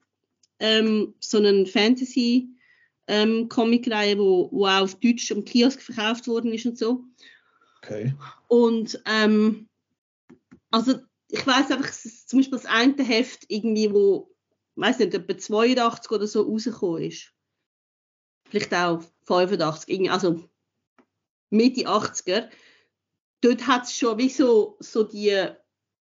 ähm, 0.60 1.14
so 1.22 1.38
eine 1.38 1.66
Fantasy 1.66 2.50
ähm, 3.08 3.48
Comicreihe, 3.48 4.18
wo, 4.18 4.50
wo 4.52 4.66
auch 4.66 4.82
auf 4.82 4.96
Deutsch 4.96 5.32
am 5.32 5.46
Kiosk 5.46 5.82
verkauft 5.82 6.28
worden 6.28 6.52
ist 6.52 6.66
und 6.66 6.78
so. 6.78 7.06
Okay. 7.82 8.14
Und 8.50 9.02
ähm, 9.06 9.70
also 10.70 10.96
ich 11.30 11.48
weiß 11.48 11.72
einfach, 11.72 11.94
zum 11.94 12.40
Beispiel 12.40 12.58
das 12.58 12.66
eine 12.66 13.02
Heft 13.06 13.46
irgendwie, 13.48 13.90
wo, 13.90 14.36
weiß 14.76 15.00
nicht, 15.00 15.14
etwa 15.14 15.38
82 15.38 16.12
oder 16.12 16.28
so 16.28 16.42
rausgekommen 16.42 17.04
ist. 17.04 17.32
Vielleicht 18.50 18.74
auch 18.74 19.02
85, 19.28 20.12
also 20.12 20.44
Mitte 21.54 21.88
80er, 21.88 22.50
dort 23.42 23.68
hat 23.68 23.86
es 23.86 23.96
schon 23.96 24.18
wie 24.18 24.30
so, 24.30 24.78
so 24.80 25.04
die, 25.04 25.48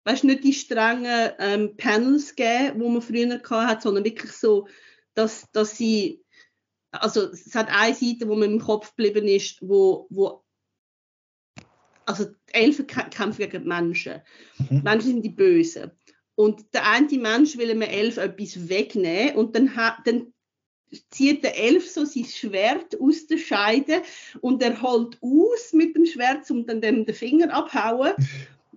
weißt 0.06 0.24
nicht 0.24 0.44
die 0.44 0.54
strengen 0.54 1.32
ähm, 1.40 1.78
Panels 1.78 2.36
gegeben, 2.36 2.82
wo 2.82 2.90
man 2.90 3.02
früher 3.02 3.42
hatte, 3.42 3.82
sondern 3.82 4.04
wirklich 4.04 4.32
so, 4.32 4.68
dass, 5.14 5.50
dass 5.52 5.78
sie, 5.78 6.24
also 6.92 7.32
es 7.32 7.54
hat 7.54 7.70
eine 7.70 7.94
Seite, 7.94 8.28
wo 8.28 8.36
mir 8.36 8.46
im 8.46 8.60
Kopf 8.60 8.96
geblieben 8.96 9.28
ist, 9.28 9.60
wo, 9.62 10.08
wo 10.10 10.44
also 12.06 12.26
die 12.26 12.54
Elfen 12.54 12.88
kämpfen 12.88 13.38
gegen 13.38 13.64
die 13.64 13.68
Menschen. 13.68 14.22
Mhm. 14.70 14.82
Menschen 14.84 15.12
sind 15.12 15.26
die 15.26 15.30
Bösen. 15.30 15.92
Und 16.36 16.74
der 16.74 16.88
eine 16.88 17.18
Mensch 17.18 17.58
will 17.58 17.70
einem 17.70 17.82
Elf 17.82 18.18
etwas 18.18 18.70
wegnehmen 18.70 19.36
und 19.36 19.56
dann, 19.56 19.72
dann 20.06 20.34
zieht 21.10 21.44
der 21.44 21.58
Elf 21.58 21.90
so 21.90 22.06
sein 22.06 22.26
Schwert 22.26 23.00
aus 23.00 23.28
der 23.28 23.38
Scheide 23.38 24.02
und 24.42 24.62
er 24.64 24.82
holt 24.82 25.18
aus 25.22 25.74
mit 25.74 25.96
dem 25.96 26.06
Schwert, 26.06 26.50
um 26.52 26.66
dann 26.66 26.82
dem 26.82 27.06
den 27.06 27.16
Finger 27.16 27.54
abhauen. 27.54 28.14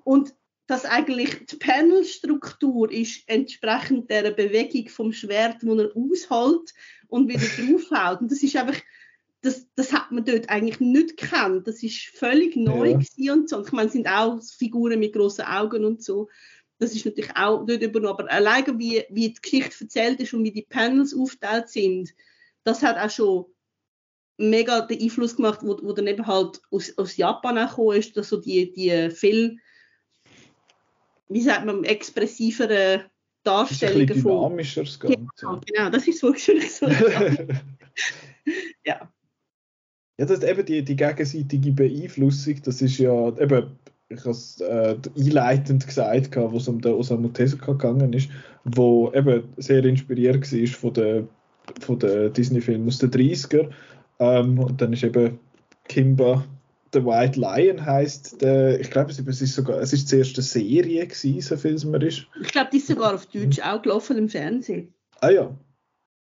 Und 0.05 0.35
dass 0.67 0.85
eigentlich 0.85 1.47
die 1.47 1.57
Panelstruktur 1.57 2.91
ist 2.93 3.23
entsprechend 3.27 4.09
der 4.09 4.31
Bewegung 4.31 4.89
vom 4.89 5.13
Schwert, 5.13 5.57
wo 5.63 5.75
er 5.75 5.91
ausholt 5.97 6.73
und 7.09 7.29
wieder 7.29 7.41
draufhaut. 7.41 8.21
Und 8.21 8.31
das 8.31 8.43
ist 8.43 8.57
einfach, 8.57 8.81
das, 9.43 9.67
das 9.75 9.93
hat 9.93 10.13
man 10.13 10.25
dort 10.25 10.49
eigentlich 10.49 10.79
nicht 10.79 11.17
gekannt. 11.17 11.67
Das 11.67 11.83
ist 11.83 12.07
völlig 12.15 12.55
neu 12.55 12.99
ja. 13.17 13.33
und 13.33 13.49
so. 13.49 13.65
Ich 13.65 13.73
meine, 13.73 13.89
es 13.89 13.95
sind 13.95 14.07
auch 14.07 14.41
Figuren 14.43 15.01
mit 15.01 15.13
großen 15.13 15.45
Augen 15.45 15.85
und 15.85 16.05
so. 16.05 16.29
Das 16.81 16.95
ist 16.95 17.05
natürlich 17.05 17.37
auch 17.37 17.65
dort 17.67 17.83
übernommen. 17.83 18.21
Aber 18.21 18.31
alleine 18.31 18.79
wie, 18.79 19.05
wie 19.11 19.29
die 19.29 19.41
Geschichte 19.41 19.85
erzählt 19.85 20.19
ist 20.21 20.33
und 20.33 20.43
wie 20.43 20.51
die 20.51 20.67
Panels 20.69 21.15
aufgeteilt 21.15 21.69
sind, 21.69 22.15
das 22.65 22.83
hat 22.83 22.97
auch 22.97 23.11
schon 23.11 23.45
mega 24.39 24.81
den 24.81 25.01
Einfluss 25.03 25.37
gemacht, 25.37 25.61
wo, 25.63 25.79
wo 25.83 25.93
dann 25.93 26.07
eben 26.07 26.27
halt 26.27 26.63
aus, 26.71 26.97
aus 26.97 27.19
Japan 27.19 27.59
auch 27.59 27.69
gekommen 27.69 27.99
ist, 27.99 28.17
dass 28.17 28.31
so 28.31 28.39
die, 28.39 28.73
die 28.73 29.11
viel, 29.11 29.59
wie 31.29 31.43
sagt 31.43 31.67
man, 31.67 31.85
expressiveren 31.85 33.03
Darstellungen 33.43 34.07
das 34.07 34.17
ist 34.17 34.27
ein 34.27 34.33
dynamischer 34.33 34.85
das 34.85 34.99
Ganze. 34.99 35.19
Genau, 35.39 35.61
genau, 35.67 35.91
das 35.91 36.09
ist 36.09 36.23
wirklich 36.23 36.75
so. 36.75 36.87
ja. 38.85 39.13
Ja, 40.19 40.27
das 40.27 40.39
ist 40.39 40.45
eben 40.45 40.67
die, 40.67 40.83
die 40.85 40.97
gegenseitige 40.97 41.73
Beeinflussung, 41.73 42.61
das 42.63 42.83
ist 42.83 42.99
ja 42.99 43.29
eben 43.39 43.79
ich 44.11 44.21
habe 44.21 44.31
es 44.31 44.61
äh, 44.61 44.97
einleitend 45.17 45.87
gesagt, 45.87 46.37
wo 46.37 46.57
es 46.57 46.69
um 46.69 46.81
den 46.81 46.93
Osamu 46.93 47.29
Tezuka 47.29 47.73
gegangen 47.73 48.13
ist, 48.13 48.29
wo 48.65 49.13
eben 49.13 49.45
sehr 49.57 49.85
inspiriert 49.85 50.53
war 50.53 50.67
von 50.67 50.93
den, 50.93 51.29
von 51.81 51.99
den 51.99 52.33
Disney-Filmen 52.33 52.89
aus 52.89 52.99
den 52.99 53.11
30er. 53.13 53.71
Ähm, 54.19 54.59
und 54.59 54.81
dann 54.81 54.93
ist 54.93 55.05
eben 55.05 55.39
Kimba 55.89 56.45
The 56.93 57.05
White 57.05 57.39
Lion 57.39 57.87
heißt 57.87 58.43
der, 58.43 58.81
ich 58.81 58.91
glaube, 58.91 59.13
es 59.13 59.19
ist 59.41 59.55
sogar, 59.55 59.81
es 59.81 59.93
ist 59.93 60.11
die 60.11 60.17
erste 60.19 60.43
Serie 60.43 61.07
gewesen, 61.07 61.41
so 61.41 61.57
viel 61.57 61.75
es 61.75 61.85
mir 61.85 62.03
ist. 62.03 62.27
Ich 62.43 62.51
glaube, 62.51 62.71
die 62.73 62.79
ist 62.79 62.89
sogar 62.89 63.15
auf 63.15 63.27
Deutsch 63.27 63.61
auch 63.61 63.81
gelaufen 63.81 64.19
im 64.19 64.29
Fernsehen. 64.29 64.93
Ah 65.21 65.31
ja. 65.31 65.57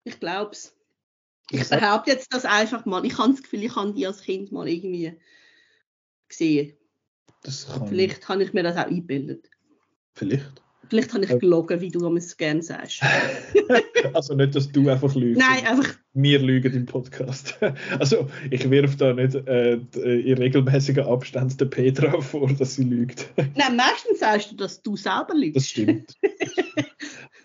Ich 0.03 0.19
glaube 0.19 0.51
es. 0.53 0.75
Ich 1.53 1.69
behaupte 1.69 2.11
jetzt 2.11 2.35
das 2.35 2.45
einfach 2.45 2.85
mal. 2.85 3.05
Ich 3.07 3.17
habe 3.17 3.31
das 3.31 3.43
Gefühl, 3.45 3.63
ich 3.63 3.77
habe 3.77 3.93
die 3.93 4.09
als 4.09 4.23
Kind 4.23 4.51
mal 4.51 4.67
irgendwie 4.67 5.17
gesehen. 6.29 6.77
Vielleicht 7.87 8.29
habe 8.29 8.43
ich 8.43 8.53
mir 8.53 8.63
das 8.63 8.77
auch 8.77 8.87
eingebildet. 8.87 9.51
Vielleicht. 10.15 10.63
Vielleicht 10.89 11.15
habe 11.15 11.25
ich 11.25 11.39
gelogen, 11.39 11.81
wie 11.81 11.91
du 11.91 12.15
es 12.17 12.37
gerne 12.37 12.63
sagst. 12.63 13.03
also 14.13 14.35
nicht, 14.35 14.55
dass 14.55 14.71
du 14.71 14.89
einfach 14.89 15.15
lügst. 15.15 15.41
Nein, 15.41 15.67
einfach. 15.67 15.95
Wir 16.15 16.39
lügen 16.39 16.73
im 16.75 16.87
Podcast. 16.87 17.59
also 17.99 18.29
ich 18.51 18.69
wirf 18.71 18.97
da 18.97 19.13
nicht 19.13 19.35
äh, 19.35 19.75
in 19.75 20.39
regelmäßigen 20.39 21.05
Abständen 21.05 21.57
der 21.57 21.67
Petra 21.67 22.21
vor, 22.21 22.53
dass 22.53 22.77
sie 22.77 22.85
lügt. 22.85 23.29
Nein, 23.37 23.77
meistens 23.77 24.21
sagst 24.21 24.53
du, 24.53 24.57
dass 24.57 24.83
du 24.83 24.97
selber 24.97 25.35
lügst. 25.35 25.57
Das 25.57 25.69
stimmt. 25.69 26.15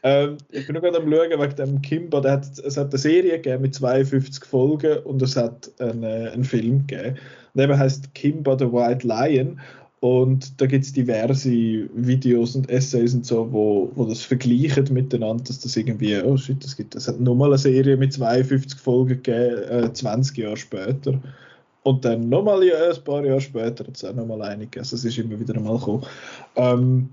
ähm, 0.04 0.38
ich 0.52 0.68
bin 0.68 0.76
noch 0.76 0.82
gerade 0.82 0.98
am 0.98 1.12
schauen 1.12 1.42
wegen 1.42 1.56
dem 1.56 1.82
Kimba. 1.82 2.22
Der 2.22 2.34
hat, 2.34 2.60
es 2.60 2.78
hat 2.78 2.90
eine 2.90 3.00
Serie 3.00 3.38
gegeben 3.38 3.64
mit 3.64 3.74
52 3.74 4.46
Folgen 4.46 5.00
und 5.00 5.22
es 5.22 5.36
hat 5.36 5.72
einen, 5.80 6.04
einen 6.04 6.44
Film 6.44 6.86
gegeben. 6.86 7.18
Und 7.54 7.62
eben 7.62 7.78
heißt 7.78 8.14
Kimba 8.14 8.58
the 8.58 8.72
White 8.72 9.06
Lion. 9.06 9.60
Und 10.02 10.60
da 10.60 10.66
gibt 10.66 10.84
es 10.84 10.94
diverse 10.94 11.52
Videos 11.94 12.56
und 12.56 12.68
Essays 12.72 13.14
und 13.14 13.24
so, 13.24 13.52
wo, 13.52 13.92
wo 13.94 14.06
das 14.06 14.24
vergleichen 14.24 14.92
miteinander, 14.92 15.44
dass 15.44 15.60
das 15.60 15.78
irgendwie, 15.78 16.20
oh 16.24 16.36
shit, 16.38 16.64
das 16.64 16.76
gibt, 16.76 16.96
es 16.96 17.08
hat 17.08 17.20
nochmal 17.20 17.50
eine 17.50 17.60
Serie 17.60 17.96
mit 17.98 18.12
52 18.12 18.80
Folgen 18.80 19.22
gegeben, 19.22 19.62
äh, 19.70 19.94
20 19.94 20.38
Jahre 20.40 20.58
später. 20.58 21.22
Und 21.84 22.04
dann 22.04 22.30
nochmal 22.30 22.64
ja, 22.64 22.90
ein 22.90 23.04
paar 23.04 23.24
Jahre 23.24 23.42
später 23.42 23.86
hat 23.86 23.96
es 23.96 24.04
auch 24.04 24.16
nochmal 24.16 24.58
gegeben. 24.58 24.80
Also 24.80 24.96
es 24.96 25.06
ist 25.06 25.20
immer 25.20 25.40
wieder 25.40 25.56
einmal 25.56 25.78
gekommen. 25.78 26.04
Ähm, 26.56 27.10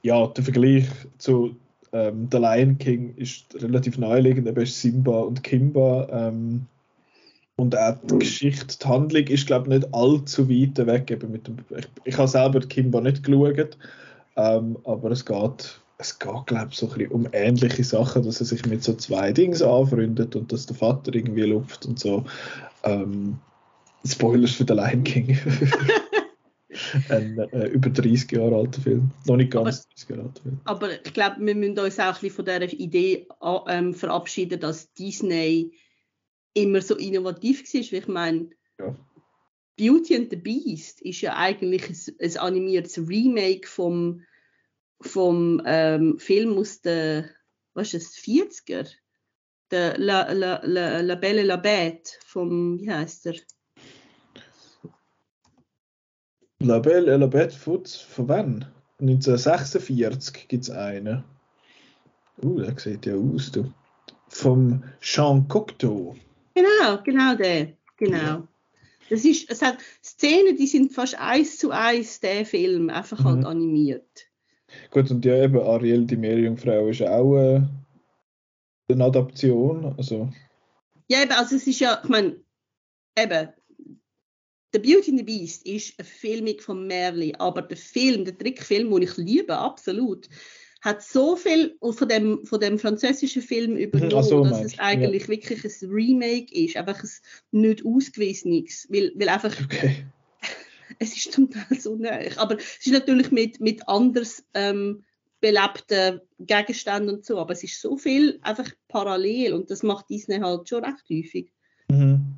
ja, 0.00 0.26
der 0.28 0.44
Vergleich 0.44 0.86
zu 1.18 1.56
ähm, 1.92 2.28
The 2.32 2.38
Lion 2.38 2.78
King 2.78 3.14
ist 3.16 3.54
relativ 3.62 3.98
naheliegend, 3.98 4.48
eben 4.48 4.62
ist 4.62 4.80
Simba 4.80 5.20
und 5.20 5.42
Kimba. 5.42 6.08
Ähm, 6.10 6.66
und 7.56 7.76
auch 7.76 7.96
die 8.02 8.18
Geschichte, 8.18 8.78
die 8.78 8.86
Handlung 8.86 9.24
ist, 9.24 9.46
glaube 9.46 9.68
ich, 9.68 9.80
nicht 9.80 9.94
allzu 9.94 10.48
weit 10.48 10.86
weg. 10.86 11.10
Eben 11.10 11.32
mit 11.32 11.46
dem, 11.46 11.56
ich, 11.76 11.88
ich 12.04 12.18
habe 12.18 12.28
selber 12.28 12.60
Kimba 12.60 13.00
nicht 13.00 13.22
geschaut, 13.22 13.78
ähm, 14.36 14.78
aber 14.84 15.10
es 15.10 15.24
geht, 15.24 15.80
es 15.98 16.18
geht, 16.18 16.46
glaube 16.46 16.68
ich, 16.70 16.76
so 16.76 16.86
ein 16.86 16.98
bisschen 16.98 17.12
um 17.12 17.28
ähnliche 17.32 17.84
Sachen, 17.84 18.24
dass 18.24 18.40
er 18.40 18.46
sich 18.46 18.66
mit 18.66 18.84
so 18.84 18.94
zwei 18.94 19.32
Dingen 19.32 19.60
anfreundet 19.62 20.36
und 20.36 20.52
dass 20.52 20.66
der 20.66 20.76
Vater 20.76 21.14
irgendwie 21.14 21.42
lupft 21.42 21.86
und 21.86 21.98
so. 21.98 22.24
Ähm, 22.84 23.38
Spoilers 24.04 24.52
für 24.52 24.64
den 24.64 24.76
Lion 24.76 25.04
King. 25.04 25.38
ein 27.08 27.38
äh, 27.38 27.68
über 27.68 27.88
30 27.88 28.32
Jahre 28.32 28.56
alter 28.56 28.82
Film. 28.82 29.10
Noch 29.24 29.36
nicht 29.36 29.50
ganz 29.50 29.80
aber, 29.80 29.88
30 29.94 30.08
Jahre 30.10 30.22
alter 30.22 30.42
Film. 30.42 30.60
Aber 30.64 30.92
ich 30.92 31.12
glaube, 31.14 31.36
wir 31.38 31.54
müssen 31.54 31.78
uns 31.78 31.98
auch 31.98 32.04
ein 32.04 32.12
bisschen 32.12 32.30
von 32.30 32.44
dieser 32.44 32.72
Idee 32.74 33.26
ähm, 33.66 33.94
verabschieden, 33.94 34.60
dass 34.60 34.92
Disney 34.92 35.72
immer 36.56 36.80
so 36.80 36.96
innovativ 36.96 37.62
war. 37.62 37.80
Weil 37.80 37.98
ich 37.98 38.08
meine, 38.08 38.50
ja. 38.78 38.96
Beauty 39.76 40.16
and 40.16 40.30
the 40.30 40.36
Beast 40.36 41.02
ist 41.02 41.20
ja 41.20 41.36
eigentlich 41.36 41.88
ein, 41.88 42.16
ein 42.20 42.36
animiertes 42.38 42.98
Remake 42.98 43.68
vom, 43.68 44.22
vom 45.00 45.62
ähm, 45.66 46.18
Film 46.18 46.56
aus 46.58 46.80
den 46.80 47.28
was 47.74 47.92
ist 47.92 48.16
das, 48.16 48.24
40er. 48.24 48.88
Der 49.70 49.98
La, 49.98 50.32
La, 50.32 50.60
La, 50.64 51.00
La 51.00 51.14
Belle 51.16 51.42
La 51.42 51.56
Bête 51.56 52.18
vom, 52.24 52.80
wie 52.80 52.90
heißt 52.90 53.26
der? 53.26 53.34
La 56.60 56.78
Belle 56.78 57.12
et 57.12 57.18
la 57.18 57.26
Bête 57.26 57.52
von, 57.52 57.84
von 57.84 58.28
wann? 58.28 58.64
1946 58.98 60.48
gibt 60.48 60.64
es 60.64 60.70
einen. 60.70 61.22
Uh, 62.42 62.60
der 62.60 62.78
sieht 62.78 63.04
ja 63.04 63.14
aus, 63.14 63.52
du. 63.52 63.72
Vom 64.28 64.82
Jean 65.00 65.46
Cocteau. 65.48 66.16
Genau, 66.56 67.02
genau 67.04 67.34
der. 67.34 67.74
Genau. 67.98 68.48
Das 69.10 69.24
ist, 69.24 69.50
es 69.50 69.60
hat 69.60 69.76
Szenen, 70.02 70.56
die 70.56 70.66
sind 70.66 70.92
fast 70.92 71.14
eins 71.20 71.58
zu 71.58 71.70
eins 71.70 72.18
der 72.18 72.46
Film, 72.46 72.88
einfach 72.88 73.22
halt 73.22 73.40
mhm. 73.40 73.46
animiert. 73.46 74.26
Gut, 74.90 75.10
und 75.10 75.24
ja, 75.24 75.44
eben 75.44 75.60
Ariel, 75.60 76.06
die 76.06 76.16
Meerjungfrau, 76.16 76.88
ist 76.88 77.02
auch 77.02 77.36
äh, 77.36 77.60
eine 78.90 79.04
Adaption. 79.04 79.94
Also. 79.98 80.30
Ja, 81.08 81.22
eben, 81.22 81.32
also 81.32 81.56
es 81.56 81.66
ist 81.66 81.78
ja, 81.78 82.00
ich 82.02 82.08
meine, 82.08 82.40
eben, 83.18 83.48
The 84.72 84.78
Beauty 84.78 85.10
and 85.10 85.20
the 85.20 85.24
Beast 85.24 85.66
ist 85.66 85.98
eine 85.98 86.06
Filmung 86.06 86.58
von 86.60 86.86
Merli, 86.86 87.34
aber 87.38 87.62
der 87.62 87.76
Film, 87.76 88.24
der 88.24 88.36
Trickfilm, 88.36 88.90
den 88.90 89.02
ich 89.02 89.16
liebe, 89.18 89.56
absolut, 89.56 90.26
hat 90.80 91.02
so 91.02 91.36
viel 91.36 91.76
von 91.80 92.08
dem, 92.08 92.44
von 92.44 92.60
dem 92.60 92.78
französischen 92.78 93.42
Film 93.42 93.76
übernommen, 93.76 94.22
so, 94.22 94.44
dass 94.44 94.64
es 94.64 94.78
eigentlich 94.78 95.22
ja. 95.22 95.28
wirklich 95.28 95.64
ein 95.64 95.90
Remake 95.90 96.54
ist, 96.54 96.76
einfach 96.76 97.02
ein 97.02 97.10
nicht 97.52 97.84
ausgewiesenes, 97.84 98.86
weil, 98.90 99.12
weil 99.16 99.28
einfach 99.28 99.54
okay. 99.62 100.04
es 100.98 101.16
ist 101.16 101.32
zum 101.32 101.50
Teil 101.50 101.78
so 101.78 101.96
näher, 101.96 102.32
aber 102.36 102.56
es 102.56 102.86
ist 102.86 102.92
natürlich 102.92 103.30
mit, 103.30 103.60
mit 103.60 103.88
anders 103.88 104.44
ähm, 104.54 105.02
belebten 105.40 106.20
Gegenständen 106.40 107.16
und 107.16 107.24
so, 107.24 107.38
aber 107.38 107.52
es 107.52 107.62
ist 107.62 107.80
so 107.80 107.96
viel 107.96 108.38
einfach 108.42 108.70
parallel 108.88 109.54
und 109.54 109.70
das 109.70 109.82
macht 109.82 110.10
Disney 110.10 110.38
halt 110.38 110.68
schon 110.68 110.84
recht 110.84 111.04
häufig. 111.10 111.52
Mhm. 111.88 112.36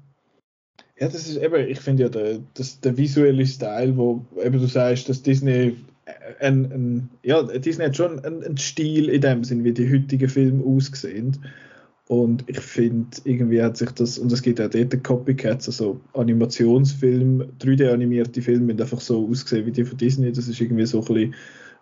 Ja, 1.01 1.09
das 1.09 1.29
ist 1.29 1.37
eben, 1.37 1.69
ich 1.69 1.81
finde 1.81 2.05
ja, 2.05 2.09
der, 2.09 2.41
das, 2.55 2.81
der 2.81 2.97
visuelle 2.97 3.47
Style, 3.47 3.97
wo 3.97 4.25
eben 4.43 4.59
du 4.59 4.67
sagst, 4.67 5.09
dass 5.09 5.23
Disney 5.23 5.77
ein, 6.41 6.65
ein, 6.73 7.11
ja, 7.23 7.43
Disney 7.43 7.87
hat 7.87 7.97
schon 7.97 8.25
einen, 8.25 8.57
Stil 8.57 9.09
in 9.09 9.21
dem 9.21 9.45
Sinn, 9.45 9.65
wie 9.65 9.73
die 9.73 9.93
heutigen 9.93 10.29
Filme 10.29 10.65
aussehen. 10.65 11.39
Und 12.07 12.45
ich 12.49 12.61
finde, 12.61 13.19
irgendwie 13.25 13.63
hat 13.63 13.77
sich 13.77 13.91
das, 13.91 14.19
und 14.19 14.33
es 14.33 14.41
gibt 14.41 14.61
auch 14.61 14.71
dort 14.71 15.05
Copycats, 15.05 15.69
also 15.69 16.01
Animationsfilme, 16.15 17.49
3D-animierte 17.61 18.41
Filme, 18.41 18.75
die 18.75 18.83
einfach 18.83 19.01
so 19.01 19.29
aussehen 19.29 19.67
wie 19.67 19.73
die 19.73 19.85
von 19.85 19.99
Disney. 19.99 20.33
Das 20.33 20.49
ist 20.49 20.61
irgendwie 20.61 20.87
so 20.87 21.01
ein 21.01 21.05
bisschen 21.05 21.35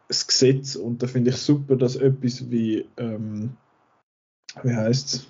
das 0.09 0.27
Gesetz. 0.27 0.75
Und 0.75 1.03
da 1.03 1.07
finde 1.07 1.31
ich 1.31 1.37
super, 1.37 1.77
dass 1.77 1.95
etwas 1.95 2.51
wie, 2.51 2.85
ähm, 2.97 3.51
wie 4.65 4.75
heißt 4.75 5.15
es? 5.15 5.27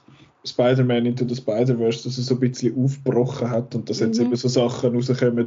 Spider-Man 0.47 1.07
Into 1.07 1.27
the 1.29 1.35
Spider-Verse, 1.35 2.05
dass 2.05 2.19
es 2.19 2.27
so 2.27 2.35
ein 2.35 2.41
bisschen 2.41 2.83
aufgebrochen 2.83 3.51
hat 3.51 3.75
und 3.75 3.91
dass 3.91 4.01
mhm. 4.01 4.07
jetzt 4.07 4.21
eben 4.21 4.37
so 4.37 4.49
Sachen 4.49 4.95
rauskommen, 4.95 5.47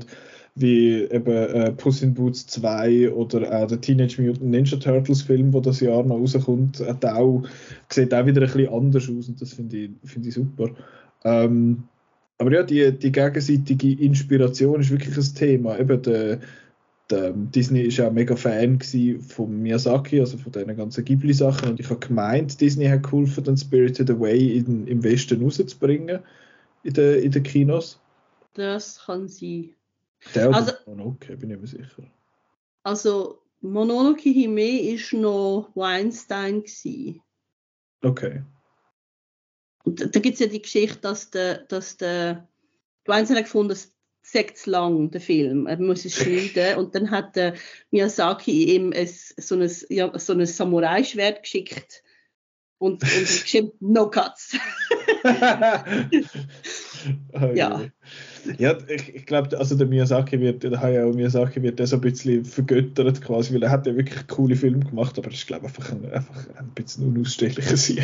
wie 0.56 1.04
eben 1.04 1.28
äh, 1.28 1.72
Puss 1.72 2.02
in 2.02 2.14
Boots 2.14 2.48
2 2.48 3.12
oder 3.12 3.52
auch 3.52 3.68
der 3.68 3.80
Teenage 3.80 4.22
Mutant 4.22 4.50
Ninja 4.50 4.78
Turtles 4.78 5.22
Film, 5.22 5.52
der 5.52 5.62
das 5.62 5.80
Jahr 5.80 6.04
noch 6.04 6.18
rauskommt, 6.18 6.80
hat 6.82 7.06
auch, 7.06 7.44
sieht 7.90 8.14
auch 8.14 8.26
wieder 8.26 8.42
ein 8.42 8.48
bisschen 8.52 8.74
anders 8.74 9.10
aus 9.10 9.30
und 9.30 9.42
das 9.42 9.54
finde 9.54 9.78
ich, 9.78 9.92
find 10.04 10.26
ich 10.26 10.34
super. 10.34 10.70
Ähm, 11.24 11.84
aber 12.40 12.54
ja, 12.54 12.64
die, 12.64 12.92
die 12.98 13.12
gegenseitige 13.12 14.02
Inspiration 14.02 14.80
ist 14.80 14.92
wirklich 14.92 15.16
ein 15.18 15.36
Thema. 15.36 15.78
Eben 15.78 16.02
der, 16.02 16.40
der 17.10 17.32
Disney 17.32 17.82
ist 17.82 18.00
auch 18.00 18.12
mega 18.12 18.36
Fan 18.36 18.80
von 18.80 19.62
Miyazaki, 19.62 20.22
also 20.22 20.38
von 20.38 20.52
diesen 20.54 20.78
ganzen 20.78 21.04
Ghibli-Sachen. 21.04 21.72
Und 21.72 21.80
ich 21.82 21.90
habe 21.90 22.00
gemeint, 22.00 22.62
Disney 22.62 22.86
hat 22.86 23.04
geholfen, 23.04 23.44
den 23.44 23.58
Spirited 23.58 24.10
Away 24.10 24.58
in, 24.58 24.88
im 24.88 25.04
Westen 25.04 25.44
rauszubringen 25.44 26.20
in 26.84 26.94
den, 26.94 27.24
in 27.24 27.32
den 27.32 27.44
Kinos. 27.44 28.00
Das 28.54 29.04
kann 29.06 29.28
sein. 29.28 29.72
Der 30.36 30.54
also, 30.54 30.74
Mononoke, 30.86 31.38
bin 31.38 31.52
ich 31.52 31.60
mir 31.60 31.68
sicher. 31.68 32.04
Also 32.84 33.42
Mononoke 33.62 34.30
Hime 34.30 34.82
ist 34.94 35.14
noch 35.14 35.72
Weinstein 35.76 36.64
gewesen. 36.64 37.22
Okay. 38.02 38.44
Und 39.84 40.16
da 40.16 40.20
gibt 40.20 40.36
es 40.36 40.40
ja 40.40 40.48
die 40.48 40.62
Geschichte, 40.62 41.00
dass 41.02 41.30
der, 41.32 41.60
dass 41.66 41.98
der 41.98 42.48
Weinstein 43.06 43.38
hat 43.38 43.46
gefunden, 43.46 43.72
es 43.72 43.94
sagt 44.22 44.66
lang, 44.66 45.12
der 45.12 45.22
Film. 45.22 45.66
Er 45.68 45.78
muss 45.78 46.06
es 46.06 46.16
schneiden. 46.16 46.78
und 46.78 46.94
dann 46.94 47.10
hat 47.10 47.36
der 47.36 47.56
Miyazaki 47.92 48.76
ihm 48.76 48.94
ein, 48.94 49.08
so 49.08 49.56
ein, 49.56 49.72
ja, 49.90 50.18
so 50.20 50.34
ein 50.34 50.46
Samurai-Schwert 50.46 51.44
geschickt 51.44 52.04
und, 52.78 53.02
und 53.02 53.02
geschrieben, 53.02 53.72
no 53.80 54.10
cuts. 54.10 54.56
ja. 57.56 57.82
Ja, 58.58 58.78
ich, 58.88 59.16
ich 59.16 59.26
glaube, 59.26 59.58
also 59.58 59.76
der 59.76 59.88
Miyazaki 59.88 60.40
wird, 60.40 60.64
der 60.64 60.80
Hayao 60.80 61.14
Miyazaki 61.14 61.62
wird 61.62 61.80
der 61.80 61.88
so 61.88 61.98
ein 61.98 62.02
bisschen 62.02 62.46
vergöttert 62.46 63.22
quasi, 63.22 63.54
weil 63.54 63.64
er 63.64 63.72
hat 63.72 63.86
ja 63.86 63.96
wirklich 63.96 64.28
coole 64.28 64.56
Filme 64.56 64.86
gemacht, 64.86 65.18
aber 65.18 65.30
das 65.30 65.40
ist 65.40 65.48
glaube 65.48 65.68
ich 65.68 65.78
einfach 65.78 65.92
ein, 65.92 66.12
einfach 66.12 66.48
ein 66.58 66.70
bisschen 66.70 67.08
unausstehlicher 67.08 67.78
Sieg, 67.78 68.02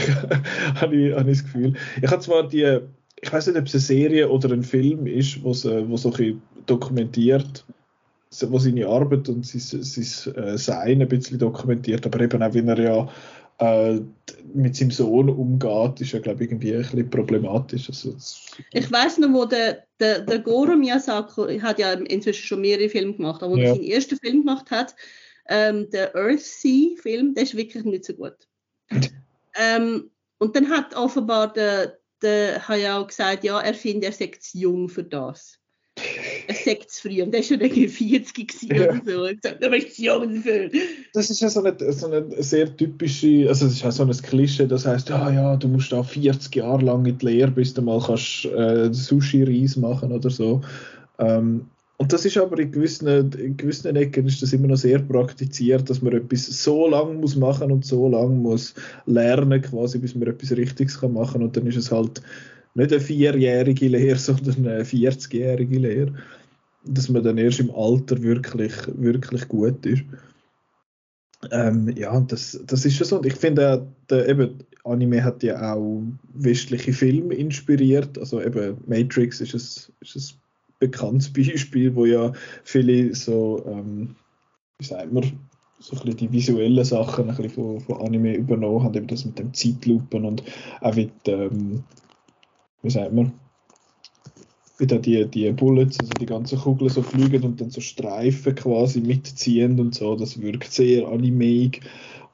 habe 0.76 0.96
ich, 0.96 1.16
hab 1.16 1.28
ich 1.28 1.38
das 1.38 1.44
Gefühl. 1.44 1.74
Ich 2.02 2.10
habe 2.10 2.22
zwar 2.22 2.48
die, 2.48 2.80
ich 3.22 3.34
weiß 3.34 3.48
nicht, 3.48 3.58
ob 3.58 3.66
es 3.66 3.74
eine 3.74 3.82
Serie 3.82 4.30
oder 4.30 4.52
ein 4.52 4.64
Film 4.64 5.08
ist, 5.08 5.44
wo 5.44 5.54
so 5.54 5.72
ein 5.72 5.90
bisschen 5.90 6.42
dokumentiert, 6.66 7.66
wo 8.50 8.60
seine 8.60 8.88
Arbeit 8.88 9.30
und 9.30 9.46
sein, 9.46 9.82
sein 9.82 10.36
äh, 10.36 10.58
Sein 10.58 11.02
ein 11.02 11.08
bisschen 11.08 11.40
dokumentiert, 11.40 12.06
aber 12.06 12.22
eben 12.22 12.44
auch, 12.44 12.54
wenn 12.54 12.68
er 12.68 12.80
ja 12.80 13.10
äh, 13.60 14.00
mit 14.54 14.76
seinem 14.76 14.92
Sohn 14.92 15.30
umgeht, 15.30 16.02
ist 16.02 16.12
ja, 16.12 16.20
glaube 16.20 16.44
ich, 16.44 16.52
irgendwie 16.52 16.74
ein 16.74 16.82
bisschen 16.82 17.10
problematisch. 17.10 17.90
Also, 17.90 18.16
ich 18.72 18.92
weiß 18.92 19.20
noch, 19.20 19.34
wo 19.34 19.46
der, 19.46 19.86
der, 20.00 20.22
der 20.22 20.40
Goro 20.40 20.76
Miyazaki 20.76 21.60
hat 21.60 21.80
ja 21.80 21.94
inzwischen 21.94 22.46
schon 22.46 22.62
mehrere 22.62 22.90
Filme 22.90 23.14
gemacht, 23.14 23.42
aber 23.42 23.54
wo 23.54 23.58
ja. 23.58 23.70
er 23.70 23.76
seinen 23.76 23.86
ersten 23.86 24.18
Film 24.18 24.40
gemacht 24.42 24.72
hat, 24.72 24.96
ähm, 25.48 25.90
der 25.92 26.16
Earthsea-Film, 26.16 27.34
der 27.36 27.44
ist 27.44 27.56
wirklich 27.56 27.84
nicht 27.84 28.06
so 28.06 28.14
gut. 28.14 28.36
ähm, 29.56 30.10
und 30.38 30.56
dann 30.56 30.70
hat 30.70 30.96
offenbar 30.96 31.54
der, 31.54 31.98
der 32.22 32.68
Hayao 32.68 33.08
gesagt, 33.08 33.44
ja, 33.44 33.60
er 33.62 33.74
findet, 33.74 34.04
er 34.06 34.12
sei 34.12 34.32
zu 34.38 34.58
jung 34.58 34.90
für 34.90 35.04
das 35.04 35.60
Sekt 36.54 36.92
zu 36.92 37.04
früh. 37.04 37.22
Und 37.22 37.32
der 37.32 37.42
war 37.42 37.46
schon 37.46 37.62
irgendwie 37.62 37.88
40 37.88 38.64
ja. 38.64 38.76
oder 38.76 39.02
so. 39.06 39.24
Und 39.24 39.42
gesagt, 39.42 39.64
du 39.64 39.70
bist 39.70 39.98
jung 39.98 40.36
dafür. 40.36 40.70
Das 41.14 41.30
ist 41.30 41.42
ja 41.42 41.50
so 41.50 41.64
eine, 41.64 41.76
so 41.94 42.08
eine 42.08 42.44
sehr 42.44 42.76
typische, 42.76 43.48
also 43.48 43.66
es 43.66 43.74
ist 43.74 43.84
ja 43.84 43.92
so 43.92 44.04
ein 44.04 44.12
Klischee, 44.12 44.68
das 44.68 44.86
heißt, 44.86 45.10
ja, 45.10 45.32
ja, 45.32 45.56
du 45.56 45.68
musst 45.68 45.92
da 45.92 46.04
40 46.04 46.56
Jahre 46.56 46.84
lang 46.84 47.06
in 47.06 47.18
die 47.18 47.26
Lehre, 47.26 47.52
bis 47.52 47.74
du 47.74 47.82
mal 47.82 48.02
kannst 48.06 48.46
äh, 48.46 48.94
Sushi-Reis 48.94 49.76
machen 49.78 50.12
oder 50.12 50.30
so. 50.30 50.62
Ähm, 51.20 51.66
und 51.98 52.12
das 52.12 52.26
ist 52.26 52.38
aber 52.38 52.60
in 52.60 52.72
gewissen, 52.72 53.08
in 53.08 53.56
gewissen 53.56 53.96
Ecken 53.96 54.28
ist 54.28 54.42
das 54.42 54.52
immer 54.52 54.68
noch 54.68 54.76
sehr 54.76 55.00
praktiziert, 55.00 55.90
dass 55.90 56.02
man 56.02 56.14
etwas 56.14 56.46
so 56.48 56.90
lang 56.90 57.22
muss 57.22 57.38
machen 57.38 57.72
und 57.72 57.86
so 57.86 58.10
lang 58.10 58.42
muss 58.42 58.74
lernen 59.06 59.62
quasi, 59.62 60.00
bis 60.00 60.14
man 60.14 60.28
etwas 60.28 60.52
Richtiges 60.52 61.00
kann 61.00 61.14
machen 61.14 61.42
und 61.42 61.56
dann 61.56 61.68
ist 61.68 61.78
es 61.78 61.92
halt 61.92 62.22
nicht 62.76 62.92
eine 62.92 63.02
vierjährige 63.02 63.88
Lehre, 63.88 64.18
sondern 64.20 64.68
eine 64.68 64.84
40-jährige 64.84 65.80
Lehre. 65.80 66.14
Dass 66.84 67.10
man 67.10 67.24
dann 67.24 67.40
erst 67.40 67.60
im 67.60 67.74
Alter 67.74 68.22
wirklich, 68.22 68.74
wirklich 68.96 69.48
gut 69.48 69.86
ist. 69.86 70.04
Ähm, 71.52 71.90
ja, 71.96 72.20
das, 72.22 72.60
das 72.66 72.86
ist 72.86 72.96
schon 72.96 73.08
so. 73.08 73.18
Und 73.18 73.26
ich 73.26 73.36
finde, 73.36 73.88
der, 74.10 74.30
eben, 74.30 74.60
Anime 74.84 75.24
hat 75.24 75.42
ja 75.42 75.74
auch 75.74 76.04
westliche 76.34 76.94
Filme 76.94 77.34
inspiriert. 77.34 78.18
Also 78.20 78.42
eben 78.42 78.78
Matrix 78.86 79.42
ist 79.42 79.54
ein, 79.54 79.94
ist 80.02 80.16
ein 80.16 80.40
bekanntes 80.80 81.30
Beispiel, 81.34 81.96
wo 81.96 82.06
ja 82.06 82.32
viele 82.64 83.16
so, 83.16 83.64
ähm, 83.68 84.16
wie 84.80 84.86
sagt 84.86 85.12
man, 85.12 85.24
so 85.80 85.96
ein 85.96 86.04
bisschen 86.04 86.18
die 86.18 86.32
visuellen 86.32 86.86
Sachen 86.86 87.30
ein 87.30 87.36
bisschen 87.36 87.50
von, 87.50 87.80
von 87.82 88.02
Anime 88.02 88.36
übernommen 88.36 88.84
haben, 88.84 88.96
eben 88.96 89.08
das 89.08 89.26
mit 89.26 89.38
dem 89.40 89.54
Zeitlupen 89.54 90.26
und 90.26 90.44
auch 90.82 90.96
mit, 90.96 91.12
ähm, 91.28 91.84
wie 92.86 92.92
sagt 92.92 93.14
man, 93.14 93.34
wie 94.78 94.86
die, 94.86 95.26
die 95.26 95.52
Bullets, 95.52 96.00
also 96.00 96.12
die 96.20 96.26
ganzen 96.26 96.60
Kugeln 96.60 96.90
so 96.90 97.02
fliegen 97.02 97.44
und 97.44 97.60
dann 97.60 97.72
so 97.72 97.82
Streifen 97.82 98.54
quasi 98.56 99.02
mitziehen 99.02 99.80
und 99.80 99.96
so, 99.96 100.16
das 100.16 100.40
wirkt 100.40 100.72
sehr 100.72 101.08
animeig. 101.08 101.82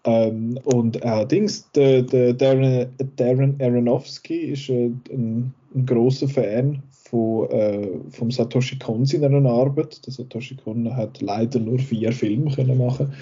Ähm, 0.03 0.60
und 0.65 1.02
allerdings, 1.03 1.72
der, 1.72 2.02
der 2.02 2.34
Darren, 2.34 2.88
Darren 3.15 3.56
Aronofsky 3.61 4.52
ist 4.52 4.69
äh, 4.69 4.91
ein, 5.11 5.53
ein 5.76 5.86
großer 5.86 6.28
Fan 6.28 6.82
von, 6.90 7.49
äh, 7.52 7.88
vom 8.10 8.32
Satoshi 8.32 8.78
Kon 8.80 9.06
seiner 9.06 9.48
Arbeit. 9.49 10.06
Der 10.06 10.14
Satoshi 10.14 10.56
Kon 10.56 10.95
hat 10.95 11.22
leider 11.22 11.60
nur 11.60 11.80
vier 11.80 12.11
Filme 12.11 12.52
können 12.52 12.80
machen 12.80 13.14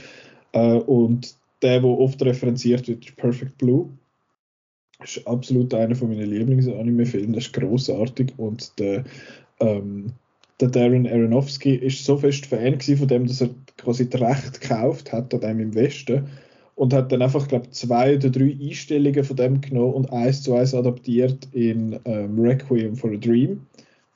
äh, 0.54 0.78
und 0.78 1.36
der, 1.62 1.82
der 1.82 1.90
oft 1.90 2.22
referenziert 2.24 2.88
wird, 2.88 3.06
ist 3.06 3.18
Perfect 3.18 3.58
Blue. 3.58 3.90
Ist 5.04 5.26
absolut 5.26 5.74
einer 5.74 5.96
von 5.96 6.10
meinen 6.10 6.30
Lieblings-Anime-Filmen, 6.30 7.34
das 7.34 7.46
ist 7.46 7.54
großartig 7.54 8.34
und 8.38 8.78
der, 8.80 9.06
ähm, 9.62 10.12
der 10.60 10.68
Darren 10.68 11.08
Aronofsky 11.08 11.76
ist 11.76 12.04
so 12.04 12.18
fest 12.18 12.46
Fan 12.46 12.80
von 12.82 13.08
dem, 13.08 13.26
dass 13.26 13.42
er 13.42 13.50
quasi 13.78 14.10
das 14.10 14.22
Recht 14.22 14.62
gekauft 14.62 15.14
hat 15.14 15.34
an 15.34 15.40
dem 15.40 15.60
im 15.62 15.74
Westen 15.74 16.28
und 16.76 16.94
hat 16.94 17.12
dann 17.12 17.22
einfach, 17.22 17.48
glaube 17.48 17.70
zwei 17.72 18.16
oder 18.16 18.30
drei 18.30 18.58
Einstellungen 18.62 19.24
von 19.24 19.36
dem 19.36 19.62
genommen 19.62 19.94
und 19.94 20.14
eins 20.14 20.44
zu 20.44 20.54
eins 20.54 20.74
adaptiert 20.74 21.48
in 21.54 22.00
ähm, 22.06 22.40
Requiem 22.40 22.96
for 22.96 23.12
a 23.12 23.18
Dream. 23.18 23.62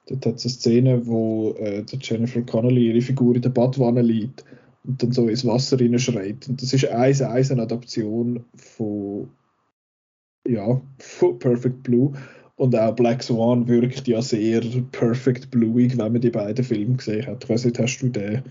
Dort 0.07 0.25
hat 0.25 0.35
es 0.35 0.45
eine 0.45 0.51
Szene, 0.51 1.07
wo 1.07 1.55
äh, 1.59 1.83
Jennifer 2.01 2.41
Connelly 2.41 2.87
ihre 2.87 3.01
Figur 3.01 3.35
in 3.35 3.41
der 3.41 3.49
Badwanne 3.49 4.01
liegt 4.01 4.43
und 4.85 5.01
dann 5.01 5.11
so 5.11 5.27
ins 5.27 5.45
Wasser 5.45 5.77
schreit. 5.99 6.47
Und 6.47 6.61
das 6.61 6.73
ist 6.73 6.87
eins 6.87 7.21
eins 7.21 7.51
eine 7.51 7.63
Adaption 7.63 8.43
von, 8.55 9.29
ja, 10.47 10.81
von 10.99 11.39
Perfect 11.39 11.83
Blue. 11.83 12.13
Und 12.55 12.75
auch 12.75 12.95
Black 12.95 13.23
Swan 13.23 13.67
wirkt 13.67 14.07
ja 14.07 14.21
sehr 14.21 14.61
perfect 14.91 15.49
blueig, 15.49 15.97
wenn 15.97 16.13
man 16.13 16.21
die 16.21 16.29
beiden 16.29 16.63
Filme 16.63 16.97
gesehen 16.97 17.25
hat. 17.25 17.43
Ich 17.43 17.49
weiß 17.49 17.65
nicht, 17.65 17.79
hast 17.79 17.99
du 17.99 18.09
den? 18.09 18.43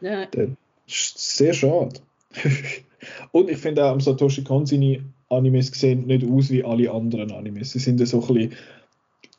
Ja. 0.00 0.26
den 0.26 0.56
sehr 0.86 1.52
schade. 1.52 2.00
und 3.32 3.50
ich 3.50 3.58
finde 3.58 3.84
auch 3.84 3.92
am 3.92 4.00
Satoshi 4.00 4.44
Kon 4.44 4.64
seine 4.64 5.04
Animes 5.28 5.68
sehen 5.68 6.06
nicht 6.06 6.24
aus 6.24 6.50
wie 6.50 6.64
alle 6.64 6.90
anderen 6.90 7.32
Animes. 7.32 7.72
Sie 7.72 7.78
sind 7.78 8.00
ja 8.00 8.06
so 8.06 8.20
ein 8.22 8.34
bisschen 8.34 8.52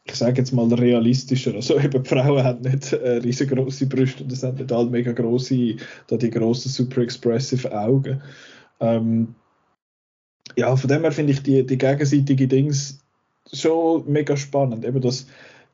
ich 0.09 0.15
sage 0.15 0.39
jetzt 0.39 0.51
mal 0.51 0.71
realistischer. 0.73 1.53
Also 1.53 1.79
eben, 1.79 2.03
die 2.03 2.09
Frauen 2.09 2.43
haben 2.43 2.61
nicht 2.61 2.93
äh, 2.93 3.17
riesengroße 3.17 3.85
Brüste 3.85 4.23
und 4.23 4.31
das 4.31 4.41
sind 4.41 4.59
nicht 4.59 4.71
halt 4.71 4.91
mega 4.91 5.11
große, 5.11 5.75
da 6.07 6.17
die 6.17 6.29
grossen 6.29 6.69
super 6.69 7.01
expressive 7.01 7.71
Augen. 7.71 8.21
Ähm, 8.79 9.35
ja, 10.59 10.75
von 10.75 10.89
dem 10.89 11.01
her 11.01 11.11
finde 11.11 11.31
ich 11.33 11.41
die, 11.41 11.65
die 11.65 11.77
gegenseitige 11.77 12.47
Dings 12.47 12.99
schon 13.51 14.03
mega 14.11 14.35
spannend. 14.35 14.85
Eben, 14.85 14.99
dass, 14.99 15.25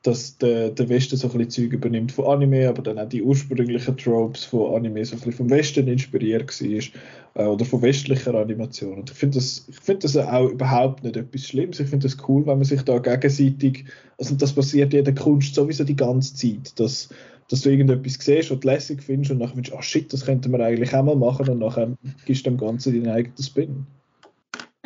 dass 0.02 0.38
der, 0.38 0.70
der 0.70 0.88
Westen 0.88 1.16
so 1.16 1.28
ein 1.28 1.38
bisschen 1.38 1.70
Zeug 1.70 1.72
übernimmt 1.72 2.12
von 2.12 2.26
Anime, 2.26 2.68
aber 2.68 2.82
dann 2.82 2.98
auch 2.98 3.08
die 3.08 3.22
ursprünglichen 3.22 3.96
Tropes 3.96 4.44
von 4.44 4.76
Anime 4.76 5.04
so 5.04 5.14
ein 5.14 5.18
bisschen 5.18 5.32
vom 5.32 5.50
Westen 5.50 5.88
inspiriert 5.88 6.60
war 6.60 7.44
äh, 7.44 7.48
oder 7.48 7.64
von 7.64 7.82
westlicher 7.82 8.34
Animation. 8.34 8.98
Und 9.00 9.10
ich 9.10 9.16
finde 9.16 9.38
das, 9.38 9.66
find 9.82 10.04
das 10.04 10.16
auch 10.16 10.48
überhaupt 10.50 11.02
nicht 11.02 11.16
etwas 11.16 11.42
Schlimmes. 11.42 11.80
Ich 11.80 11.88
finde 11.88 12.06
das 12.06 12.16
cool, 12.28 12.46
wenn 12.46 12.58
man 12.58 12.64
sich 12.64 12.82
da 12.82 12.98
gegenseitig, 12.98 13.86
also 14.18 14.36
das 14.36 14.52
passiert 14.52 14.94
in 14.94 15.04
der 15.04 15.14
Kunst 15.16 15.56
sowieso 15.56 15.82
die 15.82 15.96
ganze 15.96 16.34
Zeit, 16.36 16.78
dass, 16.78 17.08
dass 17.48 17.62
du 17.62 17.70
irgendetwas 17.70 18.18
siehst, 18.20 18.50
du 18.50 18.58
lässig 18.62 19.02
findest 19.02 19.32
und 19.32 19.38
nachher 19.38 19.54
denkst 19.54 19.70
du, 19.70 19.76
oh 19.76 19.82
shit, 19.82 20.12
das 20.12 20.24
könnte 20.24 20.48
man 20.48 20.60
eigentlich 20.60 20.94
auch 20.94 21.02
mal 21.02 21.16
machen 21.16 21.48
und 21.48 21.58
nachher 21.58 21.92
gibst 22.24 22.46
du 22.46 22.50
dem 22.50 22.58
Ganzen 22.58 22.92
deinen 22.92 23.12
eigenen 23.12 23.42
Spin. 23.42 23.86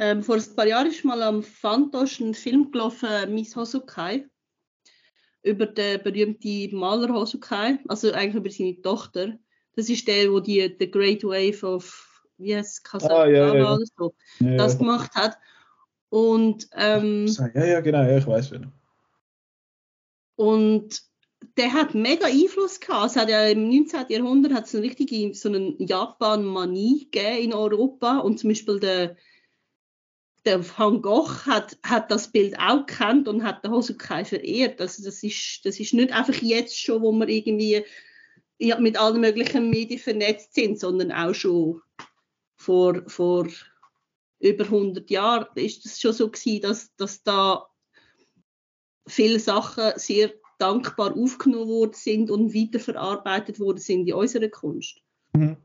Ähm, 0.01 0.23
vor 0.23 0.37
ein 0.37 0.57
paar 0.57 0.67
Jahren 0.67 0.87
ist 0.87 1.05
mal 1.05 1.23
am 1.23 1.43
Fantosch 1.43 2.21
ein 2.21 2.33
Film 2.33 2.71
gelaufen, 2.73 3.35
Miss 3.35 3.55
Hosokai, 3.55 4.27
über 5.43 5.67
den 5.67 6.03
berühmten 6.03 6.75
Maler 6.75 7.13
Hosokai, 7.13 7.79
also 7.87 8.11
eigentlich 8.11 8.37
über 8.37 8.51
seine 8.51 8.81
Tochter. 8.81 9.39
Das 9.77 9.91
ist 9.91 10.09
der, 10.09 10.33
wo 10.33 10.41
die 10.41 10.75
The 10.79 10.91
Great 10.91 11.23
Wave 11.23 11.67
of 11.67 12.07
wie 12.39 12.53
es 12.53 12.83
Kasachstan 12.83 13.21
ah, 13.21 13.27
ja, 13.27 13.55
ja. 13.55 13.75
oder 13.75 13.85
so, 13.99 14.15
ja, 14.39 14.57
das 14.57 14.79
gemacht 14.79 15.15
hat. 15.15 15.37
Und 16.09 16.67
ähm, 16.73 17.27
ja, 17.55 17.65
ja, 17.67 17.81
genau, 17.81 18.03
ja, 18.03 18.17
ich 18.17 18.27
weiß 18.27 18.53
wieder. 18.53 18.73
Und 20.37 21.03
der 21.59 21.75
hat 21.75 21.95
mega 21.95 22.27
Einfluss 22.27 22.81
gehabt. 22.81 23.11
Es 23.11 23.17
hat 23.17 23.29
ja 23.29 23.45
im 23.49 23.69
19. 23.69 24.07
Jahrhundert 24.09 24.55
hat 24.55 24.65
es 24.65 24.75
eine 24.75 24.85
richtige 24.85 25.35
so 25.35 25.51
eine 25.51 25.75
Japan-Manie 25.79 27.11
gegeben 27.11 27.45
in 27.45 27.53
Europa 27.53 28.21
und 28.21 28.39
zum 28.39 28.49
Beispiel 28.49 28.81
der 28.81 29.17
der 30.45 30.65
Van 30.79 31.03
Gogh 31.03 31.47
hat, 31.47 31.79
hat 31.83 32.11
das 32.11 32.33
Bild 32.33 32.59
auch 32.59 32.87
gekannt 32.87 33.29
und 33.29 33.45
hat 33.45 33.65
den 33.65 33.73
Hosukai 33.73 34.25
verehrt. 34.25 34.81
Also 34.81 35.05
das 35.05 35.23
ist, 35.23 35.61
das 35.65 35.79
ist 35.79 35.95
nicht 35.95 36.13
einfach 36.13 36.35
jetzt 36.35 36.79
schon, 36.79 37.03
wo 37.03 37.13
wir 37.13 37.29
irgendwie 37.29 37.85
ja, 38.59 38.79
mit 38.79 38.99
allen 38.99 39.21
möglichen 39.21 39.71
Medien 39.71 39.99
vernetzt 39.99 40.55
sind, 40.55 40.79
sondern 40.79 41.13
auch 41.13 41.35
schon 41.35 41.81
vor, 42.57 43.03
vor 43.07 43.49
über 44.39 44.65
100 44.65 45.11
Jahren 45.11 45.47
ist 45.55 45.85
es 45.87 46.01
schon 46.01 46.13
so 46.13 46.31
gewesen, 46.31 46.63
dass, 46.63 46.95
dass 46.97 47.23
da 47.23 47.67
viele 49.07 49.41
Sachen 49.41 49.93
sehr 49.97 50.33
dankbar 50.59 51.17
aufgenommen 51.17 51.69
worden 51.69 51.95
sind 51.95 52.31
und 52.31 52.55
weiterverarbeitet 52.55 53.61
worden 53.61 53.79
sind 53.79 54.07
in 54.07 54.15
unserer 54.15 54.49
Kunst. 54.49 55.01
Mhm. 55.35 55.57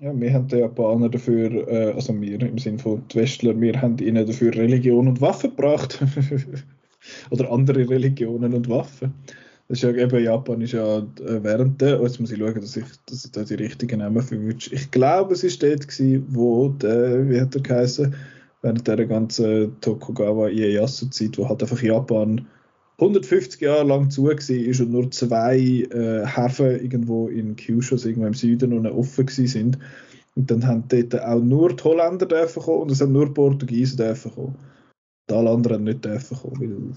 Ja, 0.00 0.12
wir 0.18 0.32
haben 0.32 0.46
die 0.46 0.56
Japaner 0.58 1.08
dafür, 1.08 1.66
äh, 1.66 1.92
also 1.92 2.20
wir 2.20 2.40
im 2.40 2.58
Sinne 2.58 2.78
von 2.78 3.02
die 3.08 3.16
Westler, 3.16 3.60
wir 3.60 3.82
haben 3.82 3.98
ihnen 3.98 4.24
dafür 4.24 4.54
Religion 4.54 5.08
und 5.08 5.20
Waffen 5.20 5.50
gebracht. 5.50 5.98
Oder 7.30 7.50
andere 7.50 7.88
Religionen 7.88 8.54
und 8.54 8.68
Waffen. 8.68 9.12
Das 9.66 9.78
ist 9.78 9.82
ja 9.82 9.90
eben, 9.90 10.22
Japan 10.22 10.60
ist 10.60 10.72
ja 10.72 10.98
äh, 10.98 11.42
während 11.42 11.80
der, 11.80 12.00
jetzt 12.00 12.20
muss 12.20 12.30
ich 12.30 12.38
schauen, 12.38 12.54
dass 12.54 12.76
ich, 12.76 12.84
dass 13.06 13.24
ich 13.24 13.32
da 13.32 13.42
die 13.42 13.54
richtigen 13.54 13.98
Namen 13.98 14.22
verwünsche. 14.22 14.72
Ich 14.72 14.88
glaube, 14.92 15.34
es 15.34 15.42
war 15.42 15.68
dort, 15.68 15.88
gewesen, 15.88 16.26
wo 16.28 16.68
der, 16.68 17.28
wie 17.28 17.40
hat 17.40 17.56
er 17.56 17.62
geheißen, 17.62 18.14
während 18.62 18.86
der 18.86 19.04
ganzen 19.04 19.80
Tokugawa 19.80 20.48
Ieyasu-Zeit, 20.48 21.36
wo 21.38 21.48
halt 21.48 21.60
einfach 21.60 21.82
Japan 21.82 22.46
150 22.98 23.60
Jahre 23.60 23.86
lang 23.86 24.10
zu 24.10 24.24
war 24.24 24.32
und 24.32 24.90
nur 24.90 25.10
zwei 25.10 25.56
äh, 25.58 26.26
Häfen 26.26 26.80
irgendwo 26.80 27.28
in 27.28 27.54
Kyushu, 27.54 27.94
also 27.94 28.08
irgendwo 28.08 28.26
im 28.26 28.34
Süden, 28.34 28.82
noch 28.82 28.94
offen 28.94 29.28
sind. 29.28 29.78
Und 30.34 30.50
dann 30.50 30.66
haben 30.66 30.84
dort 30.88 31.20
auch 31.20 31.40
nur 31.40 31.74
die 31.74 31.82
Holländer 31.82 32.26
dürfen 32.26 32.62
kommen 32.62 32.82
und 32.82 32.90
es 32.90 33.00
haben 33.00 33.12
nur 33.12 33.32
Portugiesen 33.32 33.96
dürfen 33.98 34.32
kommen. 34.32 34.56
Und 35.28 35.36
alle 35.36 35.50
anderen 35.50 35.84
nicht 35.84 36.04
dürfen 36.04 36.36
kommen, 36.36 36.96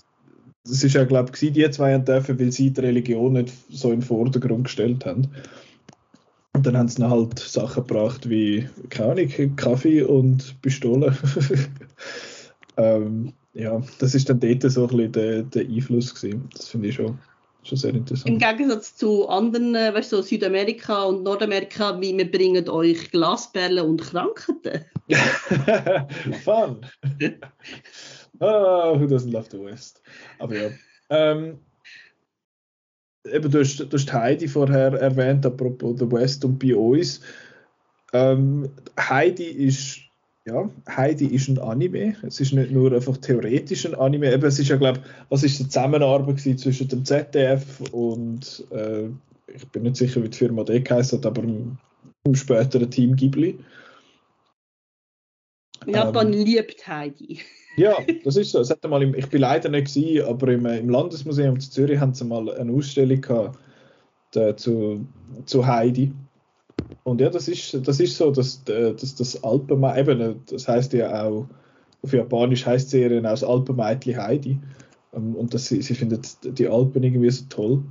das 0.63 0.83
ist 0.83 0.93
ja, 0.93 1.05
glaube 1.05 1.31
ich, 1.33 1.53
die 1.53 1.69
zwei 1.71 1.97
dürfen, 1.97 2.39
weil 2.39 2.51
sie 2.51 2.71
die 2.71 2.81
Religion 2.81 3.33
nicht 3.33 3.53
so 3.69 3.89
den 3.89 4.01
Vordergrund 4.01 4.65
gestellt 4.65 5.05
haben. 5.05 5.27
Und 6.53 6.65
dann 6.65 6.77
haben 6.77 6.87
sie 6.87 7.01
dann 7.01 7.09
halt 7.09 7.39
Sachen 7.39 7.87
gebracht 7.87 8.29
wie, 8.29 8.69
keine 8.89 9.13
Ahnung, 9.13 9.55
Kaffee 9.55 10.03
und 10.03 10.61
Pistolen. 10.61 11.15
ähm, 12.77 13.33
ja, 13.53 13.81
das 13.99 14.15
ist 14.15 14.29
dann 14.29 14.39
dort 14.39 14.63
so 14.71 14.83
ein 14.83 14.87
bisschen 14.87 15.11
der, 15.11 15.43
der 15.43 15.63
Einfluss 15.63 16.15
gewesen. 16.15 16.49
Das 16.53 16.69
finde 16.69 16.89
ich 16.89 16.95
schon, 16.95 17.17
schon 17.63 17.77
sehr 17.77 17.93
interessant. 17.93 18.29
Im 18.29 18.37
Gegensatz 18.37 18.95
zu 18.95 19.27
anderen, 19.27 19.75
äh, 19.75 19.93
weißt 19.93 20.11
du, 20.11 20.17
so 20.17 20.21
Südamerika 20.21 21.03
und 21.03 21.23
Nordamerika, 21.23 21.99
wie 21.99 22.17
wir 22.17 22.29
bringen 22.29 22.67
euch 22.69 23.11
Glasperlen 23.11 23.85
und 23.85 24.01
Krankheiten. 24.01 24.85
Fun! 26.43 26.85
Ah, 28.41 28.97
who 28.97 29.05
doesn't 29.05 29.31
love 29.31 29.49
the 29.51 29.59
West? 29.59 30.01
Aber 30.39 30.55
ja. 30.55 30.71
Ähm, 31.11 31.59
eben, 33.25 33.51
du 33.51 33.59
hast, 33.59 33.77
du 33.77 33.91
hast 33.91 34.11
Heidi 34.11 34.47
vorher 34.47 34.93
erwähnt, 34.93 35.45
apropos 35.45 35.99
The 35.99 36.11
West 36.11 36.43
und 36.43 36.57
bei 36.57 36.75
uns. 36.75 37.21
Ähm, 38.13 38.69
Heidi 38.97 39.45
ist 39.45 40.00
ja, 40.45 40.69
Heidi 40.89 41.27
ist 41.27 41.47
ein 41.49 41.59
Anime. 41.59 42.15
Es 42.23 42.39
ist 42.39 42.53
nicht 42.53 42.72
nur 42.72 42.91
einfach 42.91 43.18
theoretisch 43.18 43.85
ein 43.85 43.95
Anime. 43.95 44.34
Eben, 44.34 44.45
es 44.45 44.59
ist 44.59 44.69
ja, 44.69 44.76
glaube 44.76 45.01
was 45.30 45.43
ist 45.43 45.59
die 45.59 45.65
Zusammenarbeit 45.65 46.39
zwischen 46.39 46.88
dem 46.88 47.05
ZDF 47.05 47.81
und 47.91 48.65
äh, 48.72 49.09
ich 49.53 49.68
bin 49.69 49.84
nicht 49.84 49.97
sicher, 49.97 50.23
wie 50.23 50.30
die 50.30 50.38
Firma 50.38 50.63
D 50.63 50.80
geheißen 50.80 51.19
hat, 51.19 51.26
aber 51.26 51.43
im, 51.43 51.77
im 52.23 52.35
späteren 52.35 52.89
Team 52.89 53.15
Ghibli. 53.15 53.59
Japan 55.85 56.34
ähm, 56.34 56.39
liebt 56.45 56.88
Heidi. 56.88 57.39
Ja, 57.76 57.97
das 58.23 58.35
ist 58.35 58.51
so. 58.51 58.59
Es 58.59 58.69
hat 58.69 58.84
mal 58.88 59.03
im, 59.03 59.13
ich 59.13 59.27
bin 59.27 59.41
leider 59.41 59.69
nicht 59.69 59.93
gewesen, 59.93 60.26
aber 60.26 60.47
im, 60.49 60.65
im 60.65 60.89
Landesmuseum 60.89 61.59
zu 61.59 61.69
Zürich 61.69 61.99
haben 61.99 62.13
sie 62.13 62.26
mal 62.26 62.49
eine 62.55 62.72
Ausstellung 62.72 63.22
gehabt 63.22 63.59
äh, 64.35 64.55
zu, 64.55 65.05
zu 65.45 65.65
Heidi. 65.65 66.13
Und 67.03 67.21
ja, 67.21 67.29
das 67.29 67.47
ist, 67.47 67.87
das 67.87 67.99
ist 67.99 68.17
so, 68.17 68.31
dass, 68.31 68.63
äh, 68.67 68.93
dass 68.93 69.15
das 69.15 69.43
Alpenmeitli, 69.43 70.13
eben, 70.13 70.41
das 70.49 70.67
heißt 70.67 70.93
ja 70.93 71.23
auch, 71.23 71.47
auf 72.03 72.13
Japanisch 72.13 72.65
heißt 72.65 72.89
Serie 72.89 73.19
auch 73.19 73.23
das 73.23 73.43
Alpenmeitli 73.43 74.13
Heidi. 74.13 74.59
Ähm, 75.13 75.35
und 75.35 75.53
das, 75.53 75.67
sie, 75.67 75.81
sie 75.81 75.95
findet 75.95 76.37
die 76.57 76.67
Alpen 76.67 77.03
irgendwie 77.03 77.29
so 77.29 77.45
toll. 77.49 77.83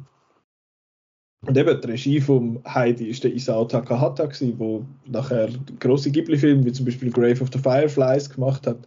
Und 1.46 1.56
eben 1.56 1.80
die 1.80 1.86
Regie 1.86 2.20
von 2.20 2.60
Heidi 2.66 3.06
ist 3.06 3.24
der 3.24 3.32
Isao 3.32 3.64
Takahata, 3.64 4.26
der 4.26 4.86
nachher 5.06 5.48
große 5.78 6.10
Ghibli-Filme 6.10 6.64
wie 6.66 6.72
zum 6.72 6.84
Beispiel 6.84 7.10
Grave 7.10 7.40
of 7.40 7.48
the 7.52 7.58
Fireflies 7.58 8.28
gemacht 8.28 8.66
hat 8.66 8.86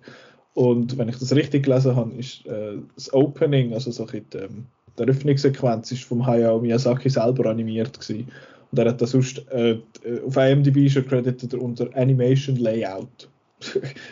und 0.54 0.98
wenn 0.98 1.10
ich 1.10 1.18
das 1.18 1.36
richtig 1.36 1.64
gelesen 1.64 1.96
habe, 1.96 2.14
ist 2.14 2.46
äh, 2.46 2.78
das 2.96 3.12
Opening, 3.14 3.74
also 3.74 3.92
so 3.92 4.06
die, 4.06 4.24
ähm, 4.38 4.68
die 4.98 5.04
Eröffnungssequenz, 5.04 5.92
ist 5.92 6.04
vom 6.04 6.26
Hayao 6.26 6.60
Miyazaki 6.60 7.10
selber 7.10 7.50
animiert 7.50 8.00
gewesen. 8.00 8.28
Und 8.74 8.80
er 8.80 8.90
hat 8.90 9.04
das 9.04 9.12
sonst 9.12 9.48
äh, 9.52 9.78
auf 10.26 10.36
IMDb 10.36 10.90
schon 10.90 11.06
credited 11.06 11.54
unter 11.54 11.96
Animation 11.96 12.56
Layout. 12.56 13.30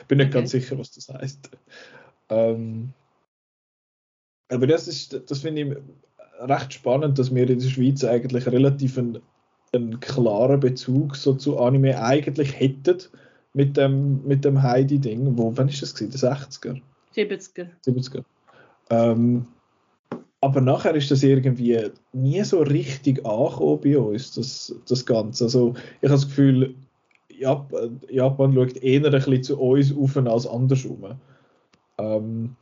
Bin 0.08 0.20
nicht 0.20 0.28
okay. 0.28 0.34
ganz 0.34 0.52
sicher, 0.52 0.78
was 0.78 0.92
das 0.92 1.10
heißt. 1.10 1.50
Ähm, 2.30 2.94
aber 4.50 4.68
das 4.68 4.88
ist, 4.88 5.20
das 5.32 5.40
finde 5.40 5.62
ich 5.64 5.78
recht 6.48 6.74
spannend, 6.74 7.18
dass 7.18 7.34
wir 7.34 7.50
in 7.50 7.58
der 7.58 7.70
Schweiz 7.70 8.04
eigentlich 8.04 8.46
relativ 8.46 9.00
einen, 9.00 9.18
einen 9.74 10.00
klaren 10.00 10.60
Bezug 10.60 11.16
so 11.16 11.34
zu 11.34 11.58
Anime 11.58 12.00
eigentlich 12.00 12.60
hätten 12.60 13.00
mit 13.54 13.78
dem, 13.78 14.24
mit 14.28 14.46
dem 14.46 14.62
Heidi-Ding. 14.62 15.40
Wo, 15.40 15.58
wann 15.58 15.70
ist 15.70 15.82
das 15.82 15.96
gewesen? 15.96 16.12
Der 16.22 16.38
60er? 16.38 16.80
70er. 17.16 17.68
70er. 17.84 18.24
Ähm, 18.92 19.48
aber 20.42 20.60
nachher 20.60 20.96
ist 20.96 21.12
das 21.12 21.24
irgendwie 21.24 21.90
nie 22.14 22.44
so 22.44 22.62
richtig 22.62 23.26
angekommen 23.26 23.80
bei 23.82 23.98
uns, 23.98 24.34
das, 24.34 24.76
das 24.88 25.06
Ganze. 25.06 25.46
Also 25.46 25.76
ich 26.02 26.10
habe 26.10 26.20
das 26.20 26.28
Gefühl, 26.28 26.76
Japan, 27.30 28.02
Japan 28.10 28.54
schaut 28.54 28.78
eher 28.78 29.06
ein 29.06 29.12
bisschen 29.12 29.44
zu 29.44 29.60
uns 29.60 29.96
auf 29.96 30.18
als 30.18 30.48
andersrum. 30.48 31.16
Ähm, 31.98 32.56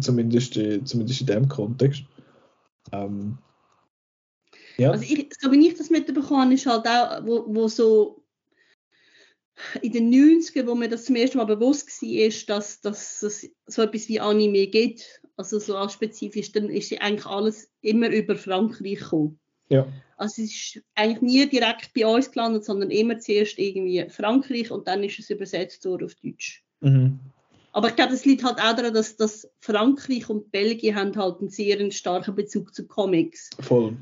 zumindest, 0.00 0.54
zumindest 0.84 1.20
in 1.22 1.26
dem 1.26 1.48
Kontext. 1.48 2.04
Ähm, 2.92 3.38
Ja. 4.76 4.90
Also 4.90 5.04
ich, 5.04 5.28
so 5.38 5.50
wie 5.52 5.68
ich 5.68 5.74
das 5.76 5.90
mitbekommen 5.90 6.52
ist 6.52 6.66
halt 6.66 6.86
auch, 6.86 7.24
wo, 7.24 7.44
wo 7.46 7.68
so 7.68 8.21
in 9.80 9.92
den 9.92 10.10
90ern, 10.12 10.66
wo 10.66 10.74
mir 10.74 10.88
das 10.88 11.04
zum 11.04 11.16
ersten 11.16 11.38
Mal 11.38 11.44
bewusst 11.44 11.88
war, 12.02 12.56
dass, 12.56 12.80
dass 12.80 13.22
es 13.22 13.50
so 13.66 13.82
etwas 13.82 14.08
wie 14.08 14.20
Anime 14.20 14.66
gibt, 14.66 15.22
also 15.36 15.58
so 15.58 15.76
als 15.76 15.94
spezifisch, 15.94 16.52
dann 16.52 16.68
ist 16.68 16.92
eigentlich 17.00 17.26
alles 17.26 17.70
immer 17.80 18.08
über 18.08 18.36
Frankreich 18.36 18.98
gekommen. 18.98 19.38
Ja. 19.68 19.86
Also 20.16 20.42
es 20.42 20.52
ist 20.52 20.84
eigentlich 20.94 21.22
nie 21.22 21.46
direkt 21.48 21.92
bei 21.94 22.06
uns 22.06 22.30
gelandet, 22.30 22.64
sondern 22.64 22.90
immer 22.90 23.18
zuerst 23.18 23.58
irgendwie 23.58 24.06
Frankreich 24.08 24.70
und 24.70 24.86
dann 24.86 25.02
ist 25.02 25.18
es 25.18 25.30
übersetzt 25.30 25.84
worden 25.84 26.04
auf 26.04 26.14
Deutsch. 26.16 26.62
Mhm. 26.80 27.18
Aber 27.72 27.88
ich 27.88 27.96
glaube, 27.96 28.12
das 28.12 28.26
liegt 28.26 28.44
halt 28.44 28.58
auch 28.58 28.76
daran, 28.76 28.92
dass, 28.92 29.16
dass 29.16 29.48
Frankreich 29.60 30.28
und 30.28 30.52
Belgien 30.52 30.94
haben 30.94 31.16
halt 31.16 31.40
einen 31.40 31.48
sehr 31.48 31.90
starken 31.90 32.34
Bezug 32.34 32.74
zu 32.74 32.86
Comics. 32.86 33.48
Voll. 33.60 33.96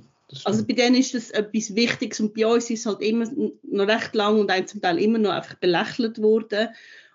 Also 0.45 0.65
bei 0.65 0.75
denen 0.75 0.97
ist 0.97 1.15
das 1.15 1.31
etwas 1.31 1.75
Wichtiges 1.75 2.21
und 2.21 2.35
bei 2.35 2.47
uns 2.47 2.71
ist 2.71 2.81
es 2.81 2.87
halt 2.87 3.01
immer 3.01 3.27
noch 3.63 3.89
recht 3.89 4.15
lang 4.15 4.39
und 4.39 4.51
ein 4.51 4.67
zum 4.67 4.81
Teil 4.81 4.99
immer 4.99 5.19
noch 5.19 5.31
einfach 5.31 5.55
belächelt 5.55 6.21
worden. 6.21 6.69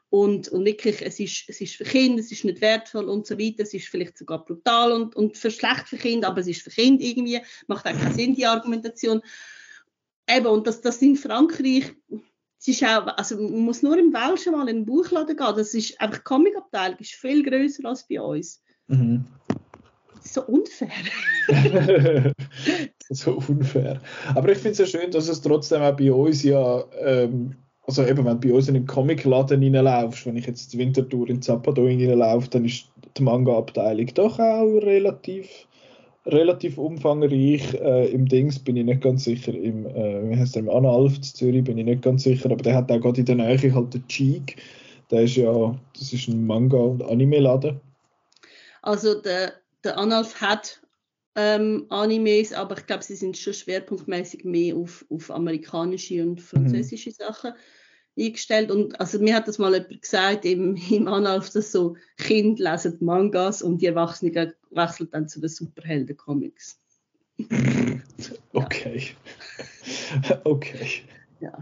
Und, 0.10 0.48
und 0.50 0.64
wirklich, 0.64 1.02
es 1.02 1.20
ist, 1.20 1.44
es 1.48 1.60
ist 1.60 1.76
für 1.76 1.84
Kinder, 1.84 2.22
es 2.22 2.32
ist 2.32 2.46
nicht 2.46 2.62
wertvoll 2.62 3.10
und 3.10 3.26
so 3.26 3.38
weiter, 3.38 3.64
es 3.64 3.74
ist 3.74 3.88
vielleicht 3.88 4.18
sogar 4.18 4.46
brutal 4.46 4.92
und, 4.94 5.16
und 5.16 5.38
für 5.38 5.52
schlecht 5.52 5.90
für 5.90 5.98
Kinder, 5.98 6.30
aber 6.30 6.42
es 6.42 6.48
ist 6.48 6.62
für 6.62 6.70
Kinder 6.70 7.04
irgendwie, 7.04 7.42
macht 7.68 7.86
auch 7.86 7.92
keinen 7.92 8.14
Sinn, 8.14 8.36
die 8.36 8.46
Argumentation. 8.46 9.22
Eben, 10.30 10.46
und 10.48 10.68
das, 10.68 10.82
das 10.82 11.02
in 11.02 11.16
Frankreich, 11.16 11.94
es 12.60 12.68
ist 12.68 12.84
auch, 12.84 13.08
also 13.18 13.36
man 13.36 13.62
muss 13.62 13.84
nur 13.84 13.98
im 13.98 14.14
Welschen 14.14 14.54
mal 14.54 14.70
in 14.70 14.78
den 14.78 14.86
Buchladen 14.86 15.36
gehen, 15.36 15.56
das 15.56 15.74
ist 15.74 16.00
einfach, 16.00 16.20
die 16.20 16.24
Comic-Abteilung 16.24 17.00
ist 17.00 17.14
viel 17.14 17.44
größer 17.44 17.86
als 17.86 18.08
bei 18.08 18.22
uns. 18.22 18.62
Mhm. 18.88 19.26
So 20.26 20.44
unfair. 20.44 20.90
so 23.10 23.42
unfair. 23.48 24.02
Aber 24.34 24.50
ich 24.52 24.58
finde 24.58 24.72
es 24.72 24.78
ja 24.80 24.86
schön, 24.86 25.12
dass 25.12 25.28
es 25.28 25.42
trotzdem 25.42 25.82
auch 25.82 25.96
bei 25.96 26.12
uns 26.12 26.44
ja, 26.44 26.84
ähm, 27.00 27.56
also 27.88 28.04
eben, 28.04 28.26
wenn 28.26 28.40
du 28.40 28.48
bei 28.48 28.54
uns 28.54 28.68
in 28.68 28.74
den 28.74 28.88
Comicladen 28.88 29.62
reinlaufst, 29.62 30.26
wenn 30.26 30.38
ich 30.38 30.48
jetzt 30.48 30.74
die 30.74 30.80
Wintertour 30.80 31.30
in 31.30 31.42
Zapadon 31.42 31.86
reinlaufe, 31.86 32.50
dann 32.50 32.66
ist 32.66 32.90
die 33.18 33.24
Manga-Abteilung 33.24 34.08
doch 34.16 34.40
auch 34.40 34.74
relativ 34.82 35.68
relativ 36.26 36.78
umfangreich. 36.78 37.74
Äh, 37.76 38.08
Im 38.12 38.28
Dings 38.28 38.60
bin 38.60 38.78
ich 38.78 38.86
nicht 38.86 39.02
ganz 39.02 39.26
sicher, 39.26 39.54
im, 39.54 39.86
äh, 39.86 40.30
wie 40.30 40.36
heißt 40.36 40.56
der, 40.56 40.64
im 40.64 40.70
Analf 40.70 41.22
Zürich 41.22 41.64
bin 41.64 41.78
ich 41.78 41.86
nicht 41.86 42.02
ganz 42.02 42.24
sicher, 42.24 42.52
aber 42.52 42.64
der 42.64 42.76
hat 42.76 42.92
auch 42.92 43.00
gerade 43.00 43.20
in 43.20 43.26
der 43.26 43.36
Nähe 43.36 43.74
halt 43.74 43.94
den 43.94 44.08
Cheek. 44.08 44.58
Der 45.12 45.22
ist 45.22 45.36
ja, 45.36 45.78
das 45.94 46.14
ist 46.14 46.28
ein 46.28 46.46
Manga- 46.46 46.78
und 46.78 47.04
Anime-Laden. 47.04 47.80
Also 48.82 49.22
der, 49.22 49.54
der 49.86 49.98
Analf 49.98 50.42
hat 50.42 50.82
ähm, 51.36 51.86
Animes, 51.90 52.54
aber 52.54 52.78
ich 52.78 52.86
glaube, 52.86 53.04
sie 53.04 53.16
sind 53.16 53.38
schon 53.38 53.54
schwerpunktmäßig 53.54 54.46
mehr 54.46 54.76
auf, 54.76 55.06
auf 55.10 55.30
amerikanische 55.32 56.24
und 56.24 56.42
französische 56.42 57.10
mhm. 57.10 57.14
Sachen 57.14 57.54
eingestellt. 58.18 58.72
Und 58.72 59.00
also 59.00 59.20
mir 59.20 59.36
hat 59.36 59.48
das 59.48 59.58
mal 59.58 59.74
jemand 59.74 60.02
gesagt 60.02 60.46
im, 60.46 60.76
im 60.90 61.08
Analf, 61.08 61.50
dass 61.52 61.72
so 61.72 61.98
Kinder 62.18 62.72
lesen 62.72 62.98
Mangas 63.02 63.62
und 63.62 63.82
die 63.82 63.88
Erwachsenen 63.88 64.54
wechseln 64.72 65.10
dann 65.12 65.28
zu 65.28 65.40
den 65.40 65.50
Superhelden-Comics. 65.50 66.80
okay. 68.54 69.10
okay. 70.46 71.04
Ja. 71.42 71.58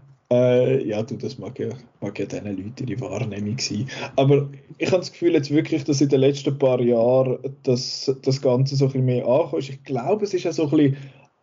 Äh, 0.30 0.86
ja, 0.86 1.02
du, 1.02 1.16
das 1.16 1.38
mag 1.38 1.58
ja, 1.58 1.68
mag 2.00 2.18
ja 2.18 2.26
diesen 2.26 2.46
Leuten 2.46 2.88
ihre 2.88 3.00
Wahrnehmung 3.00 3.58
sein. 3.58 3.88
Aber 4.16 4.48
ich 4.78 4.88
habe 4.88 4.98
das 4.98 5.12
Gefühl 5.12 5.34
jetzt 5.34 5.50
wirklich, 5.50 5.84
dass 5.84 6.00
in 6.00 6.08
den 6.08 6.20
letzten 6.20 6.58
paar 6.58 6.80
Jahren 6.80 7.38
das, 7.62 8.14
das 8.22 8.40
Ganze 8.40 8.76
so 8.76 8.86
ein 8.86 8.92
bisschen 8.92 9.04
mehr 9.06 9.26
angekommen 9.26 9.60
ist. 9.60 9.70
Ich 9.70 9.84
glaube, 9.84 10.24
es 10.24 10.34
ist 10.34 10.44
ja 10.44 10.52
so 10.52 10.64
ein 10.64 10.70
bisschen 10.70 10.96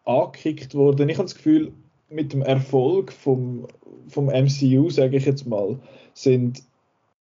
angekickt 0.06 0.74
worden. 0.76 1.10
Ich 1.10 1.18
habe 1.18 1.26
das 1.26 1.36
Gefühl, 1.36 1.72
mit 2.10 2.34
dem 2.34 2.42
Erfolg 2.42 3.12
vom, 3.12 3.68
vom 4.08 4.26
MCU, 4.26 4.90
sage 4.90 5.18
ich 5.18 5.26
jetzt 5.26 5.48
mal, 5.48 5.80
sind 6.14 6.64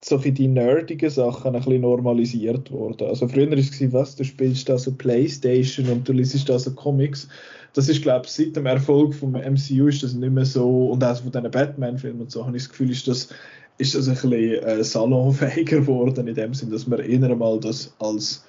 solche 0.03 0.31
die 0.31 0.47
nerdigen 0.47 1.09
Sachen 1.09 1.55
ein 1.55 1.61
bisschen 1.61 1.81
normalisiert 1.81 2.71
worden. 2.71 3.07
Also 3.07 3.27
früher 3.27 3.49
war 3.51 3.57
es, 3.57 3.93
was, 3.93 4.15
du 4.15 4.23
spielst 4.23 4.67
da 4.67 4.77
so 4.77 4.91
Playstation 4.93 5.89
und 5.89 6.09
du 6.09 6.13
liest 6.13 6.49
da 6.49 6.57
so 6.57 6.71
Comics. 6.73 7.27
Das 7.73 7.87
ist, 7.87 8.01
glaube 8.01 8.25
ich, 8.25 8.31
seit 8.31 8.55
dem 8.55 8.65
Erfolg 8.65 9.13
vom 9.13 9.31
MCU 9.31 9.87
ist 9.87 10.03
das 10.03 10.13
nicht 10.13 10.33
mehr 10.33 10.45
so, 10.45 10.87
und 10.87 11.03
auch 11.03 11.17
von 11.17 11.31
diesen 11.31 11.51
Batman-Filmen 11.51 12.21
und 12.21 12.31
so, 12.31 12.45
habe 12.45 12.57
ich 12.57 12.63
das 12.63 12.69
Gefühl, 12.69 12.91
ist 12.91 13.07
das, 13.07 13.29
ist 13.77 13.95
das 13.95 14.07
ein 14.07 14.13
bisschen 14.13 14.63
äh, 14.63 14.83
salonfähiger 14.83 15.79
geworden, 15.79 16.27
in 16.27 16.35
dem 16.35 16.53
Sinn, 16.53 16.71
dass 16.71 16.87
man 16.87 16.99
eher 16.99 17.35
mal 17.35 17.59
das 17.59 17.93
als 17.99 18.45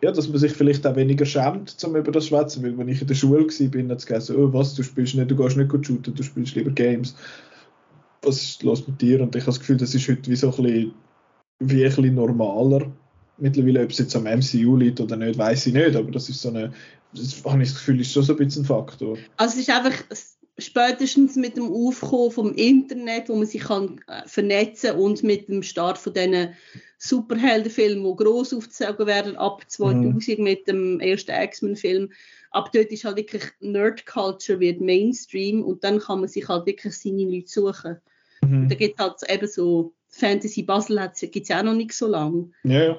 ja, 0.00 0.12
dass 0.12 0.28
man 0.28 0.38
sich 0.38 0.52
vielleicht 0.52 0.86
auch 0.86 0.94
weniger 0.94 1.26
schämt, 1.26 1.76
um 1.84 1.96
über 1.96 2.12
das 2.12 2.24
zu 2.24 2.28
schwätzen, 2.28 2.62
weil 2.62 2.78
wenn 2.78 2.86
ich 2.86 3.00
in 3.00 3.08
der 3.08 3.16
Schule 3.16 3.40
war, 3.40 3.68
bin 3.68 3.90
ich 3.90 4.06
gesagt, 4.06 4.30
oh, 4.30 4.52
was, 4.52 4.76
du 4.76 4.84
spielst 4.84 5.16
nicht, 5.16 5.28
du 5.28 5.34
gehst 5.34 5.56
nicht 5.56 5.70
gut 5.70 5.84
shooten, 5.84 6.14
du 6.14 6.22
spielst 6.22 6.54
lieber 6.54 6.70
Games 6.70 7.16
was 8.22 8.42
ist 8.42 8.62
los 8.62 8.86
mit 8.86 9.00
dir? 9.00 9.20
Und 9.20 9.34
ich 9.34 9.42
habe 9.42 9.52
das 9.52 9.60
Gefühl, 9.60 9.76
das 9.76 9.94
ist 9.94 10.08
heute 10.08 10.30
wie 10.30 10.36
so 10.36 10.50
ein 10.50 10.62
bisschen, 10.62 10.94
wie 11.60 11.84
ein 11.84 11.94
bisschen 11.94 12.14
normaler. 12.14 12.86
Mittlerweile, 13.38 13.84
ob 13.84 13.90
es 13.90 13.98
jetzt 13.98 14.16
am 14.16 14.24
MCU 14.24 14.76
liegt 14.76 15.00
oder 15.00 15.16
nicht, 15.16 15.38
weiß 15.38 15.66
ich 15.66 15.74
nicht, 15.74 15.94
aber 15.94 16.10
das 16.10 16.28
ist 16.28 16.42
so 16.42 16.48
eine, 16.48 16.72
das 17.14 17.42
habe 17.44 17.62
ich 17.62 17.68
das 17.68 17.78
Gefühl, 17.78 18.00
ist 18.00 18.12
schon 18.12 18.22
so 18.22 18.32
ein 18.32 18.38
bisschen 18.38 18.62
ein 18.62 18.66
Faktor. 18.66 19.16
Also 19.36 19.54
es 19.54 19.68
ist 19.68 19.70
einfach 19.70 19.94
spätestens 20.58 21.36
mit 21.36 21.56
dem 21.56 21.70
Aufkommen 21.72 22.32
vom 22.32 22.52
Internet, 22.54 23.28
wo 23.28 23.36
man 23.36 23.46
sich 23.46 23.62
kann 23.62 24.00
äh, 24.08 24.26
vernetzen 24.26 24.96
und 24.96 25.22
mit 25.22 25.48
dem 25.48 25.62
Start 25.62 25.98
von 25.98 26.12
diesen 26.12 26.54
Superheldenfilmen, 26.98 28.04
die 28.04 28.24
gross 28.24 28.52
aufgezogen 28.52 29.06
werden, 29.06 29.36
ab 29.36 29.62
2000 29.68 30.38
mhm. 30.38 30.44
mit 30.44 30.66
dem 30.66 31.00
ersten 31.00 31.30
X-Men-Film, 31.30 32.10
ab 32.50 32.72
dort 32.72 32.90
ist 32.90 33.04
halt 33.04 33.16
wirklich 33.16 33.44
Nerd-Culture 33.60 34.58
wird 34.58 34.80
Mainstream 34.80 35.62
und 35.62 35.84
dann 35.84 36.00
kann 36.00 36.20
man 36.20 36.28
sich 36.28 36.48
halt 36.48 36.66
wirklich 36.66 36.94
seine 36.94 37.24
Leute 37.24 37.48
suchen. 37.48 37.96
Mhm. 38.42 38.62
Und 38.62 38.68
da 38.68 38.74
gibt 38.74 38.98
halt 38.98 39.14
eben 39.28 39.46
so 39.46 39.92
Fantasy 40.08 40.62
Basel 40.62 41.10
gibt 41.20 41.36
es 41.36 41.48
ja 41.48 41.60
auch 41.60 41.64
noch 41.64 41.74
nicht 41.74 41.92
so 41.92 42.08
lange. 42.08 42.50
Ja, 42.64 42.82
ja. 42.82 42.98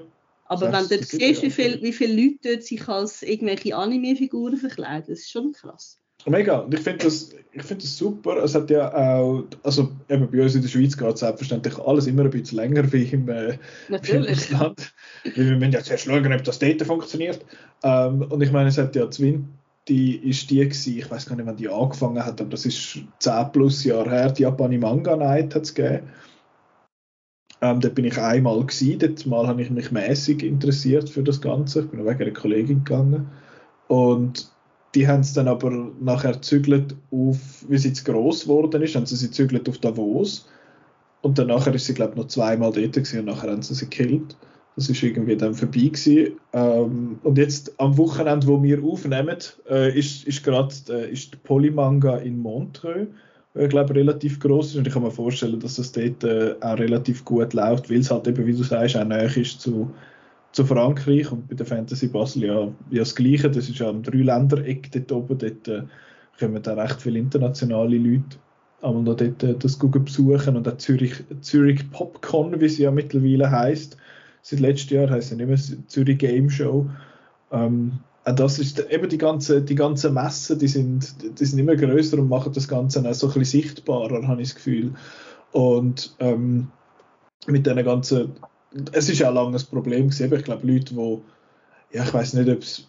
Aber 0.50 0.68
das 0.68 0.90
wenn 0.90 0.98
du 0.98 1.06
dort 1.06 1.10
siehst, 1.10 1.42
wie, 1.44 1.52
viel, 1.52 1.82
wie 1.82 1.94
viele 1.94 2.22
Leute 2.22 2.38
dort 2.44 2.64
sich 2.64 2.88
als 2.88 3.22
irgendwelche 3.22 3.76
Anime-Figuren 3.76 4.58
verkleiden, 4.58 5.06
das 5.08 5.20
ist 5.20 5.32
schon 5.32 5.54
krass. 5.54 6.00
Mega. 6.26 6.60
Und 6.60 6.74
ich 6.74 6.82
finde 6.82 7.06
das, 7.06 7.30
find 7.60 7.82
das 7.82 7.98
super. 7.98 8.44
Es 8.44 8.54
hat 8.56 8.70
ja 8.70 8.94
auch, 8.94 9.46
also 9.64 9.92
eben 10.10 10.30
bei 10.30 10.42
uns 10.42 10.56
in 10.56 10.62
der 10.62 10.68
Schweiz 10.68 10.98
geht 10.98 11.14
es 11.14 11.20
selbstverständlich 11.22 11.78
alles 11.78 12.08
immer 12.08 12.24
ein 12.24 12.32
bisschen 12.32 12.58
länger 12.58 12.92
wie 12.92 13.04
im, 13.04 13.30
äh, 13.30 13.58
wie 13.88 14.12
im 14.12 14.24
Ausland. 14.24 14.94
wir 15.24 15.56
müssen 15.56 15.72
ja 15.72 15.84
zuerst 15.84 16.06
schauen, 16.06 16.34
ob 16.34 16.44
das 16.44 16.60
Data 16.60 16.84
funktioniert. 16.84 17.46
Ähm, 17.84 18.24
und 18.24 18.42
ich 18.42 18.52
meine, 18.52 18.70
es 18.70 18.78
hat 18.78 18.96
ja 18.96 19.10
Zwin, 19.10 19.48
die 19.88 20.18
ist 20.18 20.50
die 20.50 20.60
gewesen, 20.60 20.98
ich 20.98 21.10
weiß 21.10 21.26
gar 21.26 21.36
nicht, 21.36 21.46
wann 21.46 21.56
die 21.56 21.70
angefangen 21.70 22.26
hat, 22.26 22.42
aber 22.42 22.50
das 22.50 22.66
ist 22.66 23.00
10 23.20 23.52
plus 23.54 23.84
Jahre 23.84 24.10
her, 24.10 24.32
die 24.32 24.44
Japani 24.44 24.78
Manga 24.78 25.16
Night 25.16 25.56
hat 25.56 25.64
es 25.64 25.74
gegeben. 25.74 26.10
Ähm, 27.62 27.82
dort 27.82 27.96
bin 27.96 28.06
ich 28.06 28.18
einmal 28.18 28.66
gewesen, 28.66 29.00
dort 29.00 29.26
mal 29.26 29.48
habe 29.48 29.62
ich 29.62 29.70
mich 29.70 29.92
mäßig 29.92 30.44
interessiert 30.44 31.10
für 31.10 31.24
das 31.24 31.42
Ganze. 31.42 31.82
Ich 31.82 31.88
bin 31.88 32.06
wegen 32.06 32.22
einer 32.22 32.32
Kollegin 32.32 32.84
gegangen. 32.84 33.28
Und 33.88 34.50
die 34.96 35.08
haben 35.08 35.22
es 35.22 35.34
dann 35.34 35.48
aber 35.48 35.92
nachher 36.00 36.42
zügelt 36.42 36.96
auf, 37.12 37.66
wie 37.68 37.78
sie 37.78 37.90
jetzt 37.90 38.06
gross 38.06 38.44
geworden 38.44 38.82
ist, 38.82 38.96
haben 38.96 39.06
sie 39.06 39.16
sie 39.16 39.32
zügelt 39.32 39.68
auf 39.70 39.78
Davos. 39.80 40.48
Und 41.22 41.38
dann 41.38 41.48
nachher 41.48 41.76
ist 41.76 41.86
sie, 41.86 41.94
glaube 41.94 42.14
ich, 42.14 42.18
noch 42.18 42.28
zweimal 42.28 42.72
dort 42.72 42.94
gewesen 42.94 43.20
und 43.20 43.26
nachher 43.26 43.52
haben 43.52 43.62
sie 43.62 43.76
sie 43.76 43.90
gekillt. 43.90 44.38
Das 44.76 44.90
ist 44.90 45.04
irgendwie 45.04 45.36
dann 45.36 45.54
vorbei 45.54 45.90
gewesen. 45.92 46.40
Ähm, 46.54 47.20
und 47.24 47.38
jetzt 47.38 47.78
am 47.80 47.98
Wochenende, 47.98 48.48
wo 48.48 48.64
wir 48.64 48.82
aufnehmen, 48.84 49.38
äh, 49.70 49.98
ist, 49.98 50.26
ist 50.26 50.44
gerade 50.44 50.74
äh, 50.88 51.14
Polymanga 51.44 52.18
in 52.18 52.40
Montreux, 52.40 53.08
äh, 53.54 53.68
glaube 53.68 53.96
relativ 53.96 54.40
groß 54.40 54.72
ist. 54.72 54.76
Und 54.76 54.88
ich 54.88 54.94
kann 54.94 55.04
mir 55.04 55.12
vorstellen, 55.12 55.60
dass 55.60 55.76
das 55.76 55.92
dort 55.92 56.24
äh, 56.24 56.56
auch 56.62 56.78
relativ 56.78 57.26
gut 57.26 57.54
läuft, 57.54 57.90
weil 57.90 58.00
es 58.00 58.12
halt 58.12 58.28
eben, 58.28 58.46
wie 58.46 58.54
du 58.54 58.64
sagst, 58.64 58.98
auch 58.98 59.06
näher 59.06 59.36
ist 59.36 59.62
zu 59.62 59.92
zu 60.52 60.66
Frankreich 60.66 61.32
und 61.32 61.48
bei 61.48 61.56
der 61.56 61.66
Fantasy 61.66 62.08
Basel 62.08 62.44
ja, 62.44 62.64
ja 62.64 63.00
das 63.00 63.16
Gleiche. 63.16 63.50
Das 63.50 63.70
ist 63.70 63.80
ja 63.80 63.90
ein 63.90 64.04
Dreiländereck 64.04 64.92
dort 64.92 65.12
oben. 65.12 65.38
Dort 65.38 65.68
äh, 65.68 65.84
kommen 66.40 66.62
da 66.62 66.74
recht 66.74 67.02
viele 67.02 67.20
internationale 67.20 67.98
Leute 67.98 68.38
einmal 68.82 69.04
noch 69.04 69.16
dort 69.16 69.44
äh, 69.44 69.56
das 69.56 69.78
Google 69.78 70.04
besuchen 70.04 70.58
und 70.58 70.68
auch 70.68 70.78
Zürich, 70.78 71.24
Zürich 71.42 71.90
Popcon, 71.92 72.60
wie 72.60 72.70
sie 72.70 72.84
ja 72.84 72.92
mittlerweile 72.92 73.50
heißt. 73.50 73.98
Seit 74.42 74.60
letztem 74.60 75.00
Jahr 75.00 75.10
heißt 75.10 75.30
sie 75.30 75.36
nicht 75.36 75.48
mehr 75.48 75.88
Zürich 75.88 76.18
Game 76.18 76.50
Show. 76.50 76.90
Ähm, 77.52 78.00
das 78.26 78.60
ist 78.60 78.80
eben 78.90 79.10
die 79.10 79.18
ganze, 79.18 79.62
die 79.62 79.76
ganze 79.76 80.12
Messe, 80.12 80.58
die 80.58 80.68
sind, 80.68 81.16
die 81.40 81.46
sind 81.46 81.60
immer 81.60 81.76
größer 81.76 82.18
und 82.18 82.30
machen 82.30 82.54
das 82.54 82.68
Ganze 82.68 83.08
auch 83.08 83.14
so 83.14 83.28
ein 83.28 83.34
bisschen 83.34 83.62
sichtbarer, 83.62 84.28
habe 84.28 84.42
ich 84.42 84.50
das 84.50 84.56
Gefühl. 84.56 84.94
Und 85.52 86.16
ähm, 86.20 86.68
mit 87.48 87.66
diesen 87.66 87.84
ganzen 87.84 88.34
es 88.92 89.10
ist 89.10 89.20
ja 89.20 89.30
lange 89.30 89.58
ein 89.58 89.66
Problem 89.70 90.10
gewesen. 90.10 90.34
Ich 90.34 90.44
glaube, 90.44 90.68
Leute, 90.68 90.94
die, 90.94 91.18
ja, 91.98 92.04
ich 92.04 92.14
weiß 92.14 92.34
nicht, 92.36 92.50
ob 92.50 92.62
es 92.62 92.88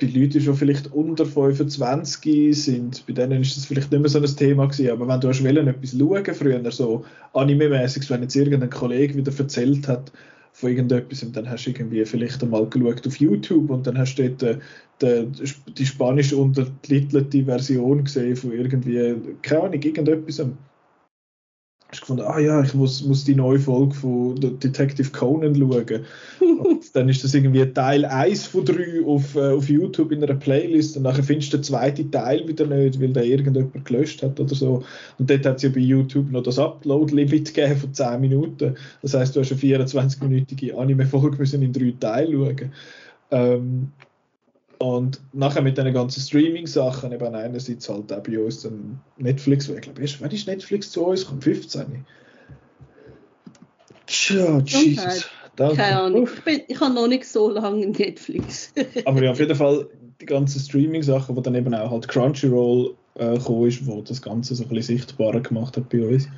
bei 0.00 0.06
Leuten 0.06 0.40
schon 0.40 0.54
vielleicht 0.54 0.92
unter 0.92 1.26
25 1.26 2.56
sind, 2.56 3.06
bei 3.06 3.12
denen 3.12 3.42
ist 3.42 3.56
das 3.56 3.66
vielleicht 3.66 3.90
nicht 3.90 4.00
mehr 4.00 4.08
so 4.08 4.20
ein 4.20 4.24
Thema 4.24 4.66
gewesen. 4.66 4.90
Aber 4.90 5.08
wenn 5.08 5.20
du 5.20 5.28
hast 5.28 5.42
wollen, 5.42 5.66
etwas 5.66 5.90
schauen 5.98 6.34
früher, 6.34 6.70
so 6.70 7.04
anime-mäßig, 7.34 8.08
wenn 8.08 8.22
jetzt 8.22 8.36
irgendein 8.36 8.70
Kollege 8.70 9.16
wieder 9.16 9.32
erzählt 9.36 9.88
hat 9.88 10.12
von 10.58 10.70
irgendetwas 10.70 11.22
und 11.22 11.36
dann 11.36 11.48
hast 11.48 11.66
du 11.66 11.70
irgendwie 11.70 12.04
vielleicht 12.04 12.42
einmal 12.42 12.66
geschaut 12.66 13.06
auf 13.06 13.16
YouTube 13.16 13.70
und 13.70 13.86
dann 13.86 13.96
hast 13.96 14.16
du 14.16 14.28
dort 14.28 14.42
äh, 15.02 15.26
die, 15.30 15.72
die 15.72 15.86
spanisch 15.86 16.32
untertitelte 16.32 17.44
Version 17.44 18.02
gesehen 18.02 18.34
von 18.34 18.52
irgendwie, 18.52 19.14
keine 19.42 19.62
Ahnung, 19.62 19.80
irgendetwas 19.80 20.40
hast 21.90 22.00
gefunden, 22.00 22.24
ah 22.26 22.40
ja, 22.40 22.62
ich 22.62 22.74
muss, 22.74 23.04
muss 23.04 23.24
die 23.24 23.36
neue 23.36 23.60
Folge 23.60 23.94
von 23.94 24.34
Detective 24.40 25.10
Conan 25.10 25.54
schauen. 25.54 26.04
dann 26.92 27.08
ist 27.08 27.24
das 27.24 27.34
irgendwie 27.34 27.64
Teil 27.72 28.04
1 28.04 28.46
von 28.46 28.64
3 28.64 29.04
auf, 29.04 29.34
äh, 29.34 29.52
auf 29.52 29.68
YouTube 29.68 30.12
in 30.12 30.22
einer 30.22 30.34
Playlist 30.34 30.96
und 30.96 31.04
nachher 31.04 31.22
findest 31.22 31.52
du 31.52 31.58
den 31.58 31.64
zweiten 31.64 32.10
Teil 32.10 32.46
wieder 32.46 32.66
nicht, 32.66 33.00
weil 33.00 33.12
der 33.12 33.24
irgendjemand 33.24 33.84
gelöscht 33.84 34.22
hat 34.22 34.38
oder 34.38 34.54
so. 34.54 34.84
Und 35.18 35.30
dort 35.30 35.44
hat 35.46 35.56
es 35.56 35.62
ja 35.62 35.68
bei 35.70 35.80
YouTube 35.80 36.30
noch 36.30 36.42
das 36.42 36.58
Upload-Limit 36.58 37.54
gegeben 37.54 37.76
von 37.76 37.94
10 37.94 38.20
Minuten. 38.20 38.76
Das 39.02 39.14
heißt, 39.14 39.34
du 39.34 39.40
hast 39.40 39.52
eine 39.52 39.60
24-minütige 39.60 40.74
Anime-Folge 40.74 41.56
in 41.56 41.72
drei 41.72 41.94
Teilen 41.98 42.32
schauen. 42.32 42.72
Ähm, 43.30 43.92
und 44.78 45.20
nachher 45.32 45.62
mit 45.62 45.76
den 45.76 45.92
ganzen 45.92 46.20
Streaming-Sachen, 46.20 47.12
eben 47.12 47.34
einerseits 47.34 47.88
halt 47.88 48.12
auch 48.12 48.22
bei 48.22 48.38
uns 48.38 48.62
dann 48.62 49.00
Netflix, 49.16 49.68
weil 49.68 49.76
ich 49.76 49.82
glaube, 49.82 50.00
erst, 50.00 50.20
wann 50.20 50.30
ist 50.30 50.46
Netflix 50.46 50.92
zu 50.92 51.04
uns? 51.04 51.26
Kommt 51.26 51.42
15. 51.42 52.04
Tja, 54.06 54.58
Jesus. 54.64 55.28
Danke. 55.58 55.76
Keine 55.76 56.00
Ahnung, 56.00 56.28
ich, 56.32 56.44
bin, 56.44 56.60
ich 56.68 56.80
habe 56.80 56.94
noch 56.94 57.08
nicht 57.08 57.24
so 57.24 57.50
lange 57.50 57.88
Netflix. 57.88 58.72
Aber 59.04 59.22
ja, 59.22 59.32
auf 59.32 59.40
jeden 59.40 59.56
Fall 59.56 59.88
die 60.20 60.26
ganzen 60.26 60.60
Streaming-Sachen, 60.60 61.34
wo 61.34 61.40
dann 61.40 61.56
eben 61.56 61.74
auch 61.74 61.90
halt 61.90 62.06
Crunchyroll 62.06 62.94
äh, 63.16 63.36
gekommen 63.36 63.66
ist, 63.66 63.84
wo 63.84 64.00
das 64.00 64.22
Ganze 64.22 64.54
so 64.54 64.62
ein 64.62 64.68
bisschen 64.68 64.98
sichtbarer 64.98 65.40
gemacht 65.40 65.76
hat 65.76 65.88
bei 65.88 66.06
uns. 66.06 66.28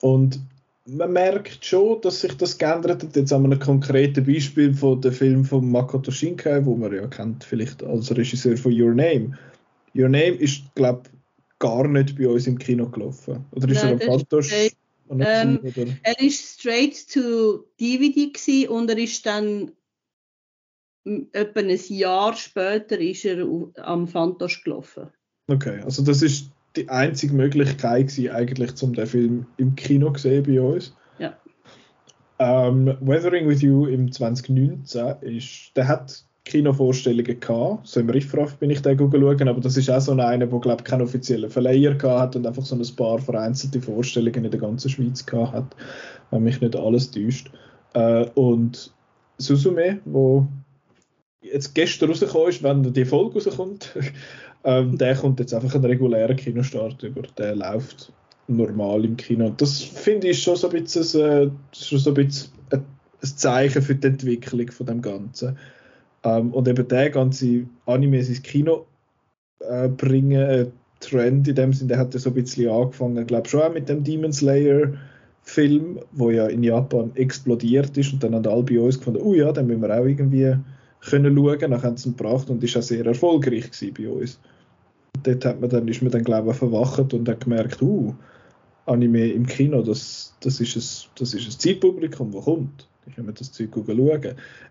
Und 0.00 0.38
man 0.84 1.12
merkt 1.14 1.64
schon, 1.64 2.02
dass 2.02 2.20
sich 2.20 2.36
das 2.36 2.58
geändert 2.58 3.02
hat. 3.02 3.16
Jetzt 3.16 3.32
haben 3.32 3.48
wir 3.48 3.56
ein 3.56 3.58
konkretes 3.58 4.22
Beispiel 4.22 4.74
von 4.74 5.00
dem 5.00 5.12
Film 5.12 5.46
von 5.46 5.70
Makoto 5.70 6.10
Shinkai, 6.10 6.66
wo 6.66 6.76
man 6.76 6.92
ja 6.92 7.06
kennt, 7.06 7.44
vielleicht 7.44 7.82
als 7.82 8.14
Regisseur 8.14 8.58
von 8.58 8.78
Your 8.78 8.92
Name. 8.92 9.38
Your 9.94 10.10
Name 10.10 10.32
ist, 10.32 10.62
glaube 10.74 11.04
ich, 11.06 11.58
gar 11.58 11.88
nicht 11.88 12.18
bei 12.18 12.28
uns 12.28 12.46
im 12.46 12.58
Kino 12.58 12.86
gelaufen. 12.86 13.46
Oder 13.52 13.68
ist 13.70 13.82
Nein, 13.82 13.98
er 14.00 14.10
am 14.10 14.18
Fantosch? 14.18 14.72
Ähm, 15.10 15.60
er 16.02 16.20
ist 16.20 16.60
straight 16.60 17.08
to 17.12 17.64
DVD 17.80 18.68
und 18.68 18.88
er 18.90 18.98
ist 18.98 19.26
dann 19.26 19.72
etwa 21.04 21.60
ein 21.60 21.78
Jahr 21.88 22.34
später 22.34 22.98
ist 22.98 23.24
er 23.24 23.46
am 23.76 24.06
Fantosch 24.06 24.62
gelaufen. 24.62 25.08
Okay, 25.48 25.80
also 25.82 26.02
das 26.02 26.22
ist 26.22 26.50
die 26.76 26.88
einzige 26.88 27.34
Möglichkeit 27.34 28.08
gewesen, 28.08 28.30
eigentlich, 28.30 28.82
um 28.82 28.94
den 28.94 29.06
Film 29.06 29.46
im 29.56 29.74
Kino 29.74 30.10
zu 30.12 30.22
sehen 30.22 30.44
bei 30.44 30.60
uns. 30.60 30.94
Ja. 31.18 31.36
Ähm, 32.38 32.96
Weathering 33.00 33.48
with 33.48 33.62
You 33.62 33.86
im 33.86 34.10
2019 34.10 35.16
ist, 35.20 35.76
der 35.76 35.88
hat 35.88 36.24
Kinovorstellungen 36.44 37.38
gehabt. 37.38 37.86
So 37.86 38.00
im 38.00 38.10
Riffraff 38.10 38.56
bin 38.56 38.70
ich 38.70 38.82
da 38.82 38.96
schauen, 38.96 39.48
aber 39.48 39.60
das 39.60 39.76
ist 39.76 39.90
auch 39.90 40.00
so 40.00 40.12
einer, 40.12 40.46
der 40.46 40.60
glaube 40.60 40.82
keinen 40.82 41.02
offiziellen 41.02 41.50
Verleiher 41.50 41.94
gehabt 41.94 42.20
hat 42.20 42.36
und 42.36 42.46
einfach 42.46 42.64
so 42.64 42.74
ein 42.74 42.96
paar 42.96 43.18
vereinzelte 43.18 43.80
Vorstellungen 43.80 44.44
in 44.44 44.50
der 44.50 44.60
ganzen 44.60 44.90
Schweiz 44.90 45.24
gehabt 45.24 45.54
hat, 45.54 45.76
wenn 46.30 46.42
mich 46.42 46.60
nicht 46.60 46.76
alles 46.76 47.10
täuscht. 47.10 47.50
Äh, 47.94 48.26
und 48.34 48.92
Susume, 49.38 50.00
wo 50.04 50.46
jetzt 51.42 51.74
gestern 51.74 52.10
rausgekommen 52.10 52.48
ist, 52.48 52.62
wenn 52.62 52.92
die 52.92 53.04
Folge 53.04 53.34
rauskommt, 53.34 53.96
ähm, 54.64 54.96
der 54.96 55.16
kommt 55.16 55.40
jetzt 55.40 55.54
einfach 55.54 55.74
einen 55.74 55.84
regulären 55.84 56.36
Kinostart 56.36 57.02
über. 57.02 57.22
Der 57.38 57.54
läuft 57.54 58.12
normal 58.46 59.04
im 59.04 59.16
Kino. 59.16 59.46
Und 59.46 59.60
das 59.60 59.82
finde 59.82 60.28
ich 60.28 60.42
schon 60.42 60.56
so 60.56 60.68
ein 60.68 60.82
bisschen, 60.82 61.20
äh, 61.20 61.50
schon 61.72 61.98
so 61.98 62.10
ein, 62.10 62.14
bisschen 62.14 62.50
ein, 62.70 62.84
Zeichen 63.22 63.82
für 63.82 63.94
die 63.94 64.06
Entwicklung 64.06 64.70
von 64.70 64.86
dem 64.86 65.02
Ganzen. 65.02 65.56
Ähm, 66.24 66.52
und 66.52 66.68
eben 66.68 66.86
der 66.86 67.10
ganze 67.10 67.64
Anime 67.86 68.18
ins 68.18 68.42
Kino 68.42 68.86
äh, 69.60 69.88
bringen, 69.88 70.40
äh, 70.40 70.66
Trend 71.00 71.48
in 71.48 71.56
dem 71.56 71.72
Sinne, 71.72 71.88
der 71.88 71.98
hat 71.98 72.14
ja 72.14 72.20
so 72.20 72.30
ein 72.30 72.34
bisschen 72.34 72.70
angefangen, 72.70 73.26
glaube 73.26 73.48
schon 73.48 73.62
auch 73.62 73.72
mit 73.72 73.88
dem 73.88 74.04
Demon 74.04 74.32
Slayer 74.32 74.92
Film, 75.42 75.98
wo 76.12 76.30
ja 76.30 76.46
in 76.46 76.62
Japan 76.62 77.10
explodiert 77.16 77.96
ist 77.98 78.12
und 78.12 78.22
dann 78.22 78.36
haben 78.36 78.46
alle 78.46 78.62
bei 78.62 78.78
uns 78.78 78.98
gefunden, 78.98 79.20
oh 79.20 79.34
ja, 79.34 79.50
den 79.50 79.66
müssen 79.66 79.82
wir 79.82 79.90
auch 79.90 80.04
irgendwie 80.04 80.56
können 81.00 81.36
schauen, 81.36 81.58
dann 81.58 81.82
haben 81.82 81.96
sie 81.96 82.10
ihn 82.10 82.16
gebracht 82.16 82.48
und 82.48 82.62
ist 82.62 82.76
auch 82.76 82.82
sehr 82.82 83.04
erfolgreich 83.04 83.68
bei 83.96 84.08
uns 84.08 84.38
dort 85.22 85.44
hat 85.44 85.60
man 85.60 85.70
dann, 85.70 85.88
ist 85.88 86.02
man 86.02 86.10
dann, 86.10 86.24
glaube 86.24 86.50
ich, 86.50 86.56
verwacht 86.56 87.12
und 87.14 87.28
hat 87.28 87.40
gemerkt, 87.40 87.80
uh, 87.82 88.14
Anime 88.86 89.28
im 89.28 89.46
Kino, 89.46 89.82
das, 89.82 90.34
das, 90.40 90.60
ist, 90.60 90.76
ein, 90.76 91.10
das 91.16 91.34
ist 91.34 91.46
ein 91.46 91.58
Zeitpublikum, 91.58 92.32
das 92.32 92.44
kommt. 92.44 92.88
Ich 93.06 93.16
kann 93.16 93.26
mir 93.26 93.32
das 93.32 93.52
Zeug 93.52 93.70
schauen. 93.74 93.96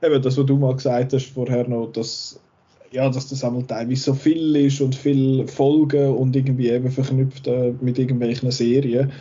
Eben 0.03 0.21
das, 0.21 0.37
was 0.37 0.45
du 0.45 0.57
mal 0.57 0.75
gesagt 0.75 1.13
hast 1.13 1.25
vorher 1.27 1.67
noch, 1.67 1.91
dass, 1.91 2.39
ja, 2.91 3.09
dass 3.09 3.27
das 3.27 3.43
einmal 3.43 3.63
teilweise 3.63 4.03
so 4.03 4.13
viel 4.13 4.55
ist 4.55 4.81
und 4.81 4.95
viel 4.95 5.47
Folgen 5.47 6.15
und 6.15 6.35
irgendwie 6.35 6.69
eben 6.69 6.89
verknüpft 6.89 7.47
äh, 7.47 7.73
mit 7.81 7.99
irgendwelchen 7.99 8.51
Serien 8.51 9.11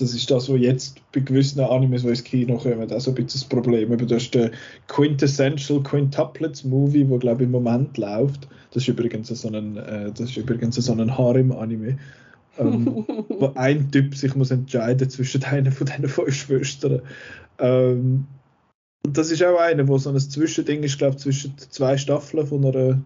das 0.00 0.14
ist 0.14 0.30
das, 0.30 0.48
was 0.48 0.60
jetzt 0.60 1.00
bei 1.12 1.20
gewissen 1.20 1.60
Animes, 1.60 2.02
die 2.02 2.08
ins 2.08 2.24
Kino 2.24 2.58
kommen, 2.58 2.90
auch 2.90 3.00
so 3.00 3.10
ein 3.10 3.14
bisschen 3.14 3.40
das 3.40 3.44
Problem. 3.44 3.92
Aber 3.92 4.04
du 4.04 4.14
hast 4.14 4.30
den 4.30 4.50
Quintessential 4.88 5.82
Quintuplets 5.82 6.64
Movie, 6.64 7.04
der 7.04 7.18
glaube 7.18 7.42
ich 7.42 7.46
im 7.46 7.52
Moment 7.52 7.96
läuft. 7.98 8.48
Das 8.72 8.82
ist 8.82 8.88
übrigens 8.88 9.28
so 9.28 9.48
ein, 9.48 9.76
äh, 9.76 10.10
das 10.10 10.30
ist 10.30 10.36
übrigens 10.36 10.76
so 10.76 10.92
ein 10.92 11.16
Harem-Anime. 11.16 11.98
ähm, 12.58 13.04
wo 13.28 13.52
ein 13.54 13.90
Typ 13.90 14.14
sich 14.14 14.34
muss 14.34 14.50
entscheiden 14.50 15.08
zwischen 15.10 15.44
einer 15.44 15.72
von 15.72 15.86
diesen 15.86 16.08
fünf 16.08 16.34
Schwestern. 16.34 17.02
Ähm, 17.58 18.26
und 19.04 19.16
das 19.16 19.30
ist 19.30 19.42
auch 19.44 19.58
einer, 19.58 19.86
wo 19.86 19.98
so 19.98 20.10
ein 20.10 20.18
Zwischending 20.18 20.82
ist, 20.82 20.98
glaube 20.98 21.16
ich, 21.16 21.22
zwischen 21.22 21.56
zwei 21.58 21.96
Staffeln 21.96 22.46
von 22.46 22.64
einer 22.64 23.00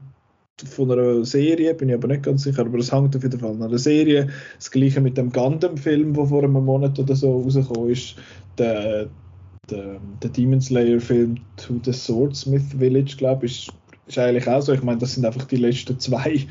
von 0.64 0.90
einer 0.90 1.24
Serie, 1.24 1.74
bin 1.74 1.88
ich 1.88 1.94
aber 1.94 2.08
nicht 2.08 2.22
ganz 2.22 2.42
sicher, 2.42 2.60
aber 2.60 2.78
es 2.78 2.92
hängt 2.92 3.16
auf 3.16 3.22
jeden 3.22 3.38
Fall 3.38 3.50
an 3.50 3.62
einer 3.62 3.78
Serie. 3.78 4.28
Das 4.56 4.70
gleiche 4.70 5.00
mit 5.00 5.16
dem 5.16 5.32
Gundam-Film, 5.32 6.14
der 6.14 6.26
vor 6.26 6.42
einem 6.42 6.52
Monat 6.52 6.98
oder 6.98 7.16
so 7.16 7.40
rausgekommen 7.40 7.90
ist. 7.90 8.16
Der, 8.58 9.08
der, 9.70 10.00
der 10.22 10.30
Demon 10.30 10.60
Slayer-Film 10.60 11.36
To 11.56 11.80
the 11.84 11.92
Swordsmith 11.92 12.74
Village, 12.78 13.14
glaube 13.16 13.46
ich, 13.46 13.68
ist, 13.68 13.74
ist 14.06 14.18
eigentlich 14.18 14.48
auch 14.48 14.60
so. 14.60 14.72
Ich 14.72 14.82
meine, 14.82 14.98
das 14.98 15.14
sind 15.14 15.24
einfach 15.24 15.44
die 15.44 15.56
letzten 15.56 15.98
zwei, 15.98 16.46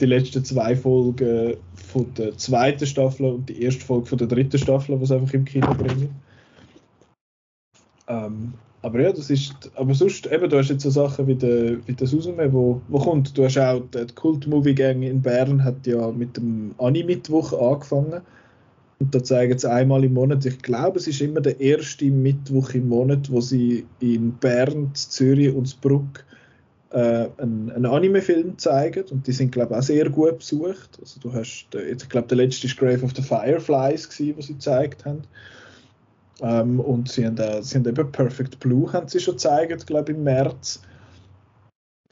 die 0.00 0.06
letzten 0.06 0.44
zwei 0.44 0.76
Folgen 0.76 1.54
von 1.74 2.12
der 2.14 2.36
zweiten 2.36 2.86
Staffel 2.86 3.26
und 3.26 3.48
die 3.48 3.62
erste 3.62 3.84
Folge 3.84 4.06
von 4.06 4.18
der 4.18 4.26
dritten 4.26 4.58
Staffel, 4.58 4.98
sie 5.04 5.14
einfach 5.14 5.32
im 5.32 5.44
Kino 5.44 5.72
bringen. 5.74 6.10
Ähm, 8.08 8.54
aber 8.84 9.00
ja, 9.00 9.12
das 9.12 9.30
ist, 9.30 9.70
aber 9.76 9.94
sonst, 9.94 10.30
eben, 10.30 10.50
du 10.50 10.58
hast 10.58 10.68
jetzt 10.68 10.82
so 10.82 10.90
Sachen 10.90 11.26
wie 11.26 11.34
der, 11.34 11.78
wie 11.86 11.94
der 11.94 12.06
Susume, 12.06 12.52
wo, 12.52 12.82
wo 12.88 12.98
kommt. 12.98 13.36
Du 13.36 13.44
hast 13.44 13.56
auch, 13.56 13.80
die 13.94 14.14
Kult-Movie-Gang 14.14 15.02
in 15.02 15.22
Bern 15.22 15.64
hat 15.64 15.86
ja 15.86 16.10
mit 16.10 16.36
dem 16.36 16.74
Anime-Mittwoch 16.76 17.54
angefangen. 17.54 18.20
Und 19.00 19.14
da 19.14 19.24
zeigen 19.24 19.58
sie 19.58 19.70
einmal 19.70 20.04
im 20.04 20.12
Monat, 20.12 20.44
ich 20.44 20.60
glaube, 20.60 20.98
es 20.98 21.06
ist 21.06 21.22
immer 21.22 21.40
der 21.40 21.58
erste 21.60 22.04
Mittwoch 22.10 22.74
im 22.74 22.88
Monat, 22.88 23.32
wo 23.32 23.40
sie 23.40 23.86
in 24.00 24.32
Bern, 24.32 24.90
Zürich 24.92 25.54
und 25.54 25.80
Bruck 25.80 26.24
äh, 26.90 27.28
einen, 27.38 27.70
einen 27.70 27.86
Anime-Film 27.86 28.58
zeigen. 28.58 29.04
Und 29.10 29.26
die 29.26 29.32
sind, 29.32 29.50
glaube 29.50 29.72
ich, 29.72 29.78
auch 29.78 29.82
sehr 29.82 30.10
gut 30.10 30.40
besucht. 30.40 30.98
Also 31.00 31.20
du 31.20 31.32
hast, 31.32 31.68
ich 31.74 32.08
glaube, 32.10 32.28
der 32.28 32.36
letzte 32.36 32.68
war 32.68 32.76
Grave 32.76 33.02
of 33.02 33.12
the 33.16 33.22
Fireflies, 33.22 34.06
was 34.36 34.46
sie 34.46 34.52
gezeigt 34.52 35.06
haben. 35.06 35.22
Ähm, 36.40 36.80
und 36.80 37.08
sie 37.08 37.26
haben, 37.26 37.36
äh, 37.38 37.62
sie 37.62 37.78
haben 37.78 37.86
eben 37.86 38.12
Perfect 38.12 38.58
Blue 38.60 38.92
haben 38.92 39.08
sie 39.08 39.20
schon 39.20 39.34
gezeigt, 39.34 39.86
glaube 39.86 40.12
ich, 40.12 40.18
im 40.18 40.24
März. 40.24 40.82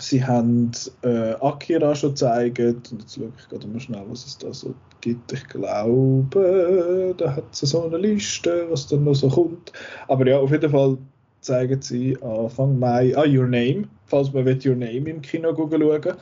Sie 0.00 0.24
haben 0.24 0.70
äh, 1.02 1.34
Akira 1.34 1.94
schon 1.94 2.10
gezeigt. 2.10 2.58
Und 2.60 3.02
jetzt 3.02 3.14
schaue 3.14 3.32
ich 3.36 3.48
gerade 3.48 3.66
mal 3.66 3.80
schnell, 3.80 4.04
was 4.08 4.26
es 4.26 4.38
da 4.38 4.52
so 4.52 4.74
gibt. 5.00 5.32
Ich 5.32 5.46
glaube, 5.48 7.14
da 7.16 7.36
hat 7.36 7.54
sie 7.54 7.66
so 7.66 7.84
eine 7.84 7.98
Liste, 7.98 8.66
was 8.70 8.86
dann 8.86 9.04
noch 9.04 9.14
so 9.14 9.28
kommt. 9.28 9.72
Aber 10.08 10.26
ja, 10.26 10.38
auf 10.38 10.50
jeden 10.50 10.70
Fall 10.70 10.98
zeigen 11.40 11.82
sie 11.82 12.16
Anfang 12.22 12.78
Mai, 12.78 13.16
ah, 13.16 13.26
Your 13.26 13.46
Name. 13.46 13.88
Falls 14.06 14.32
man 14.32 14.44
will 14.44 14.58
Your 14.64 14.76
Name 14.76 15.10
im 15.10 15.22
Kino 15.22 15.54
schauen 15.54 16.16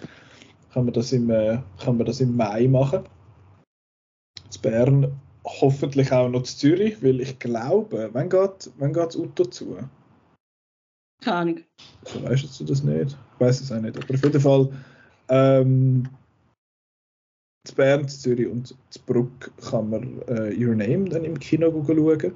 kann 0.72 0.84
man 0.84 0.94
das 0.94 1.12
im, 1.12 1.30
äh, 1.30 1.58
kann 1.82 1.96
man 1.96 2.06
das 2.06 2.20
im 2.20 2.36
Mai 2.36 2.68
machen. 2.68 3.04
In 4.54 4.60
Bern 4.62 5.20
hoffentlich 5.44 6.12
auch 6.12 6.28
noch 6.28 6.42
zu 6.42 6.56
Zürich, 6.56 7.02
weil 7.02 7.20
ich 7.20 7.38
glaube, 7.38 8.10
wann 8.12 8.28
geht, 8.28 8.70
wann 8.78 8.92
geht 8.92 9.06
das 9.06 9.16
Auto 9.16 9.44
zu? 9.44 9.78
Keine 11.22 11.36
Ahnung. 11.36 11.60
Weißt 12.22 12.60
du 12.60 12.64
das 12.64 12.82
nicht? 12.82 13.16
Ich 13.34 13.40
weiß 13.40 13.60
es 13.60 13.72
auch 13.72 13.80
nicht. 13.80 13.96
Aber 13.96 14.14
auf 14.14 14.22
jeden 14.22 14.40
Fall 14.40 14.68
ähm, 15.28 16.08
zu 17.66 17.74
Bern, 17.74 18.08
zu 18.08 18.18
Zürich 18.18 18.48
und 18.48 18.74
zu 18.88 19.00
Bruck 19.06 19.50
kann 19.68 19.90
man 19.90 20.22
äh, 20.28 20.54
Your 20.56 20.74
Name 20.74 21.08
dann 21.08 21.24
im 21.24 21.38
Kino 21.38 21.70
schauen. 21.86 22.34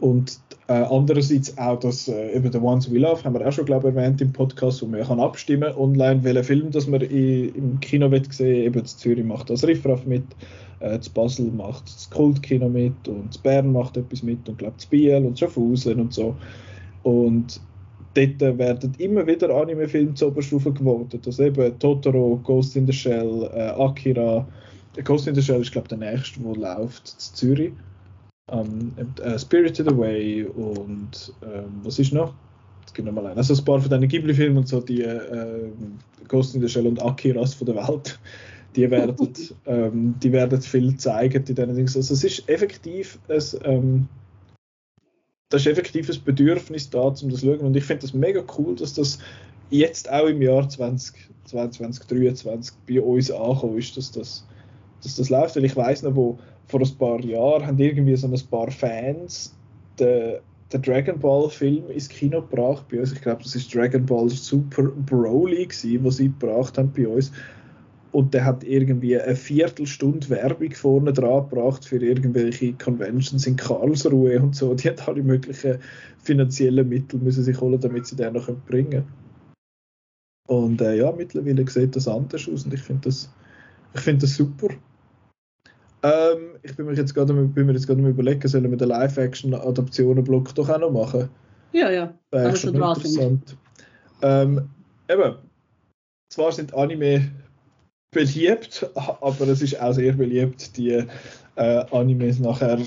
Und 0.00 0.40
äh, 0.66 0.72
andererseits 0.72 1.56
auch 1.56 1.78
das 1.78 2.08
äh, 2.08 2.36
über 2.36 2.50
The 2.50 2.58
Ones 2.58 2.92
We 2.92 2.98
Love, 2.98 3.22
haben 3.22 3.34
wir 3.34 3.46
auch 3.46 3.52
schon, 3.52 3.64
glaube 3.64 3.88
ich, 3.88 3.94
erwähnt 3.94 4.20
im 4.20 4.32
Podcast, 4.32 4.82
wo 4.82 4.86
man 4.86 5.04
kann 5.04 5.20
abstimmen 5.20 5.72
online, 5.76 6.24
welchen 6.24 6.44
Film 6.44 6.70
das 6.72 6.88
man 6.88 7.00
in, 7.00 7.54
im 7.54 7.80
Kino 7.80 8.10
will 8.10 8.24
sehen 8.30 8.64
Eben 8.64 8.82
das 8.82 8.96
Zürich 8.96 9.24
macht 9.24 9.50
das 9.50 9.64
Riffraff 9.64 10.04
mit, 10.04 10.24
äh, 10.80 10.98
das 10.98 11.08
Basel 11.08 11.50
macht 11.50 11.86
das 11.86 12.08
Kultkino 12.10 12.68
mit 12.68 13.08
und 13.08 13.28
das 13.28 13.38
Bern 13.38 13.72
macht 13.72 13.96
etwas 13.96 14.22
mit 14.22 14.48
und 14.48 14.62
das 14.62 14.86
Biel 14.86 15.24
und 15.24 15.38
Schaffhausen 15.38 16.00
und 16.00 16.12
so. 16.12 16.36
Und 17.02 17.60
dort 18.14 18.40
werden 18.40 18.92
immer 18.98 19.26
wieder 19.26 19.54
Anime-Filme 19.54 20.14
zur 20.14 20.28
Oberstufe 20.28 20.72
gewotet. 20.72 21.26
Also 21.26 21.44
eben 21.44 21.78
Totoro, 21.78 22.40
Ghost 22.44 22.76
in 22.76 22.86
the 22.86 22.92
Shell, 22.92 23.50
äh, 23.54 23.70
Akira. 23.80 24.46
Ghost 25.02 25.26
in 25.26 25.34
the 25.34 25.42
Shell 25.42 25.60
ist, 25.60 25.72
glaube 25.72 25.86
ich, 25.90 25.98
der 25.98 26.12
nächste, 26.12 26.40
der 26.40 26.54
läuft 26.54 27.08
in 27.08 27.18
Zürich. 27.18 27.72
Um, 28.50 28.92
ähm, 28.98 29.14
uh, 29.24 29.38
Spirited 29.38 29.90
Away 29.90 30.44
und 30.44 31.32
ähm, 31.42 31.80
was 31.82 31.98
ist 31.98 32.12
noch? 32.12 32.34
Es 32.86 32.92
gibt 32.92 33.06
noch 33.06 33.14
mal 33.14 33.26
ein. 33.26 33.38
Also 33.38 33.54
ein 33.54 33.64
paar 33.64 33.80
von 33.80 33.88
diesen 33.88 34.06
Ghibli-Filmen 34.06 34.58
und 34.58 34.68
so, 34.68 34.80
die 34.80 35.00
äh, 35.00 35.70
Ghost 36.28 36.54
in 36.54 36.60
the 36.60 36.68
Shell 36.68 36.86
und 36.86 37.02
Akiras 37.02 37.54
von 37.54 37.66
der 37.66 37.76
Welt, 37.76 38.18
die 38.76 38.90
werden, 38.90 39.16
ähm, 39.66 40.14
die 40.22 40.32
werden 40.32 40.60
viel 40.60 40.96
zeigen 40.96 41.44
in 41.44 41.54
diesen 41.54 41.74
Dingen. 41.74 41.92
Also 41.94 42.00
es 42.00 42.24
ist 42.24 42.48
effektiv 42.48 43.18
ein, 43.28 43.42
ähm, 43.64 44.08
das 45.50 45.62
ist 45.62 45.66
effektiv 45.68 46.10
ein 46.10 46.24
Bedürfnis 46.24 46.90
da, 46.90 47.00
um 47.00 47.12
das 47.12 47.40
zu 47.40 47.46
schauen. 47.46 47.60
Und 47.60 47.76
ich 47.76 47.84
finde 47.84 48.02
das 48.02 48.14
mega 48.14 48.42
cool, 48.58 48.74
dass 48.74 48.94
das 48.94 49.18
jetzt 49.70 50.10
auch 50.10 50.26
im 50.26 50.42
Jahr 50.42 50.68
2022, 50.68 51.28
2023 51.44 52.74
bei 52.88 53.00
uns 53.00 53.30
angekommen 53.30 53.78
ist, 53.78 53.96
dass 53.96 54.10
das, 54.10 54.46
dass 55.02 55.16
das 55.16 55.30
läuft. 55.30 55.56
Weil 55.56 55.64
ich 55.64 55.76
weiß 55.76 56.02
noch, 56.02 56.16
wo 56.16 56.38
vor 56.66 56.80
ein 56.80 56.98
paar 56.98 57.20
Jahren 57.20 57.66
haben 57.66 57.78
irgendwie 57.78 58.16
so 58.16 58.26
ein 58.26 58.40
paar 58.50 58.70
Fans 58.70 59.54
den, 59.98 60.38
den 60.72 60.82
Dragon 60.82 61.18
Ball 61.18 61.48
Film 61.50 61.90
ins 61.90 62.08
Kino 62.08 62.40
gebracht 62.40 62.86
bei 62.90 63.00
uns. 63.00 63.12
Ich 63.12 63.20
glaube, 63.20 63.42
das 63.42 63.54
ist 63.54 63.72
Dragon 63.74 64.04
Ball 64.04 64.28
Super 64.30 64.84
Broly 65.06 65.66
gewesen, 65.66 66.04
was 66.04 66.16
sie 66.16 66.28
gebracht 66.28 66.78
haben 66.78 66.92
bei 66.96 67.06
uns. 67.06 67.30
Und 68.14 68.32
der 68.32 68.44
hat 68.44 68.62
irgendwie 68.62 69.20
eine 69.20 69.34
Viertelstunde 69.34 70.28
Werbung 70.30 70.70
vorne 70.70 71.12
dran 71.12 71.48
gebracht 71.48 71.84
für 71.84 71.96
irgendwelche 71.96 72.72
Conventions 72.74 73.44
in 73.44 73.56
Karlsruhe 73.56 74.40
und 74.40 74.54
so. 74.54 74.72
Die 74.72 74.88
hat 74.88 75.08
alle 75.08 75.20
möglichen 75.20 75.80
finanziellen 76.22 76.88
Mittel 76.88 77.18
müssen 77.18 77.42
sich 77.42 77.60
holen, 77.60 77.80
damit 77.80 78.06
sie 78.06 78.14
den 78.14 78.34
noch 78.34 78.48
bringen 78.66 78.90
können. 78.90 79.12
Und 80.46 80.80
äh, 80.80 80.94
ja, 80.94 81.10
mittlerweile 81.10 81.68
sieht 81.68 81.96
das 81.96 82.06
anders 82.06 82.48
aus 82.48 82.64
und 82.64 82.72
ich 82.72 82.82
finde 82.82 83.08
das, 83.08 83.28
find 83.94 84.22
das 84.22 84.36
super. 84.36 84.68
Ähm, 86.04 86.50
ich 86.62 86.76
bin 86.76 86.86
mir 86.86 86.94
jetzt 86.94 87.14
gerade 87.16 87.34
bin 87.34 87.66
mir 87.66 87.72
jetzt 87.72 87.88
gerade 87.88 88.00
überlegen, 88.00 88.46
sollen 88.46 88.70
wir 88.70 88.78
den 88.78 88.90
Live-Action-Adaptionen-Block 88.90 90.54
doch 90.54 90.68
auch 90.68 90.78
noch 90.78 90.92
machen? 90.92 91.30
Ja, 91.72 91.90
ja. 91.90 92.14
Wäre 92.30 92.54
schon 92.54 92.76
interessant. 92.76 93.56
Ähm, 94.22 94.68
eben, 95.08 95.34
zwar 96.30 96.52
sind 96.52 96.72
Anime 96.74 97.28
beliebt, 98.14 98.88
aber 98.94 99.48
es 99.48 99.60
ist 99.60 99.78
auch 99.80 99.92
sehr 99.92 100.12
beliebt, 100.14 100.76
die 100.76 101.04
äh, 101.56 101.84
Animes 101.90 102.38
nachher 102.38 102.78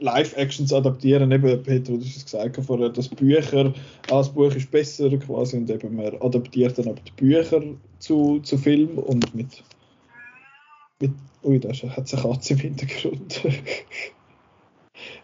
Live-Actions 0.00 0.72
adaptieren. 0.72 1.30
Eben, 1.30 1.62
Peter, 1.62 1.92
du 1.92 2.00
hast 2.00 2.16
es 2.16 2.24
gesagt 2.24 2.58
vorher, 2.64 2.88
dass 2.88 3.08
Bücher, 3.08 3.72
ah, 4.10 4.18
das 4.18 4.32
Buch 4.32 4.54
ist 4.54 4.70
besser 4.70 5.16
quasi 5.18 5.56
und 5.56 5.70
eben 5.70 5.94
man 5.94 6.20
adaptiert 6.20 6.78
dann 6.78 6.88
aber 6.88 7.00
die 7.00 7.12
Bücher 7.12 7.62
zu, 8.00 8.40
zu 8.40 8.58
Film 8.58 8.98
und 8.98 9.34
mit, 9.34 9.62
mit 11.00 11.12
Ui, 11.44 11.60
da 11.60 11.68
hat 11.68 12.06
es 12.06 12.14
eine 12.14 12.22
Katze 12.22 12.54
im 12.54 12.58
Hintergrund. 12.58 13.40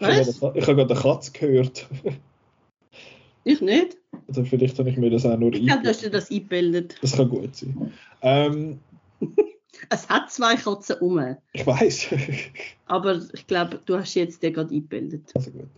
Ich 0.01 0.43
habe 0.43 0.61
gerade 0.61 0.83
eine 0.83 0.95
Katze 0.95 1.33
gehört. 1.33 1.87
Ich 3.45 3.61
nicht. 3.61 3.97
Also 4.29 4.45
vielleicht 4.45 4.79
habe 4.79 4.91
ich 4.91 4.97
mir 4.97 5.11
das 5.11 5.27
auch 5.27 5.39
nur 5.39 5.53
Ich 5.53 5.67
glaube, 5.67 5.83
du 5.83 5.89
hast 5.89 6.03
dir 6.03 6.11
das 6.11 6.31
eingebildet. 6.31 6.97
Das 7.03 7.17
kann 7.17 7.29
gut 7.29 7.55
sein. 7.55 7.93
Ähm, 8.23 8.79
es 9.91 10.09
hat 10.09 10.31
zwei 10.31 10.57
Katzen 10.57 10.97
um. 11.01 11.37
Ich 11.53 11.67
weiß. 11.67 12.09
Aber 12.87 13.21
ich 13.33 13.47
glaube, 13.47 13.81
du 13.85 13.99
hast 13.99 14.15
jetzt 14.15 14.43
dir 14.43 14.53
gerade 14.53 14.75
eingebildet. 14.75 15.31
Also 15.35 15.51
gut. 15.51 15.69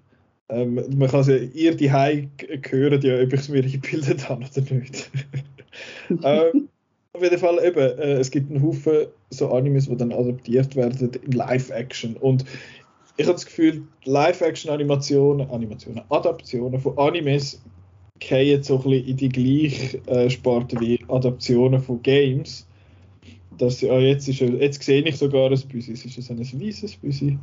Ähm, 0.48 0.74
man 0.97 1.09
kann 1.09 1.24
sie 1.24 1.47
ihr 1.55 1.74
die 1.74 1.90
hören, 1.90 2.31
ja, 3.02 3.23
ob 3.23 3.32
ich 3.32 3.40
es 3.40 3.48
mir 3.48 3.62
eingebildet 3.62 4.28
habe 4.28 4.44
oder 4.44 4.74
nicht. 4.74 5.10
ähm, 6.23 6.69
auf 7.14 7.23
jeden 7.23 7.39
Fall 7.39 7.64
eben, 7.64 7.98
äh, 7.98 8.12
es 8.14 8.31
gibt 8.31 8.51
einen 8.51 8.62
Haufen 8.62 9.06
so 9.31 9.51
Animes, 9.51 9.89
die 9.89 9.97
dann 9.97 10.12
adaptiert 10.12 10.77
werden 10.77 11.10
in 11.24 11.32
Live-Action. 11.32 12.16
Und 12.16 12.44
ich 13.16 13.27
habe 13.27 13.35
das 13.35 13.47
Gefühl, 13.47 13.86
Live-Action-Animationen, 14.05 15.51
Animationen, 15.51 16.02
Adaptionen 16.09 16.81
von 16.81 16.98
Animes 16.98 17.60
gehen 18.19 18.62
so 18.62 18.77
ein 18.77 18.82
bisschen 18.82 19.06
in 19.06 19.16
die 19.16 19.28
gleiche 19.28 19.98
äh, 20.06 20.31
Sparte 20.31 20.81
wie 20.81 21.01
Adaptionen 21.09 21.81
von 21.81 22.02
Games. 22.02 22.66
Das, 23.59 23.81
ja, 23.81 23.99
jetzt, 23.99 24.29
ist, 24.29 24.41
jetzt 24.41 24.83
sehe 24.83 25.03
ich 25.03 25.16
sogar 25.16 25.51
ein 25.51 25.61
Büsi. 25.69 25.93
Ist 25.93 26.19
es 26.19 26.31
ein 26.31 26.39
weißes 26.39 26.97
Büsi? 26.97 27.39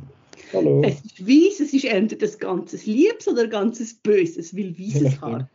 Hallo. 0.52 0.82
Es 0.84 1.04
ist 1.04 1.26
weiß, 1.26 1.60
es 1.60 1.72
ist 1.72 1.84
entweder 1.84 2.26
ein 2.26 2.38
ganzes 2.38 2.86
Liebes 2.86 3.28
oder 3.28 3.44
ein 3.44 3.50
ganzes 3.50 3.94
Böses, 3.94 4.56
weil 4.56 4.76
weißes 4.78 5.20
Haar. 5.20 5.48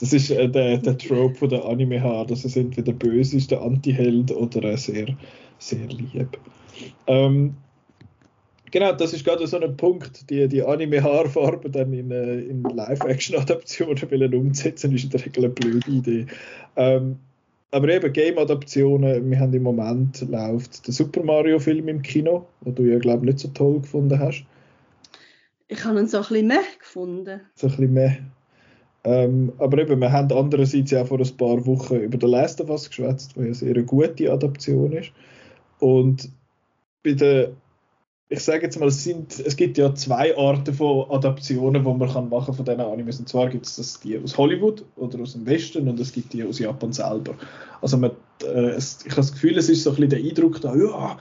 Das 0.00 0.12
ist 0.12 0.30
äh, 0.30 0.48
der, 0.48 0.78
der 0.78 0.98
Trope 0.98 1.34
von 1.34 1.48
der 1.48 1.64
Anime 1.64 2.00
haar, 2.02 2.26
dass 2.26 2.44
es 2.44 2.56
entweder 2.56 2.92
böse 2.92 3.36
ist, 3.36 3.50
der 3.50 3.62
Anti-Held 3.62 4.32
oder 4.32 4.64
äh, 4.64 4.76
sehr, 4.76 5.06
sehr 5.58 5.86
lieb. 5.86 6.38
Ähm, 7.06 7.54
genau, 8.70 8.92
das 8.92 9.12
ist 9.12 9.24
gerade 9.24 9.46
so 9.46 9.58
ein 9.58 9.76
Punkt, 9.76 10.28
die, 10.30 10.48
die 10.48 10.62
Anime-Haarfarbe 10.62 11.70
dann 11.70 11.92
in, 11.92 12.10
äh, 12.10 12.40
in 12.40 12.62
Live-Action-Adaptionen 12.62 14.34
umsetzen, 14.34 14.94
ist 14.94 15.04
in 15.04 15.10
der 15.10 15.24
Regel 15.24 15.44
eine 15.44 15.54
blöde 15.54 15.90
Idee. 15.90 16.26
Ähm, 16.76 17.16
aber 17.72 17.88
eben 17.88 18.12
Game-Adaptionen, 18.12 19.30
wir 19.30 19.40
haben 19.40 19.54
im 19.54 19.62
Moment 19.62 20.20
läuft 20.28 20.86
der 20.86 20.94
Super 20.94 21.22
Mario-Film 21.22 21.88
im 21.88 22.02
Kino, 22.02 22.46
wo 22.62 22.70
du 22.70 22.82
ja, 22.82 22.98
glaube 22.98 23.24
ich, 23.24 23.34
nicht 23.34 23.38
so 23.38 23.48
toll 23.48 23.80
gefunden 23.80 24.18
hast. 24.18 24.44
Ich 25.68 25.84
habe 25.84 26.00
ihn 26.00 26.08
so 26.08 26.18
ein 26.18 26.22
bisschen 26.24 26.48
mehr 26.48 26.64
gefunden. 26.78 27.40
So 27.54 27.68
ein 27.68 27.70
bisschen 27.70 27.92
mehr. 27.92 28.16
Ähm, 29.04 29.52
aber 29.58 29.78
eben, 29.78 30.00
wir 30.00 30.12
haben 30.12 30.32
andererseits 30.32 30.90
ja 30.90 31.04
vor 31.04 31.20
ein 31.20 31.36
paar 31.36 31.64
Wochen 31.64 31.96
über 31.96 32.18
The 32.20 32.26
Last 32.26 32.60
of 32.60 32.68
Us 32.70 32.88
geschwätzt, 32.88 33.36
was 33.36 33.46
ja 33.46 33.54
sehr 33.54 33.74
eine 33.74 33.84
gute 33.84 34.30
Adaption 34.30 34.92
ist. 34.92 35.12
Und 35.78 36.28
bei 37.02 37.12
der, 37.12 37.52
ich 38.32 38.44
sage 38.44 38.62
jetzt 38.62 38.78
mal, 38.78 38.86
es, 38.86 39.02
sind, 39.02 39.40
es 39.40 39.56
gibt 39.56 39.76
ja 39.76 39.92
zwei 39.92 40.36
Arten 40.38 40.72
von 40.72 41.10
Adaptionen, 41.10 41.84
die 41.84 41.92
man 41.92 42.08
kann 42.08 42.28
machen 42.28 42.54
von 42.54 42.64
diesen 42.64 42.80
Animes. 42.80 43.18
Und 43.18 43.28
zwar 43.28 43.48
gibt 43.48 43.66
es 43.66 44.00
die 44.04 44.16
aus 44.18 44.38
Hollywood 44.38 44.84
oder 44.94 45.20
aus 45.20 45.32
dem 45.32 45.44
Westen 45.46 45.88
und 45.88 45.98
es 45.98 46.12
gibt 46.12 46.32
die 46.32 46.44
aus 46.44 46.60
Japan 46.60 46.92
selber. 46.92 47.34
Also 47.82 47.96
man, 47.96 48.12
äh, 48.44 48.70
es, 48.70 49.00
ich 49.00 49.10
habe 49.10 49.22
das 49.22 49.32
Gefühl, 49.32 49.58
es 49.58 49.68
ist 49.68 49.82
so 49.82 49.90
ein 49.90 49.96
bisschen 49.96 50.10
der 50.10 50.20
Eindruck 50.20 50.60
da, 50.60 50.76
ja, 50.76 51.18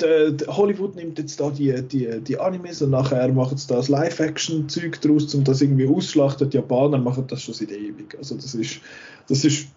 der, 0.00 0.30
der 0.30 0.56
Hollywood 0.56 0.96
nimmt 0.96 1.18
jetzt 1.18 1.38
da 1.38 1.50
die, 1.50 1.82
die, 1.82 2.18
die 2.22 2.40
Animes 2.40 2.80
und 2.80 2.90
nachher 2.90 3.30
macht 3.30 3.56
es 3.56 3.66
da 3.66 3.76
das 3.76 3.90
Live-Action-Zeug 3.90 5.02
draus, 5.02 5.34
um 5.34 5.44
das 5.44 5.60
irgendwie 5.60 5.86
ausschlachten. 5.86 6.48
Die 6.48 6.56
Japaner 6.56 6.96
machen 6.96 7.26
das 7.26 7.42
schon 7.42 7.52
seit 7.52 7.72
ewig. 7.72 8.16
Also 8.16 8.36
das 8.36 8.54
ist, 8.54 8.80
das 9.28 9.44
ist 9.44 9.68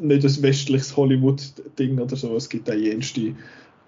nicht 0.00 0.24
ein 0.24 0.42
westliches 0.42 0.96
Hollywood-Ding 0.96 2.00
oder 2.00 2.16
so. 2.16 2.34
Es 2.34 2.48
gibt 2.48 2.68
auch 2.68 2.74
jenste, 2.74 3.36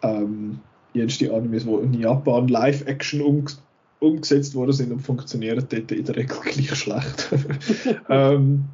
ähm, 0.02 0.60
jenste 0.98 1.32
Animes, 1.32 1.64
die 1.64 1.70
in 1.70 1.94
Japan 1.94 2.48
Live-Action 2.48 3.20
um, 3.20 3.44
umgesetzt 4.00 4.54
worden 4.54 4.72
sind 4.72 4.92
und 4.92 5.00
funktionieren 5.00 5.66
dort 5.68 5.92
in 5.92 6.04
der 6.04 6.16
Regel 6.16 6.36
gleich 6.42 6.74
schlecht. 6.74 7.30
ähm, 8.08 8.64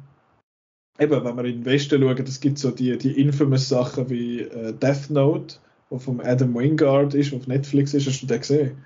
eben, 0.99 1.23
wenn 1.23 1.37
wir 1.37 1.45
in 1.45 1.61
den 1.61 1.65
Westen 1.65 2.01
schauen, 2.01 2.23
es 2.23 2.39
gibt 2.39 2.57
so 2.59 2.71
die, 2.71 2.97
die 2.97 3.19
infamous 3.19 3.69
Sachen 3.69 4.09
wie 4.09 4.41
äh, 4.41 4.73
Death 4.73 5.09
Note, 5.09 5.55
der 5.91 5.99
vom 5.99 6.19
Adam 6.19 6.53
Wingard 6.55 7.13
ist, 7.13 7.31
der 7.31 7.39
auf 7.39 7.47
Netflix 7.47 7.93
ist. 7.93 8.07
Hast 8.07 8.21
du 8.21 8.27
den 8.27 8.39
gesehen? 8.39 8.85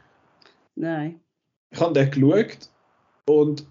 Nein. 0.75 1.19
Ich 1.71 1.79
habe 1.79 1.93
den 1.93 2.09
geschaut 2.09 2.69
und 3.25 3.65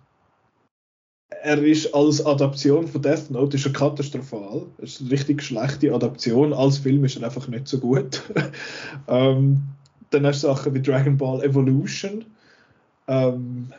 er 1.43 1.63
ist 1.63 1.95
als 1.95 2.25
Adaption 2.25 2.87
von 2.87 3.03
Death 3.03 3.31
Note 3.31 3.57
ist 3.57 3.67
er 3.67 3.73
katastrophal. 3.73 4.67
Es 4.79 4.95
ist 4.95 5.01
eine 5.03 5.11
richtig 5.11 5.43
schlechte 5.43 5.93
Adaption. 5.93 6.53
Als 6.53 6.79
Film 6.79 7.05
ist 7.05 7.17
er 7.17 7.25
einfach 7.25 7.49
nicht 7.49 7.69
so 7.69 7.79
gut. 7.79 8.23
ähm, 9.09 9.63
dann 10.11 10.27
hast 10.27 10.43
du 10.43 10.49
Sachen 10.49 10.75
wie 10.75 10.83
Dragon 10.83 11.17
Ball 11.17 11.43
Evolution. 11.43 12.25
Ähm, 13.07 13.73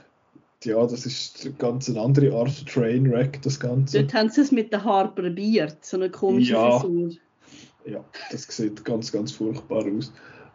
ja, 0.64 0.86
das 0.86 1.06
ist 1.06 1.46
eine 1.46 1.54
ganz 1.56 1.90
andere 1.90 2.36
Art 2.36 2.52
von 2.52 2.68
Trainwreck, 2.68 3.42
das 3.42 3.60
Ganze. 3.60 4.02
Dort 4.02 4.14
haben 4.14 4.30
sie 4.30 4.42
es 4.42 4.52
mit 4.52 4.74
den 4.74 4.84
Haaren 4.84 5.16
probiert, 5.16 5.78
so 5.86 5.98
eine 5.98 6.10
komische 6.10 6.54
ja, 6.54 6.80
Frisur 6.80 7.12
ja, 7.86 8.04
das 8.32 8.44
sieht 8.44 8.84
ganz, 8.86 9.12
ganz 9.12 9.32
furchtbar 9.32 9.86
aus. 9.86 10.12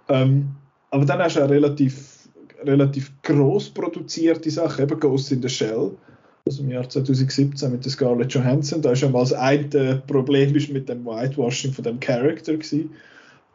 Ähm, 0.09 0.51
aber 0.91 1.05
dann 1.05 1.19
hast 1.21 1.37
du 1.37 1.45
auch 1.45 1.51
relativ, 1.51 2.29
relativ 2.63 3.13
gross 3.23 3.71
produzierte 3.71 4.51
Sachen, 4.51 4.85
eben 4.85 5.01
Ghost 5.01 5.33
in 5.33 5.43
the 5.43 5.49
Shell 5.49 5.93
aus 6.47 6.59
dem 6.59 6.71
Jahr 6.71 6.87
2017 6.87 7.73
mit 7.73 7.85
der 7.87 7.91
Scarlett 7.91 8.35
Johansson. 8.35 8.83
Da 8.83 8.93
ist 8.93 9.03
mal 9.03 9.21
das 9.21 9.33
eine 9.33 10.03
Problem 10.07 10.55
ist 10.55 10.71
mit 10.71 10.91
dem 10.91 11.07
Whitewashing 11.07 11.73
von 11.73 11.85
dem 11.85 11.99
Charakter. 12.01 12.53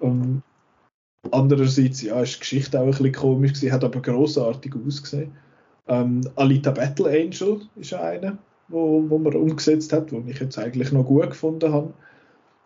Ähm, 0.02 0.41
andererseits, 1.30 2.02
ja, 2.02 2.20
ist 2.22 2.38
die 2.38 2.40
Geschichte 2.40 2.80
auch 2.80 2.86
ein 2.86 2.90
bisschen 2.90 3.11
komisch 3.11 3.53
gewesen, 3.53 3.72
hat 3.72 3.84
aber 3.84 4.02
großartig 4.02 4.74
ausgesehen. 4.76 5.34
Ähm, 5.88 6.22
Alita 6.36 6.72
Battle 6.72 7.10
Angel 7.10 7.61
ist 7.76 7.94
einer, 7.94 8.40
wo, 8.70 9.07
wo 9.07 9.20
man 9.20 9.36
umgesetzt 9.36 9.94
hat, 9.94 10.11
wo 10.11 10.24
ich 10.26 10.40
jetzt 10.40 10.57
eigentlich 10.57 10.91
noch 10.91 11.06
gut 11.06 11.30
gefunden 11.30 11.72
habe 11.72 11.94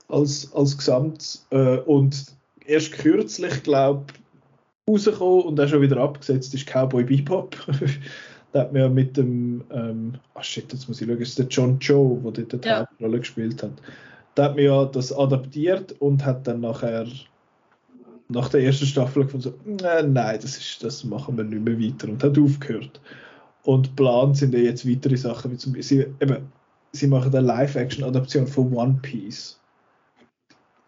als, 0.08 0.54
als 0.54 0.78
Gesamt. 0.78 1.42
Äh, 1.50 1.80
und 1.80 2.28
erst 2.66 2.94
kürzlich, 2.94 3.62
glaube 3.64 4.06
ich, 4.14 4.90
rausgekommen 4.90 5.44
und 5.44 5.58
dann 5.58 5.68
schon 5.68 5.82
wieder 5.82 5.98
abgesetzt 5.98 6.54
ist 6.54 6.66
Cowboy 6.66 7.04
Bebop. 7.04 7.58
da 8.54 8.62
hat 8.62 8.72
man 8.72 8.84
ja 8.84 8.90
mit 8.90 9.18
dem, 9.18 9.64
ähm, 9.72 10.14
oh 10.36 10.42
shit, 10.42 10.72
jetzt 10.72 10.88
muss 10.88 11.02
ich 11.02 11.08
schauen, 11.08 11.20
ist 11.20 11.40
der 11.40 11.48
John 11.48 11.80
Joe, 11.80 12.20
der 12.32 12.46
dort 12.46 12.64
die 12.64 12.70
ja. 12.70 12.80
Hauptrolle 12.82 13.20
gespielt 13.20 13.64
hat. 13.64 13.72
Da 14.36 14.46
hat 14.46 14.56
man 14.56 14.64
ja 14.64 14.86
das 14.86 15.12
adaptiert 15.12 15.94
und 16.00 16.24
hat 16.24 16.48
dann 16.48 16.62
nachher 16.62 17.08
nach 18.30 18.50
der 18.50 18.62
ersten 18.62 18.86
Staffel 18.86 19.26
gefunden, 19.26 19.54
so, 19.66 19.86
äh, 19.86 20.04
nein, 20.04 20.40
das, 20.40 20.58
ist, 20.58 20.84
das 20.84 21.04
machen 21.04 21.36
wir 21.36 21.44
nicht 21.44 21.64
mehr 21.64 21.80
weiter 21.80 22.08
und 22.10 22.24
hat 22.24 22.38
aufgehört. 22.38 23.02
Und 23.64 23.90
geplant 23.90 24.38
sind 24.38 24.54
ja 24.54 24.60
jetzt 24.60 24.88
weitere 24.88 25.18
Sachen, 25.18 25.52
wie 25.52 25.58
zum 25.58 25.74
Beispiel, 25.74 26.08
sie, 26.20 26.24
eben, 26.24 26.48
sie 26.92 27.08
machen 27.08 27.36
eine 27.36 27.46
Live-Action-Adaption 27.46 28.46
von 28.46 28.72
One 28.74 29.00
Piece. 29.02 29.60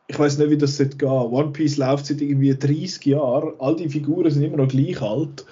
Ich 0.08 0.20
weiß 0.20 0.38
nicht, 0.38 0.52
wie 0.52 0.58
das 0.58 0.78
geht. 0.78 1.02
One 1.02 1.52
Piece 1.52 1.78
läuft 1.78 2.06
seit 2.06 2.22
irgendwie 2.22 2.56
30 2.56 3.04
Jahren. 3.08 3.54
All 3.58 3.76
die 3.76 3.90
Figuren 3.90 4.30
sind 4.30 4.44
immer 4.44 4.58
noch 4.58 4.68
gleich 4.68 5.02
alt. 5.02 5.46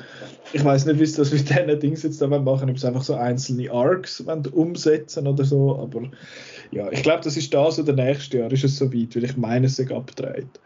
Ich 0.54 0.64
weiß 0.64 0.86
nicht, 0.86 1.00
wie 1.00 1.06
sie 1.06 1.18
das 1.18 1.32
mit 1.32 1.50
diesen 1.50 1.80
Dings 1.80 2.04
jetzt 2.04 2.22
da 2.22 2.28
machen, 2.28 2.70
ob 2.70 2.78
sie 2.78 2.88
einfach 2.88 3.02
so 3.02 3.16
einzelne 3.16 3.72
Arcs 3.72 4.22
umsetzen 4.22 5.28
oder 5.28 5.44
so. 5.44 5.80
Aber 5.80 6.04
ja, 6.72 6.92
ich 6.92 7.02
glaube, 7.02 7.24
das 7.24 7.36
ist 7.36 7.54
das 7.54 7.80
oder 7.80 7.94
nächstes 7.94 8.40
Jahr 8.40 8.52
ist 8.52 8.64
es 8.64 8.78
so 8.78 8.94
weit, 8.94 9.16
weil 9.16 9.24
ich 9.24 9.36
meine, 9.36 9.66
es 9.66 9.80
ist 9.80 9.92
abgedreht. 9.92 10.60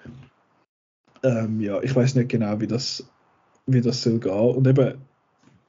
Ähm, 1.23 1.61
ja, 1.61 1.81
ich 1.81 1.95
weiß 1.95 2.15
nicht 2.15 2.29
genau, 2.29 2.59
wie 2.59 2.67
das, 2.67 3.07
wie 3.65 3.81
das 3.81 4.01
soll 4.01 4.19
gehen. 4.19 4.31
Und 4.31 4.67
eben, 4.67 4.95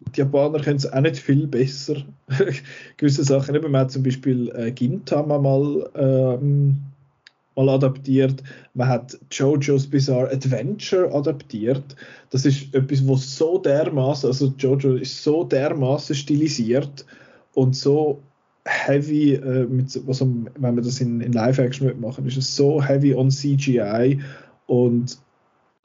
die 0.01 0.20
Japaner 0.20 0.61
können 0.61 0.77
es 0.77 0.93
auch 0.93 1.01
nicht 1.01 1.19
viel 1.19 1.47
besser. 1.47 1.97
Gewisse 2.97 3.23
Sachen, 3.23 3.55
eben, 3.55 3.70
man 3.70 3.82
hat 3.82 3.93
zum 3.93 4.03
Beispiel 4.03 4.51
äh, 4.57 4.73
Gintama 4.73 5.39
mal, 5.39 5.89
ähm, 5.95 6.77
mal 7.59 7.75
adaptiert, 7.75 8.43
man 8.75 8.89
hat 8.89 9.19
JoJo's 9.31 9.87
Bizarre 9.87 10.31
Adventure 10.31 11.13
adaptiert. 11.13 11.97
Das 12.31 12.45
ist 12.45 12.75
etwas, 12.75 13.07
was 13.07 13.37
so 13.37 13.59
dermaßen, 13.59 14.29
also 14.29 14.53
JoJo 14.59 14.95
ist 14.97 15.23
so 15.23 15.45
dermaßen 15.45 16.15
stilisiert 16.15 17.05
und 17.55 17.75
so 17.75 18.23
heavy, 18.65 19.35
äh, 19.35 19.67
mit, 19.67 20.01
also, 20.07 20.27
wenn 20.59 20.77
wir 20.77 20.83
das 20.83 21.01
in, 21.01 21.21
in 21.21 21.33
Live-Action 21.33 22.01
machen, 22.01 22.27
ist 22.27 22.37
es 22.37 22.55
so 22.55 22.83
heavy 22.83 23.15
on 23.15 23.31
CGI 23.31 24.21
und 24.67 25.19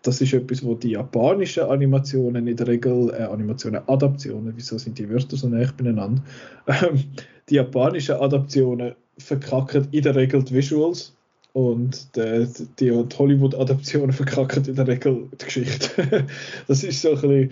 das 0.04 0.20
ist 0.20 0.34
etwas, 0.34 0.64
wo 0.66 0.76
die 0.76 0.92
japanischen 0.92 1.64
Animationen 1.64 2.46
in 2.46 2.58
der 2.58 2.68
Regel, 2.68 3.10
äh, 3.18 3.24
Animationen, 3.24 3.82
Adaptionen, 3.88 4.54
wieso 4.56 4.78
sind 4.78 5.00
die 5.00 5.10
Wörter 5.10 5.38
so 5.38 5.48
näher 5.48 5.72
beieinander? 5.76 6.22
Ähm, 6.68 7.04
die 7.50 7.56
japanischen 7.56 8.16
Adaptionen 8.16 8.94
verkacken 9.18 9.88
in 9.92 10.02
der 10.02 10.16
Regel 10.16 10.44
die 10.44 10.54
Visuals 10.54 11.14
und 11.54 12.16
die, 12.16 12.48
die 12.80 12.92
Hollywood-Adaptionen 12.92 14.12
verkacken 14.12 14.66
in 14.66 14.76
der 14.76 14.88
Regel 14.88 15.30
die 15.40 15.46
Geschichte. 15.46 16.26
das 16.68 16.84
ist 16.84 17.02
so 17.02 17.10
ein 17.10 17.22
bisschen, 17.22 17.52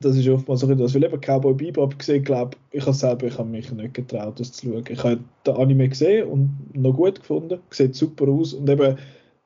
das 0.00 0.16
ist 0.16 0.28
oftmals 0.28 0.60
so 0.60 0.66
ein 0.66 0.76
bisschen 0.76 1.02
weil 1.02 1.08
eben 1.08 1.20
Cowboy 1.20 1.54
Bebop 1.54 1.98
gesehen, 1.98 2.24
glaube 2.24 2.56
ich, 2.72 2.84
habe 2.84 2.94
selber, 2.94 3.26
ich 3.26 3.38
habe 3.38 3.48
mich 3.48 3.70
nicht 3.72 3.94
getraut, 3.94 4.38
das 4.38 4.52
zu 4.52 4.66
schauen. 4.66 4.84
Ich 4.88 5.02
habe 5.02 5.20
den 5.46 5.54
Anime 5.54 5.88
gesehen 5.88 6.28
und 6.28 6.50
noch 6.74 6.94
gut 6.94 7.20
gefunden, 7.20 7.60
sieht 7.70 7.94
super 7.94 8.28
aus 8.28 8.52
und 8.52 8.68
eben 8.68 8.96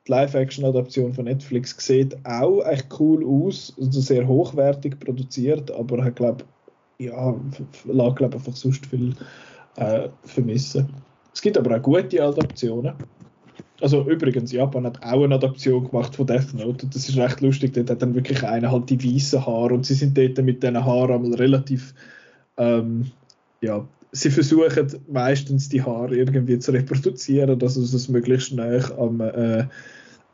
die 0.07 0.11
Live-Action-Adaption 0.11 1.13
von 1.13 1.25
Netflix 1.25 1.75
sieht 1.77 2.17
auch 2.25 2.65
echt 2.65 2.87
cool 2.99 3.23
aus, 3.25 3.73
also 3.79 4.01
sehr 4.01 4.27
hochwertig 4.27 4.99
produziert, 4.99 5.69
aber 5.71 6.03
hat 6.03 6.15
glaube 6.15 6.45
ja, 6.99 7.35
lag 7.85 8.15
glaube 8.15 8.37
einfach 8.37 8.55
sonst 8.55 8.87
viel 8.87 9.13
äh, 9.75 10.09
vermissen. 10.23 10.89
Es 11.33 11.41
gibt 11.41 11.55
aber 11.55 11.77
auch 11.77 11.81
gute 11.83 12.23
Adaptionen. 12.23 12.95
Also 13.79 14.09
übrigens, 14.09 14.51
Japan 14.51 14.85
hat 14.85 15.03
auch 15.03 15.23
eine 15.23 15.35
Adaption 15.35 15.87
gemacht 15.87 16.15
von 16.15 16.25
Death 16.25 16.53
Note. 16.53 16.87
Das 16.87 17.07
ist 17.07 17.17
recht 17.17 17.41
lustig. 17.41 17.73
Dort 17.73 17.91
hat 17.91 18.01
dann 18.01 18.15
wirklich 18.15 18.43
einer 18.43 18.71
halt 18.71 18.89
die 18.89 19.03
weißen 19.03 19.45
Haare 19.45 19.73
und 19.73 19.85
sie 19.85 19.93
sind 19.93 20.17
dort 20.17 20.37
mit 20.43 20.63
diesen 20.63 20.83
Haaren 20.83 21.33
relativ 21.35 21.93
ähm, 22.57 23.11
ja, 23.61 23.87
sie 24.11 24.31
versuchen 24.31 24.87
meistens 25.07 25.69
die 25.69 25.81
Haare 25.81 26.15
irgendwie 26.15 26.59
zu 26.59 26.71
reproduzieren, 26.71 27.59
dass 27.59 27.75
es 27.75 27.91
das 27.91 28.09
möglichst 28.09 28.49
schnell 28.49 28.83
am, 28.97 29.21
äh, 29.21 29.65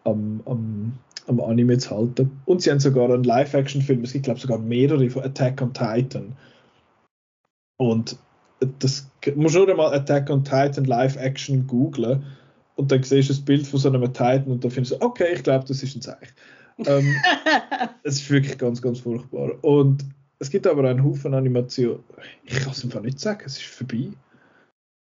am, 0.04 0.42
am, 0.46 0.94
am 1.28 1.42
Anime 1.42 1.78
zu 1.78 1.92
halten. 1.92 2.32
Und 2.46 2.62
sie 2.62 2.72
haben 2.72 2.80
sogar 2.80 3.12
einen 3.12 3.24
Live-Action-Film, 3.24 4.04
es 4.04 4.14
gibt 4.14 4.26
glaube 4.26 4.40
sogar 4.40 4.60
mehrere 4.60 5.10
von 5.10 5.24
Attack 5.24 5.62
on 5.62 5.74
Titan. 5.74 6.36
Und 7.78 8.18
das 8.80 9.10
muss 9.36 9.54
nur 9.54 9.70
einmal 9.70 9.94
Attack 9.94 10.30
on 10.30 10.44
Titan 10.44 10.86
Live-Action 10.86 11.68
googlen 11.68 12.24
und 12.76 12.92
dann 12.92 13.04
siehst 13.04 13.30
du 13.30 13.34
das 13.34 13.42
Bild 13.44 13.68
von 13.68 13.80
so 13.80 13.90
einem 13.90 14.04
Titan 14.06 14.46
und 14.46 14.64
dann 14.64 14.72
findest 14.72 14.94
du, 14.94 15.06
okay, 15.06 15.34
ich 15.34 15.44
glaube, 15.44 15.66
das 15.68 15.84
ist 15.84 15.96
ein 15.96 16.02
Zeichen. 16.02 16.34
ähm, 16.86 17.16
es 18.04 18.16
ist 18.16 18.30
wirklich 18.30 18.58
ganz, 18.58 18.82
ganz 18.82 19.00
furchtbar. 19.00 19.52
Und 19.64 20.06
es 20.40 20.50
gibt 20.50 20.68
aber 20.68 20.90
einen 20.90 21.04
Haufen 21.04 21.34
Animationen. 21.34 22.04
Ich 22.46 22.56
kann 22.56 22.72
es 22.72 22.84
einfach 22.84 23.02
nicht 23.02 23.20
sagen, 23.20 23.44
es 23.46 23.58
ist 23.58 23.66
vorbei. 23.66 24.10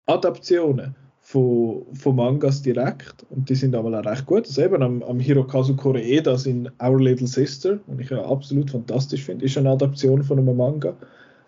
Adaptionen 0.07 0.95
von, 1.21 1.85
von 1.93 2.15
Mangas 2.15 2.63
direkt 2.63 3.23
und 3.29 3.47
die 3.47 3.55
sind 3.55 3.75
aber 3.75 3.99
auch 3.99 4.05
recht 4.05 4.25
gut. 4.25 4.47
Also 4.47 4.63
eben 4.63 4.81
am, 4.81 5.03
am 5.03 5.19
Hirokazu 5.19 5.75
Koreeda 5.75 6.35
in 6.45 6.69
Our 6.81 6.99
Little 6.99 7.27
Sister, 7.27 7.77
den 7.87 7.99
ich 7.99 8.09
ja 8.09 8.25
absolut 8.25 8.71
fantastisch 8.71 9.25
finde, 9.25 9.45
ist 9.45 9.57
eine 9.57 9.69
Adaption 9.69 10.23
von 10.23 10.39
einem 10.39 10.57
Manga. 10.57 10.95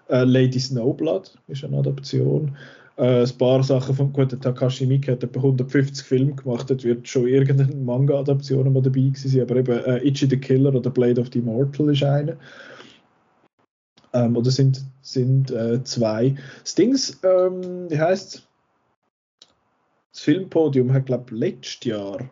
Äh, 0.10 0.24
Lady 0.24 0.60
Snowblood 0.60 1.36
ist 1.48 1.64
eine 1.64 1.80
Adaption. 1.80 2.56
Äh, 2.98 3.24
ein 3.24 3.38
paar 3.38 3.64
Sachen 3.64 3.96
von 3.96 4.12
gut, 4.12 4.40
Takashi 4.42 4.86
Miike 4.86 5.14
hat 5.14 5.24
etwa 5.24 5.40
150 5.40 6.06
Filme 6.06 6.34
gemacht, 6.34 6.70
dort 6.70 6.84
wird 6.84 7.08
schon 7.08 7.28
irgendeine 7.28 7.74
Manga-Adaption 7.76 8.72
mal 8.72 8.82
dabei 8.82 9.02
gewesen 9.02 9.42
aber 9.42 9.56
eben 9.56 9.84
äh, 9.86 9.98
Ichi 10.00 10.28
the 10.30 10.38
Killer 10.38 10.76
oder 10.76 10.90
Blade 10.90 11.22
of 11.22 11.30
the 11.32 11.40
Immortal 11.40 11.90
ist 11.90 12.04
eine. 12.04 12.38
Ähm, 14.14 14.36
oder 14.36 14.52
sind, 14.52 14.84
sind 15.02 15.52
äh, 15.52 15.82
zwei. 15.84 16.36
Das 16.64 16.76
Dings, 16.76 17.20
ähm, 17.24 17.90
wie 17.90 17.98
heißt 17.98 18.48
das 20.12 20.22
Filmpodium 20.22 20.92
hat, 20.92 21.06
glaube 21.06 21.24
ich, 21.28 21.40
letztes 21.40 21.86
Jahr, 21.86 22.30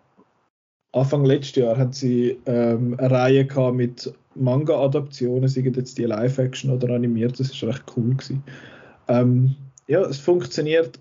Anfang 0.92 1.24
letztes 1.24 1.56
Jahr, 1.56 1.78
hat 1.78 1.96
sie 1.96 2.38
ähm, 2.46 2.96
eine 2.98 3.12
Reihe 3.12 3.46
gehabt 3.46 3.78
mit 3.78 4.14
Manga-Adaptionen, 4.36 5.48
seien 5.48 5.74
jetzt 5.74 5.98
die 5.98 6.04
Live-Action 6.04 6.72
oder 6.72 6.94
animiert, 6.94 7.40
das 7.40 7.52
ist 7.52 7.64
recht 7.64 7.84
cool 7.96 8.16
gewesen. 8.16 8.44
Ähm, 9.08 9.56
ja, 9.90 10.02
es 10.02 10.20
funktioniert 10.20 11.00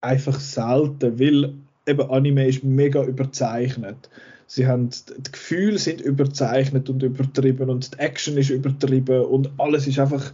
einfach 0.00 0.38
selten, 0.40 1.18
weil 1.18 1.54
eben 1.86 2.10
Anime 2.10 2.46
ist 2.48 2.64
mega 2.64 3.02
überzeichnet. 3.04 4.10
Sie 4.46 4.66
haben, 4.66 4.90
die 4.90 5.30
Gefühle 5.30 5.78
sind 5.78 6.00
überzeichnet 6.00 6.90
und 6.90 7.02
übertrieben 7.02 7.70
und 7.70 7.94
die 7.94 7.98
Action 7.98 8.36
ist 8.36 8.50
übertrieben 8.50 9.24
und 9.24 9.50
alles 9.58 9.86
ist 9.86 9.98
einfach 9.98 10.32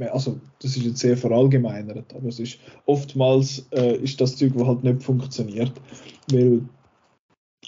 also 0.00 0.38
das 0.62 0.76
ist 0.76 0.84
jetzt 0.84 0.98
sehr 0.98 1.16
verallgemeinert, 1.16 2.14
aber 2.14 2.28
es 2.28 2.38
ist 2.38 2.58
oftmals 2.86 3.66
äh, 3.72 3.96
ist 3.96 4.20
das 4.20 4.36
Zeug, 4.36 4.52
was 4.54 4.68
halt 4.68 4.84
nicht 4.84 5.02
funktioniert, 5.02 5.72
weil 6.30 6.62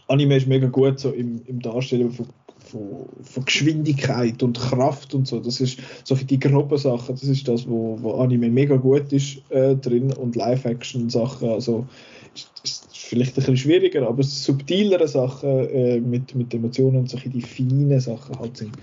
Anime 0.07 0.37
ist 0.37 0.47
mega 0.47 0.69
gut 0.69 1.01
so 1.01 1.11
im, 1.11 1.43
im 1.47 1.61
Darstellen 1.61 2.13
von, 2.13 2.27
von, 2.71 3.07
von, 3.23 3.45
Geschwindigkeit 3.45 4.43
und 4.43 4.59
Kraft 4.59 5.15
und 5.15 5.27
so. 5.27 5.41
Das 5.41 5.61
ist 5.61 5.79
so 6.05 6.15
die 6.15 6.39
groben 6.39 6.79
Sachen, 6.79 7.15
das 7.15 7.25
ist 7.25 7.49
das, 7.49 7.69
wo, 7.69 7.99
wo 8.01 8.15
Anime 8.15 8.51
mega 8.51 8.77
gut 8.77 9.13
ist 9.13 9.43
äh, 9.51 9.77
drin 9.77 10.13
und 10.13 10.37
Live-Action-Sachen, 10.37 11.49
also 11.49 11.87
ist, 12.35 12.51
ist 12.65 12.97
vielleicht 12.97 13.33
ein 13.33 13.35
bisschen 13.37 13.57
schwieriger, 13.57 14.09
aber 14.09 14.23
subtilere 14.23 15.09
Sachen 15.09 15.69
äh, 15.69 16.01
mit, 16.01 16.35
mit 16.35 16.55
Emotionen 16.55 16.99
und 16.99 17.11
solche 17.11 17.29
die 17.29 17.43
feinen 17.43 18.01
Sachen 18.01 18.39
halt 18.39 18.57
sind 18.57 18.77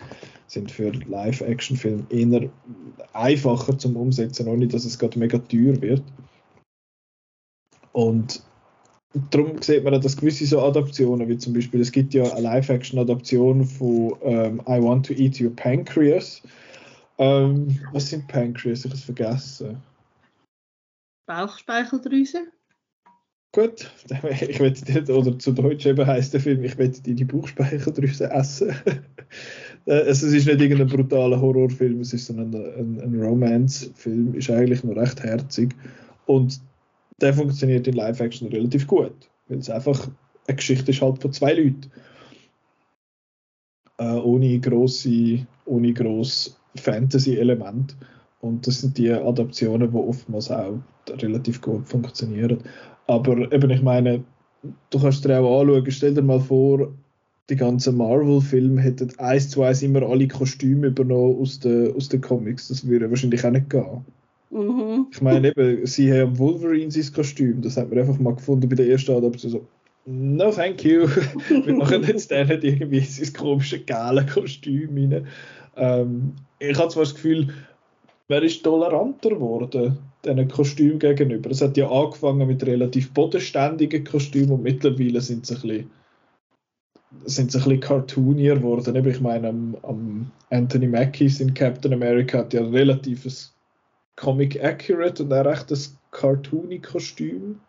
sind 0.48 0.72
für 0.72 0.92
Live-Action-Filme 0.92 2.06
eher 2.10 2.50
einfacher 3.14 3.78
zum 3.78 3.96
Umsetzen, 3.96 4.48
ohne 4.48 4.68
dass 4.68 4.86
es 4.86 4.98
gerade 4.98 5.20
mega 5.20 5.38
teuer 5.38 5.80
wird. 5.82 6.04
Und 7.92 8.42
darum 9.32 9.62
sieht 9.62 9.84
man, 9.84 10.00
dass 10.02 10.18
gewisse 10.18 10.46
so 10.46 10.62
Adaptionen, 10.62 11.28
wie 11.28 11.38
zum 11.38 11.54
Beispiel, 11.54 11.82
es 11.82 11.92
gibt 11.92 12.14
ja 12.14 12.24
eine 12.32 12.42
Live-Action-Adaption 12.42 13.64
von 13.66 14.16
ähm, 14.22 14.62
I 14.68 14.82
Want 14.82 15.06
to 15.08 15.14
Eat 15.14 15.40
Your 15.40 15.56
Pancreas. 15.56 16.42
Ähm, 17.18 17.80
was 17.94 18.10
sind 18.10 18.28
Pancreas? 18.28 18.80
Ich 18.80 18.86
habe 18.86 18.96
es 18.96 19.04
vergessen. 19.04 19.78
Bauchspeicheldrüse? 21.28 22.48
Gut, 23.54 23.92
ich 24.48 24.60
wette 24.60 25.16
oder 25.16 25.40
zu 25.40 25.52
Deutsch 25.52 25.86
eben 25.86 26.06
heißt 26.06 26.34
der 26.34 26.42
Film, 26.42 26.64
ich 26.64 26.78
wette 26.78 27.02
die 27.02 27.26
Bauchspeicheldrüse 27.26 28.30
essen. 28.32 28.76
Äh, 29.86 30.02
es 30.02 30.22
ist 30.22 30.34
nicht 30.34 30.48
irgendein 30.60 30.88
brutaler 30.88 31.40
Horrorfilm, 31.40 32.02
es 32.02 32.12
ist 32.12 32.26
so 32.26 32.34
ein, 32.34 32.54
ein, 32.54 33.00
ein 33.00 33.22
Romance-Film, 33.22 34.34
ist 34.34 34.50
eigentlich 34.50 34.84
nur 34.84 34.98
recht 34.98 35.24
herzig. 35.24 35.74
Und 36.26 36.60
der 37.22 37.34
funktioniert 37.34 37.88
in 37.88 37.96
Live-Action 37.96 38.50
relativ 38.50 38.88
gut, 38.88 39.30
weil 39.48 39.60
es 39.60 39.70
einfach 39.70 40.08
eine 40.48 40.56
Geschichte 40.56 40.92
ist 40.92 41.02
halt 41.02 41.22
von 41.22 41.34
zwei 41.34 41.54
Leuten. 41.54 41.92
Äh, 43.98 44.14
ohne 44.14 44.60
grosse, 44.60 45.46
ohne 45.66 45.94
gross 45.94 46.58
Fantasy-Element. 46.76 47.96
Und 48.42 48.68
das 48.68 48.82
sind 48.82 48.98
die 48.98 49.12
Adaptionen, 49.12 49.92
die 49.92 49.98
oftmals 49.98 50.52
auch 50.52 50.78
relativ 51.10 51.62
gut 51.62 51.88
funktionieren. 51.88 52.60
Aber 53.08 53.52
eben, 53.52 53.70
ich 53.72 53.82
meine, 53.82 54.24
du 54.90 55.00
kannst 55.00 55.26
dir 55.26 55.40
auch 55.40 55.62
anschauen, 55.62 55.90
stell 55.90 56.14
dir 56.14 56.22
mal 56.22 56.40
vor, 56.40 56.94
die 57.50 57.56
ganzen 57.56 57.98
Marvel-Filme 57.98 58.82
hätten 58.82 59.18
eins 59.20 59.50
zu 59.50 59.64
eins 59.64 59.82
immer 59.82 60.04
alle 60.04 60.28
Kostüme 60.28 60.88
übernommen 60.88 61.40
aus 61.42 61.60
den, 61.60 61.96
aus 61.96 62.10
den 62.10 62.22
Comics. 62.22 62.68
Das 62.68 62.86
würde 62.86 63.10
wahrscheinlich 63.10 63.44
auch 63.46 63.52
nicht 63.52 63.70
gehen. 63.70 64.06
Mhm. 64.50 65.08
Ich 65.12 65.22
meine 65.22 65.50
eben, 65.50 65.86
sie 65.86 66.12
haben 66.14 66.38
Wolverine 66.38 66.92
sein 66.92 67.14
Kostüm, 67.14 67.62
das 67.62 67.78
hat 67.78 67.90
man 67.90 68.00
einfach 68.00 68.18
mal 68.20 68.36
gefunden 68.36 68.70
bei 68.70 68.76
der 68.76 68.88
ersten 68.88 69.12
Adaption. 69.12 69.52
So, 69.52 69.68
no 70.06 70.52
thank 70.52 70.84
you, 70.84 71.08
wir 71.66 71.74
machen 71.74 72.04
jetzt 72.04 72.32
der 72.32 72.46
nicht 72.46 72.64
irgendwie 72.64 73.02
sein 73.02 73.34
komisches 73.34 73.86
gelbe 73.86 74.26
Kostüm 74.26 74.96
rein. 74.96 75.28
Ähm, 75.76 76.34
ich 76.60 76.78
habe 76.78 76.90
zwar 76.90 77.04
das 77.04 77.16
Gefühl, 77.16 77.50
wer 78.30 78.42
ist 78.42 78.64
toleranter 78.64 79.30
geworden, 79.30 79.98
diesen 80.24 80.48
Kostüm 80.48 81.00
gegenüber. 81.00 81.52
Es 81.52 81.62
hat 81.62 81.78
ja 81.78 81.90
angefangen 81.90 82.48
mit 82.48 82.66
relativ 82.66 83.12
bodenständigen 83.12 84.04
Kostümen 84.04 84.52
und 84.52 84.64
mittlerweile 84.64 85.22
sind 85.22 85.46
sie 85.46 85.56
ein 85.56 85.62
bisschen 85.62 85.92
sind 87.26 87.52
sie 87.52 87.58
ein 87.58 87.64
bisschen 87.64 87.80
cartoonier 87.80 88.56
geworden. 88.56 89.06
Ich 89.06 89.22
meine, 89.22 89.50
am, 89.50 89.78
am 89.84 90.32
Anthony 90.50 90.88
Mackie 90.88 91.32
in 91.40 91.54
Captain 91.54 91.94
America 91.94 92.40
hat 92.40 92.54
ja 92.54 92.62
relativ 92.62 93.26
Comic 94.18 94.62
accurate 94.62 95.24
und 95.24 95.32
auch 95.32 95.46
recht 95.46 95.72
ein 95.72 95.80
cartoony 96.12 96.80
Kostüm, 96.80 97.62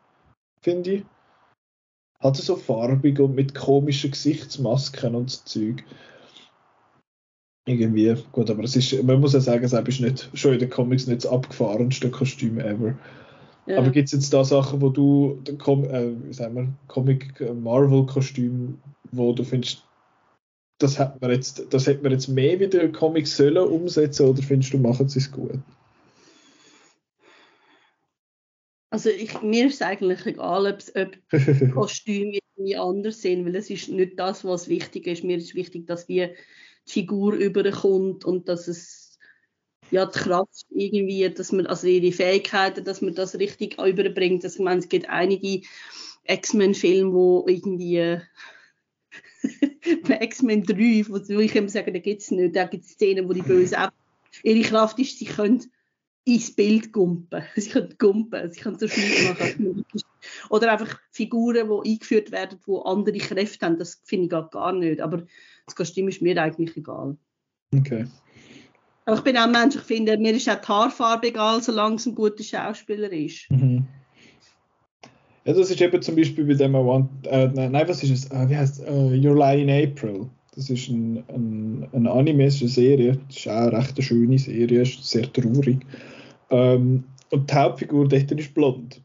finde 0.61 0.91
ich. 0.91 1.05
Hat 2.21 2.37
so 2.37 2.57
farbig 2.57 3.21
und 3.21 3.37
mit 3.37 3.55
komischen 3.55 4.11
Gesichtsmasken 4.11 5.15
und 5.15 5.31
so 5.31 5.43
Zeug. 5.45 5.85
Irgendwie, 7.67 8.17
gut, 8.33 8.51
aber 8.51 8.65
es 8.65 8.75
ist, 8.75 9.03
man 9.05 9.21
muss 9.21 9.35
ja 9.35 9.41
sagen, 9.41 9.63
es 9.63 9.75
ist 9.75 10.01
nicht, 10.01 10.31
schon 10.35 10.55
in 10.55 10.59
den 10.59 10.71
Comics 10.71 11.07
nicht 11.07 11.25
das 11.25 11.31
abgefahrenste 11.31 12.11
Kostüm 12.11 12.59
ever. 12.59 12.99
Ja. 13.67 13.79
Aber 13.79 13.91
gibt 13.91 14.07
es 14.07 14.13
jetzt 14.13 14.33
da 14.33 14.43
Sachen, 14.43 14.81
wo 14.81 14.89
du, 14.89 15.39
Com 15.59 15.85
äh, 15.85 16.33
sagen 16.33 16.57
wir, 16.57 16.69
Comic 16.87 17.39
äh, 17.41 17.53
Marvel 17.53 18.07
Kostüm, 18.07 18.79
wo 19.13 19.35
du 19.35 19.45
findest, 19.45 19.85
das 20.79 20.99
hat 20.99 21.21
man 21.21 21.31
jetzt, 21.31 21.67
das 21.71 21.87
hätte 21.87 22.03
man 22.03 22.13
jetzt 22.13 22.29
mehr 22.29 22.59
wieder 22.59 22.89
Comics 22.89 23.37
sollen 23.37 23.59
umsetzen 23.59 24.27
oder 24.27 24.43
findest 24.43 24.73
du, 24.73 24.79
machen 24.79 25.09
sie 25.11 25.19
es 25.19 25.31
gut? 25.31 25.61
Also 28.91 29.11
ich, 29.11 29.43
mir 29.43 29.67
ist 29.67 29.75
es 29.75 29.83
eigentlich 29.83 30.25
egal, 30.25 30.67
ob, 30.67 30.79
ob 30.97 31.17
Kostüme 31.75 32.39
irgendwie 32.57 32.77
anders 32.77 33.21
sind, 33.21 33.45
weil 33.45 33.57
es 33.57 33.69
ist 33.69 33.89
nicht 33.89 34.19
das, 34.19 34.45
was 34.45 34.69
wichtig 34.69 35.07
ist. 35.07 35.25
Mir 35.25 35.37
ist 35.37 35.55
wichtig, 35.55 35.87
dass 35.87 36.07
die 36.07 36.29
Figur 36.87 37.35
überkommt 37.35 38.25
und 38.25 38.49
dass 38.49 38.67
es 38.67 39.19
ja 39.91 40.07
die 40.07 40.19
Kraft 40.19 40.67
irgendwie, 40.71 41.29
dass 41.29 41.53
man 41.53 41.67
also 41.67 41.87
ihre 41.87 42.13
Fähigkeiten, 42.13 42.85
dass 42.85 43.03
man 43.03 43.15
das 43.15 43.39
richtig 43.39 43.79
überbringt. 43.79 44.45
Also, 44.45 44.59
ich 44.59 44.65
meine, 44.65 44.81
es 44.81 44.89
gibt 44.89 45.09
einige 45.09 45.67
X-Men-Filme, 46.25 47.13
wo 47.13 47.45
irgendwie 47.47 48.21
bei 50.09 50.19
X-Men 50.21 50.65
3, 50.65 51.05
wo 51.09 51.41
ich 51.41 51.55
immer 51.55 51.69
sage, 51.69 51.93
da 51.93 51.99
gibt 51.99 52.23
es 52.23 52.31
nicht, 52.31 52.57
da 52.57 52.65
gibt 52.65 52.85
es 52.85 52.93
Szenen, 52.93 53.29
wo 53.29 53.35
die 53.35 53.43
Böse 53.43 53.81
auch 53.81 53.91
ihre 54.43 54.63
Kraft 54.63 54.99
ist, 54.99 55.19
sie 55.19 55.25
können 55.25 55.71
ins 56.29 56.55
Bild 56.55 56.93
gumpen. 56.93 57.43
Sie 57.57 57.71
können 57.71 57.95
gumpen, 57.99 58.53
sie 58.53 58.61
können 58.61 58.79
so 58.79 58.87
viel 58.87 59.29
machen. 59.29 59.85
Oder 60.51 60.73
einfach 60.73 61.01
Figuren, 61.11 61.69
die 61.69 61.91
eingeführt 61.91 62.31
werden, 62.33 62.59
die 62.67 62.73
andere 62.85 63.19
Kräfte 63.19 63.65
haben, 63.65 63.79
das 63.79 64.03
finde 64.05 64.25
ich 64.25 64.31
gar, 64.31 64.49
gar 64.51 64.73
nicht. 64.73 65.01
Aber 65.01 65.23
das 65.65 65.75
Kostüm 65.75 66.09
ist 66.09 66.21
mir 66.21 66.41
eigentlich 66.41 66.77
egal. 66.77 67.17
Okay. 67.75 68.07
Aber 69.07 69.17
ich 69.17 69.23
bin 69.23 69.39
auch 69.39 69.45
ein 69.45 69.53
Mensch, 69.53 69.77
ich 69.77 69.83
finde, 69.83 70.19
mir 70.19 70.35
ist 70.35 70.49
auch 70.51 70.61
die 70.61 70.69
Haarfarbe 70.69 71.29
egal, 71.29 71.63
solange 71.63 71.97
es 71.97 72.07
ein 72.07 72.15
guter 72.15 72.45
Schauspieler 72.45 73.11
ist. 73.11 73.51
Mhm. 73.51 73.87
Ja, 75.47 75.55
das 75.55 75.71
ist 75.71 75.81
eben 75.81 76.03
zum 76.03 76.17
Beispiel 76.17 76.45
bei 76.45 76.55
dem 76.55 76.75
One, 76.75 77.09
äh, 77.25 77.49
nein, 77.49 77.89
was 77.89 78.03
ist 78.03 78.11
es? 78.11 78.31
Äh, 78.31 78.51
wie 78.51 78.57
heißt 78.57 78.83
äh, 78.85 79.27
Your 79.27 79.35
Lie 79.35 79.63
in 79.63 79.71
April. 79.71 80.29
Das 80.55 80.69
ist 80.69 80.89
ein, 80.89 81.25
ein, 81.29 81.89
ein 81.93 82.07
Anime, 82.07 82.47
ist 82.47 82.61
eine 82.61 82.69
Serie. 82.69 83.19
Das 83.29 83.37
ist 83.37 83.49
auch 83.49 83.53
eine 83.53 83.79
recht 83.79 84.03
schöne 84.03 84.39
Serie, 84.39 84.83
ist 84.83 85.03
sehr 85.05 85.33
traurig. 85.33 85.79
Ähm, 86.51 87.05
und 87.31 87.51
die 87.51 87.55
Hauptfigur 87.55 88.09
dort 88.09 88.33
ist 88.33 88.55
blond. 88.55 89.03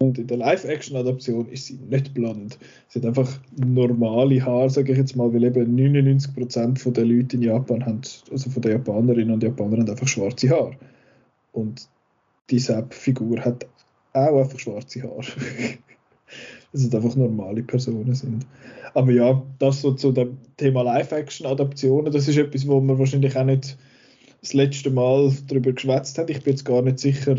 Und 0.00 0.16
in 0.16 0.28
der 0.28 0.36
Live-Action-Adaption 0.36 1.48
ist 1.48 1.66
sie 1.66 1.78
nicht 1.88 2.14
blond. 2.14 2.56
Sie 2.86 3.00
hat 3.00 3.06
einfach 3.06 3.40
normale 3.56 4.44
Haare, 4.44 4.70
sage 4.70 4.92
ich 4.92 4.98
jetzt 4.98 5.16
mal, 5.16 5.32
weil 5.34 5.42
eben 5.42 5.76
99% 5.76 6.92
der 6.92 7.04
Leute 7.04 7.36
in 7.36 7.42
Japan 7.42 7.84
haben, 7.84 8.00
also 8.30 8.48
von 8.48 8.62
den 8.62 8.72
Japanerinnen 8.72 9.34
und 9.34 9.42
Japanern, 9.42 9.80
haben 9.80 9.90
einfach 9.90 10.06
schwarze 10.06 10.50
Haare. 10.50 10.76
Und 11.52 11.88
diese 12.48 12.86
Figur 12.90 13.44
hat 13.44 13.66
auch 14.12 14.40
einfach 14.40 14.58
schwarze 14.60 15.02
Haare. 15.02 15.22
dass 16.72 16.82
es 16.82 16.94
einfach 16.94 17.16
normale 17.16 17.62
Personen 17.62 18.14
sind. 18.14 18.46
Aber 18.94 19.12
ja, 19.12 19.42
das 19.58 19.80
so 19.80 19.92
zu 19.92 20.12
dem 20.12 20.38
Thema 20.56 20.82
Live-Action-Adaptionen, 20.82 22.12
das 22.12 22.28
ist 22.28 22.36
etwas, 22.36 22.66
wo 22.66 22.80
man 22.80 22.98
wahrscheinlich 22.98 23.36
auch 23.36 23.44
nicht 23.44 23.78
das 24.48 24.54
letzte 24.54 24.90
Mal 24.90 25.32
darüber 25.46 25.72
geschwätzt 25.72 26.18
hat. 26.18 26.30
Ich 26.30 26.42
bin 26.42 26.54
jetzt 26.54 26.64
gar 26.64 26.82
nicht 26.82 26.98
sicher, 26.98 27.36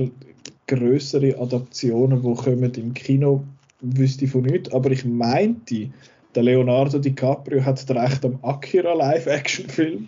größere 0.67 1.39
Adaptionen, 1.39 2.21
die 2.21 2.33
kommen 2.35 2.73
im 2.75 2.93
Kino, 2.93 3.43
wüsste 3.81 4.25
ich 4.25 4.31
von 4.31 4.43
nichts. 4.43 4.71
Aber 4.71 4.91
ich 4.91 5.03
meinte, 5.03 5.89
der 6.35 6.43
Leonardo 6.43 6.99
DiCaprio 6.99 7.65
hat 7.65 7.89
recht 7.89 8.23
am 8.23 8.37
Akira 8.43 8.93
Live-Action-Film. 8.93 10.07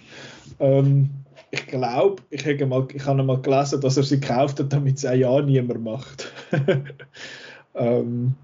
Ähm, 0.59 1.09
ich 1.49 1.65
glaube, 1.67 2.21
ich 2.29 2.45
habe 2.45 2.65
mal, 2.65 2.87
ich 2.93 3.05
mal 3.05 3.41
gelesen, 3.41 3.81
dass 3.81 3.97
er 3.97 4.03
sie 4.03 4.19
gekauft 4.19 4.59
hat, 4.59 4.71
damit 4.71 4.97
es 4.97 5.05
ein 5.05 5.19
Jahr 5.19 5.41
niemand 5.41 5.83
macht. 5.83 6.31
ähm, 7.75 8.35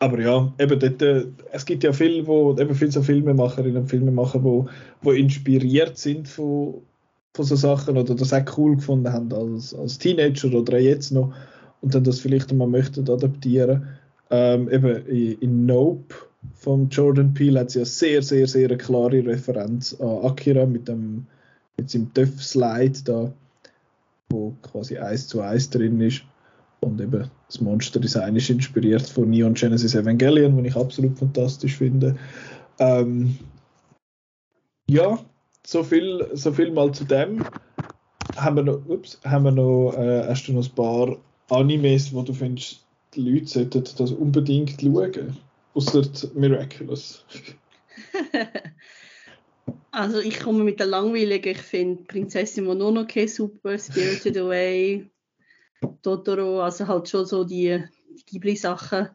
aber 0.00 0.20
ja, 0.20 0.52
eben 0.60 0.78
dort, 0.78 1.02
äh, 1.02 1.24
es 1.50 1.64
gibt 1.64 1.82
ja 1.82 1.92
viele, 1.92 2.26
wo, 2.26 2.56
eben 2.56 2.74
viele 2.74 2.92
so 2.92 3.02
Filmemacherinnen 3.02 3.78
und 3.78 3.88
Filmemacher, 3.88 4.44
wo, 4.44 4.68
wo 5.02 5.10
inspiriert 5.10 5.98
sind 5.98 6.28
von, 6.28 6.82
von 7.34 7.44
so 7.44 7.56
Sachen 7.56 7.96
oder 7.96 8.14
das 8.14 8.32
auch 8.32 8.58
cool 8.58 8.76
gefunden 8.76 9.12
haben 9.12 9.32
als, 9.32 9.74
als 9.74 9.98
Teenager 9.98 10.52
oder 10.52 10.78
jetzt 10.78 11.12
noch 11.12 11.32
und 11.80 11.94
dann 11.94 12.04
das 12.04 12.20
vielleicht 12.20 12.52
mal 12.52 12.66
möchten 12.66 13.08
adaptieren. 13.08 13.88
Ähm, 14.30 14.68
eben 14.70 15.06
in, 15.06 15.66
Nope 15.66 16.14
von 16.54 16.88
Jordan 16.88 17.34
Peele 17.34 17.60
hat 17.60 17.68
es 17.68 17.74
ja 17.74 17.84
sehr, 17.84 18.22
sehr, 18.22 18.46
sehr 18.46 18.68
eine 18.68 18.76
klare 18.76 19.24
Referenz 19.24 19.94
an 20.00 20.24
Akira 20.24 20.66
mit 20.66 20.88
dem 20.88 21.26
mit 21.78 21.90
seinem 21.90 22.12
Töff-Slide 22.12 23.02
da, 23.04 23.32
wo 24.28 24.54
quasi 24.62 24.98
eins 24.98 25.28
zu 25.28 25.40
eins 25.40 25.70
drin 25.70 26.00
ist. 26.00 26.22
Und 26.80 27.00
eben 27.00 27.30
das 27.46 27.60
Monster-Design 27.60 28.36
ist 28.36 28.50
inspiriert 28.50 29.02
von 29.02 29.30
Neon 29.30 29.54
Genesis 29.54 29.94
Evangelion, 29.94 30.56
was 30.56 30.66
ich 30.66 30.76
absolut 30.76 31.18
fantastisch 31.18 31.76
finde. 31.76 32.16
Ähm, 32.78 33.38
ja, 34.88 35.18
so 35.68 35.84
viel, 35.84 36.26
so 36.32 36.50
viel 36.50 36.70
mal 36.70 36.92
zu 36.92 37.04
dem. 37.04 37.44
Haben 38.36 38.56
wir 38.56 38.62
noch, 38.62 38.86
ups, 38.86 39.20
haben 39.24 39.44
wir 39.44 39.50
noch, 39.50 39.92
äh, 39.98 40.26
hast 40.26 40.48
du 40.48 40.52
noch 40.54 40.64
ein 40.64 40.74
paar 40.74 41.18
Animes, 41.50 42.12
wo 42.14 42.22
du 42.22 42.32
findest, 42.32 42.86
die 43.14 43.20
Leute 43.20 43.46
sollten 43.46 43.84
das 43.98 44.12
unbedingt 44.12 44.80
schauen? 44.80 45.36
Außer 45.74 46.02
Miraculous. 46.34 47.22
also 49.90 50.20
ich 50.20 50.40
komme 50.40 50.64
mit 50.64 50.80
der 50.80 50.86
langweiligen, 50.86 51.52
ich 51.52 51.62
finde 51.62 52.02
Prinzessin 52.04 52.64
Mononoke 52.64 53.28
super, 53.28 53.78
Spirited 53.78 54.38
Away, 54.38 55.10
Totoro, 56.02 56.62
also 56.62 56.88
halt 56.88 57.10
schon 57.10 57.26
so 57.26 57.44
die, 57.44 57.84
die 58.08 58.24
Ghibli-Sachen. 58.24 59.10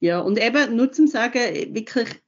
Ja, 0.00 0.20
und 0.20 0.38
eben 0.38 0.76
nur 0.76 0.92
zum 0.92 1.06
Sagen, 1.06 1.74
wirklich 1.74 2.21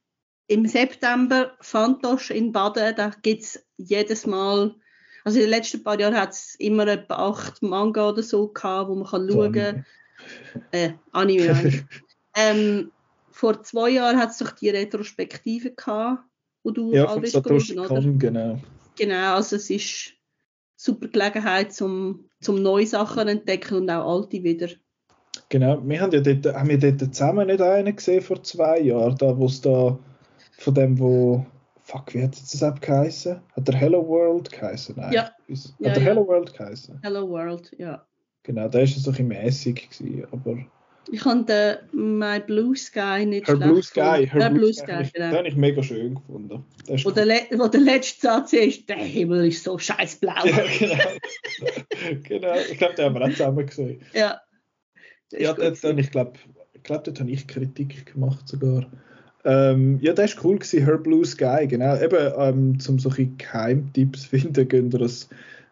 im 0.47 0.67
September 0.67 1.53
Fantosch 1.59 2.31
in 2.31 2.51
Baden, 2.51 2.95
da 2.95 3.11
gibt 3.21 3.43
es 3.43 3.65
jedes 3.77 4.25
Mal, 4.25 4.75
also 5.23 5.39
in 5.39 5.45
den 5.45 5.49
letzten 5.49 5.83
paar 5.83 5.99
Jahren 5.99 6.15
hat 6.15 6.31
es 6.31 6.55
immer 6.55 6.87
etwa 6.87 7.15
acht 7.15 7.61
Manga 7.63 8.09
oder 8.09 8.21
so 8.21 8.47
gehabt, 8.49 8.89
wo 8.89 8.95
man 8.95 9.07
kann 9.07 9.29
schauen 9.29 9.51
kann. 9.53 9.85
Äh, 10.71 10.91
Anime. 11.11 11.85
ähm, 12.35 12.91
vor 13.31 13.63
zwei 13.63 13.89
Jahren 13.89 14.17
hat 14.17 14.31
es 14.31 14.37
doch 14.37 14.51
die 14.51 14.69
Retrospektive 14.69 15.71
gehabt, 15.71 16.23
wo 16.63 16.71
du 16.71 16.93
ja, 16.93 17.05
all 17.05 17.25
Satoshi 17.25 17.77
oder? 17.77 18.01
genau. 18.01 18.59
Genau, 18.97 19.35
also 19.35 19.57
es 19.57 19.69
ist 19.69 20.13
super 20.77 21.07
Gelegenheit, 21.07 21.73
zum, 21.73 22.29
zum 22.39 22.61
neue 22.61 22.87
Sachen 22.87 23.27
entdecken 23.27 23.77
und 23.77 23.89
auch 23.89 24.21
alte 24.21 24.43
wieder. 24.43 24.69
Genau, 25.49 25.81
wir 25.85 26.01
haben 26.01 26.11
ja 26.11 26.21
dort, 26.21 26.55
haben 26.55 26.69
wir 26.69 26.79
dort 26.79 27.13
zusammen 27.13 27.47
nicht 27.47 27.61
einen 27.61 27.95
gesehen 27.95 28.21
vor 28.21 28.41
zwei 28.43 28.79
Jahren, 28.79 29.17
da 29.17 29.37
wo 29.37 29.47
es 29.47 29.59
da 29.59 29.99
von 30.57 30.73
dem, 30.73 30.99
wo 30.99 31.45
fuck, 31.85 32.13
wie 32.13 32.23
hat 32.23 32.33
das 32.33 32.61
App 32.61 32.81
geheißen? 32.81 33.39
Hat 33.55 33.67
der 33.67 33.75
Hello 33.75 34.07
World 34.07 34.51
geheißen? 34.51 34.95
Nein. 34.97 35.13
Ja. 35.13 35.23
Hat 35.23 35.33
ja, 35.47 35.93
der 35.93 35.93
ja. 35.93 35.99
Hello 35.99 36.27
World 36.27 36.53
geheißen? 36.57 36.99
Hello 37.03 37.29
World, 37.29 37.71
ja. 37.77 38.05
Genau, 38.43 38.67
da 38.67 38.79
war 38.79 38.83
es 38.83 38.95
so 38.95 39.09
ein 39.09 39.13
bisschen 39.13 39.27
mäßig, 39.27 39.89
gewesen, 39.89 40.27
aber 40.31 40.57
Ich 41.11 41.25
habe 41.25 41.43
den 41.43 41.77
My 42.15 42.39
Blue 42.39 42.75
Sky 42.75 43.25
nicht 43.25 43.47
Her 43.47 43.55
Blue 43.55 43.81
Sky, 43.81 44.27
Her 44.27 44.49
Blue 44.49 44.73
Sky, 44.73 45.05
Sky 45.05 45.11
genau. 45.13 45.29
Den 45.29 45.37
habe 45.37 45.47
ich 45.47 45.55
mega 45.55 45.83
schön 45.83 46.15
gefunden. 46.15 46.63
Der 46.87 46.95
ist 46.95 47.05
Wo 47.05 47.11
der, 47.11 47.27
wo 47.57 47.67
der 47.67 47.81
letzte 47.81 48.21
Satz 48.21 48.53
ist, 48.53 48.87
der 48.89 48.97
Himmel 48.97 49.47
ist 49.47 49.63
so 49.63 49.77
scheiß 49.77 50.17
blau. 50.17 50.43
Ja, 50.43 50.63
genau. 50.79 52.19
genau. 52.23 52.55
Ich 52.71 52.77
glaube, 52.77 52.95
den 52.95 53.05
haben 53.05 53.15
wir 53.15 53.25
auch 53.25 53.31
zusammen 53.31 53.65
gesehen. 53.65 54.01
Ja. 54.13 54.41
Das 55.31 55.41
Ja, 55.41 55.51
ist 55.53 55.83
dort, 55.83 55.99
ich 55.99 56.11
glaube, 56.11 56.33
glaub, 56.83 57.03
dort 57.03 57.19
habe 57.19 57.31
ich 57.31 57.47
Kritik 57.47 58.13
gemacht 58.13 58.47
sogar. 58.47 58.85
Ähm, 59.45 59.99
ja, 60.01 60.13
das 60.13 60.35
war 60.35 60.45
cool, 60.45 60.55
gewesen, 60.57 60.83
Her 60.83 60.97
Blue 60.97 61.23
Sky, 61.23 61.67
genau. 61.67 61.95
Eben, 61.97 62.33
ähm, 62.37 62.79
zum 62.79 62.97
solche 62.97 63.27
Geheimtipps 63.27 64.23
zu 64.23 64.29
finden, 64.39 64.67
gehen 64.67 64.91
ihr, 64.91 64.99
das, 64.99 65.29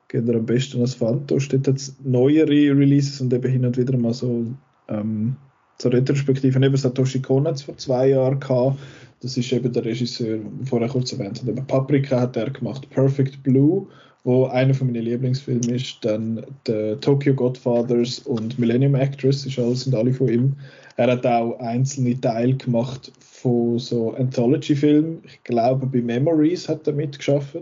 gehen 0.07 0.27
ihr 0.27 0.35
am 0.35 0.45
besten 0.45 0.79
als 0.81 0.93
Fantos. 0.93 1.47
Dort 1.47 1.67
hat 1.67 1.77
es 1.77 1.95
neuere 2.03 2.49
Releases 2.49 3.19
und 3.19 3.33
eben 3.33 3.51
hin 3.51 3.65
und 3.65 3.75
wieder 3.75 3.97
mal 3.97 4.13
so, 4.13 4.45
ähm, 4.89 5.35
so 5.81 5.89
Retrospektiven. 5.89 6.61
Eben 6.61 6.77
Satoshi 6.77 7.19
Kon 7.19 7.47
hat 7.47 7.61
vor 7.61 7.75
zwei 7.77 8.09
Jahren 8.09 8.39
gehabt. 8.39 8.77
Das 9.21 9.37
ist 9.37 9.51
eben 9.51 9.73
der 9.73 9.85
Regisseur, 9.85 10.39
vorher 10.65 10.89
kurz 10.89 11.11
erwähnt 11.11 11.41
habe. 11.41 11.51
Eben 11.51 11.65
Paprika 11.65 12.21
hat 12.21 12.37
er 12.37 12.51
gemacht, 12.51 12.87
Perfect 12.91 13.41
Blue, 13.41 13.87
wo 14.23 14.45
einer 14.45 14.75
von 14.75 14.87
meinen 14.87 15.03
Lieblingsfilmen 15.03 15.69
ist. 15.69 15.97
Dann 16.01 16.45
The 16.67 16.97
Tokyo 17.01 17.33
Godfathers 17.33 18.19
und 18.19 18.59
Millennium 18.59 18.93
Actress, 18.93 19.47
ist 19.47 19.57
alles, 19.57 19.85
sind 19.85 19.95
alle 19.95 20.13
von 20.13 20.27
ihm. 20.27 20.55
Er 20.95 21.11
hat 21.11 21.25
auch 21.25 21.59
einzelne 21.59 22.19
Teile 22.19 22.55
gemacht 22.55 23.11
von 23.19 23.79
so 23.79 24.13
Anthology-Filmen. 24.13 25.23
Ich 25.25 25.43
glaube, 25.43 25.87
bei 25.87 26.01
Memories 26.01 26.69
hat 26.69 26.87
er 26.87 26.93
mitgeschafft. 26.93 27.57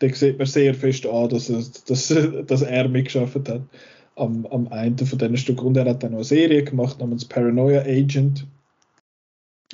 Da 0.00 0.08
sieht 0.08 0.38
man 0.38 0.46
sehr 0.46 0.74
fest 0.74 1.06
an, 1.06 1.28
dass 1.28 1.50
er, 1.50 1.62
dass, 1.86 2.08
dass 2.46 2.62
er 2.62 2.88
mitgeschafft 2.88 3.48
hat 3.48 3.62
am, 4.16 4.46
am 4.46 4.68
einen 4.68 4.98
von 4.98 5.18
diesen 5.18 5.36
Stück. 5.36 5.62
Und 5.62 5.76
er 5.76 5.84
hat 5.84 6.02
dann 6.02 6.12
noch 6.12 6.18
eine 6.18 6.24
Serie 6.24 6.64
gemacht 6.64 6.98
namens 6.98 7.24
Paranoia 7.24 7.82
Agent, 7.82 8.46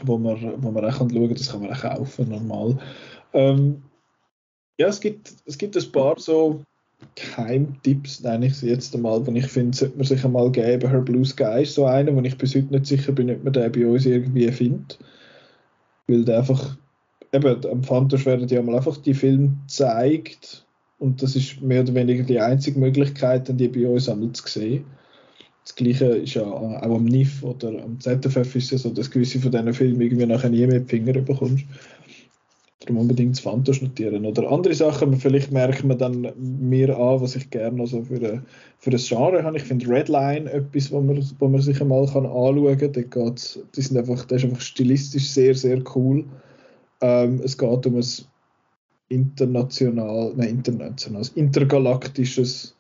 wo 0.03 0.19
man, 0.19 0.63
wo 0.63 0.71
man 0.71 0.85
auch 0.85 0.99
schauen 0.99 1.11
kann, 1.11 1.35
das 1.35 1.51
kann 1.51 1.61
man 1.63 1.73
auch 1.73 1.81
kaufen, 1.81 2.29
normal. 2.29 2.79
Ähm, 3.33 3.83
ja, 4.79 4.89
es 4.89 5.01
gibt, 5.01 5.35
es 5.45 5.59
gibt 5.59 5.77
ein 5.77 5.93
paar 5.93 6.19
so 6.19 6.63
Geheimtipps, 7.15 8.23
nenne 8.23 8.47
ich 8.47 8.57
sie 8.57 8.69
jetzt 8.69 8.95
einmal, 8.95 9.27
wo 9.27 9.33
ich 9.33 9.47
finde, 9.47 9.77
sollte 9.77 9.97
man 9.97 10.07
sich 10.07 10.25
einmal 10.25 10.51
geben. 10.51 10.89
Her 10.89 11.01
Blue 11.01 11.25
Sky 11.25 11.63
ist 11.63 11.75
so 11.75 11.87
einer, 11.87 12.15
wo 12.15 12.21
ich 12.21 12.37
bis 12.37 12.55
heute 12.55 12.73
nicht 12.73 12.87
sicher 12.87 13.13
bin, 13.13 13.31
ob 13.31 13.45
man 13.45 13.53
den 13.53 13.73
bei 13.73 13.87
uns 13.87 14.07
irgendwie 14.07 14.51
findet. 14.53 14.99
Weil 16.07 16.25
der 16.25 16.39
einfach, 16.39 16.77
eben, 17.33 17.67
am 17.67 17.83
Fantasch 17.83 18.27
werden 18.27 18.49
ja 18.49 18.63
mal 18.63 18.77
einfach 18.77 18.97
die 18.99 19.15
Filme 19.15 19.57
gezeigt 19.67 20.65
und 20.99 21.23
das 21.23 21.35
ist 21.35 21.63
mehr 21.63 21.83
oder 21.83 21.95
weniger 21.95 22.23
die 22.23 22.41
einzige 22.41 22.79
Möglichkeit, 22.79 23.49
die 23.49 23.69
bei 23.69 23.89
uns 23.89 24.09
einmal 24.09 24.33
zu 24.33 24.47
sehen. 24.47 24.85
Das 25.65 25.75
Gleiche 25.75 26.07
ist 26.07 26.35
ja 26.35 26.43
auch 26.43 26.83
am 26.83 27.05
NIF 27.05 27.43
oder 27.43 27.69
am 27.83 28.01
ZFF 28.01 28.57
ist 28.57 28.71
ja 28.71 28.79
so, 28.79 28.91
dass 28.91 29.11
gewisse 29.11 29.41
von 29.41 29.51
diesen 29.51 29.73
Filmen 29.73 30.01
irgendwie 30.01 30.27
nachher 30.27 30.51
nie 30.51 30.67
mehr 30.67 30.81
die 30.81 30.89
Finger 30.89 31.13
bekommst. 31.13 31.65
Darum 32.81 33.03
unbedingt 33.03 33.37
das 33.37 33.41
Fantas 33.41 33.83
notieren. 33.83 34.25
Oder 34.25 34.51
andere 34.51 34.73
Sachen, 34.73 35.15
vielleicht 35.17 35.53
merkt 35.53 35.85
man 35.85 35.99
dann 35.99 36.33
mir 36.39 36.97
an, 36.97 37.21
was 37.21 37.37
ich 37.37 37.51
gerne 37.51 37.83
also 37.83 38.03
für, 38.03 38.43
für 38.79 38.91
ein 38.91 38.97
Genre 38.97 39.43
habe. 39.43 39.59
Ich 39.59 39.65
finde 39.65 39.87
Redline 39.87 40.51
etwas, 40.51 40.91
wo 40.91 41.03
man, 41.03 41.23
wo 41.39 41.49
man 41.49 41.61
sich 41.61 41.79
einmal 41.81 42.07
kann 42.07 42.25
anschauen 42.25 43.11
kann. 43.11 43.35
Die 43.77 43.83
sind 43.83 43.99
einfach, 43.99 44.25
das 44.25 44.39
ist 44.39 44.45
einfach 44.45 44.63
stilistisch 44.63 45.29
sehr, 45.29 45.55
sehr 45.55 45.83
cool. 45.95 46.25
Ähm, 47.03 47.41
es 47.45 47.59
geht 47.59 47.87
um 47.87 47.97
ein 47.97 48.07
international, 49.11 50.33
nein, 50.37 50.49
international, 50.49 51.23
intergalaktisches 51.35 52.75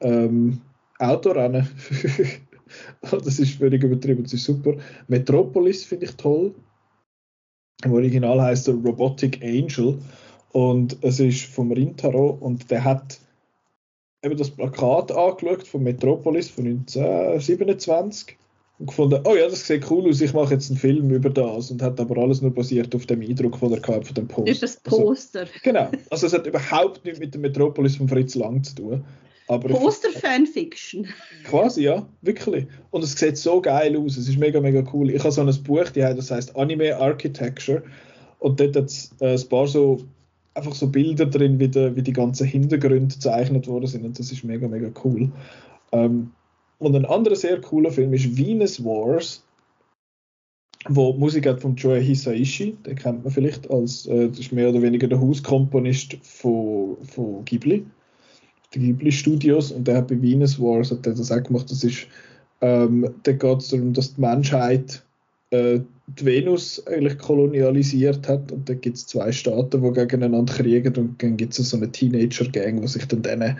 ähm, 0.00 0.60
Autorennen. 0.98 1.68
das 3.10 3.38
ist 3.40 3.54
völlig 3.54 3.82
übertrieben, 3.82 4.22
das 4.22 4.34
ist 4.34 4.44
super. 4.44 4.74
Metropolis 5.08 5.84
finde 5.84 6.06
ich 6.06 6.12
toll. 6.12 6.54
Im 7.84 7.92
Original 7.92 8.40
heißt 8.40 8.68
er 8.68 8.74
Robotic 8.74 9.42
Angel 9.42 9.98
und 10.52 10.96
es 11.02 11.20
ist 11.20 11.44
vom 11.46 11.72
Rintaro 11.72 12.38
und 12.40 12.70
der 12.70 12.84
hat 12.84 13.18
eben 14.22 14.36
das 14.36 14.50
Plakat 14.50 15.10
angeschaut 15.10 15.66
von 15.66 15.82
Metropolis 15.82 16.48
von 16.48 16.66
1927 16.66 18.36
und 18.78 18.86
gefunden, 18.86 19.20
oh 19.24 19.34
ja, 19.34 19.48
das 19.48 19.66
sieht 19.66 19.90
cool 19.90 20.08
aus, 20.08 20.20
ich 20.20 20.32
mache 20.32 20.54
jetzt 20.54 20.70
einen 20.70 20.78
Film 20.78 21.10
über 21.10 21.30
das 21.30 21.70
und 21.70 21.82
hat 21.82 21.98
aber 22.00 22.18
alles 22.18 22.40
nur 22.42 22.52
basiert 22.52 22.94
auf 22.94 23.06
dem 23.06 23.20
Eindruck, 23.20 23.58
den 23.60 23.72
er 23.72 23.80
gehabt 23.80 24.06
von 24.06 24.14
dem 24.14 24.28
Poster. 24.28 24.50
Ist 24.50 24.62
das 24.62 24.76
Poster? 24.80 25.40
Also, 25.40 25.52
genau, 25.62 25.90
also 26.10 26.26
es 26.26 26.32
hat 26.32 26.46
überhaupt 26.46 27.04
nichts 27.04 27.20
mit 27.20 27.34
dem 27.34 27.40
Metropolis 27.42 27.96
von 27.96 28.08
Fritz 28.08 28.34
Lang 28.34 28.62
zu 28.62 28.74
tun. 28.74 29.04
Poster-Fanfiction. 29.58 31.08
Quasi, 31.44 31.84
ja, 31.84 32.06
wirklich. 32.20 32.66
Und 32.90 33.04
es 33.04 33.12
sieht 33.12 33.36
so 33.36 33.60
geil 33.60 33.96
aus, 33.96 34.16
es 34.16 34.28
ist 34.28 34.38
mega, 34.38 34.60
mega 34.60 34.84
cool. 34.92 35.10
Ich 35.10 35.20
habe 35.20 35.32
so 35.32 35.42
ein 35.42 35.62
Buch, 35.62 35.88
die 35.90 36.04
heißt, 36.04 36.18
das 36.18 36.30
heißt 36.30 36.56
Anime 36.56 36.96
Architecture 36.96 37.82
und 38.38 38.60
dort 38.60 38.76
hat 38.76 38.86
es 38.86 39.10
äh, 39.20 39.34
ein 39.34 39.48
paar 39.48 39.66
so 39.66 39.98
einfach 40.54 40.74
so 40.74 40.88
Bilder 40.88 41.26
drin, 41.26 41.58
wie, 41.58 41.68
die, 41.68 41.96
wie 41.96 42.02
die 42.02 42.12
ganzen 42.12 42.46
Hintergründe 42.46 43.14
gezeichnet 43.14 43.66
worden 43.66 43.86
sind 43.86 44.04
und 44.04 44.18
das 44.18 44.32
ist 44.32 44.44
mega, 44.44 44.68
mega 44.68 44.90
cool. 45.04 45.30
Ähm, 45.92 46.32
und 46.78 46.96
ein 46.96 47.04
anderer 47.06 47.36
sehr 47.36 47.60
cooler 47.60 47.90
Film 47.90 48.12
ist 48.12 48.36
Venus 48.36 48.84
Wars, 48.84 49.44
wo 50.88 51.12
die 51.12 51.18
Musik 51.18 51.46
hat 51.46 51.60
von 51.60 51.76
Joe 51.76 51.98
Hisaishi, 51.98 52.76
den 52.84 52.96
kennt 52.96 53.22
man 53.22 53.32
vielleicht 53.32 53.70
als, 53.70 54.06
äh, 54.06 54.28
das 54.28 54.40
ist 54.40 54.52
mehr 54.52 54.68
oder 54.68 54.82
weniger 54.82 55.06
der 55.06 55.20
Hauskomponist 55.20 56.18
von, 56.22 56.96
von 57.02 57.44
Ghibli 57.44 57.86
Ghibli 58.80 59.12
Studios 59.12 59.70
und 59.70 59.86
der 59.86 59.98
hat 59.98 60.08
bei 60.08 60.20
Venus 60.20 60.60
Wars 60.60 60.90
hat 60.90 61.06
der 61.06 61.14
das 61.14 61.30
auch 61.30 61.42
gemacht. 61.42 61.70
Das 61.70 61.84
ist, 61.84 62.06
ähm, 62.60 63.08
da 63.22 63.32
geht 63.32 63.58
es 63.58 63.68
darum, 63.68 63.92
dass 63.92 64.14
die 64.14 64.20
Menschheit 64.20 65.02
äh, 65.50 65.80
die 66.06 66.24
Venus 66.24 66.84
eigentlich 66.86 67.18
kolonialisiert 67.18 68.28
hat 68.28 68.50
und 68.52 68.68
da 68.68 68.74
gibt 68.74 68.96
es 68.96 69.06
zwei 69.06 69.30
Staaten, 69.32 69.82
die 69.82 69.92
gegeneinander 69.92 70.52
kriegen 70.52 70.94
und 70.96 71.22
dann 71.22 71.36
gibt 71.36 71.58
es 71.58 71.70
so 71.70 71.76
eine 71.76 71.90
Teenager-Gang, 71.90 72.80
die 72.80 72.88
sich 72.88 73.06
dann 73.06 73.22
denen 73.22 73.56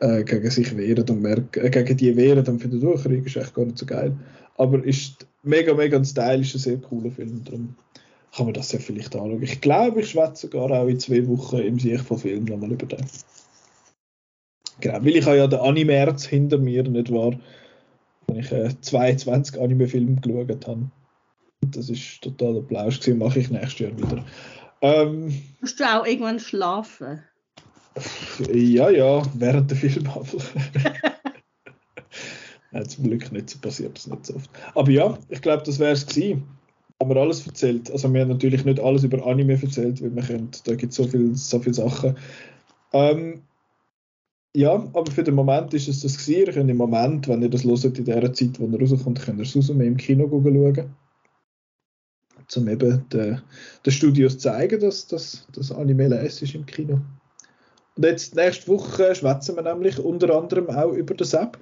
äh, 0.00 0.22
gegen 0.24 0.50
sich 0.50 0.76
wehren 0.76 1.08
und 1.08 1.22
merken, 1.22 1.64
äh, 1.64 1.70
gegen 1.70 1.96
die 1.96 2.16
wehren 2.16 2.46
und 2.46 2.60
finden, 2.60 2.86
oh, 2.86 2.94
Krieg 2.94 3.26
ist 3.26 3.36
echt 3.36 3.54
gar 3.54 3.64
nicht 3.64 3.78
so 3.78 3.86
geil. 3.86 4.14
Aber 4.56 4.84
ist 4.84 5.26
mega, 5.42 5.74
mega 5.74 6.02
stylisch, 6.04 6.54
ein 6.54 6.60
sehr 6.60 6.76
cooler 6.78 7.10
Film. 7.10 7.42
Darum 7.44 7.74
kann 8.34 8.46
man 8.46 8.54
das 8.54 8.72
ja 8.72 8.78
vielleicht 8.78 9.14
anschauen. 9.14 9.42
Ich 9.42 9.60
glaube, 9.60 10.00
ich 10.00 10.10
schwätze 10.10 10.46
sogar 10.46 10.70
auch 10.70 10.86
in 10.86 11.00
zwei 11.00 11.26
Wochen 11.26 11.58
im 11.58 11.78
Sicht 11.78 12.04
von 12.04 12.18
Film 12.18 12.44
nochmal 12.44 12.72
über 12.72 12.86
den. 12.86 13.04
Genau, 14.80 15.04
weil 15.04 15.16
ich 15.16 15.26
habe 15.26 15.36
ja 15.36 15.46
den 15.46 15.60
Animärz 15.60 16.24
hinter 16.26 16.58
mir, 16.58 16.82
nicht 16.84 17.12
wahr? 17.12 17.38
Wenn 18.26 18.38
ich 18.38 18.52
äh, 18.52 18.70
22 18.80 19.60
Anime-Filme 19.60 20.16
geschaut 20.20 20.66
habe. 20.66 20.90
Das 21.60 21.88
ist 21.90 22.22
total 22.22 22.58
Applaus 22.58 23.00
gewesen, 23.00 23.18
mache 23.18 23.40
ich 23.40 23.50
nächstes 23.50 23.80
Jahr 23.80 23.96
wieder. 23.96 24.24
Ähm, 24.80 25.42
Musst 25.60 25.80
du 25.80 25.84
auch 25.84 26.06
irgendwann 26.06 26.38
schlafen? 26.38 27.24
Ja, 28.52 28.90
ja, 28.90 29.22
während 29.34 29.70
der 29.70 29.76
Film 29.76 30.08
Nein, 32.70 32.88
zum 32.88 33.04
Glück 33.04 33.32
nicht 33.32 33.50
so 33.50 33.58
passiert 33.58 33.96
das 33.96 34.06
nicht 34.06 34.26
so 34.26 34.36
oft. 34.36 34.50
Aber 34.74 34.90
ja, 34.90 35.18
ich 35.30 35.42
glaube, 35.42 35.62
das 35.64 35.78
wäre 35.78 35.92
es 35.92 36.06
gewesen. 36.06 36.44
Haben 37.00 37.10
wir 37.10 37.16
alles 37.16 37.46
erzählt. 37.46 37.90
Also 37.90 38.12
wir 38.12 38.20
haben 38.20 38.28
natürlich 38.28 38.64
nicht 38.64 38.80
alles 38.80 39.04
über 39.04 39.26
Anime 39.26 39.60
erzählt, 39.60 40.02
weil 40.02 40.14
wir 40.14 40.22
können, 40.22 40.50
da 40.64 40.74
gibt 40.74 40.90
es 40.92 40.96
so 40.96 41.04
viele 41.04 41.34
so 41.34 41.58
viel 41.60 41.74
Sachen. 41.74 42.16
Ähm, 42.92 43.42
ja, 44.56 44.72
aber 44.72 45.10
für 45.10 45.22
den 45.22 45.34
Moment 45.34 45.74
ist 45.74 45.88
es 45.88 46.00
das 46.00 46.16
gewesen. 46.16 46.46
Ihr 46.46 46.52
könnt 46.52 46.70
im 46.70 46.76
Moment, 46.76 47.28
wenn 47.28 47.42
ihr 47.42 47.50
das 47.50 47.64
hört, 47.64 47.98
in 47.98 48.04
der 48.04 48.32
Zeit, 48.32 48.58
wo 48.58 48.66
er 48.66 48.80
rauskommt, 48.80 49.20
könnt 49.20 49.38
ihr 49.38 49.44
Susume 49.44 49.84
im 49.84 49.96
Kino 49.96 50.28
schauen. 50.28 50.94
Um 52.56 52.68
eben 52.68 53.06
den, 53.10 53.42
den 53.84 53.92
Studios 53.92 54.38
zeigen, 54.38 54.80
dass 54.80 55.06
das 55.06 55.72
Anime 55.72 56.14
ist 56.16 56.42
im 56.54 56.64
Kino. 56.64 57.00
Und 57.96 58.04
jetzt 58.04 58.36
nächste 58.36 58.68
Woche 58.68 59.14
schwätzen 59.14 59.56
wir 59.56 59.62
nämlich 59.62 59.98
unter 59.98 60.34
anderem 60.34 60.70
auch 60.70 60.92
über 60.92 61.14
das 61.14 61.34
App. 61.34 61.58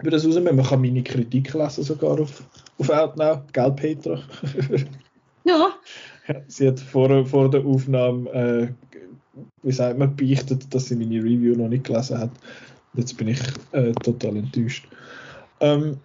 Über 0.00 0.10
das 0.10 0.22
Susume. 0.22 0.52
Man 0.52 0.66
kann 0.66 0.82
meine 0.82 1.02
Kritik 1.02 1.54
lesen 1.54 1.84
sogar 1.84 2.20
auf, 2.20 2.42
auf 2.78 2.90
Outnow. 2.90 3.40
Gell, 3.52 3.72
Petra? 3.72 4.20
Ja. 5.44 5.70
Sie 6.46 6.68
hat 6.68 6.78
vor, 6.78 7.24
vor 7.24 7.50
der 7.50 7.64
Aufnahme 7.64 8.30
äh, 8.30 8.68
wie 9.62 9.72
sagt 9.72 9.98
man, 9.98 10.14
beichtet, 10.16 10.72
dass 10.74 10.86
sie 10.86 10.96
meine 10.96 11.22
Review 11.22 11.54
noch 11.56 11.68
nicht 11.68 11.84
gelesen 11.84 12.18
hat. 12.18 12.30
Jetzt 12.94 13.16
bin 13.16 13.28
ich 13.28 13.40
äh, 13.72 13.92
total 13.92 14.36
enttäuscht. 14.36 14.88
Ähm, 15.60 15.98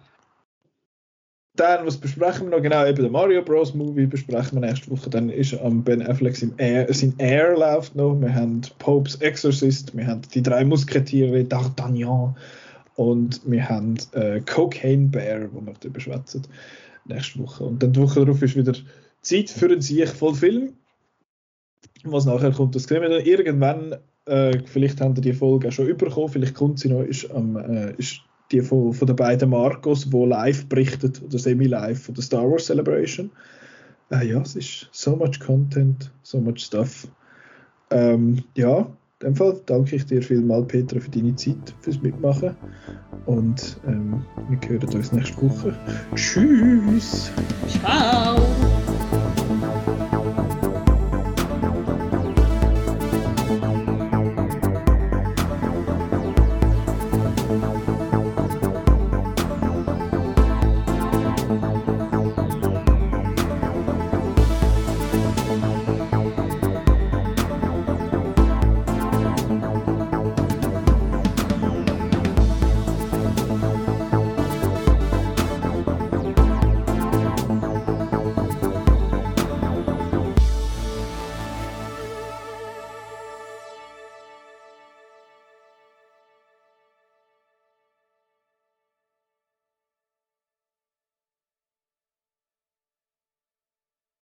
dann, 1.56 1.86
was 1.86 1.96
besprechen 1.96 2.50
wir 2.50 2.56
noch? 2.56 2.62
Genau, 2.62 2.84
eben 2.84 3.02
den 3.02 3.12
Mario 3.12 3.40
Bros. 3.42 3.74
Movie 3.74 4.06
besprechen 4.06 4.60
wir 4.60 4.66
nächste 4.66 4.90
Woche. 4.90 5.08
Dann 5.08 5.30
ist 5.30 5.54
am 5.54 5.84
Ben 5.84 6.02
Affleck 6.02 6.36
sein 6.36 6.52
Air, 6.56 6.92
sein 6.92 7.14
Air 7.18 7.56
läuft 7.56 7.94
noch. 7.94 8.20
Wir 8.20 8.34
haben 8.34 8.62
Popes 8.80 9.16
Exorcist, 9.16 9.96
wir 9.96 10.06
haben 10.06 10.22
die 10.34 10.42
drei 10.42 10.64
Musketiere, 10.64 11.42
D'Artagnan 11.42 12.34
und 12.96 13.40
wir 13.46 13.68
haben 13.68 13.94
äh, 14.12 14.40
Cocaine 14.40 15.08
Bear, 15.08 15.48
wo 15.52 15.60
wir 15.60 15.74
darüber 15.78 16.00
schwätzen 16.00 16.42
nächste 17.04 17.38
Woche. 17.38 17.64
Und 17.64 17.82
dann 17.82 17.92
die 17.92 18.00
Woche 18.00 18.24
darauf 18.24 18.42
ist 18.42 18.56
wieder 18.56 18.74
Zeit 19.20 19.48
für 19.48 19.66
einen 19.66 19.80
Sieg 19.80 20.08
voll 20.08 20.34
Film 20.34 20.72
was 22.04 22.26
nachher 22.26 22.52
kommt, 22.52 22.74
das 22.74 22.84
sehen 22.84 23.02
wir 23.02 23.08
dann 23.08 23.24
irgendwann. 23.24 23.96
Äh, 24.26 24.58
vielleicht 24.64 25.00
haben 25.00 25.14
die 25.14 25.32
Folge 25.32 25.68
auch 25.68 25.72
schon 25.72 25.88
überkommen, 25.88 26.28
vielleicht 26.28 26.54
kommt 26.54 26.78
sie 26.78 26.88
noch, 26.88 27.02
ist, 27.02 27.30
am, 27.30 27.56
äh, 27.56 27.92
ist 27.98 28.20
die 28.52 28.60
von, 28.60 28.92
von 28.92 29.06
den 29.06 29.16
beiden 29.16 29.50
Marcos, 29.50 30.08
die 30.08 30.24
live 30.24 30.66
berichtet 30.66 31.22
oder 31.22 31.38
semi-live 31.38 32.02
von 32.02 32.14
der 32.14 32.24
Star 32.24 32.50
Wars 32.50 32.66
Celebration. 32.66 33.30
Äh, 34.10 34.28
ja, 34.28 34.40
es 34.40 34.56
ist 34.56 34.88
so 34.92 35.16
much 35.16 35.40
Content, 35.40 36.12
so 36.22 36.40
much 36.40 36.60
Stuff. 36.60 37.08
Ähm, 37.90 38.42
ja, 38.54 38.86
in 39.20 39.28
dem 39.28 39.36
Fall 39.36 39.60
danke 39.66 39.96
ich 39.96 40.06
dir 40.06 40.22
vielmals, 40.22 40.68
Petra, 40.68 41.00
für 41.00 41.10
deine 41.10 41.34
Zeit, 41.36 41.74
fürs 41.80 42.00
Mitmachen. 42.02 42.56
Und 43.26 43.78
ähm, 43.86 44.24
wir 44.48 44.68
hören 44.68 44.94
uns 44.94 45.12
nächste 45.12 45.40
Woche. 45.42 45.74
Tschüss! 46.14 47.30
Ciao! 47.68 48.53